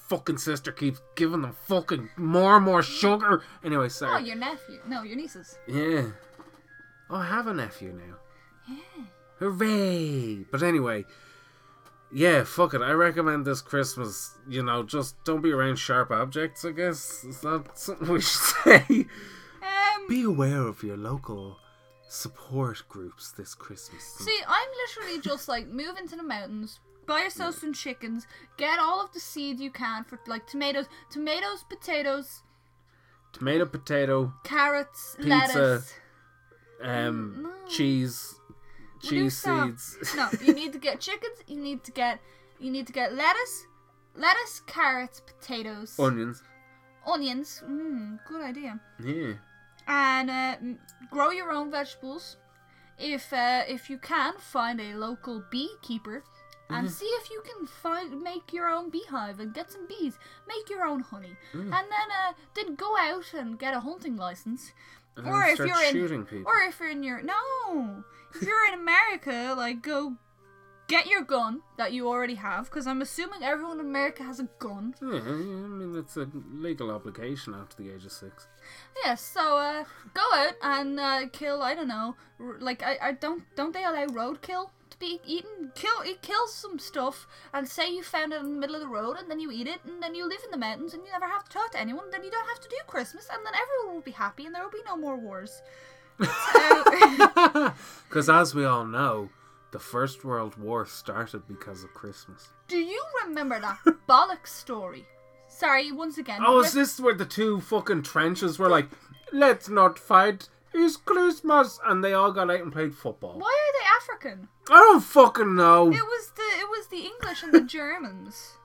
fucking 0.08 0.38
sister 0.38 0.70
keeps 0.70 1.00
giving 1.16 1.40
them 1.40 1.56
fucking 1.66 2.10
more 2.16 2.56
and 2.56 2.64
more 2.64 2.82
sugar. 2.82 3.42
Anyway, 3.64 3.88
so 3.88 4.08
oh, 4.08 4.18
your 4.18 4.36
nephew. 4.36 4.78
No, 4.86 5.02
your 5.02 5.16
nieces. 5.16 5.58
Yeah. 5.66 6.08
Oh, 7.08 7.16
I 7.16 7.26
have 7.26 7.46
a 7.46 7.54
nephew 7.54 7.92
now. 7.92 8.16
Yeah. 8.68 9.04
Hooray! 9.38 10.44
But 10.50 10.62
anyway, 10.62 11.04
yeah, 12.12 12.44
fuck 12.44 12.74
it. 12.74 12.82
I 12.82 12.92
recommend 12.92 13.44
this 13.46 13.60
Christmas, 13.60 14.34
you 14.48 14.62
know, 14.62 14.82
just 14.82 15.22
don't 15.24 15.40
be 15.40 15.50
around 15.52 15.76
sharp 15.76 16.10
objects, 16.10 16.64
I 16.64 16.72
guess. 16.72 17.24
Is 17.24 17.40
that 17.40 17.64
something 17.78 18.08
we 18.08 18.20
should 18.20 18.30
say? 18.64 18.84
Um. 19.62 20.08
Be 20.08 20.22
aware 20.24 20.62
of 20.62 20.82
your 20.82 20.96
local 20.96 21.58
support 22.08 22.82
groups 22.88 23.32
this 23.32 23.54
Christmas. 23.54 24.02
See, 24.02 24.38
I'm 24.46 24.68
literally 24.86 25.20
just 25.22 25.48
like 25.48 25.66
move 25.68 25.96
into 25.98 26.16
the 26.16 26.22
mountains, 26.22 26.80
buy 27.06 27.20
yourself 27.22 27.54
some 27.56 27.72
chickens. 27.72 28.26
Get 28.58 28.78
all 28.78 29.02
of 29.02 29.12
the 29.12 29.20
seeds 29.20 29.60
you 29.62 29.70
can 29.70 30.04
for 30.04 30.18
like 30.26 30.46
tomatoes, 30.46 30.86
tomatoes, 31.10 31.64
potatoes, 31.68 32.42
Tomato, 33.32 33.64
potato, 33.64 34.34
carrots, 34.44 35.16
Pizza. 35.16 35.28
lettuce. 35.30 35.94
um, 36.82 37.42
No. 37.44 37.50
cheese, 37.66 38.34
cheese 39.02 39.38
seeds. 39.38 39.96
No, 40.16 40.28
you 40.44 40.52
need 40.54 40.72
to 40.72 40.78
get 40.78 41.00
chickens. 41.00 41.38
You 41.46 41.60
need 41.60 41.84
to 41.84 41.92
get 41.92 42.20
you 42.58 42.70
need 42.70 42.86
to 42.86 42.92
get 42.92 43.14
lettuce, 43.14 43.66
lettuce, 44.16 44.60
carrots, 44.66 45.20
potatoes, 45.20 45.98
Onions. 45.98 46.42
onions. 47.06 47.62
Mm, 47.66 48.18
good 48.28 48.42
idea. 48.42 48.80
Yeah. 49.04 49.32
And 49.88 50.30
uh, 50.30 50.56
grow 51.10 51.30
your 51.30 51.50
own 51.50 51.70
vegetables. 51.70 52.36
If 52.98 53.32
uh, 53.32 53.62
if 53.66 53.90
you 53.90 53.98
can, 53.98 54.34
find 54.38 54.80
a 54.80 54.94
local 54.94 55.42
beekeeper 55.50 56.22
and 56.70 56.90
see 56.90 57.04
if 57.20 57.28
you 57.30 57.42
can 57.44 57.66
find 57.66 58.22
make 58.22 58.52
your 58.52 58.68
own 58.68 58.88
beehive 58.90 59.40
and 59.40 59.52
get 59.52 59.70
some 59.70 59.86
bees. 59.86 60.18
Make 60.48 60.70
your 60.70 60.86
own 60.86 61.00
honey, 61.00 61.36
and 61.52 61.72
then 61.72 62.08
uh, 62.20 62.32
then 62.54 62.76
go 62.76 62.96
out 62.96 63.34
and 63.34 63.58
get 63.58 63.74
a 63.74 63.80
hunting 63.80 64.16
license. 64.16 64.72
And 65.16 65.26
Or 65.26 65.44
if 65.44 65.58
you're 65.58 65.82
in- 65.82 65.92
shooting 65.92 66.24
people. 66.24 66.46
Or 66.46 66.60
if 66.68 66.78
you're 66.80 66.90
in 66.90 67.02
your 67.02 67.20
no, 67.22 68.04
if 68.34 68.42
you're 68.42 68.66
in 68.68 68.74
America, 68.74 69.54
like 69.56 69.82
go 69.82 70.14
get 70.88 71.06
your 71.06 71.22
gun 71.22 71.62
that 71.78 71.92
you 71.92 72.06
already 72.06 72.34
have, 72.34 72.66
because 72.66 72.86
I'm 72.86 73.00
assuming 73.00 73.42
everyone 73.42 73.80
in 73.80 73.86
America 73.86 74.22
has 74.24 74.40
a 74.40 74.48
gun. 74.58 74.94
Yeah, 75.00 75.20
I 75.20 75.32
mean 75.32 75.96
it's 75.96 76.16
a 76.16 76.28
legal 76.52 76.90
obligation 76.90 77.54
after 77.54 77.82
the 77.82 77.90
age 77.94 78.04
of 78.04 78.12
six. 78.12 78.46
Yeah, 79.04 79.14
so 79.14 79.56
uh, 79.58 79.84
go 80.12 80.22
out 80.34 80.54
and 80.62 81.00
uh, 81.00 81.28
kill. 81.32 81.62
I 81.62 81.74
don't 81.74 81.88
know, 81.88 82.16
r- 82.38 82.58
like 82.60 82.82
I, 82.82 82.98
I 83.00 83.12
don't 83.12 83.44
don't 83.56 83.72
they 83.72 83.84
allow 83.84 84.06
roadkill 84.06 84.70
to 84.90 84.98
be 84.98 85.20
eaten? 85.26 85.72
Kill 85.74 86.04
eat, 86.04 86.20
kill 86.20 86.46
some 86.46 86.78
stuff 86.78 87.26
and 87.54 87.66
say 87.66 87.90
you 87.90 88.02
found 88.02 88.34
it 88.34 88.42
in 88.42 88.52
the 88.52 88.60
middle 88.60 88.76
of 88.76 88.82
the 88.82 88.88
road, 88.88 89.16
and 89.18 89.30
then 89.30 89.40
you 89.40 89.50
eat 89.50 89.66
it, 89.66 89.80
and 89.86 90.02
then 90.02 90.14
you 90.14 90.28
live 90.28 90.40
in 90.44 90.50
the 90.50 90.58
mountains, 90.58 90.92
and 90.92 91.02
you 91.06 91.10
never 91.12 91.26
have 91.26 91.44
to 91.44 91.50
talk 91.50 91.70
to 91.72 91.80
anyone. 91.80 92.10
Then 92.10 92.24
you 92.24 92.30
don't 92.30 92.48
have 92.48 92.60
to 92.60 92.68
do 92.68 92.76
Christmas, 92.86 93.28
and 93.32 93.46
then 93.46 93.54
everyone 93.54 93.94
will 93.94 94.02
be 94.02 94.10
happy, 94.10 94.44
and 94.44 94.54
there 94.54 94.62
will 94.62 94.70
be 94.70 94.82
no 94.86 94.96
more 94.96 95.16
wars. 95.16 95.62
Because 98.08 98.28
as 98.28 98.54
we 98.54 98.64
all 98.66 98.84
know, 98.84 99.30
the 99.70 99.78
First 99.78 100.22
World 100.24 100.56
War 100.58 100.84
started 100.84 101.48
because 101.48 101.82
of 101.82 101.94
Christmas. 101.94 102.48
Do 102.68 102.76
you 102.76 103.02
remember 103.24 103.58
that 103.60 103.78
bollocks 104.08 104.48
story? 104.48 105.06
Sorry, 105.48 105.92
once 105.92 106.18
again. 106.18 106.42
Oh, 106.44 106.60
is 106.60 106.72
this 106.74 107.00
where 107.00 107.14
the 107.14 107.24
two 107.24 107.60
fucking 107.60 108.02
trenches 108.02 108.58
were 108.58 108.68
like, 108.68 108.88
let's 109.32 109.68
not 109.70 109.98
fight, 109.98 110.48
it's 110.74 110.96
Christmas, 110.98 111.78
and 111.86 112.04
they 112.04 112.12
all 112.12 112.32
got 112.32 112.50
out 112.50 112.60
and 112.60 112.72
played 112.72 112.94
football? 112.94 113.38
Why 113.38 113.46
are 113.46 113.72
they 113.80 114.12
African? 114.12 114.48
I 114.70 114.74
don't 114.78 115.00
fucking 115.02 115.54
know. 115.54 115.88
It 115.88 115.94
was 116.02 116.32
the 116.36 116.42
it 116.60 116.68
was 116.68 116.86
the 116.88 117.06
English 117.06 117.42
and 117.42 117.52
the 117.54 117.60
Germans, 117.78 118.56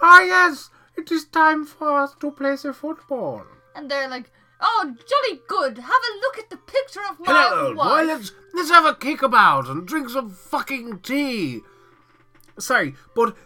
Ah, 0.00 0.20
yes, 0.22 0.70
it 0.96 1.10
is 1.12 1.26
time 1.26 1.64
for 1.66 1.98
us 2.00 2.14
to 2.20 2.30
play 2.30 2.56
the 2.56 2.72
football. 2.72 3.42
and 3.74 3.90
they're 3.90 4.08
like, 4.08 4.30
"Oh, 4.66 4.94
jolly 5.06 5.40
good! 5.46 5.76
Have 5.78 5.90
a 5.90 6.18
look 6.20 6.38
at 6.38 6.48
the 6.50 6.56
picture 6.56 7.00
of 7.10 7.20
my 7.20 7.26
Hello, 7.26 7.70
uh, 7.72 7.74
wife." 7.74 7.86
boy, 8.06 8.12
let's, 8.12 8.32
let's 8.54 8.70
have 8.70 8.86
a 8.86 8.94
kick 8.94 9.22
about 9.22 9.68
and 9.68 9.86
drink 9.86 10.08
some 10.08 10.30
fucking 10.30 11.00
tea. 11.00 11.60
Sorry, 12.58 12.94
but 13.14 13.36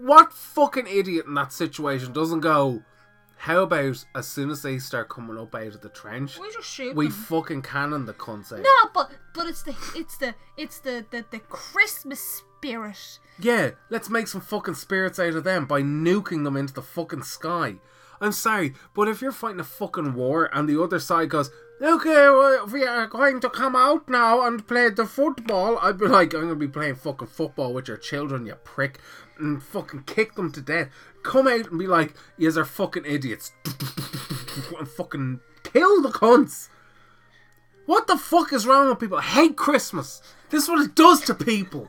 what 0.00 0.32
fucking 0.32 0.86
idiot 0.86 1.26
in 1.26 1.34
that 1.34 1.52
situation 1.52 2.12
doesn't 2.12 2.40
go, 2.40 2.82
how 3.36 3.58
about 3.62 4.04
as 4.14 4.26
soon 4.26 4.50
as 4.50 4.62
they 4.62 4.78
start 4.78 5.08
coming 5.08 5.38
up 5.38 5.54
out 5.54 5.74
of 5.74 5.80
the 5.80 5.88
trench, 5.90 6.38
We 6.38 6.50
just 6.52 6.68
shoot 6.68 6.96
we 6.96 7.06
them. 7.06 7.14
fucking 7.14 7.62
cannon 7.62 8.06
the 8.06 8.14
cunts 8.14 8.52
out? 8.52 8.60
no, 8.64 8.90
but 8.94 9.10
but 9.34 9.46
it's 9.46 9.62
the 9.62 9.76
it's 9.94 10.16
the 10.16 10.34
it's 10.56 10.80
the 10.80 11.04
the, 11.10 11.24
the 11.30 11.38
Christmas 11.40 12.20
spirit. 12.20 13.18
Yeah, 13.38 13.70
let's 13.90 14.10
make 14.10 14.26
some 14.26 14.40
fucking 14.40 14.74
spirits 14.74 15.18
out 15.20 15.34
of 15.34 15.44
them 15.44 15.66
by 15.66 15.82
nuking 15.82 16.42
them 16.44 16.56
into 16.56 16.74
the 16.74 16.82
fucking 16.82 17.22
sky. 17.22 17.76
I'm 18.20 18.32
sorry, 18.32 18.74
but 18.94 19.08
if 19.08 19.22
you're 19.22 19.32
fighting 19.32 19.60
a 19.60 19.64
fucking 19.64 20.14
war 20.14 20.50
and 20.52 20.68
the 20.68 20.82
other 20.82 20.98
side 20.98 21.30
goes, 21.30 21.50
okay, 21.80 22.64
we 22.72 22.84
are 22.84 23.06
going 23.06 23.40
to 23.40 23.50
come 23.50 23.76
out 23.76 24.08
now 24.08 24.46
and 24.46 24.66
play 24.66 24.90
the 24.90 25.06
football, 25.06 25.78
I'd 25.80 25.98
be 25.98 26.06
like, 26.06 26.34
I'm 26.34 26.40
going 26.40 26.48
to 26.48 26.56
be 26.56 26.68
playing 26.68 26.96
fucking 26.96 27.28
football 27.28 27.72
with 27.72 27.88
your 27.88 27.96
children, 27.96 28.46
you 28.46 28.54
prick, 28.64 28.98
and 29.38 29.62
fucking 29.62 30.04
kick 30.04 30.34
them 30.34 30.50
to 30.52 30.60
death. 30.60 30.88
Come 31.22 31.46
out 31.46 31.70
and 31.70 31.78
be 31.78 31.86
like, 31.86 32.14
yous 32.36 32.56
are 32.56 32.64
fucking 32.64 33.04
idiots. 33.06 33.52
and 34.78 34.88
fucking 34.88 35.40
kill 35.62 36.02
the 36.02 36.08
cunts. 36.08 36.68
What 37.86 38.06
the 38.06 38.18
fuck 38.18 38.52
is 38.52 38.66
wrong 38.66 38.88
with 38.88 38.98
people? 38.98 39.18
I 39.18 39.22
hate 39.22 39.56
Christmas. 39.56 40.20
This 40.50 40.64
is 40.64 40.68
what 40.68 40.84
it 40.84 40.94
does 40.94 41.22
to 41.22 41.34
people 41.34 41.88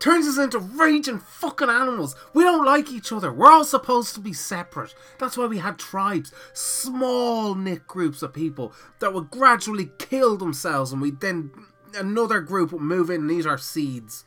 turns 0.00 0.26
us 0.26 0.38
into 0.38 0.58
raging 0.58 1.18
fucking 1.20 1.68
animals. 1.70 2.16
We 2.34 2.42
don't 2.42 2.64
like 2.64 2.90
each 2.90 3.12
other. 3.12 3.32
We're 3.32 3.52
all 3.52 3.64
supposed 3.64 4.14
to 4.14 4.20
be 4.20 4.32
separate. 4.32 4.94
That's 5.18 5.36
why 5.36 5.46
we 5.46 5.58
had 5.58 5.78
tribes, 5.78 6.32
small 6.54 7.54
knit 7.54 7.86
groups 7.86 8.22
of 8.22 8.32
people 8.34 8.72
that 8.98 9.14
would 9.14 9.30
gradually 9.30 9.90
kill 9.98 10.36
themselves, 10.36 10.92
and 10.92 11.00
we 11.00 11.10
then 11.12 11.50
another 11.94 12.40
group 12.40 12.72
would 12.72 12.82
move 12.82 13.10
in 13.10 13.22
and 13.22 13.30
eat 13.30 13.46
our 13.46 13.58
seeds. 13.58 14.24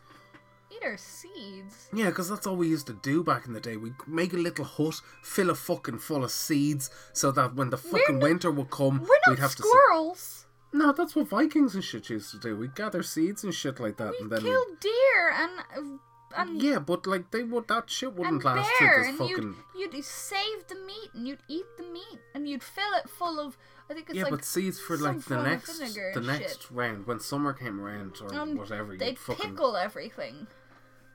Eat 0.71 0.83
our 0.83 0.97
seeds. 0.97 1.89
Yeah, 1.93 2.09
because 2.09 2.29
that's 2.29 2.45
all 2.47 2.55
we 2.55 2.67
used 2.67 2.87
to 2.87 2.93
do 2.93 3.23
back 3.23 3.45
in 3.45 3.53
the 3.53 3.59
day. 3.59 3.77
We'd 3.77 3.93
make 4.07 4.33
a 4.33 4.37
little 4.37 4.65
hut, 4.65 5.01
fill 5.21 5.49
it 5.49 5.57
fucking 5.57 5.99
full 5.99 6.23
of 6.23 6.31
seeds, 6.31 6.89
so 7.13 7.31
that 7.31 7.55
when 7.55 7.69
the 7.69 7.77
fucking 7.77 8.19
not- 8.19 8.23
winter 8.27 8.51
would 8.51 8.69
come, 8.71 8.99
We're 8.99 9.07
we'd 9.07 9.21
not 9.27 9.39
have 9.39 9.55
to. 9.55 9.63
squirrels. 9.63 10.42
No, 10.73 10.91
that's 10.91 11.15
what 11.15 11.27
Vikings 11.27 11.75
and 11.75 11.83
shit 11.83 12.09
used 12.09 12.31
to 12.31 12.37
do. 12.39 12.57
We'd 12.57 12.75
gather 12.75 13.03
seeds 13.03 13.43
and 13.43 13.53
shit 13.53 13.79
like 13.79 13.97
that, 13.97 14.11
We 14.11 14.17
and 14.21 14.31
then. 14.31 14.41
kill 14.41 14.65
deer 14.79 15.31
and 15.31 15.51
uh, 15.77 15.97
and 16.35 16.61
Yeah, 16.61 16.79
but 16.79 17.05
like 17.05 17.29
they 17.31 17.43
would 17.43 17.67
that 17.67 17.89
shit 17.91 18.13
wouldn't 18.13 18.43
last 18.43 18.69
bear, 18.79 19.03
and 19.03 19.13
this 19.13 19.17
fucking. 19.19 19.55
you'd 19.75 19.93
you'd 19.93 20.03
save 20.05 20.67
the 20.67 20.75
meat 20.75 21.09
and 21.13 21.27
you'd 21.27 21.43
eat 21.47 21.65
the 21.77 21.83
meat 21.83 22.19
and 22.33 22.49
you'd 22.49 22.63
fill 22.63 22.91
it 23.03 23.07
full 23.09 23.39
of. 23.39 23.55
I 23.89 23.93
think 23.93 24.09
it's 24.09 24.17
Yeah, 24.17 24.23
like 24.23 24.31
but 24.31 24.45
seeds 24.45 24.79
for 24.79 24.97
like 24.97 25.21
the 25.25 25.43
next 25.43 25.77
the 25.77 26.21
next 26.21 26.63
shit. 26.63 26.71
round 26.71 27.05
when 27.05 27.19
summer 27.19 27.53
came 27.53 27.79
around 27.79 28.17
or 28.21 28.33
Um, 28.33 28.55
whatever. 28.57 28.95
They'd 28.97 29.09
You'd 29.09 29.19
fucking 29.19 29.51
pickle 29.51 29.75
everything. 29.77 30.47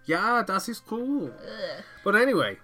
yeah, 0.07 0.43
that 0.47 0.57
is 0.63 0.69
is 0.69 0.81
cool. 0.81 1.33
Ugh. 1.33 1.83
But 2.05 2.15
anyway, 2.15 2.59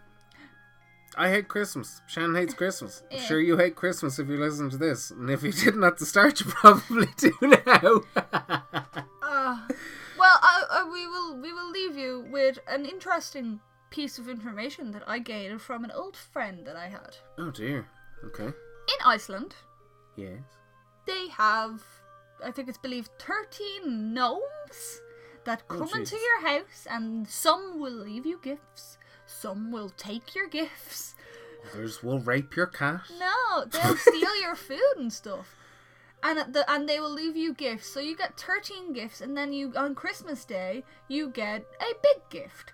I 1.17 1.29
hate 1.31 1.49
Christmas. 1.49 2.01
Shannon 2.07 2.35
hates 2.35 2.55
Christmas. 2.55 3.03
I'm 3.11 3.19
Yeah. 3.19 3.23
sure 3.25 3.41
you 3.41 3.57
hate 3.57 3.77
Christmas 3.77 4.19
if 4.19 4.29
you 4.29 4.37
listen 4.37 4.71
to 4.71 4.77
this, 4.77 5.11
and 5.11 5.31
if 5.31 5.43
you 5.43 5.53
didn't 5.53 5.85
at 5.85 5.99
the 5.99 6.07
start, 6.07 6.41
you 6.41 6.47
probably 6.51 7.09
do 7.17 7.33
now. 7.43 8.01
Uh, 9.27 9.59
well, 10.19 10.39
I, 10.43 10.65
I, 10.71 10.91
we 10.91 11.07
will 11.07 11.37
we 11.41 11.53
will 11.53 11.71
leave 11.71 11.97
you 11.97 12.25
with 12.31 12.59
an 12.69 12.85
interesting 12.87 13.61
piece 13.91 14.19
of 14.19 14.29
information 14.29 14.91
that 14.93 15.03
I 15.09 15.19
gained 15.19 15.61
from 15.61 15.83
an 15.85 15.91
old 15.91 16.17
friend 16.17 16.65
that 16.67 16.77
I 16.77 16.87
had 16.89 17.17
oh 17.39 17.51
dear. 17.51 17.87
Okay. 18.25 18.47
in 18.47 18.99
Iceland. 19.05 19.55
Yes. 20.17 20.41
They 21.07 21.29
have, 21.29 21.83
I 22.45 22.51
think 22.53 22.69
it's 22.69 22.79
believed, 22.79 23.11
thirteen 23.19 24.15
gnomes 24.15 25.01
that 25.45 25.63
Oh, 25.69 25.79
come 25.79 25.89
into 26.01 26.17
your 26.17 26.41
house, 26.49 26.87
and 26.89 27.27
some 27.29 27.81
will 27.81 27.93
leave 27.93 28.25
you 28.25 28.39
gifts. 28.43 28.99
Some 29.41 29.73
will 29.73 29.91
take 29.91 30.35
your 30.35 30.49
gifts. 30.49 31.15
Others 31.71 32.03
will 32.03 32.21
rape 32.21 32.57
your 32.57 32.67
cat. 32.67 33.03
No, 33.19 33.65
they'll 33.65 33.97
steal 33.97 34.41
your 34.41 34.55
food 34.69 34.95
and 34.97 35.13
stuff. 35.13 35.55
And 36.23 36.55
the 36.55 36.71
and 36.71 36.89
they 36.89 37.01
will 37.01 37.13
leave 37.13 37.37
you 37.37 37.53
gifts. 37.53 37.89
So 37.89 38.01
you 38.01 38.17
get 38.17 38.39
13 38.41 38.93
gifts 38.93 39.21
and 39.21 39.37
then 39.37 39.53
you 39.53 39.73
on 39.77 39.95
Christmas 39.95 40.45
Day 40.45 40.85
you 41.09 41.29
get 41.29 41.67
a 41.81 41.95
big 42.03 42.23
gift. 42.31 42.73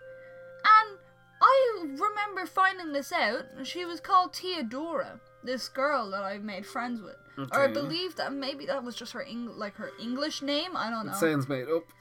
And 0.65 0.99
I 1.43 1.81
remember 1.83 2.47
finding 2.47 2.93
this 2.93 3.13
out. 3.13 3.45
She 3.65 3.85
was 3.85 4.01
called 4.01 4.37
Theodora, 4.37 5.19
this 5.43 5.69
girl 5.69 6.11
that 6.11 6.23
I 6.23 6.39
made 6.39 6.67
friends 6.67 7.01
with. 7.01 7.17
Or 7.53 7.61
I 7.61 7.69
believe 7.69 8.17
that 8.17 8.33
maybe 8.33 8.67
that 8.67 8.83
was 8.85 8.95
just 8.97 9.13
her 9.13 9.23
Eng- 9.23 9.57
like 9.59 9.75
her 9.77 9.91
English 10.01 10.43
name. 10.43 10.77
I 10.77 10.91
don't 10.91 11.07
know. 11.07 11.13
It 11.13 11.17
sounds 11.17 11.49
made 11.49 11.69
up. 11.69 11.85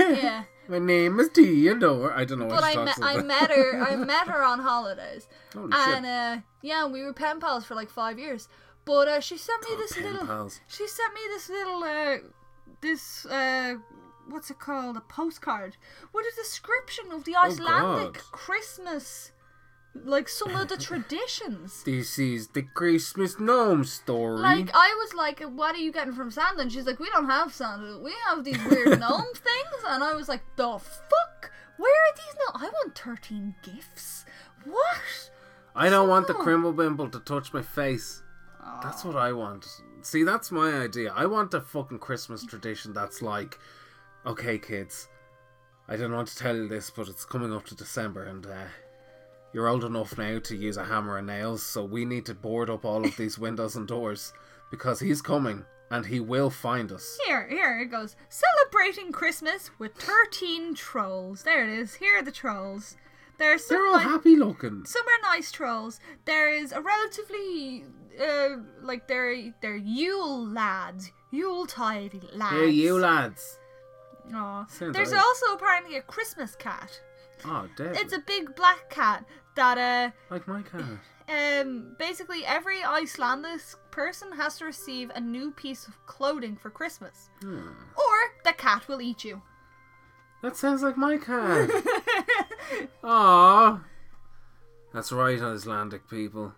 yeah. 0.00 0.44
My 0.68 0.78
name 0.78 1.18
is 1.20 1.28
Theodore. 1.28 2.12
I 2.12 2.24
don't 2.24 2.38
know 2.38 2.46
what 2.46 2.60
But 2.60 2.98
I 3.02 3.14
I 3.18 3.22
met 3.22 3.50
her 3.50 3.82
I 3.90 3.96
met 3.96 4.28
her 4.28 4.42
on 4.42 4.60
holidays. 4.60 5.28
Holy 5.52 5.72
and 5.74 6.06
uh 6.06 6.36
yeah, 6.62 6.86
we 6.86 7.02
were 7.02 7.12
pen 7.12 7.40
pals 7.40 7.64
for 7.64 7.74
like 7.74 7.90
five 7.90 8.18
years. 8.18 8.48
But 8.84 9.06
uh, 9.08 9.20
she 9.20 9.36
sent 9.36 9.62
me 9.62 9.70
Oh, 9.72 9.76
this 9.78 9.96
little 9.96 10.26
pals. 10.26 10.60
she 10.68 10.86
sent 10.88 11.14
me 11.14 11.20
this 11.28 11.48
little 11.48 11.82
uh 11.84 12.16
this 12.80 13.26
uh 13.26 13.74
what's 14.28 14.50
it 14.50 14.58
called? 14.60 14.96
A 14.96 15.00
postcard 15.00 15.76
with 16.12 16.26
a 16.32 16.34
description 16.36 17.10
of 17.12 17.24
the 17.24 17.34
Icelandic 17.36 18.22
Oh, 18.22 18.28
Christmas 18.30 19.32
like 19.94 20.28
some 20.28 20.54
of 20.56 20.68
the 20.68 20.76
traditions. 20.76 21.82
This 21.84 22.18
is 22.18 22.48
the 22.48 22.62
Christmas 22.62 23.38
gnome 23.38 23.84
story. 23.84 24.40
Like 24.40 24.70
I 24.74 24.96
was 25.02 25.14
like, 25.14 25.40
"What 25.40 25.74
are 25.74 25.78
you 25.78 25.92
getting 25.92 26.14
from 26.14 26.30
Santa?" 26.30 26.60
And 26.62 26.72
she's 26.72 26.86
like, 26.86 26.98
"We 26.98 27.10
don't 27.10 27.26
have 27.28 27.52
Santa. 27.52 27.98
We 27.98 28.14
have 28.28 28.44
these 28.44 28.62
weird 28.64 28.98
gnome 29.00 29.32
things." 29.34 29.84
And 29.86 30.02
I 30.02 30.14
was 30.14 30.28
like, 30.28 30.42
"The 30.56 30.78
fuck? 30.78 31.50
Where 31.76 31.92
are 31.92 32.16
these? 32.16 32.36
No, 32.38 32.66
I 32.66 32.70
want 32.70 32.98
thirteen 32.98 33.54
gifts. 33.62 34.24
What?" 34.64 35.30
I 35.74 35.88
don't 35.88 36.08
want 36.08 36.26
the 36.26 36.34
No. 36.34 36.40
Crimblebimble 36.40 37.12
to 37.12 37.20
touch 37.20 37.52
my 37.54 37.62
face. 37.62 38.22
That's 38.82 39.04
what 39.04 39.16
I 39.16 39.32
want. 39.32 39.66
See, 40.02 40.22
that's 40.22 40.52
my 40.52 40.72
idea. 40.82 41.12
I 41.14 41.26
want 41.26 41.54
a 41.54 41.60
fucking 41.60 41.98
Christmas 41.98 42.44
tradition 42.44 42.92
that's 42.92 43.22
like, 43.22 43.58
okay, 44.26 44.58
kids, 44.58 45.08
I 45.88 45.96
don't 45.96 46.12
want 46.12 46.28
to 46.28 46.36
tell 46.36 46.54
you 46.54 46.68
this, 46.68 46.90
but 46.90 47.08
it's 47.08 47.24
coming 47.24 47.52
up 47.52 47.64
to 47.66 47.74
December, 47.74 48.24
and 48.24 48.44
uh, 48.46 48.64
you're 49.52 49.68
old 49.68 49.84
enough 49.84 50.16
now 50.18 50.38
to 50.38 50.56
use 50.56 50.76
a 50.76 50.84
hammer 50.84 51.18
and 51.18 51.26
nails, 51.26 51.62
so 51.62 51.84
we 51.84 52.04
need 52.04 52.26
to 52.26 52.34
board 52.34 52.70
up 52.70 52.84
all 52.84 53.04
of 53.04 53.16
these 53.16 53.38
windows 53.38 53.76
and 53.76 53.86
doors 53.86 54.32
because 54.70 55.00
he's 55.00 55.20
coming 55.22 55.64
and 55.90 56.06
he 56.06 56.20
will 56.20 56.48
find 56.48 56.90
us. 56.90 57.18
Here, 57.26 57.46
here 57.48 57.78
it 57.80 57.86
goes. 57.90 58.16
Celebrating 58.30 59.12
Christmas 59.12 59.70
with 59.78 59.94
13 59.96 60.74
trolls. 60.74 61.42
There 61.42 61.62
it 61.64 61.70
is. 61.78 61.94
Here 61.94 62.18
are 62.18 62.22
the 62.22 62.32
trolls. 62.32 62.96
There 63.38 63.52
are 63.54 63.58
some 63.58 63.76
They're 63.76 63.86
all 63.86 63.92
like- 63.94 64.06
happy 64.06 64.36
looking. 64.36 64.84
some 64.86 65.02
are 65.06 65.30
nice 65.34 65.52
trolls. 65.52 66.00
There 66.24 66.52
is 66.52 66.72
a 66.72 66.80
relatively 66.80 67.84
uh 68.20 68.56
like 68.82 69.08
they're 69.08 69.52
they're 69.62 69.76
Yule 69.76 70.46
lads, 70.46 71.10
Yule 71.30 71.66
tide 71.66 72.24
lads. 72.34 72.52
Hey, 72.56 72.70
you 72.70 72.98
lads. 72.98 73.58
Aw. 74.32 74.66
There's 74.78 75.12
right. 75.12 75.20
also 75.22 75.54
apparently 75.54 75.96
a 75.96 76.02
Christmas 76.02 76.54
cat. 76.56 77.00
Oh, 77.44 77.66
dead. 77.76 77.96
It's 77.98 78.12
a 78.12 78.20
big 78.20 78.54
black 78.54 78.88
cat 78.90 79.24
that 79.56 79.78
uh 79.78 80.10
like 80.30 80.46
my 80.48 80.62
cat. 80.62 80.82
um 81.28 81.94
basically 81.98 82.44
every 82.44 82.82
Icelandic 82.82 83.60
person 83.90 84.32
has 84.32 84.58
to 84.58 84.64
receive 84.64 85.10
a 85.14 85.20
new 85.20 85.50
piece 85.52 85.86
of 85.86 85.94
clothing 86.06 86.56
for 86.56 86.70
Christmas. 86.70 87.28
Hmm. 87.40 87.68
Or 87.96 88.16
the 88.44 88.52
cat 88.52 88.88
will 88.88 89.00
eat 89.02 89.24
you. 89.24 89.42
That 90.42 90.56
sounds 90.56 90.82
like 90.82 90.96
my 90.96 91.18
cat. 91.18 91.70
Aww. 93.04 93.82
That's 94.92 95.12
right, 95.12 95.40
Icelandic 95.40 96.08
people. 96.08 96.52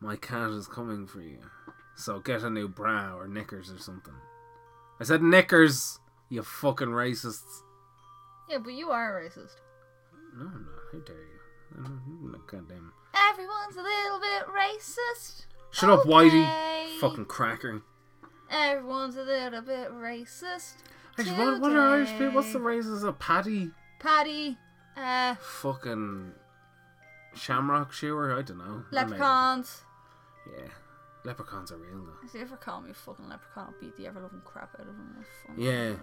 My 0.00 0.16
cat 0.16 0.50
is 0.50 0.66
coming 0.66 1.06
for 1.06 1.20
you. 1.20 1.38
So 1.96 2.20
get 2.20 2.42
a 2.42 2.50
new 2.50 2.68
bra 2.68 3.14
or 3.16 3.26
knickers 3.28 3.70
or 3.70 3.78
something. 3.78 4.14
I 5.00 5.04
said 5.04 5.22
knickers, 5.22 5.98
you 6.28 6.42
fucking 6.42 6.88
racists. 6.88 7.62
yeah, 8.48 8.58
but 8.58 8.72
you 8.72 8.90
are 8.90 9.18
a 9.18 9.22
racist. 9.28 9.56
No, 10.36 10.46
I'm 10.46 10.66
not. 10.66 10.82
How 10.92 10.98
dare 10.98 11.16
you? 11.16 11.37
Not 11.76 12.46
goddamn. 12.46 12.92
Everyone's 13.30 13.76
a 13.76 13.82
little 13.82 14.20
bit 14.20 14.46
racist. 14.48 15.44
Shut 15.70 15.90
up, 15.90 16.02
Whitey. 16.04 16.98
Fucking 17.00 17.26
cracker. 17.26 17.82
Everyone's 18.50 19.16
a 19.16 19.22
little 19.22 19.60
bit 19.62 19.90
racist. 19.92 20.74
Actually, 21.18 21.36
what, 21.36 21.60
what 21.60 21.72
are 21.72 21.88
Irish 21.96 22.10
people? 22.12 22.30
What's 22.30 22.52
the 22.52 22.60
races 22.60 23.02
of 23.02 23.18
Paddy? 23.18 23.70
Paddy, 23.98 24.56
uh, 24.96 25.34
Fucking 25.34 26.32
shamrock 27.34 27.92
shoer? 27.92 28.32
I 28.38 28.42
don't 28.42 28.58
know. 28.58 28.64
I 28.64 28.68
made 28.68 28.76
it. 28.80 28.94
leprechauns. 29.10 29.82
Yeah. 30.50 30.68
Leprechauns 31.24 31.72
are 31.72 31.76
real 31.76 32.04
though. 32.04 32.12
If 32.24 32.32
you 32.34 32.40
ever 32.40 32.56
call 32.56 32.80
me 32.80 32.90
a 32.92 32.94
fucking 32.94 33.28
leprechaun, 33.28 33.66
I'll 33.66 33.74
beat 33.80 33.96
the 33.96 34.06
ever 34.06 34.20
loving 34.20 34.40
crap 34.44 34.74
out 34.76 34.82
of 34.82 34.86
him. 34.94 35.16
Fucking- 35.46 35.62
Yeah. 35.64 35.94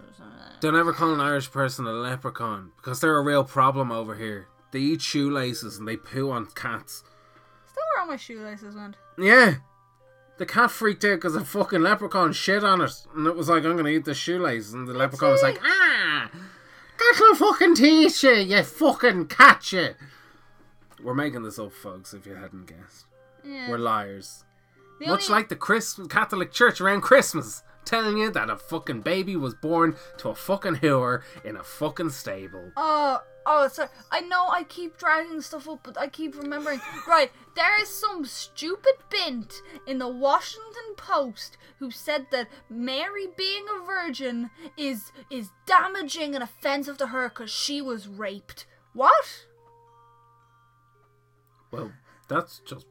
Don't 0.60 0.76
ever 0.76 0.92
call 0.92 1.14
an 1.14 1.20
Irish 1.20 1.50
person 1.50 1.86
a 1.86 1.92
leprechaun 1.92 2.72
because 2.76 3.00
they're 3.00 3.16
a 3.16 3.22
real 3.22 3.42
problem 3.42 3.90
over 3.90 4.14
here. 4.14 4.46
They 4.76 4.82
eat 4.82 5.00
shoelaces 5.00 5.78
and 5.78 5.88
they 5.88 5.96
poo 5.96 6.30
on 6.30 6.44
cats. 6.54 7.02
Still 7.66 7.82
where 7.94 8.02
all 8.02 8.08
my 8.08 8.16
shoelaces 8.16 8.74
went? 8.74 8.96
Yeah. 9.18 9.54
The 10.36 10.44
cat 10.44 10.70
freaked 10.70 11.02
out 11.02 11.14
because 11.14 11.34
a 11.34 11.42
fucking 11.46 11.80
leprechaun 11.80 12.34
shit 12.34 12.62
on 12.62 12.82
it. 12.82 12.92
And 13.14 13.26
it 13.26 13.34
was 13.34 13.48
like, 13.48 13.64
I'm 13.64 13.72
going 13.72 13.86
to 13.86 13.90
eat 13.90 14.04
the 14.04 14.12
shoelace. 14.12 14.74
And 14.74 14.86
the 14.86 14.92
leprechaun 14.92 15.30
was 15.32 15.42
like, 15.42 15.58
ah, 15.64 16.30
that'll 16.98 17.34
fucking 17.36 17.76
teach 17.76 18.22
you, 18.22 18.32
you 18.32 18.62
fucking 18.62 19.28
catch 19.28 19.72
you. 19.72 19.94
We're 21.02 21.14
making 21.14 21.42
this 21.44 21.58
up, 21.58 21.72
folks, 21.72 22.12
if 22.12 22.26
you 22.26 22.34
hadn't 22.34 22.66
guessed. 22.66 23.06
Yeah. 23.42 23.70
We're 23.70 23.78
liars. 23.78 24.44
The 25.00 25.06
Much 25.06 25.30
only- 25.30 25.40
like 25.40 25.48
the 25.48 25.56
Christmas 25.56 26.08
Catholic 26.08 26.52
Church 26.52 26.82
around 26.82 27.00
Christmas, 27.00 27.62
telling 27.86 28.18
you 28.18 28.30
that 28.30 28.50
a 28.50 28.56
fucking 28.58 29.00
baby 29.00 29.36
was 29.36 29.54
born 29.54 29.96
to 30.18 30.28
a 30.28 30.34
fucking 30.34 30.76
whore 30.76 31.22
in 31.46 31.56
a 31.56 31.62
fucking 31.62 32.10
stable. 32.10 32.72
Oh, 32.76 33.22
oh, 33.46 33.68
sorry. 33.68 33.88
I 34.10 34.20
know 34.20 34.48
I 34.48 34.64
keep 34.64 34.98
dragging 34.98 35.40
stuff 35.40 35.68
up, 35.68 35.80
but 35.82 35.98
I 35.98 36.08
keep 36.08 36.36
remembering. 36.36 36.80
right, 37.08 37.30
there 37.54 37.80
is 37.80 37.88
some 37.88 38.24
stupid 38.24 38.94
bint 39.08 39.62
in 39.86 39.98
the 39.98 40.08
Washington 40.08 40.94
Post 40.96 41.56
who 41.78 41.90
said 41.90 42.26
that 42.32 42.48
Mary 42.68 43.26
being 43.36 43.64
a 43.74 43.84
virgin 43.84 44.50
is 44.76 45.12
is 45.30 45.50
damaging 45.66 46.34
and 46.34 46.42
offensive 46.42 46.98
to 46.98 47.08
her 47.08 47.28
because 47.28 47.50
she 47.50 47.80
was 47.80 48.08
raped. 48.08 48.66
What? 48.92 49.46
Well, 51.70 51.92
that's 52.28 52.60
just 52.66 52.86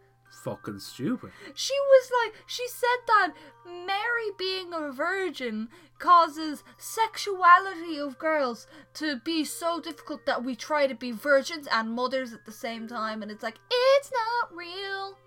fucking 0.46 0.78
stupid. 0.78 1.32
She 1.56 1.74
was 1.74 2.12
like, 2.24 2.36
she 2.46 2.68
said 2.68 3.00
that 3.08 3.34
Mary 3.66 4.30
being 4.38 4.74
a 4.74 4.92
virgin 4.92 5.70
causes 5.98 6.64
sexuality 6.78 7.98
of 7.98 8.20
girls 8.20 8.68
to 8.94 9.20
be 9.26 9.44
so 9.44 9.82
difficult 9.82 10.28
that 10.28 10.44
we 10.44 10.56
try 10.56 10.86
to 10.86 10.94
be 10.94 11.12
virgins 11.12 11.68
and 11.72 11.92
mothers 11.92 12.32
at 12.32 12.46
the 12.46 12.52
same 12.52 12.88
time, 12.88 13.24
and 13.24 13.32
it's 13.32 13.42
like, 13.42 13.58
it's 13.72 14.12
not 14.12 14.56
real. 14.56 15.18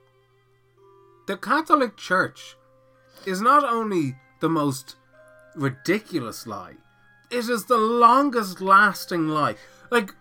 The 1.27 1.37
Catholic 1.37 1.97
Church 1.97 2.57
is 3.27 3.41
not 3.41 3.65
only 3.65 4.15
the 4.39 4.49
most 4.49 4.95
ridiculous 5.57 6.47
lie, 6.47 6.75
it 7.29 7.49
is 7.49 7.65
the 7.65 7.77
longest 7.77 8.61
lasting 8.61 9.27
lie. 9.29 9.57
Like, 9.91 10.15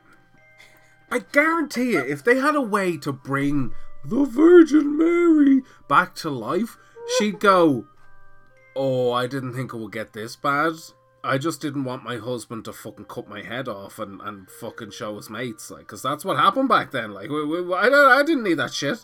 I 1.12 1.20
guarantee 1.20 1.92
you, 1.92 2.00
if 2.00 2.24
they 2.24 2.38
had 2.38 2.56
a 2.56 2.62
way 2.62 2.98
to 2.98 3.14
bring 3.14 3.74
the 4.06 4.26
Virgin 4.26 4.98
Mary 4.98 5.64
back 5.88 6.16
to 6.16 6.30
life, 6.30 6.78
she'd 7.18 7.40
go, 7.40 7.86
Oh, 8.76 9.12
I 9.12 9.26
didn't 9.28 9.54
think 9.54 9.74
it 9.74 9.78
would 9.78 9.92
get 9.92 10.14
this 10.14 10.36
bad. 10.36 10.74
I 11.24 11.38
just 11.38 11.62
didn't 11.62 11.84
want 11.84 12.04
my 12.04 12.18
husband 12.18 12.66
to 12.66 12.74
fucking 12.74 13.06
cut 13.06 13.28
my 13.28 13.42
head 13.42 13.68
off 13.68 14.00
and, 14.00 14.22
and 14.22 14.50
fucking 14.50 14.92
show 14.92 15.16
his 15.18 15.30
mates, 15.30 15.72
like, 15.72 15.82
because 15.82 16.02
that's 16.02 16.24
what 16.24 16.38
happened 16.38 16.70
back 16.70 16.92
then. 16.92 17.12
Like, 17.12 17.30
we, 17.30 17.44
we, 17.44 17.74
I, 17.74 17.88
I 17.88 18.24
didn't 18.24 18.44
need 18.44 18.60
that 18.60 18.74
shit. 18.74 19.04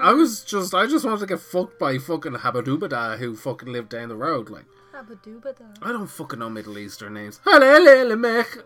I 0.00 0.12
was 0.12 0.44
just, 0.44 0.74
I 0.74 0.86
just 0.86 1.04
wanted 1.04 1.20
to 1.20 1.26
get 1.26 1.40
fucked 1.40 1.78
by 1.78 1.98
fucking 1.98 2.32
Habadubada 2.32 3.18
who 3.18 3.34
fucking 3.36 3.72
lived 3.72 3.88
down 3.88 4.10
the 4.10 4.16
road. 4.16 4.48
Like, 4.50 4.66
Habadubada. 4.94 5.76
I 5.82 5.92
don't 5.92 6.06
fucking 6.06 6.38
know 6.38 6.50
Middle 6.50 6.78
Eastern 6.78 7.14
names. 7.14 7.40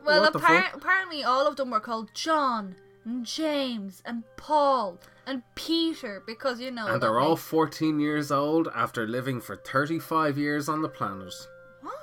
Well, 0.05 0.21
what 0.21 0.33
appar- 0.35 0.75
apparently 0.75 1.25
all 1.25 1.47
of 1.47 1.57
them 1.57 1.71
were 1.71 1.81
called 1.81 2.11
John 2.15 2.77
and 3.05 3.25
James 3.25 4.03
and 4.05 4.25
Paul 4.37 4.99
and 5.27 5.43
Peter 5.55 6.23
because 6.27 6.61
you 6.61 6.71
know. 6.71 6.87
And 6.87 7.03
they're 7.03 7.19
all 7.21 7.37
14 7.37 7.99
years 8.01 8.31
old 8.31 8.69
after 8.75 9.07
living 9.07 9.41
for 9.41 9.57
35 9.57 10.37
years 10.39 10.69
on 10.69 10.83
the 10.83 10.89
planet. 10.89 11.35
What? 11.83 11.95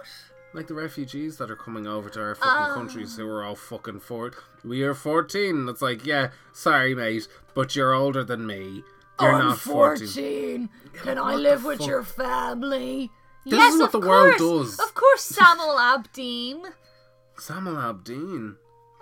Like 0.53 0.67
the 0.67 0.73
refugees 0.73 1.37
that 1.37 1.51
are 1.51 1.55
coming 1.55 1.85
over 1.85 2.09
to 2.09 2.19
our 2.21 2.35
fucking 2.35 2.71
Ah. 2.71 2.73
countries 2.73 3.15
who 3.17 3.27
are 3.29 3.43
all 3.43 3.55
fucking 3.55 3.99
four. 3.99 4.31
We 4.63 4.81
are 4.83 4.93
14. 4.93 5.67
It's 5.69 5.81
like, 5.81 6.05
yeah, 6.05 6.29
sorry, 6.53 6.95
mate, 6.95 7.27
but 7.53 7.75
you're 7.75 7.93
older 7.93 8.23
than 8.23 8.47
me. 8.47 8.83
You're 9.19 9.33
I'm 9.33 9.39
not 9.49 9.59
14. 9.59 10.07
14. 10.07 10.69
Can 10.93 11.17
I 11.19 11.35
live 11.35 11.63
with 11.65 11.79
fuck? 11.79 11.87
your 11.87 12.03
family? 12.03 13.11
This 13.45 13.53
yes, 13.59 13.73
is 13.75 13.79
what 13.81 13.91
the 13.91 13.99
world 13.99 14.37
does. 14.37 14.79
Of 14.79 14.93
course, 14.93 15.21
Samuel 15.21 15.75
Abdeen. 15.77 16.63
Samuel 17.39 17.75
Abdeen. 17.75 18.55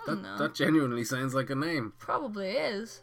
That, 0.06 0.22
know. 0.22 0.38
that 0.38 0.54
genuinely 0.54 1.04
sounds 1.04 1.34
like 1.34 1.50
a 1.50 1.54
name. 1.54 1.92
Probably 1.98 2.50
is. 2.50 3.02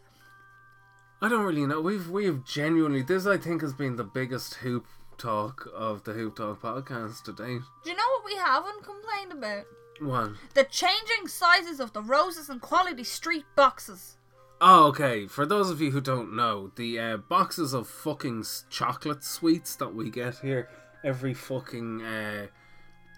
I 1.20 1.28
don't 1.28 1.44
really 1.44 1.66
know. 1.66 1.80
We've 1.80 2.08
we've 2.10 2.44
genuinely 2.44 3.02
this 3.02 3.26
I 3.26 3.36
think 3.36 3.62
has 3.62 3.72
been 3.72 3.96
the 3.96 4.04
biggest 4.04 4.54
hoop 4.56 4.86
talk 5.16 5.68
of 5.74 6.04
the 6.04 6.12
Hoop 6.12 6.36
Talk 6.36 6.62
podcast 6.62 7.22
to 7.24 7.32
date. 7.32 7.62
Do 7.84 7.90
you 7.90 7.96
know 7.96 8.02
what 8.16 8.24
we 8.26 8.36
haven't 8.36 8.84
complained 8.84 9.32
about? 9.32 9.64
One. 10.00 10.36
The 10.54 10.64
changing 10.64 11.28
sizes 11.28 11.80
of 11.80 11.92
the 11.92 12.02
roses 12.02 12.48
and 12.48 12.60
quality 12.60 13.04
street 13.04 13.44
boxes. 13.54 14.16
Oh, 14.60 14.86
okay. 14.88 15.26
For 15.26 15.46
those 15.46 15.70
of 15.70 15.80
you 15.80 15.90
who 15.90 16.00
don't 16.00 16.34
know, 16.34 16.72
the 16.76 16.98
uh, 16.98 17.16
boxes 17.16 17.74
of 17.74 17.88
fucking 17.88 18.44
chocolate 18.70 19.22
sweets 19.22 19.76
that 19.76 19.94
we 19.94 20.10
get 20.10 20.38
here 20.38 20.68
every 21.04 21.34
fucking 21.34 22.02
uh, 22.02 22.46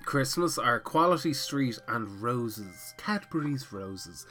Christmas 0.06 0.56
are 0.56 0.80
Quality 0.80 1.34
Street 1.34 1.78
and 1.88 2.22
Roses, 2.22 2.94
Cadbury's 2.96 3.72
Roses. 3.72 4.24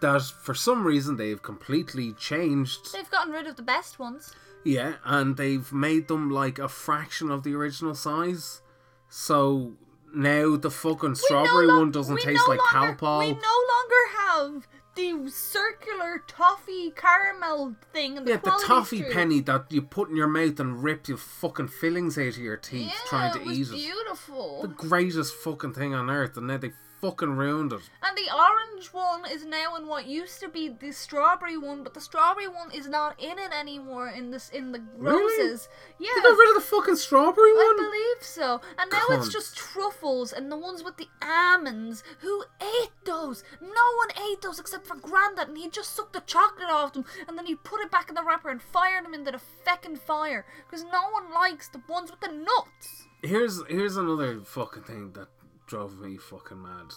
That 0.00 0.22
for 0.22 0.54
some 0.54 0.86
reason 0.86 1.16
they've 1.16 1.42
completely 1.42 2.12
changed. 2.12 2.92
They've 2.92 3.10
gotten 3.10 3.32
rid 3.32 3.46
of 3.46 3.56
the 3.56 3.62
best 3.62 3.98
ones. 3.98 4.32
Yeah, 4.64 4.94
and 5.04 5.36
they've 5.36 5.72
made 5.72 6.08
them 6.08 6.30
like 6.30 6.58
a 6.58 6.68
fraction 6.68 7.30
of 7.30 7.42
the 7.42 7.54
original 7.54 7.94
size. 7.94 8.60
So 9.08 9.72
now 10.14 10.56
the 10.56 10.70
fucking 10.70 11.10
We 11.10 11.14
strawberry 11.16 11.66
no 11.66 11.72
lo- 11.74 11.78
one 11.80 11.90
doesn't 11.90 12.20
taste 12.20 12.42
no 12.46 12.54
like 12.54 12.74
longer, 12.74 12.94
Calpol. 12.94 13.18
We 13.20 13.32
no 13.32 13.58
longer 13.72 14.54
have 14.54 14.68
the 14.96 15.28
circular 15.30 16.22
toffee 16.26 16.90
caramel 16.94 17.74
thing. 17.92 18.18
And 18.18 18.28
Yeah, 18.28 18.36
the, 18.36 18.50
the 18.50 18.62
toffee 18.66 19.02
penny 19.02 19.40
that 19.40 19.66
you 19.70 19.82
put 19.82 20.08
in 20.10 20.16
your 20.16 20.28
mouth 20.28 20.58
and 20.60 20.82
rip 20.82 21.08
your 21.08 21.16
fucking 21.18 21.68
fillings 21.68 22.16
out 22.18 22.28
of 22.28 22.38
your 22.38 22.56
teeth 22.56 22.86
Yeah, 22.86 22.98
trying 23.06 23.32
to 23.34 23.40
it 23.40 23.46
was 23.46 23.58
eat 23.58 23.68
it. 23.68 23.72
beautiful. 23.86 24.62
The 24.62 24.68
greatest 24.68 25.34
fucking 25.34 25.74
thing 25.74 25.94
on 25.94 26.10
earth, 26.10 26.36
and 26.36 26.46
now 26.46 26.56
they 26.58 26.72
fucking 27.04 27.36
it. 27.72 27.90
And 28.02 28.16
the 28.16 28.30
orange 28.34 28.86
one 28.92 29.30
is 29.30 29.44
now 29.44 29.76
in 29.76 29.86
what 29.86 30.06
used 30.06 30.40
to 30.40 30.48
be 30.48 30.68
the 30.68 30.92
strawberry 30.92 31.58
one, 31.58 31.82
but 31.82 31.94
the 31.94 32.00
strawberry 32.00 32.48
one 32.48 32.70
is 32.72 32.88
not 32.88 33.20
in 33.22 33.38
it 33.38 33.52
anymore 33.52 34.08
in 34.08 34.30
this 34.30 34.48
in 34.50 34.72
the 34.72 34.82
Really? 34.96 35.22
roses. 35.22 35.68
Yeah. 35.98 36.10
They 36.16 36.22
got 36.22 36.38
rid 36.38 36.48
of 36.56 36.62
the 36.62 36.68
fucking 36.68 36.96
strawberry 36.96 37.50
I 37.50 37.54
one. 37.76 37.84
I 37.86 37.90
believe 37.90 38.26
so. 38.26 38.60
And 38.78 38.90
now 38.90 39.04
it's 39.10 39.28
just 39.28 39.56
truffles 39.56 40.32
and 40.32 40.50
the 40.50 40.56
ones 40.56 40.82
with 40.82 40.96
the 40.96 41.08
almonds. 41.22 42.02
Who 42.20 42.44
ate 42.60 42.92
those? 43.04 43.44
No 43.60 43.68
one 43.68 44.30
ate 44.30 44.42
those 44.42 44.58
except 44.58 44.86
for 44.86 44.96
Grandad, 44.96 45.48
and 45.48 45.58
he 45.58 45.68
just 45.68 45.94
sucked 45.94 46.12
the 46.14 46.20
chocolate 46.20 46.70
off 46.70 46.92
them 46.94 47.04
and 47.28 47.36
then 47.36 47.46
he 47.46 47.54
put 47.54 47.80
it 47.80 47.90
back 47.90 48.08
in 48.08 48.14
the 48.14 48.24
wrapper 48.24 48.48
and 48.48 48.62
fired 48.62 49.04
them 49.04 49.14
into 49.14 49.30
the 49.30 49.40
feckin' 49.66 49.98
fire. 49.98 50.46
Because 50.66 50.84
no 50.84 51.10
one 51.12 51.32
likes 51.32 51.68
the 51.68 51.82
ones 51.88 52.10
with 52.10 52.20
the 52.20 52.28
nuts. 52.28 53.06
Here's 53.22 53.62
here's 53.68 53.96
another 53.96 54.40
fucking 54.40 54.82
thing 54.82 55.12
that 55.12 55.28
drove 55.66 55.98
me 55.98 56.16
fucking 56.16 56.62
mad, 56.62 56.92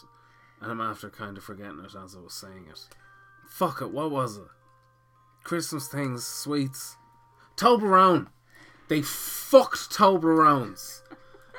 and 0.62 0.72
I'm 0.72 0.82
after 0.82 1.10
kind 1.10 1.38
of 1.38 1.44
forgetting 1.44 1.80
it 1.80 1.96
as 1.96 2.16
I 2.16 2.20
was 2.20 2.34
saying 2.34 2.68
it. 2.70 2.80
Fuck 3.48 3.82
it, 3.82 3.92
what 3.92 4.12
was 4.12 4.38
it? 4.38 4.48
Christmas 5.44 5.88
things, 5.88 6.26
sweets, 6.26 6.98
Toblerone. 7.56 8.28
They 8.88 9.02
fucked 9.02 9.92
Toblerones. 9.92 11.02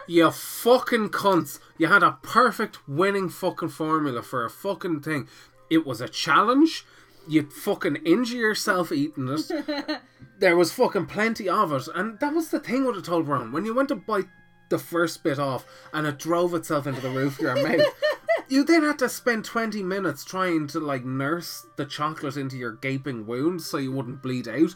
You 0.07 0.31
fucking 0.31 1.11
cunts. 1.11 1.59
You 1.77 1.89
had 1.89 2.03
a 2.03 2.19
perfect 2.23 2.89
winning 2.89 3.29
fucking 3.29 3.69
formula 3.69 4.23
for 4.23 4.45
a 4.45 4.51
fucking 4.51 5.01
thing. 5.03 5.29
It 5.69 5.87
was 5.87 6.01
a 6.01 6.09
challenge. 6.09 6.87
You'd 7.29 7.53
fucking 7.53 7.97
injure 8.07 8.39
yourself 8.39 8.91
eating 8.91 9.29
it. 9.29 10.01
there 10.39 10.57
was 10.57 10.73
fucking 10.73 11.07
plenty 11.07 11.47
of 11.47 11.73
it. 11.73 11.89
And 11.95 12.19
that 12.21 12.33
was 12.33 12.49
the 12.49 12.59
thing 12.59 12.87
with 12.87 12.97
the 12.97 13.11
Toblerone. 13.11 13.53
When 13.53 13.67
you 13.67 13.75
went 13.75 13.91
to 13.91 13.97
bite 13.97 14.29
the 14.69 14.78
first 14.78 15.23
bit 15.23 15.39
off 15.39 15.65
and 15.93 16.07
it 16.07 16.19
drove 16.19 16.55
itself 16.55 16.86
into 16.86 17.01
the 17.01 17.11
roof 17.11 17.39
of 17.39 17.45
your 17.45 17.62
mouth, 17.62 17.86
you 18.49 18.65
then 18.65 18.82
had 18.82 18.99
to 18.99 19.09
spend 19.09 19.45
20 19.45 19.82
minutes 19.82 20.24
trying 20.24 20.66
to 20.69 20.81
like 20.81 21.05
nurse 21.05 21.66
the 21.77 21.85
chocolate 21.85 22.36
into 22.36 22.57
your 22.57 22.73
gaping 22.73 23.27
wound 23.27 23.62
so 23.62 23.77
you 23.77 23.93
wouldn't 23.93 24.23
bleed 24.23 24.49
out. 24.49 24.74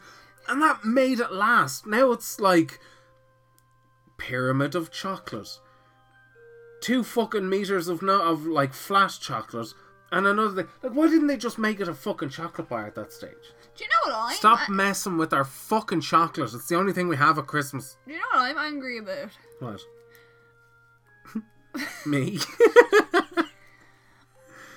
And 0.49 0.61
that 0.63 0.85
made 0.85 1.21
it 1.21 1.33
last. 1.33 1.87
Now 1.87 2.13
it's 2.13 2.41
like 2.41 2.81
pyramid 4.19 4.75
of 4.75 4.91
chocolate. 4.91 5.59
Two 6.81 7.05
fucking 7.05 7.49
meters 7.49 7.89
of 7.89 8.03
no 8.03 8.23
of 8.23 8.47
like 8.47 8.75
flat 8.75 9.17
chocolate. 9.21 9.69
And 10.11 10.27
another 10.27 10.63
thing, 10.63 10.73
like, 10.83 10.93
why 10.93 11.09
didn't 11.09 11.29
they 11.29 11.39
just 11.39 11.59
make 11.59 11.81
it 11.81 11.89
a 11.89 11.95
fucking 11.95 12.29
chocolate 12.29 12.69
bar 12.69 12.87
at 12.87 12.95
that 12.97 13.13
stage? 13.13 13.53
Do 13.77 13.85
you 13.85 13.89
know 13.91 14.13
what 14.13 14.29
I'm? 14.31 14.37
Stop 14.37 14.69
a- 14.69 14.71
messing 14.73 15.17
with 15.17 15.33
our 15.33 15.45
fucking 15.45 16.01
chocolate. 16.03 16.53
It's 16.55 16.69
the 16.69 16.77
only 16.77 16.93
thing 16.93 17.09
we 17.09 17.17
have 17.17 17.39
at 17.39 17.47
Christmas. 17.47 17.97
do 18.07 18.13
you 18.13 18.19
know 18.19 18.25
what 18.33 18.43
I'm 18.43 18.59
angry 18.59 18.99
about? 18.99 19.31
What? 19.61 19.81
Me. 22.07 22.39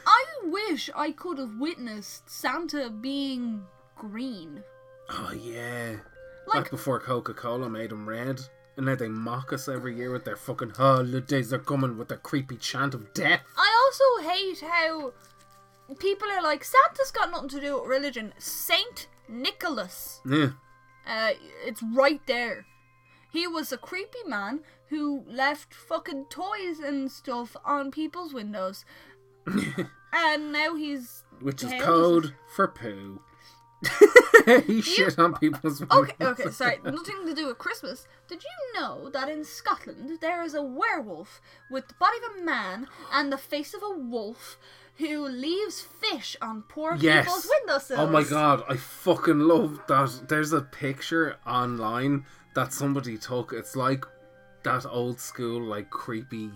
I 0.07 0.23
wish 0.43 0.89
I 0.95 1.11
could 1.11 1.37
have 1.39 1.57
witnessed 1.57 2.29
Santa 2.29 2.89
being 2.89 3.63
green. 3.97 4.63
oh 5.09 5.31
yeah. 5.33 5.95
Like- 6.47 6.69
before 6.69 6.99
Coca 6.99 7.33
Cola 7.33 7.69
made 7.69 7.91
him 7.91 8.07
red. 8.07 8.39
And 8.77 8.87
now 8.87 8.95
they 8.95 9.07
mock 9.07 9.53
us 9.53 9.69
every 9.69 9.95
year 9.95 10.11
with 10.11 10.25
their 10.25 10.35
fucking 10.35 10.71
holidays 10.71 11.53
are 11.53 11.59
coming 11.59 11.97
with 11.97 12.09
their 12.09 12.17
creepy 12.17 12.57
chant 12.57 12.93
of 12.93 13.13
death. 13.13 13.39
I 13.57 13.89
also 14.19 14.29
hate 14.29 14.59
how 14.59 15.13
people 15.99 16.27
are 16.29 16.41
like 16.41 16.63
Santa's 16.63 17.11
got 17.11 17.31
nothing 17.31 17.49
to 17.49 17.61
do 17.61 17.79
with 17.79 17.89
religion. 17.89 18.33
Saint 18.37 19.07
Nicholas, 19.27 20.21
Yeah. 20.25 20.51
uh, 21.07 21.31
it's 21.65 21.81
right 21.83 22.21
there. 22.27 22.65
He 23.31 23.47
was 23.47 23.71
a 23.71 23.77
creepy 23.77 24.23
man 24.25 24.61
who 24.89 25.23
left 25.27 25.73
fucking 25.73 26.25
toys 26.29 26.79
and 26.79 27.11
stuff 27.11 27.55
on 27.65 27.91
people's 27.91 28.33
windows, 28.33 28.85
and 30.13 30.51
now 30.51 30.75
he's 30.75 31.23
Which 31.41 31.63
is 31.63 31.73
code 31.81 32.33
for 32.55 32.67
poo. 32.67 33.21
he 34.67 34.81
shit 34.81 35.19
on 35.19 35.33
people's 35.35 35.81
windows. 35.81 35.97
Okay, 36.11 36.25
okay, 36.25 36.49
sorry, 36.49 36.79
nothing 36.83 37.25
to 37.25 37.33
do 37.33 37.47
with 37.47 37.57
Christmas. 37.57 38.07
Did 38.27 38.43
you 38.43 38.79
know 38.79 39.09
that 39.09 39.29
in 39.29 39.43
Scotland 39.43 40.19
there 40.21 40.41
is 40.43 40.53
a 40.53 40.61
werewolf 40.63 41.41
with 41.69 41.87
the 41.87 41.93
body 41.95 42.17
of 42.25 42.37
a 42.41 42.45
man 42.45 42.87
and 43.11 43.31
the 43.31 43.37
face 43.37 43.73
of 43.73 43.83
a 43.83 43.97
wolf 43.97 44.57
who 44.97 45.27
leaves 45.27 45.81
fish 45.81 46.35
on 46.41 46.63
poor 46.63 46.95
Yes. 46.95 47.25
people's 47.25 47.47
windowsills? 47.49 47.99
Oh 47.99 48.07
my 48.07 48.23
god, 48.23 48.63
I 48.69 48.77
fucking 48.77 49.39
love 49.39 49.81
that. 49.87 50.27
There's 50.29 50.53
a 50.53 50.61
picture 50.61 51.37
online 51.45 52.25
that 52.55 52.71
somebody 52.73 53.17
took. 53.17 53.51
It's 53.53 53.75
like 53.75 54.05
that 54.63 54.85
old 54.85 55.19
school, 55.19 55.61
like 55.61 55.89
creepy. 55.89 56.51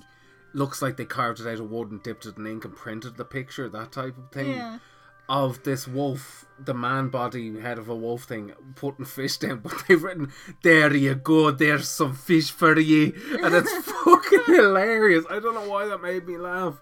Looks 0.54 0.82
like 0.82 0.98
they 0.98 1.06
carved 1.06 1.40
it 1.42 1.48
out 1.48 1.60
of 1.60 1.70
wood 1.70 1.92
and 1.92 2.02
dipped 2.02 2.26
it 2.26 2.38
in 2.38 2.48
ink 2.48 2.66
and 2.66 2.76
printed 2.76 3.18
the 3.18 3.26
picture, 3.26 3.70
that 3.70 3.92
type 3.92 4.18
of 4.18 4.32
thing. 4.32 4.52
Yeah. 4.52 4.80
Of 5.28 5.62
this 5.62 5.88
wolf, 5.88 6.46
the 6.58 6.74
man 6.74 7.10
body 7.10 7.60
head 7.60 7.78
of 7.78 7.88
a 7.88 7.96
wolf 7.96 8.24
thing, 8.24 8.52
putting 8.74 9.06
fish 9.06 9.38
down, 9.38 9.60
but 9.64 9.84
they've 9.88 10.02
written, 10.02 10.32
There 10.64 10.92
you 10.96 11.14
go, 11.14 11.52
there's 11.52 11.88
some 11.88 12.16
fish 12.16 12.50
for 12.50 12.80
you. 12.80 13.14
And 13.44 13.54
it's 13.54 13.72
fucking 14.06 14.46
hilarious. 14.48 15.26
I 15.30 15.40
don't 15.40 15.54
know 15.54 15.70
why 15.70 15.86
that 15.86 16.02
made 16.02 16.26
me 16.26 16.38
laugh. 16.38 16.82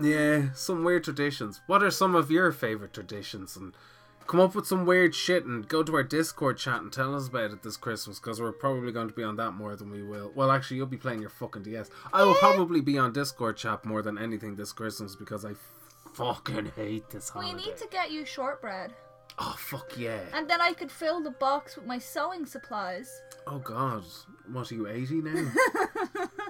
Yeah, 0.00 0.52
some 0.54 0.84
weird 0.84 1.04
traditions. 1.04 1.60
What 1.66 1.82
are 1.82 1.90
some 1.90 2.14
of 2.14 2.30
your 2.30 2.52
favorite 2.52 2.92
traditions? 2.92 3.56
And 3.56 3.74
come 4.26 4.40
up 4.40 4.54
with 4.54 4.66
some 4.66 4.86
weird 4.86 5.14
shit 5.14 5.44
and 5.44 5.68
go 5.68 5.82
to 5.82 5.94
our 5.94 6.02
Discord 6.02 6.58
chat 6.58 6.80
and 6.80 6.92
tell 6.92 7.14
us 7.14 7.28
about 7.28 7.50
it 7.50 7.62
this 7.62 7.76
Christmas 7.76 8.18
because 8.18 8.40
we're 8.40 8.52
probably 8.52 8.92
going 8.92 9.08
to 9.08 9.14
be 9.14 9.22
on 9.22 9.36
that 9.36 9.52
more 9.52 9.76
than 9.76 9.90
we 9.90 10.02
will. 10.02 10.32
Well, 10.34 10.50
actually, 10.50 10.78
you'll 10.78 10.86
be 10.86 10.96
playing 10.96 11.20
your 11.20 11.30
fucking 11.30 11.62
DS. 11.62 11.90
I 12.12 12.24
will 12.24 12.34
probably 12.34 12.80
be 12.80 12.98
on 12.98 13.12
Discord 13.12 13.56
chat 13.56 13.84
more 13.84 14.02
than 14.02 14.18
anything 14.18 14.56
this 14.56 14.72
Christmas 14.72 15.16
because 15.16 15.44
I 15.44 15.52
fucking 16.14 16.72
hate 16.76 17.10
this 17.10 17.28
holiday. 17.28 17.54
We 17.54 17.66
need 17.66 17.76
to 17.76 17.88
get 17.90 18.10
you 18.10 18.24
shortbread. 18.24 18.92
Oh 19.38 19.54
fuck 19.58 19.96
yeah! 19.96 20.20
And 20.34 20.48
then 20.48 20.60
I 20.60 20.74
could 20.74 20.92
fill 20.92 21.22
the 21.22 21.30
box 21.30 21.76
with 21.76 21.86
my 21.86 21.98
sewing 21.98 22.44
supplies. 22.44 23.22
Oh 23.46 23.58
god, 23.58 24.04
what 24.52 24.70
are 24.70 24.74
you 24.74 24.86
eighty 24.86 25.22
now? 25.22 25.50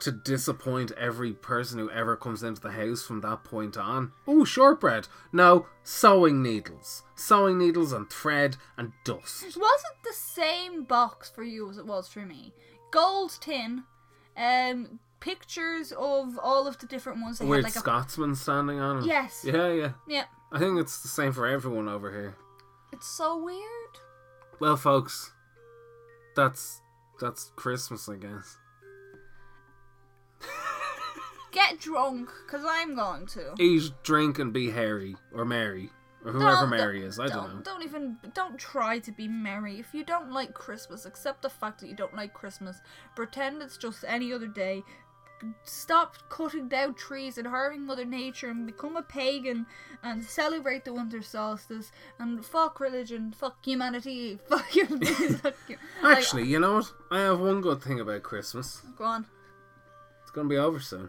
to 0.00 0.12
disappoint 0.12 0.92
every 0.92 1.32
person 1.32 1.78
who 1.78 1.90
ever 1.90 2.16
comes 2.16 2.42
into 2.42 2.60
the 2.60 2.72
house 2.72 3.02
from 3.02 3.20
that 3.22 3.44
point 3.44 3.76
on. 3.76 4.12
Oh, 4.26 4.44
shortbread. 4.44 5.08
No, 5.32 5.66
sewing 5.82 6.42
needles. 6.42 7.02
Sewing 7.14 7.58
needles 7.58 7.92
and 7.92 8.08
thread 8.10 8.56
and 8.76 8.92
dust. 9.04 9.42
It 9.42 9.56
wasn't 9.56 10.02
the 10.04 10.12
same 10.12 10.84
box 10.84 11.30
for 11.30 11.42
you 11.42 11.68
as 11.70 11.78
it 11.78 11.86
was 11.86 12.08
for 12.08 12.20
me. 12.20 12.52
Gold 12.90 13.38
tin, 13.40 13.84
um, 14.36 15.00
pictures 15.20 15.92
of 15.92 16.38
all 16.38 16.66
of 16.66 16.78
the 16.78 16.86
different 16.86 17.20
ones. 17.20 17.40
A 17.40 17.44
They 17.44 17.48
weird 17.48 17.64
had 17.64 17.74
like 17.74 17.82
Scotsman 17.82 18.34
standing 18.34 18.80
on 18.80 18.98
it. 18.98 19.06
Yes. 19.06 19.44
Yeah, 19.44 19.72
yeah. 19.72 19.84
a 19.84 19.94
yeah. 20.06 20.24
I 20.52 20.58
think 20.58 20.78
it's 20.80 21.02
the 21.02 21.08
same 21.08 21.32
for 21.32 21.46
everyone 21.46 21.88
over 21.88 22.10
here. 22.10 22.36
It's 22.92 23.06
so 23.06 23.36
weird. 23.36 23.98
Well, 24.60 24.76
folks, 24.76 25.32
that's 26.34 26.80
that's 27.20 27.52
Christmas, 27.56 28.08
I 28.08 28.16
guess. 28.16 28.56
Get 31.52 31.80
drunk, 31.80 32.30
cause 32.46 32.62
I'm 32.66 32.94
going 32.94 33.26
to. 33.28 33.54
Eat, 33.58 33.90
drink, 34.02 34.38
and 34.38 34.52
be 34.52 34.70
hairy 34.70 35.16
or 35.32 35.44
Mary 35.44 35.90
or 36.24 36.32
whoever 36.32 36.60
Don't- 36.62 36.70
Mary 36.70 37.02
is. 37.04 37.18
I 37.18 37.26
don't, 37.28 37.36
don't, 37.36 37.54
know. 37.56 37.60
Don't 37.62 37.82
even 37.82 38.18
don't 38.34 38.58
try 38.58 38.98
to 38.98 39.10
be 39.12 39.26
merry. 39.28 39.78
If 39.80 39.94
you 39.94 40.04
don't 40.04 40.30
like 40.30 40.52
Christmas, 40.52 41.06
accept 41.06 41.42
the 41.42 41.48
fact 41.50 41.80
that 41.80 41.88
you 41.88 41.96
don't 41.96 42.14
like 42.14 42.34
Christmas. 42.34 42.80
Pretend 43.16 43.62
it's 43.62 43.78
just 43.78 44.04
any 44.06 44.32
other 44.32 44.46
day. 44.46 44.82
Stop 45.62 46.16
cutting 46.28 46.68
down 46.68 46.94
trees 46.94 47.38
and 47.38 47.46
harming 47.46 47.86
Mother 47.86 48.04
Nature 48.04 48.50
and 48.50 48.66
become 48.66 48.96
a 48.96 49.02
pagan 49.02 49.66
and 50.02 50.22
celebrate 50.24 50.84
the 50.84 50.92
winter 50.92 51.22
solstice 51.22 51.92
and 52.18 52.44
fuck 52.44 52.80
religion, 52.80 53.32
fuck 53.32 53.64
humanity, 53.64 54.38
fuck 54.48 54.74
your 54.74 54.86
fuck 55.38 55.54
your- 55.68 55.78
Actually, 56.02 56.44
you 56.46 56.58
know 56.58 56.74
what? 56.74 56.92
I 57.10 57.20
have 57.20 57.38
one 57.40 57.60
good 57.60 57.80
thing 57.80 58.00
about 58.00 58.22
Christmas. 58.24 58.82
go 58.96 59.04
on. 59.04 59.26
It's 60.28 60.34
gonna 60.34 60.46
be 60.46 60.58
over 60.58 60.78
soon. 60.78 61.08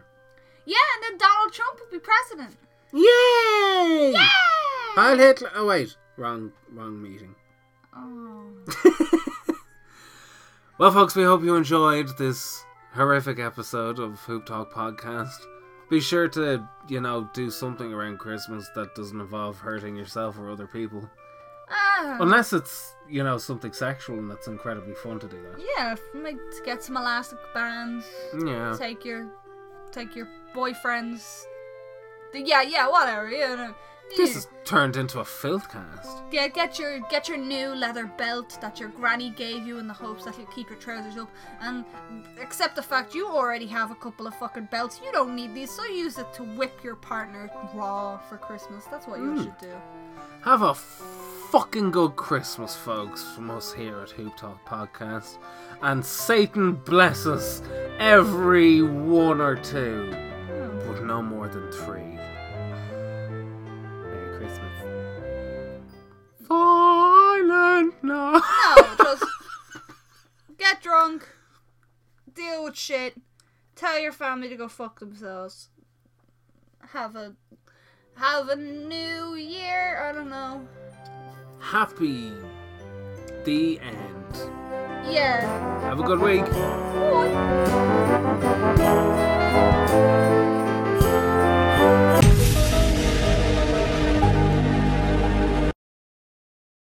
Yeah, 0.64 0.76
and 0.94 1.02
then 1.02 1.18
Donald 1.18 1.52
Trump 1.52 1.78
will 1.78 1.90
be 1.90 1.98
president. 1.98 2.56
Yay! 2.90 4.12
Yay! 4.12 4.18
Heil 4.94 5.18
Hitler. 5.18 5.50
Oh 5.54 5.66
wait, 5.66 5.94
wrong, 6.16 6.52
wrong 6.72 7.02
meeting. 7.02 7.34
Oh. 7.94 8.46
Well, 10.78 10.90
folks, 10.92 11.14
we 11.14 11.24
hope 11.24 11.42
you 11.44 11.56
enjoyed 11.56 12.16
this 12.16 12.64
horrific 12.94 13.38
episode 13.38 13.98
of 13.98 14.18
Hoop 14.20 14.46
Talk 14.46 14.72
Podcast. 14.72 15.36
Be 15.90 16.00
sure 16.00 16.26
to, 16.28 16.66
you 16.88 17.02
know, 17.02 17.28
do 17.34 17.50
something 17.50 17.92
around 17.92 18.18
Christmas 18.18 18.66
that 18.74 18.94
doesn't 18.94 19.20
involve 19.20 19.58
hurting 19.58 19.94
yourself 19.96 20.38
or 20.38 20.50
other 20.50 20.66
people. 20.66 21.06
Ah. 21.70 22.16
Unless 22.20 22.52
it's, 22.52 22.94
you 23.08 23.22
know, 23.22 23.38
something 23.38 23.72
sexual 23.72 24.18
and 24.18 24.30
that's 24.30 24.46
incredibly 24.48 24.94
fun 24.94 25.18
to 25.20 25.28
do 25.28 25.40
that. 25.42 25.64
Yeah, 25.76 25.94
make, 26.14 26.38
get 26.64 26.82
some 26.82 26.96
elastic 26.96 27.38
bands. 27.54 28.06
Yeah. 28.44 28.74
take 28.78 29.04
your 29.04 29.28
take 29.92 30.14
your 30.14 30.28
boyfriend's 30.54 31.46
yeah 32.32 32.62
yeah 32.62 32.88
whatever 32.88 33.28
you 33.28 33.40
know 33.40 33.74
This 34.16 34.34
has 34.34 34.46
turned 34.64 34.96
into 34.96 35.18
a 35.20 35.24
filth 35.24 35.68
cast. 35.70 36.22
Get 36.30 36.54
get 36.54 36.78
your 36.78 37.00
get 37.10 37.28
your 37.28 37.38
new 37.38 37.68
leather 37.74 38.06
belt 38.06 38.58
that 38.60 38.78
your 38.80 38.88
granny 38.90 39.30
gave 39.30 39.66
you 39.66 39.78
in 39.78 39.86
the 39.88 39.94
hopes 39.94 40.24
that 40.24 40.36
you'll 40.36 40.46
keep 40.48 40.68
your 40.68 40.78
trousers 40.78 41.16
up, 41.16 41.30
and 41.60 41.84
accept 42.40 42.74
the 42.76 42.82
fact 42.82 43.14
you 43.14 43.28
already 43.28 43.66
have 43.66 43.90
a 43.92 43.94
couple 43.96 44.26
of 44.26 44.34
fucking 44.36 44.68
belts. 44.70 45.00
You 45.04 45.12
don't 45.12 45.34
need 45.36 45.54
these, 45.54 45.70
so 45.70 45.84
use 45.86 46.18
it 46.18 46.32
to 46.34 46.42
whip 46.42 46.82
your 46.82 46.96
partner 46.96 47.50
raw 47.74 48.18
for 48.28 48.36
Christmas. 48.36 48.84
That's 48.90 49.06
what 49.06 49.18
you 49.20 49.36
should 49.42 49.58
do. 49.58 49.72
Have 50.42 50.62
a 50.62 50.74
fucking 51.50 51.90
good 51.90 52.14
Christmas, 52.14 52.76
folks, 52.76 53.24
from 53.24 53.50
us 53.50 53.72
here 53.72 53.98
at 53.98 54.10
Hoop 54.10 54.36
Talk 54.36 54.64
Podcast. 54.64 55.38
And 55.82 56.04
Satan 56.04 56.74
bless 56.74 57.26
us 57.26 57.60
every 57.98 58.82
one 58.82 59.40
or 59.40 59.56
two, 59.56 60.14
but 60.86 61.02
no 61.02 61.20
more 61.20 61.48
than 61.48 61.68
three. 61.72 62.18
Merry 64.04 64.38
Christmas. 64.38 64.72
Silent 66.46 67.94
night. 68.04 68.42
No, 68.76 68.94
just 69.02 69.24
get 70.56 70.80
drunk, 70.80 71.28
deal 72.32 72.62
with 72.62 72.76
shit, 72.76 73.20
tell 73.74 73.98
your 73.98 74.12
family 74.12 74.48
to 74.48 74.56
go 74.56 74.68
fuck 74.68 75.00
themselves. 75.00 75.68
Have 76.90 77.16
a 77.16 77.34
have 78.14 78.48
a 78.48 78.56
new 78.56 79.34
year. 79.34 80.00
I 80.00 80.12
don't 80.12 80.30
know. 80.30 80.68
Happy 81.60 82.32
the 83.44 83.78
end. 83.80 84.50
Yeah. 85.08 85.40
Have 85.82 86.00
a 86.00 86.02
good 86.02 86.20
week. 86.20 86.44
Bye. 89.86 90.36